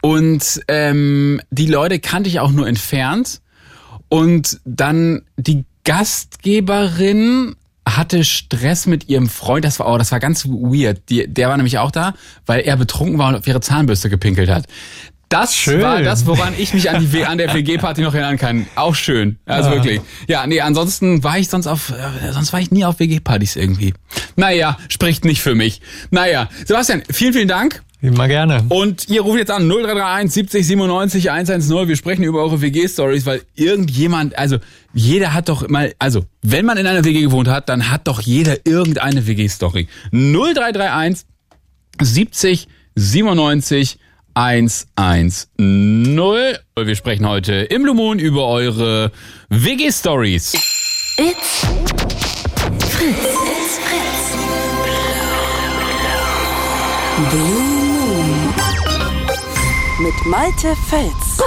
und 0.00 0.62
ähm, 0.68 1.40
die 1.50 1.66
Leute 1.66 1.98
kannte 1.98 2.28
ich 2.28 2.40
auch 2.40 2.50
nur 2.50 2.66
entfernt 2.66 3.42
und 4.08 4.60
dann 4.64 5.22
die 5.36 5.64
Gastgeberin 5.84 7.56
hatte 7.88 8.24
Stress 8.24 8.86
mit 8.86 9.08
ihrem 9.08 9.28
Freund. 9.28 9.64
Das 9.64 9.78
war, 9.78 9.88
oh, 9.92 9.98
das 9.98 10.12
war 10.12 10.20
ganz 10.20 10.46
weird. 10.46 11.08
Die, 11.08 11.26
der 11.26 11.48
war 11.48 11.56
nämlich 11.56 11.78
auch 11.78 11.90
da, 11.90 12.14
weil 12.46 12.60
er 12.60 12.76
betrunken 12.76 13.18
war 13.18 13.28
und 13.28 13.34
auf 13.36 13.46
ihre 13.46 13.60
Zahnbürste 13.60 14.08
gepinkelt 14.10 14.48
hat. 14.50 14.66
Das 15.28 15.56
Schön. 15.56 15.80
war 15.80 16.02
das, 16.02 16.26
woran 16.26 16.52
ich 16.58 16.74
mich 16.74 16.90
an, 16.90 17.10
die, 17.10 17.24
an 17.24 17.38
der 17.38 17.54
WG-Party 17.54 18.02
noch 18.02 18.12
erinnern 18.12 18.36
kann. 18.36 18.66
Auch 18.74 18.94
schön. 18.94 19.38
Also 19.46 19.70
Ja. 19.70 19.76
wirklich. 19.76 20.00
Ja, 20.28 20.46
nee, 20.46 20.60
ansonsten 20.60 21.24
war 21.24 21.38
ich 21.38 21.48
sonst 21.48 21.66
auf, 21.66 21.88
äh, 21.90 22.32
sonst 22.32 22.52
war 22.52 22.60
ich 22.60 22.70
nie 22.70 22.84
auf 22.84 22.98
WG-Partys 23.00 23.56
irgendwie. 23.56 23.94
Naja, 24.36 24.76
spricht 24.88 25.24
nicht 25.24 25.40
für 25.40 25.54
mich. 25.54 25.80
Naja, 26.10 26.50
Sebastian, 26.66 27.02
vielen, 27.10 27.32
vielen 27.32 27.48
Dank. 27.48 27.82
Immer 28.02 28.26
gerne. 28.26 28.64
Und 28.68 29.08
ihr 29.08 29.20
ruft 29.20 29.38
jetzt 29.38 29.52
an 29.52 29.68
0331 29.68 30.32
70 30.32 30.66
97 30.66 31.30
110. 31.30 31.86
Wir 31.86 31.94
sprechen 31.94 32.24
über 32.24 32.42
eure 32.42 32.60
WG-Stories, 32.60 33.26
weil 33.26 33.42
irgendjemand, 33.54 34.36
also 34.36 34.58
jeder 34.92 35.32
hat 35.32 35.48
doch 35.48 35.68
mal, 35.68 35.94
also 36.00 36.24
wenn 36.42 36.66
man 36.66 36.78
in 36.78 36.88
einer 36.88 37.04
WG 37.04 37.22
gewohnt 37.22 37.46
hat, 37.46 37.68
dann 37.68 37.90
hat 37.92 38.08
doch 38.08 38.20
jeder 38.20 38.66
irgendeine 38.66 39.28
WG-Story. 39.28 39.86
0331 40.10 41.24
70 42.00 42.66
97 42.96 43.98
110. 44.34 45.46
Wir 45.56 46.96
sprechen 46.96 47.28
heute 47.28 47.52
im 47.54 47.84
Blue 47.84 47.94
Moon 47.94 48.18
über 48.18 48.48
eure 48.48 49.12
WG-Stories. 49.48 50.54
It's 51.18 51.60
Fritz. 52.90 53.16
It's 53.16 53.78
Fritz. 53.78 54.32
Blue. 57.30 57.71
Mit 60.02 60.26
Malte 60.26 60.74
Fels. 60.88 61.38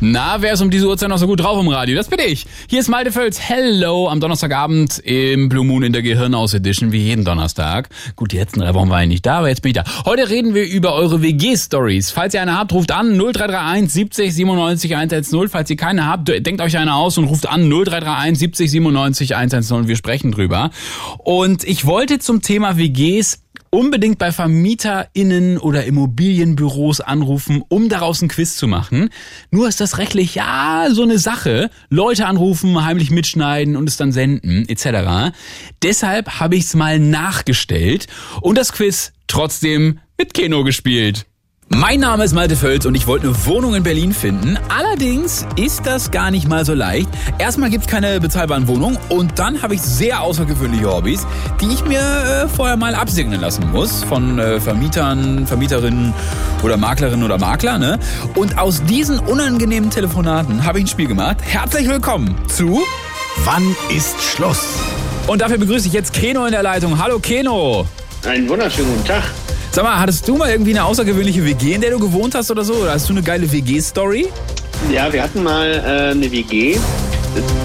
Na, 0.00 0.42
wer 0.42 0.52
ist 0.52 0.60
um 0.60 0.68
diese 0.68 0.86
Uhrzeit 0.86 1.08
noch 1.08 1.16
so 1.16 1.26
gut 1.26 1.40
drauf 1.40 1.58
im 1.58 1.68
Radio? 1.68 1.96
Das 1.96 2.08
bin 2.08 2.18
ich. 2.18 2.44
Hier 2.68 2.80
ist 2.80 2.88
Malte 2.88 3.12
Völz. 3.12 3.40
Hello 3.40 4.10
am 4.10 4.20
Donnerstagabend 4.20 4.98
im 4.98 5.48
Blue 5.48 5.64
Moon 5.64 5.82
in 5.82 5.94
der 5.94 6.02
Gehirnaus 6.02 6.52
Edition, 6.52 6.92
wie 6.92 6.98
jeden 6.98 7.24
Donnerstag. 7.24 7.88
Gut, 8.14 8.32
die 8.32 8.36
letzten 8.36 8.60
drei 8.60 8.74
Wochen 8.74 8.90
war 8.90 9.00
ich 9.02 9.08
nicht 9.08 9.24
da, 9.24 9.38
aber 9.38 9.48
jetzt 9.48 9.62
bin 9.62 9.70
ich 9.70 9.76
da. 9.76 9.84
Heute 10.04 10.28
reden 10.28 10.54
wir 10.54 10.68
über 10.68 10.92
eure 10.92 11.22
WG-Stories. 11.22 12.10
Falls 12.10 12.34
ihr 12.34 12.42
eine 12.42 12.58
habt, 12.58 12.72
ruft 12.72 12.92
an 12.92 13.16
0331 13.16 13.90
70 13.90 14.34
97 14.34 14.94
110. 14.94 15.48
Falls 15.48 15.70
ihr 15.70 15.76
keine 15.76 16.06
habt, 16.06 16.28
denkt 16.28 16.60
euch 16.60 16.76
eine 16.76 16.94
aus 16.94 17.16
und 17.16 17.24
ruft 17.24 17.48
an 17.48 17.70
0331 17.70 18.38
70 18.38 18.70
97 18.70 19.36
110. 19.36 19.88
Wir 19.88 19.96
sprechen 19.96 20.32
drüber. 20.32 20.70
Und 21.18 21.64
ich 21.64 21.86
wollte 21.86 22.18
zum 22.18 22.42
Thema 22.42 22.76
WGs 22.76 23.38
unbedingt 23.72 24.18
bei 24.18 24.30
VermieterInnen 24.30 25.56
oder 25.58 25.84
Immobilienbüros 25.84 27.00
anrufen, 27.00 27.64
um 27.68 27.88
daraus 27.88 28.20
ein 28.22 28.28
Quiz 28.28 28.56
zu 28.56 28.68
machen. 28.68 29.08
Nur 29.50 29.66
ist 29.66 29.80
das 29.80 29.98
rechtlich 29.98 30.34
ja 30.34 30.88
so 30.90 31.02
eine 31.02 31.18
Sache. 31.18 31.70
Leute 31.88 32.26
anrufen, 32.26 32.84
heimlich 32.84 33.10
mitschneiden 33.10 33.74
und 33.74 33.88
es 33.88 33.96
dann 33.96 34.12
senden, 34.12 34.68
etc. 34.68 35.34
Deshalb 35.82 36.38
habe 36.38 36.54
ich 36.56 36.64
es 36.64 36.74
mal 36.74 36.98
nachgestellt 36.98 38.06
und 38.42 38.58
das 38.58 38.72
Quiz 38.72 39.12
trotzdem 39.26 39.98
mit 40.18 40.34
Keno 40.34 40.64
gespielt. 40.64 41.26
Mein 41.76 42.00
Name 42.00 42.24
ist 42.24 42.34
Malte 42.34 42.54
Völz 42.54 42.84
und 42.84 42.94
ich 42.94 43.06
wollte 43.06 43.28
eine 43.28 43.46
Wohnung 43.46 43.74
in 43.74 43.82
Berlin 43.82 44.12
finden. 44.12 44.58
Allerdings 44.68 45.46
ist 45.56 45.86
das 45.86 46.10
gar 46.10 46.30
nicht 46.30 46.46
mal 46.46 46.66
so 46.66 46.74
leicht. 46.74 47.08
Erstmal 47.38 47.70
gibt's 47.70 47.86
keine 47.86 48.20
bezahlbaren 48.20 48.68
Wohnungen 48.68 48.98
und 49.08 49.38
dann 49.38 49.62
habe 49.62 49.74
ich 49.74 49.80
sehr 49.80 50.20
außergewöhnliche 50.20 50.92
Hobbys, 50.92 51.26
die 51.62 51.72
ich 51.72 51.82
mir 51.84 52.00
äh, 52.00 52.48
vorher 52.48 52.76
mal 52.76 52.94
absegnen 52.94 53.40
lassen 53.40 53.70
muss 53.72 54.04
von 54.04 54.38
äh, 54.38 54.60
Vermietern, 54.60 55.46
Vermieterinnen 55.46 56.12
oder 56.62 56.76
Maklerinnen 56.76 57.24
oder 57.24 57.38
Makler. 57.38 57.78
Ne? 57.78 57.98
Und 58.36 58.58
aus 58.58 58.84
diesen 58.84 59.18
unangenehmen 59.18 59.88
Telefonaten 59.88 60.64
habe 60.64 60.78
ich 60.78 60.84
ein 60.84 60.88
Spiel 60.88 61.08
gemacht. 61.08 61.38
Herzlich 61.40 61.88
willkommen 61.88 62.36
zu 62.48 62.82
Wann 63.44 63.74
ist 63.88 64.22
Schluss? 64.22 64.62
Und 65.26 65.40
dafür 65.40 65.56
begrüße 65.56 65.88
ich 65.88 65.94
jetzt 65.94 66.12
Keno 66.12 66.44
in 66.44 66.52
der 66.52 66.62
Leitung. 66.62 67.02
Hallo 67.02 67.18
Keno. 67.18 67.86
Einen 68.26 68.46
wunderschönen 68.46 68.90
guten 68.90 69.06
Tag. 69.06 69.24
Sag 69.74 69.84
mal, 69.84 69.98
hattest 69.98 70.28
du 70.28 70.36
mal 70.36 70.50
irgendwie 70.50 70.72
eine 70.72 70.84
außergewöhnliche 70.84 71.46
WG, 71.46 71.72
in 71.72 71.80
der 71.80 71.92
du 71.92 71.98
gewohnt 71.98 72.34
hast 72.34 72.50
oder 72.50 72.62
so? 72.62 72.74
Oder 72.74 72.92
hast 72.92 73.08
du 73.08 73.14
eine 73.14 73.22
geile 73.22 73.50
WG-Story? 73.50 74.28
Ja, 74.92 75.10
wir 75.10 75.22
hatten 75.22 75.42
mal 75.42 75.66
äh, 75.66 76.10
eine 76.10 76.30
WG. 76.30 76.76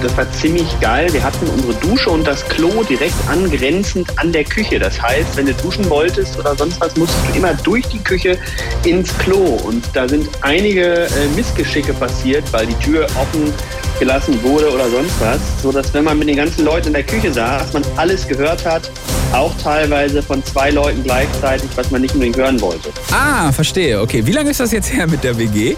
Das, 0.01 0.17
war 0.17 0.31
ziemlich 0.31 0.67
geil. 0.79 1.11
Wir 1.11 1.23
hatten 1.23 1.47
unsere 1.47 1.73
Dusche 1.75 2.09
und 2.09 2.25
das 2.25 2.47
Klo 2.47 2.83
direkt 2.83 3.15
angrenzend 3.29 4.07
an 4.17 4.31
der 4.31 4.43
Küche. 4.43 4.79
Das 4.79 5.01
heißt, 5.01 5.35
wenn 5.35 5.45
du 5.45 5.53
duschen 5.53 5.89
wolltest 5.89 6.39
oder 6.39 6.55
sonst 6.55 6.79
was, 6.79 6.95
musstest 6.95 7.21
du 7.29 7.37
immer 7.37 7.53
durch 7.53 7.85
die 7.87 7.99
Küche 7.99 8.37
ins 8.85 9.15
Klo. 9.17 9.57
Und 9.65 9.85
da 9.93 10.07
sind 10.07 10.29
einige 10.41 11.05
äh, 11.05 11.09
Missgeschicke 11.35 11.93
passiert, 11.93 12.43
weil 12.53 12.67
die 12.67 12.75
Tür 12.75 13.05
offen 13.19 13.53
gelassen 13.99 14.41
wurde 14.43 14.71
oder 14.71 14.89
sonst 14.89 15.19
was. 15.19 15.39
So 15.61 15.71
dass 15.71 15.93
wenn 15.93 16.03
man 16.03 16.17
mit 16.19 16.29
den 16.29 16.37
ganzen 16.37 16.63
Leuten 16.63 16.87
in 16.87 16.93
der 16.93 17.03
Küche 17.03 17.33
saß, 17.33 17.73
man 17.73 17.83
alles 17.95 18.27
gehört 18.27 18.65
hat. 18.65 18.89
Auch 19.33 19.53
teilweise 19.61 20.23
von 20.23 20.43
zwei 20.45 20.69
Leuten 20.69 21.03
gleichzeitig, 21.03 21.69
was 21.75 21.91
man 21.91 22.01
nicht 22.01 22.13
unbedingt 22.13 22.37
hören 22.37 22.61
wollte. 22.61 22.89
Ah, 23.11 23.51
verstehe. 23.51 24.01
Okay, 24.01 24.25
wie 24.25 24.31
lange 24.31 24.51
ist 24.51 24.59
das 24.59 24.71
jetzt 24.71 24.93
her 24.93 25.07
mit 25.07 25.23
der 25.23 25.37
WG? 25.37 25.75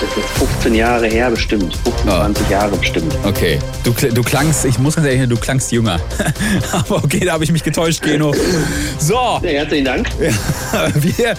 Das 0.00 0.08
ist 0.16 0.38
15 0.64 0.80
Jahre 0.80 1.06
her 1.08 1.30
bestimmt. 1.30 1.76
15, 1.84 2.08
20 2.08 2.48
Jahre 2.48 2.76
bestimmt. 2.78 3.14
Okay, 3.22 3.58
du, 3.82 3.92
du 3.92 4.22
klangst, 4.22 4.64
ich 4.64 4.78
muss 4.78 4.96
ganz 4.96 5.06
ehrlich 5.06 5.20
sagen, 5.20 5.30
du 5.30 5.36
klangst 5.36 5.72
jünger. 5.72 6.00
Aber 6.72 7.04
okay, 7.04 7.20
da 7.20 7.32
habe 7.32 7.44
ich 7.44 7.52
mich 7.52 7.62
getäuscht, 7.62 8.00
Geno. 8.00 8.34
So. 8.98 9.12
Ja, 9.14 9.40
herzlichen 9.42 9.84
Dank. 9.84 10.08
wir, 10.18 11.34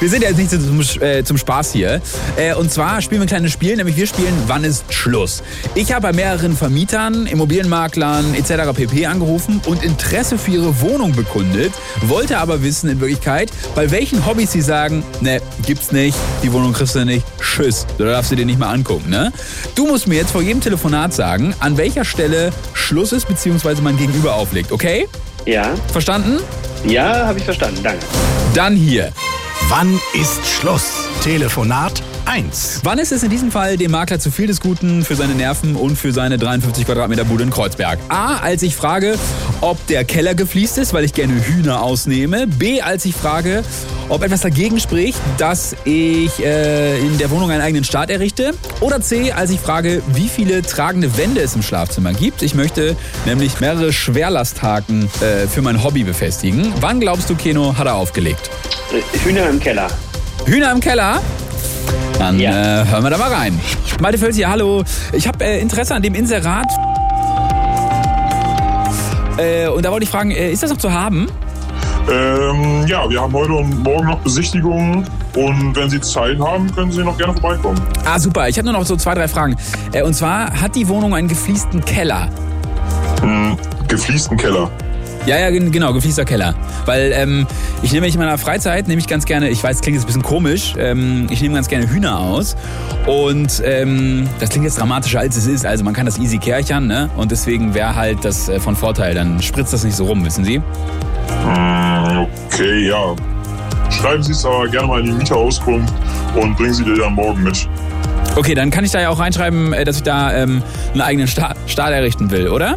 wir 0.00 0.08
sind 0.08 0.22
ja 0.22 0.30
jetzt 0.30 0.38
nicht 0.38 0.50
zum, 0.50 0.80
äh, 1.00 1.22
zum 1.22 1.38
Spaß 1.38 1.70
hier. 1.70 2.00
Äh, 2.36 2.54
und 2.54 2.72
zwar 2.72 3.00
spielen 3.00 3.20
wir 3.20 3.26
ein 3.26 3.28
kleines 3.28 3.52
Spiel, 3.52 3.76
nämlich 3.76 3.96
wir 3.96 4.08
spielen 4.08 4.34
Wann 4.48 4.64
ist 4.64 4.92
Schluss? 4.92 5.44
Ich 5.76 5.92
habe 5.92 6.08
bei 6.08 6.12
mehreren 6.12 6.56
Vermietern, 6.56 7.26
Immobilienmaklern 7.26 8.34
etc. 8.34 8.72
pp. 8.74 9.06
angerufen 9.06 9.60
und 9.66 9.84
Interesse 9.84 10.36
für 10.36 10.50
ihre 10.50 10.80
Wohnung 10.80 11.12
bekundet, 11.12 11.72
wollte 12.02 12.38
aber 12.38 12.64
wissen 12.64 12.90
in 12.90 13.00
Wirklichkeit, 13.00 13.52
bei 13.76 13.92
welchen 13.92 14.26
Hobbys 14.26 14.50
sie 14.50 14.62
sagen, 14.62 15.04
ne, 15.20 15.40
gibt's 15.64 15.92
nicht, 15.92 16.16
die 16.42 16.52
Wohnung 16.52 16.72
kriegst 16.72 16.96
du 16.96 17.04
nicht, 17.04 17.24
tschüss, 17.40 17.86
da 17.98 18.06
darfst 18.06 18.31
du 18.32 18.36
dir 18.36 18.46
nicht 18.46 18.58
mal 18.58 18.72
angucken, 18.72 19.10
ne? 19.10 19.32
Du 19.74 19.86
musst 19.86 20.08
mir 20.08 20.16
jetzt 20.16 20.32
vor 20.32 20.42
jedem 20.42 20.60
Telefonat 20.60 21.14
sagen, 21.14 21.54
an 21.60 21.76
welcher 21.76 22.04
Stelle 22.04 22.50
Schluss 22.72 23.12
ist, 23.12 23.28
beziehungsweise 23.28 23.82
mein 23.82 23.96
Gegenüber 23.96 24.34
auflegt, 24.34 24.72
okay? 24.72 25.08
Ja. 25.46 25.74
Verstanden? 25.92 26.38
Ja, 26.84 27.26
habe 27.26 27.38
ich 27.38 27.44
verstanden. 27.44 27.80
Danke. 27.82 28.04
Dann 28.54 28.74
hier. 28.74 29.12
Wann 29.68 30.00
ist 30.14 30.46
Schluss? 30.46 31.08
Telefonat 31.22 32.02
1. 32.32 32.80
Wann 32.84 32.98
ist 32.98 33.12
es 33.12 33.22
in 33.22 33.28
diesem 33.28 33.50
Fall 33.50 33.76
dem 33.76 33.90
Makler 33.90 34.18
zu 34.18 34.30
viel 34.30 34.46
des 34.46 34.58
Guten 34.58 35.04
für 35.04 35.16
seine 35.16 35.34
Nerven 35.34 35.76
und 35.76 35.96
für 35.96 36.14
seine 36.14 36.38
53 36.38 36.86
Quadratmeter 36.86 37.26
Bude 37.26 37.42
in 37.42 37.50
Kreuzberg? 37.50 37.98
A, 38.08 38.38
als 38.38 38.62
ich 38.62 38.74
frage, 38.74 39.18
ob 39.60 39.86
der 39.88 40.06
Keller 40.06 40.34
gefliest 40.34 40.78
ist, 40.78 40.94
weil 40.94 41.04
ich 41.04 41.12
gerne 41.12 41.34
Hühner 41.44 41.82
ausnehme. 41.82 42.46
B, 42.46 42.80
als 42.80 43.04
ich 43.04 43.14
frage, 43.14 43.62
ob 44.08 44.22
etwas 44.22 44.40
dagegen 44.40 44.80
spricht, 44.80 45.18
dass 45.36 45.76
ich 45.84 46.42
äh, 46.42 46.98
in 47.00 47.18
der 47.18 47.28
Wohnung 47.28 47.50
einen 47.50 47.60
eigenen 47.60 47.84
Start 47.84 48.08
errichte. 48.08 48.54
Oder 48.80 49.02
C, 49.02 49.32
als 49.32 49.50
ich 49.50 49.60
frage, 49.60 50.02
wie 50.14 50.30
viele 50.30 50.62
tragende 50.62 51.18
Wände 51.18 51.42
es 51.42 51.54
im 51.54 51.60
Schlafzimmer 51.60 52.14
gibt. 52.14 52.40
Ich 52.40 52.54
möchte 52.54 52.96
nämlich 53.26 53.60
mehrere 53.60 53.92
Schwerlasthaken 53.92 55.10
äh, 55.20 55.46
für 55.48 55.60
mein 55.60 55.84
Hobby 55.84 56.02
befestigen. 56.02 56.72
Wann 56.80 56.98
glaubst 56.98 57.28
du, 57.28 57.34
Keno, 57.34 57.76
hat 57.76 57.86
er 57.86 57.96
aufgelegt? 57.96 58.48
Hühner 59.22 59.50
im 59.50 59.60
Keller. 59.60 59.88
Hühner 60.46 60.72
im 60.72 60.80
Keller? 60.80 61.20
Dann 62.22 62.38
äh, 62.38 62.52
hören 62.86 63.02
wir 63.02 63.10
da 63.10 63.18
mal 63.18 63.32
rein. 63.32 63.60
Malte 64.00 64.16
Völz 64.16 64.36
hier, 64.36 64.48
hallo. 64.48 64.84
Ich 65.12 65.26
habe 65.26 65.44
äh, 65.44 65.58
Interesse 65.60 65.92
an 65.92 66.02
dem 66.02 66.14
Inserat. 66.14 66.68
Äh, 69.38 69.66
und 69.66 69.84
da 69.84 69.90
wollte 69.90 70.04
ich 70.04 70.10
fragen, 70.10 70.30
äh, 70.30 70.52
ist 70.52 70.62
das 70.62 70.70
noch 70.70 70.76
zu 70.76 70.92
haben? 70.92 71.26
Ähm, 72.08 72.86
ja, 72.86 73.10
wir 73.10 73.20
haben 73.20 73.32
heute 73.32 73.54
und 73.54 73.82
morgen 73.82 74.06
noch 74.06 74.20
Besichtigungen 74.20 75.04
und 75.34 75.74
wenn 75.74 75.90
Sie 75.90 76.00
Zeit 76.00 76.38
haben, 76.38 76.72
können 76.72 76.92
Sie 76.92 77.02
noch 77.02 77.18
gerne 77.18 77.32
vorbeikommen. 77.32 77.80
Ah, 78.04 78.20
super. 78.20 78.48
Ich 78.48 78.56
habe 78.56 78.66
nur 78.66 78.78
noch 78.78 78.86
so 78.86 78.94
zwei, 78.94 79.14
drei 79.14 79.26
Fragen. 79.26 79.56
Äh, 79.90 80.04
und 80.04 80.14
zwar, 80.14 80.52
hat 80.60 80.76
die 80.76 80.86
Wohnung 80.86 81.16
einen 81.16 81.26
gefliesten 81.26 81.84
Keller? 81.84 82.28
Hm, 83.20 83.56
gefliesten 83.88 84.36
Keller. 84.36 84.70
Ja, 85.24 85.38
ja, 85.38 85.50
gen- 85.50 85.70
genau, 85.70 85.92
gefließter 85.92 86.24
Keller. 86.24 86.54
Weil 86.84 87.12
ähm, 87.14 87.46
ich 87.82 87.92
nehme 87.92 88.08
in 88.08 88.18
meiner 88.18 88.38
Freizeit, 88.38 88.88
nehme 88.88 89.00
ich 89.00 89.06
ganz 89.06 89.24
gerne, 89.24 89.50
ich 89.50 89.62
weiß, 89.62 89.80
klingt 89.80 89.94
jetzt 89.94 90.04
ein 90.04 90.06
bisschen 90.08 90.22
komisch, 90.22 90.74
ähm, 90.76 91.28
ich 91.30 91.40
nehme 91.40 91.54
ganz 91.54 91.68
gerne 91.68 91.88
Hühner 91.88 92.18
aus. 92.18 92.56
Und 93.06 93.62
ähm, 93.64 94.28
das 94.40 94.50
klingt 94.50 94.64
jetzt 94.64 94.80
dramatischer, 94.80 95.20
als 95.20 95.36
es 95.36 95.46
ist. 95.46 95.64
Also 95.64 95.84
man 95.84 95.94
kann 95.94 96.06
das 96.06 96.18
easy 96.18 96.38
kärchern, 96.38 96.88
ne? 96.88 97.08
Und 97.16 97.30
deswegen 97.30 97.72
wäre 97.72 97.94
halt 97.94 98.24
das 98.24 98.48
äh, 98.48 98.58
von 98.58 98.74
Vorteil. 98.74 99.14
Dann 99.14 99.40
spritzt 99.40 99.72
das 99.72 99.84
nicht 99.84 99.96
so 99.96 100.06
rum, 100.06 100.24
wissen 100.24 100.44
Sie? 100.44 100.60
Hm, 101.44 102.26
okay, 102.52 102.88
ja. 102.88 103.14
Schreiben 103.90 104.22
Sie 104.24 104.32
es 104.32 104.44
aber 104.44 104.66
gerne 104.68 104.88
mal 104.88 105.00
in 105.00 105.06
die 105.06 105.12
Mieterauskunft 105.12 105.94
und 106.34 106.56
bringen 106.56 106.74
Sie 106.74 106.82
die 106.84 106.94
dann 106.98 107.14
morgen 107.14 107.42
mit. 107.44 107.68
Okay, 108.34 108.54
dann 108.54 108.70
kann 108.70 108.84
ich 108.84 108.90
da 108.90 109.00
ja 109.00 109.10
auch 109.10 109.18
reinschreiben, 109.20 109.72
äh, 109.72 109.84
dass 109.84 109.96
ich 109.98 110.02
da 110.02 110.32
ähm, 110.34 110.62
einen 110.92 111.00
eigenen 111.02 111.28
Sta 111.28 111.54
Stall 111.66 111.92
errichten 111.92 112.30
will, 112.32 112.48
oder? 112.48 112.76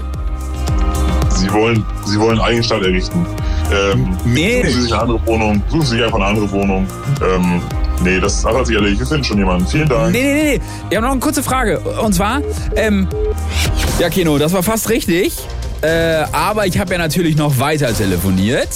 Sie 1.35 1.51
wollen, 1.51 1.85
Sie 2.05 2.19
wollen 2.19 2.39
einen 2.39 2.63
Stadt 2.63 2.81
errichten. 2.83 3.25
Ähm, 3.71 4.17
Nee. 4.25 4.61
Suchen 4.61 4.73
Sie 4.73 4.81
sich 4.81 4.93
eine 4.93 5.01
andere 5.01 5.27
Wohnung. 5.27 5.61
Suchen 5.69 5.81
Sie 5.81 5.87
sich 5.95 6.03
einfach 6.03 6.17
eine 6.17 6.25
andere 6.25 6.51
Wohnung. 6.51 6.87
Ähm, 7.21 7.61
nee, 8.03 8.19
das 8.19 8.43
hat 8.45 8.65
sich 8.65 8.75
erledigt. 8.75 8.99
Wir 8.99 9.07
finden 9.07 9.23
schon 9.23 9.37
jemanden. 9.37 9.67
Vielen 9.67 9.89
Dank. 9.89 10.11
Nee, 10.11 10.21
nee, 10.23 10.33
nee, 10.33 10.43
nee. 10.57 10.61
Ich 10.89 10.95
habe 10.95 11.05
noch 11.05 11.11
eine 11.13 11.19
kurze 11.21 11.43
Frage. 11.43 11.79
Und 11.79 12.13
zwar, 12.13 12.41
ähm, 12.75 13.07
ja, 13.99 14.09
Kino, 14.09 14.37
das 14.37 14.53
war 14.53 14.63
fast 14.63 14.89
richtig. 14.89 15.33
Äh, 15.81 16.23
aber 16.31 16.65
ich 16.67 16.79
habe 16.79 16.93
ja 16.93 16.97
natürlich 16.97 17.35
noch 17.35 17.59
weiter 17.59 17.93
telefoniert. 17.93 18.69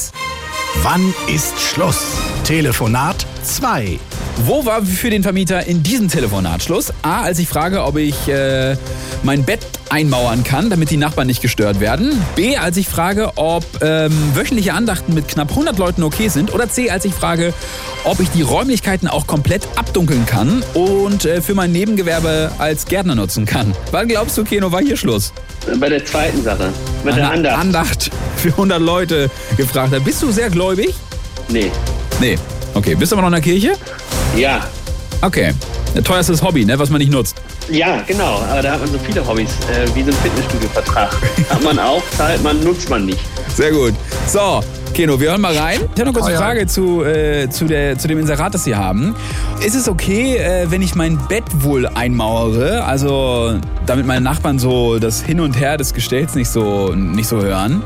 Wann 0.83 1.13
ist 1.33 1.59
Schluss? 1.59 1.99
Telefonat 2.43 3.25
2. 3.43 3.99
Wo 4.45 4.65
war 4.65 4.83
für 4.83 5.09
den 5.09 5.23
Vermieter 5.23 5.65
in 5.65 5.81
diesem 5.83 6.07
Telefonat 6.07 6.63
Schluss? 6.63 6.93
A, 7.01 7.21
als 7.23 7.39
ich 7.39 7.47
frage, 7.47 7.83
ob 7.83 7.97
ich 7.97 8.27
äh, 8.27 8.75
mein 9.23 9.43
Bett 9.43 9.59
einmauern 9.89 10.43
kann, 10.43 10.69
damit 10.69 10.89
die 10.89 10.97
Nachbarn 10.97 11.27
nicht 11.27 11.41
gestört 11.41 11.79
werden. 11.79 12.11
B, 12.35 12.57
als 12.57 12.77
ich 12.77 12.87
frage, 12.87 13.31
ob 13.35 13.63
ähm, 13.81 14.11
wöchentliche 14.33 14.73
Andachten 14.73 15.13
mit 15.13 15.27
knapp 15.27 15.49
100 15.49 15.77
Leuten 15.77 16.03
okay 16.03 16.27
sind. 16.27 16.53
Oder 16.53 16.69
C, 16.69 16.89
als 16.89 17.05
ich 17.05 17.13
frage, 17.13 17.53
ob 18.03 18.19
ich 18.19 18.29
die 18.29 18.41
Räumlichkeiten 18.41 19.07
auch 19.07 19.27
komplett 19.27 19.67
abdunkeln 19.75 20.25
kann 20.25 20.63
und 20.73 21.25
äh, 21.25 21.41
für 21.41 21.55
mein 21.55 21.71
Nebengewerbe 21.71 22.51
als 22.57 22.85
Gärtner 22.85 23.15
nutzen 23.15 23.45
kann. 23.45 23.75
Wann 23.91 24.07
glaubst 24.07 24.37
du, 24.37 24.43
Keno, 24.43 24.71
war 24.71 24.81
hier 24.81 24.97
Schluss? 24.97 25.33
Bei 25.79 25.89
der 25.89 26.05
zweiten 26.05 26.43
Sache. 26.43 26.71
Mit 27.03 27.15
der 27.15 27.31
Andacht. 27.31 27.57
Andacht 27.57 28.11
für 28.37 28.49
100 28.49 28.81
Leute 28.81 29.29
gefragt 29.57 29.93
hat. 29.93 30.03
Bist 30.03 30.21
du 30.21 30.31
sehr 30.31 30.49
gläubig? 30.49 30.95
Nee. 31.49 31.71
Nee. 32.19 32.37
Okay, 32.73 32.95
bist 32.95 33.11
du 33.11 33.15
aber 33.15 33.23
noch 33.29 33.37
in 33.37 33.43
der 33.43 33.53
Kirche? 33.53 33.73
Ja. 34.35 34.67
Okay. 35.21 35.53
Teuerstes 36.03 36.41
Hobby, 36.43 36.65
ne, 36.65 36.77
was 36.77 36.89
man 36.89 36.99
nicht 36.99 37.11
nutzt. 37.11 37.35
Ja, 37.69 38.01
genau. 38.07 38.41
Aber 38.49 38.61
da 38.61 38.71
hat 38.73 38.79
man 38.79 38.89
so 38.89 38.97
viele 38.99 39.25
Hobbys, 39.25 39.51
äh, 39.71 39.85
wie 39.95 40.03
so 40.03 40.09
ein 40.09 40.17
Fitnessstudio-Vertrag. 40.17 41.15
hat 41.49 41.63
man 41.63 41.77
auch, 41.79 42.01
zahlt 42.17 42.41
man, 42.43 42.63
nutzt 42.63 42.89
man 42.89 43.05
nicht. 43.05 43.19
Sehr 43.55 43.71
gut. 43.71 43.93
So, 44.27 44.61
Keno, 44.93 45.19
wir 45.19 45.29
hören 45.29 45.41
mal 45.41 45.55
rein. 45.55 45.81
Ich 45.81 46.01
habe 46.01 46.05
noch 46.05 46.13
kurz 46.13 46.27
eine 46.27 46.37
Frage 46.37 46.67
zu, 46.67 47.03
äh, 47.03 47.49
zu, 47.49 47.65
der, 47.65 47.97
zu 47.97 48.07
dem 48.07 48.19
Inserat, 48.19 48.53
das 48.53 48.63
Sie 48.63 48.75
haben. 48.75 49.15
Ist 49.65 49.75
es 49.75 49.87
okay, 49.87 50.37
äh, 50.37 50.71
wenn 50.71 50.81
ich 50.81 50.95
mein 50.95 51.17
Bett 51.27 51.43
wohl 51.59 51.87
einmauere? 51.87 52.83
Also, 52.85 53.59
damit 53.85 54.05
meine 54.05 54.21
Nachbarn 54.21 54.59
so 54.59 54.99
das 54.99 55.21
Hin 55.21 55.39
und 55.39 55.59
Her 55.59 55.77
des 55.77 55.93
Gestells 55.93 56.35
nicht 56.35 56.49
so, 56.49 56.93
nicht 56.95 57.27
so 57.27 57.41
hören? 57.41 57.83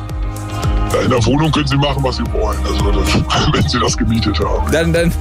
In 1.02 1.10
der 1.10 1.26
Wohnung 1.26 1.52
können 1.52 1.68
Sie 1.68 1.78
machen, 1.78 2.04
was 2.04 2.18
Sie 2.18 2.24
wollen. 2.34 2.58
Also, 2.66 2.91
das, 2.91 3.14
wenn 3.54 3.68
Sie 3.68 3.80
das 3.80 3.98
gemietet 3.98 4.39
haben. 4.39 4.72
Dann, 4.72 4.94
dann, 4.94 5.12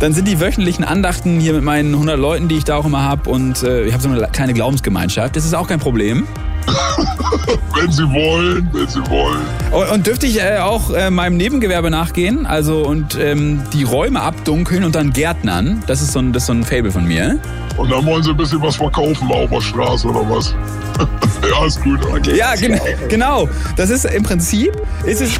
dann 0.00 0.12
sind 0.12 0.26
die 0.26 0.40
wöchentlichen 0.40 0.84
Andachten 0.84 1.38
hier 1.38 1.52
mit 1.52 1.62
meinen 1.62 1.94
100 1.94 2.18
Leuten, 2.18 2.48
die 2.48 2.56
ich 2.56 2.64
da 2.64 2.76
auch 2.76 2.86
immer 2.86 3.02
habe. 3.02 3.30
Und 3.30 3.62
äh, 3.62 3.84
ich 3.84 3.92
habe 3.92 4.02
so 4.02 4.08
eine 4.08 4.26
kleine 4.28 4.54
Glaubensgemeinschaft. 4.54 5.36
Das 5.36 5.44
ist 5.44 5.54
auch 5.54 5.68
kein 5.68 5.80
Problem. 5.80 6.26
Wenn 7.74 7.90
Sie 7.90 8.02
wollen, 8.02 8.68
wenn 8.72 8.88
Sie 8.88 9.00
wollen. 9.08 9.40
Und, 9.70 9.90
und 9.90 10.06
dürfte 10.06 10.26
ich 10.26 10.40
äh, 10.40 10.58
auch 10.58 10.90
äh, 10.90 11.10
meinem 11.10 11.36
Nebengewerbe 11.36 11.90
nachgehen? 11.90 12.46
Also 12.46 12.84
und 12.84 13.16
ähm, 13.18 13.62
die 13.72 13.84
Räume 13.84 14.20
abdunkeln 14.20 14.84
und 14.84 14.94
dann 14.94 15.12
Gärtnern? 15.12 15.82
Das 15.86 16.02
ist 16.02 16.12
so 16.12 16.18
ein, 16.18 16.32
das 16.32 16.42
ist 16.42 16.46
so 16.48 16.52
ein 16.52 16.64
Fable 16.64 16.90
von 16.90 17.06
mir. 17.06 17.38
Und 17.76 17.90
dann 17.90 18.04
wollen 18.04 18.22
Sie 18.22 18.30
ein 18.30 18.36
bisschen 18.36 18.60
was 18.60 18.76
verkaufen 18.76 19.30
auf 19.30 19.48
der 19.50 19.60
Straße 19.60 20.08
oder 20.08 20.28
was? 20.28 20.54
ja, 21.50 21.66
ist 21.66 21.82
gut. 21.82 22.04
Okay. 22.04 22.36
Ja, 22.36 22.54
gen 22.54 22.78
genau. 23.08 23.48
Das 23.76 23.90
ist 23.90 24.04
im 24.04 24.22
Prinzip, 24.22 24.72
ist 25.06 25.20
es. 25.20 25.30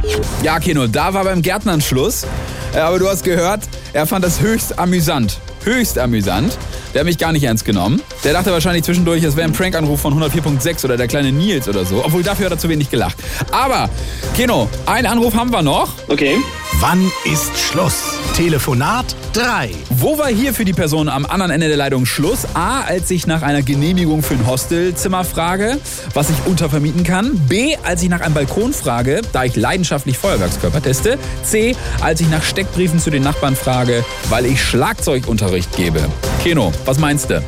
Ja, 0.43 0.59
Kino, 0.59 0.87
da 0.87 1.13
war 1.13 1.25
beim 1.25 1.43
Gärtnern 1.43 1.81
Schluss. 1.81 2.27
Äh, 2.75 2.79
Aber 2.79 2.99
du 2.99 3.09
hast 3.09 3.25
gehört, 3.25 3.63
er 3.93 4.07
fand 4.07 4.25
das 4.25 4.41
höchst 4.41 4.79
amüsant. 4.79 5.39
Höchst 5.65 5.99
amüsant. 5.99 6.57
Der 6.95 7.01
hat 7.01 7.07
mich 7.07 7.19
gar 7.19 7.33
nicht 7.33 7.45
ernst 7.45 7.65
genommen. 7.65 8.03
Der 8.25 8.33
dachte 8.33 8.51
wahrscheinlich 8.51 8.85
zwischendurch, 8.85 9.23
es 9.23 9.37
wäre 9.37 9.47
ein 9.47 9.53
Prankanruf 9.53 10.01
von 10.01 10.21
104.6 10.21 10.85
oder 10.85 10.97
der 10.97 11.07
kleine 11.07 11.31
Nils 11.33 11.69
oder 11.69 11.85
so. 11.85 12.05
Obwohl 12.05 12.23
dafür 12.23 12.47
hat 12.47 12.53
er 12.53 12.59
zu 12.59 12.69
wenig 12.69 12.91
gelacht. 12.91 13.17
Aber, 13.53 13.89
Kino, 14.35 14.69
einen 14.87 15.07
Anruf 15.07 15.35
haben 15.35 15.53
wir 15.53 15.63
noch. 15.63 15.89
Okay. 16.09 16.37
Wann 16.81 17.11
ist 17.25 17.59
Schluss? 17.59 18.15
Telefonat 18.35 19.15
3. 19.35 19.71
Wo 19.91 20.17
war 20.19 20.29
hier 20.29 20.55
für 20.55 20.65
die 20.65 20.73
Person 20.73 21.09
am 21.09 21.27
anderen 21.27 21.51
Ende 21.51 21.69
der 21.69 21.77
Leitung 21.77 22.07
Schluss? 22.07 22.47
A, 22.55 22.81
als 22.81 23.11
ich 23.11 23.27
nach 23.27 23.43
einer 23.43 23.63
Genehmigung 23.63 24.23
für 24.23 24.35
ein 24.35 24.47
Hostelzimmer 24.47 25.25
frage, 25.25 25.79
was 26.15 26.31
ich 26.31 26.37
untervermieten 26.47 27.05
kann. 27.05 27.37
B, 27.49 27.77
als 27.83 28.03
ich 28.03 28.09
nach 28.09 28.21
einem 28.21 28.35
Balkon 28.35 28.73
frage, 28.73 29.21
da 29.33 29.45
ich 29.45 29.57
leidenschaftlich 29.57 30.17
Feuerwerkskörper 30.17 30.81
teste. 30.83 31.19
C, 31.45 31.77
als 32.01 32.21
ich 32.21 32.31
nach 32.31 32.43
Steckbriefen 32.43 32.99
zu 32.99 33.11
den 33.11 33.23
Nachbarn 33.23 33.57
frage, 33.57 34.05
weil 34.31 34.47
ich 34.47 34.63
Schlagzeugunterricht 34.63 35.77
gebe. 35.77 36.01
Keno, 36.43 36.73
was 36.85 36.99
meinst 36.99 37.31
du? 37.31 37.43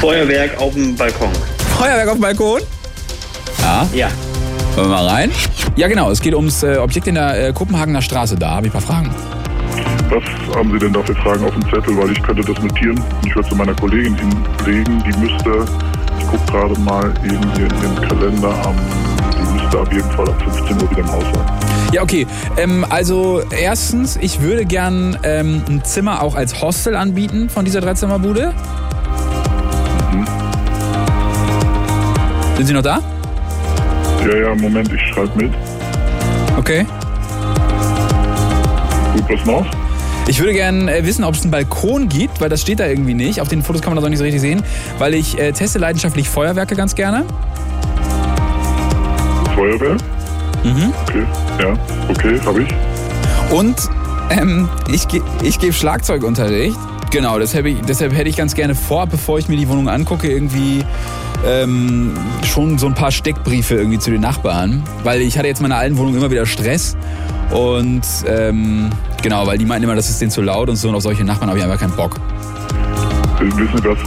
Feuerwerk 0.00 0.60
auf 0.60 0.74
dem 0.74 0.94
Balkon. 0.96 1.30
Feuerwerk 1.78 2.08
auf 2.08 2.14
dem 2.14 2.22
Balkon? 2.22 2.60
Ja. 3.60 3.86
Ja. 3.94 4.08
Hören 4.74 4.90
wir 4.90 4.96
mal 4.96 5.06
rein. 5.08 5.30
Ja, 5.76 5.88
genau. 5.88 6.10
Es 6.10 6.20
geht 6.20 6.34
ums 6.34 6.62
äh, 6.62 6.76
Objekt 6.76 7.06
in 7.06 7.14
der 7.14 7.48
äh, 7.48 7.52
Kopenhagener 7.52 8.02
Straße. 8.02 8.36
Da 8.36 8.50
habe 8.56 8.66
ich 8.66 8.74
ein 8.74 8.80
paar 8.80 8.94
Fragen. 8.94 9.10
Was 10.10 10.56
haben 10.56 10.70
Sie 10.72 10.78
denn 10.78 10.92
da 10.92 11.02
für 11.02 11.14
Fragen 11.16 11.44
auf 11.44 11.52
dem 11.52 11.62
Zettel? 11.64 11.96
Weil 11.96 12.12
ich 12.12 12.22
könnte 12.22 12.42
das 12.42 12.62
notieren. 12.62 13.02
Ich 13.26 13.34
würde 13.34 13.48
zu 13.48 13.56
meiner 13.56 13.74
Kollegin 13.74 14.14
hinlegen. 14.16 15.02
Die 15.04 15.18
müsste, 15.18 15.64
ich 16.18 16.26
gucke 16.26 16.44
gerade 16.52 16.78
mal 16.80 17.12
eben 17.24 17.40
hier 17.56 17.66
in 17.66 17.80
den 17.80 18.08
Kalender, 18.08 18.54
am, 18.64 18.76
die 19.32 19.60
müsste 19.60 19.80
auf 19.80 19.92
jeden 19.92 20.10
Fall 20.12 20.28
ab 20.28 20.42
15 20.42 20.76
Uhr 20.80 20.90
wieder 20.90 21.00
im 21.00 21.12
Haus 21.12 21.24
sein. 21.24 21.65
Ja, 21.92 22.02
okay. 22.02 22.26
Ähm, 22.56 22.84
also 22.88 23.42
erstens, 23.50 24.16
ich 24.20 24.40
würde 24.40 24.64
gern 24.64 25.18
ähm, 25.22 25.62
ein 25.68 25.84
Zimmer 25.84 26.22
auch 26.22 26.34
als 26.34 26.60
Hostel 26.60 26.96
anbieten 26.96 27.48
von 27.48 27.64
dieser 27.64 27.80
Dreizimmerbude. 27.80 28.52
Sind 32.56 32.66
Sie 32.66 32.72
noch 32.72 32.82
da? 32.82 33.00
Ja, 34.26 34.36
ja, 34.36 34.54
Moment, 34.54 34.90
ich 34.92 35.00
schreibe 35.12 35.30
mit. 35.36 35.52
Okay. 36.56 36.86
Gut, 39.14 39.24
was 39.28 39.46
noch? 39.46 39.66
Ich 40.28 40.40
würde 40.40 40.54
gern 40.54 40.88
äh, 40.88 41.04
wissen, 41.04 41.22
ob 41.22 41.34
es 41.34 41.42
einen 41.42 41.52
Balkon 41.52 42.08
gibt, 42.08 42.40
weil 42.40 42.48
das 42.48 42.62
steht 42.62 42.80
da 42.80 42.86
irgendwie 42.86 43.14
nicht. 43.14 43.40
Auf 43.40 43.48
den 43.48 43.62
Fotos 43.62 43.80
kann 43.80 43.90
man 43.90 43.96
das 43.96 44.04
auch 44.04 44.08
nicht 44.08 44.18
so 44.18 44.24
richtig 44.24 44.40
sehen, 44.40 44.62
weil 44.98 45.14
ich 45.14 45.38
äh, 45.38 45.52
teste 45.52 45.78
leidenschaftlich 45.78 46.28
Feuerwerke 46.28 46.74
ganz 46.74 46.94
gerne. 46.96 47.24
Feuerwehr? 49.54 49.96
Mhm. 50.66 50.92
Okay, 51.02 51.24
ja, 51.60 51.74
okay, 52.08 52.40
habe 52.44 52.62
ich. 52.62 52.68
Und 53.52 53.76
ähm, 54.30 54.68
ich, 54.92 55.06
ich 55.42 55.58
gebe 55.60 55.72
Schlagzeugunterricht. 55.72 56.76
Genau, 57.12 57.38
deshalb, 57.38 57.66
ich, 57.66 57.80
deshalb 57.82 58.12
hätte 58.12 58.28
ich 58.28 58.36
ganz 58.36 58.54
gerne 58.54 58.74
vor, 58.74 59.06
bevor 59.06 59.38
ich 59.38 59.48
mir 59.48 59.56
die 59.56 59.68
Wohnung 59.68 59.88
angucke, 59.88 60.28
irgendwie 60.28 60.84
ähm, 61.46 62.14
schon 62.44 62.78
so 62.78 62.86
ein 62.86 62.94
paar 62.94 63.12
Steckbriefe 63.12 63.76
irgendwie 63.76 64.00
zu 64.00 64.10
den 64.10 64.20
Nachbarn. 64.20 64.82
Weil 65.04 65.20
ich 65.20 65.38
hatte 65.38 65.46
jetzt 65.46 65.58
in 65.58 65.68
meiner 65.68 65.76
alten 65.76 65.96
Wohnung 65.98 66.16
immer 66.16 66.30
wieder 66.32 66.46
Stress. 66.46 66.96
Und 67.52 68.02
ähm, 68.26 68.90
genau, 69.22 69.46
weil 69.46 69.56
die 69.56 69.66
meinten 69.66 69.84
immer, 69.84 69.94
das 69.94 70.10
ist 70.10 70.20
denen 70.20 70.32
zu 70.32 70.42
laut 70.42 70.68
und 70.68 70.76
so. 70.76 70.88
Und 70.88 70.96
auf 70.96 71.02
solche 71.02 71.24
Nachbarn 71.24 71.48
habe 71.48 71.58
ich 71.58 71.64
einfach 71.64 71.78
keinen 71.78 71.94
Bock. 71.94 72.18
wissen 73.38 73.78
Sie 73.78 73.84
was? 73.84 73.98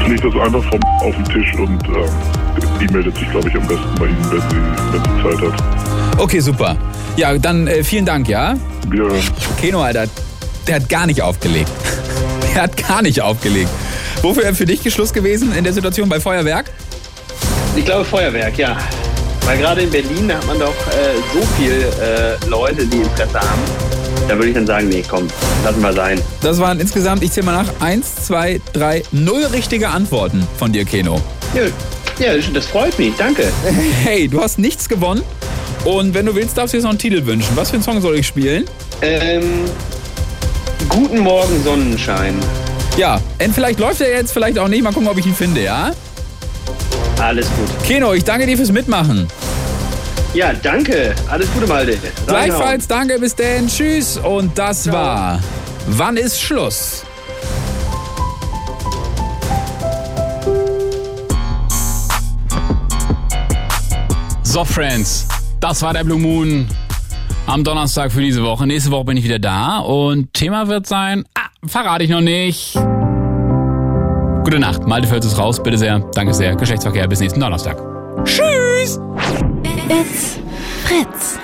Ich 0.00 0.06
lege 0.06 0.30
das 0.30 0.40
einfach 0.40 0.62
vom 0.70 0.80
auf 1.00 1.16
den 1.16 1.24
Tisch 1.24 1.54
und 1.54 1.88
ähm, 1.88 2.08
die 2.80 2.92
meldet 2.92 3.16
sich, 3.16 3.30
glaube 3.30 3.48
ich, 3.48 3.56
am 3.56 3.66
besten 3.66 3.94
bei 3.98 4.06
Ihnen, 4.06 4.30
wenn 4.30 4.40
sie, 4.40 4.56
wenn 4.92 5.02
sie 5.02 5.22
Zeit 5.22 5.52
hat. 5.52 5.77
Okay, 6.18 6.40
super. 6.40 6.76
Ja, 7.16 7.38
dann 7.38 7.68
äh, 7.68 7.84
vielen 7.84 8.04
Dank, 8.04 8.28
ja? 8.28 8.56
Wir 8.88 9.08
Keno, 9.60 9.82
Alter, 9.82 10.06
der 10.66 10.76
hat 10.76 10.88
gar 10.88 11.06
nicht 11.06 11.22
aufgelegt. 11.22 11.70
Der 12.54 12.62
hat 12.62 12.88
gar 12.88 13.02
nicht 13.02 13.20
aufgelegt. 13.20 13.68
Wofür 14.20 14.42
wäre 14.42 14.54
für 14.54 14.64
dich 14.64 14.80
Schluss 14.92 15.12
gewesen 15.12 15.54
in 15.54 15.62
der 15.62 15.72
Situation 15.72 16.08
bei 16.08 16.18
Feuerwerk? 16.18 16.72
Ich 17.76 17.84
glaube 17.84 18.04
Feuerwerk, 18.04 18.58
ja. 18.58 18.76
Weil 19.44 19.58
gerade 19.58 19.82
in 19.82 19.90
Berlin 19.90 20.32
hat 20.32 20.44
man 20.46 20.58
doch 20.58 20.74
äh, 20.88 21.14
so 21.32 21.40
viel 21.56 21.86
äh, 22.02 22.48
Leute, 22.48 22.84
die 22.84 22.96
Interesse 22.96 23.38
haben. 23.38 23.62
Da 24.26 24.34
würde 24.34 24.48
ich 24.48 24.54
dann 24.54 24.66
sagen, 24.66 24.88
nee, 24.88 25.04
komm, 25.08 25.28
lassen 25.62 25.80
wir 25.80 25.92
sein. 25.92 26.20
Das 26.42 26.58
waren 26.58 26.80
insgesamt, 26.80 27.22
ich 27.22 27.30
zähle 27.30 27.46
mal 27.46 27.62
nach, 27.62 27.80
eins, 27.80 28.16
zwei, 28.26 28.60
drei, 28.72 29.04
null 29.12 29.44
richtige 29.52 29.90
Antworten 29.90 30.46
von 30.58 30.72
dir, 30.72 30.84
Keno. 30.84 31.20
Ja, 31.54 31.62
ja 32.18 32.40
das 32.52 32.66
freut 32.66 32.98
mich, 32.98 33.14
danke. 33.16 33.44
Hey, 34.02 34.26
du 34.26 34.40
hast 34.40 34.58
nichts 34.58 34.88
gewonnen. 34.88 35.22
Und 35.84 36.14
wenn 36.14 36.26
du 36.26 36.34
willst, 36.34 36.56
darfst 36.58 36.72
du 36.72 36.76
dir 36.76 36.78
jetzt 36.78 36.84
noch 36.84 36.90
einen 36.90 36.98
Titel 36.98 37.24
wünschen. 37.24 37.56
Was 37.56 37.70
für 37.70 37.74
einen 37.74 37.82
Song 37.82 38.00
soll 38.00 38.16
ich 38.16 38.26
spielen? 38.26 38.64
Ähm, 39.02 39.64
guten 40.88 41.20
Morgen, 41.20 41.62
Sonnenschein. 41.62 42.34
Ja, 42.96 43.20
und 43.42 43.54
vielleicht 43.54 43.78
läuft 43.78 44.00
er 44.00 44.10
jetzt, 44.10 44.32
vielleicht 44.32 44.58
auch 44.58 44.68
nicht. 44.68 44.82
Mal 44.82 44.92
gucken, 44.92 45.08
ob 45.08 45.18
ich 45.18 45.26
ihn 45.26 45.34
finde, 45.34 45.62
ja? 45.62 45.92
Alles 47.20 47.46
gut. 47.46 47.68
Keno, 47.86 48.12
ich 48.12 48.24
danke 48.24 48.46
dir 48.46 48.56
fürs 48.56 48.72
Mitmachen. 48.72 49.28
Ja, 50.34 50.52
danke. 50.52 51.14
Alles 51.28 51.48
Gute, 51.52 51.66
Malte. 51.66 51.96
Gleichfalls, 52.26 52.86
danke, 52.86 53.18
bis 53.18 53.34
denn. 53.34 53.68
Tschüss. 53.68 54.18
Und 54.18 54.58
das 54.58 54.90
war 54.90 55.40
Wann 55.90 56.18
ist 56.18 56.38
Schluss? 56.38 57.02
So, 64.42 64.64
Friends, 64.64 65.26
das 65.60 65.82
war 65.82 65.92
der 65.92 66.04
Blue 66.04 66.18
Moon 66.18 66.66
am 67.46 67.64
Donnerstag 67.64 68.12
für 68.12 68.20
diese 68.20 68.42
Woche. 68.42 68.66
Nächste 68.66 68.90
Woche 68.90 69.04
bin 69.04 69.16
ich 69.16 69.24
wieder 69.24 69.38
da 69.38 69.78
und 69.78 70.32
Thema 70.34 70.68
wird 70.68 70.86
sein, 70.86 71.24
ah, 71.34 71.48
verrate 71.66 72.04
ich 72.04 72.10
noch 72.10 72.20
nicht. 72.20 72.74
Gute 74.44 74.58
Nacht, 74.58 74.86
Malte 74.86 75.08
Völz 75.08 75.26
ist 75.26 75.38
raus, 75.38 75.62
bitte 75.62 75.78
sehr. 75.78 76.00
Danke 76.14 76.32
sehr. 76.32 76.54
Geschlechtsverkehr, 76.56 77.06
bis 77.08 77.20
nächsten 77.20 77.40
Donnerstag. 77.40 77.76
Tschüss! 78.24 78.98
It's 79.88 80.38
Fritz. 80.84 81.38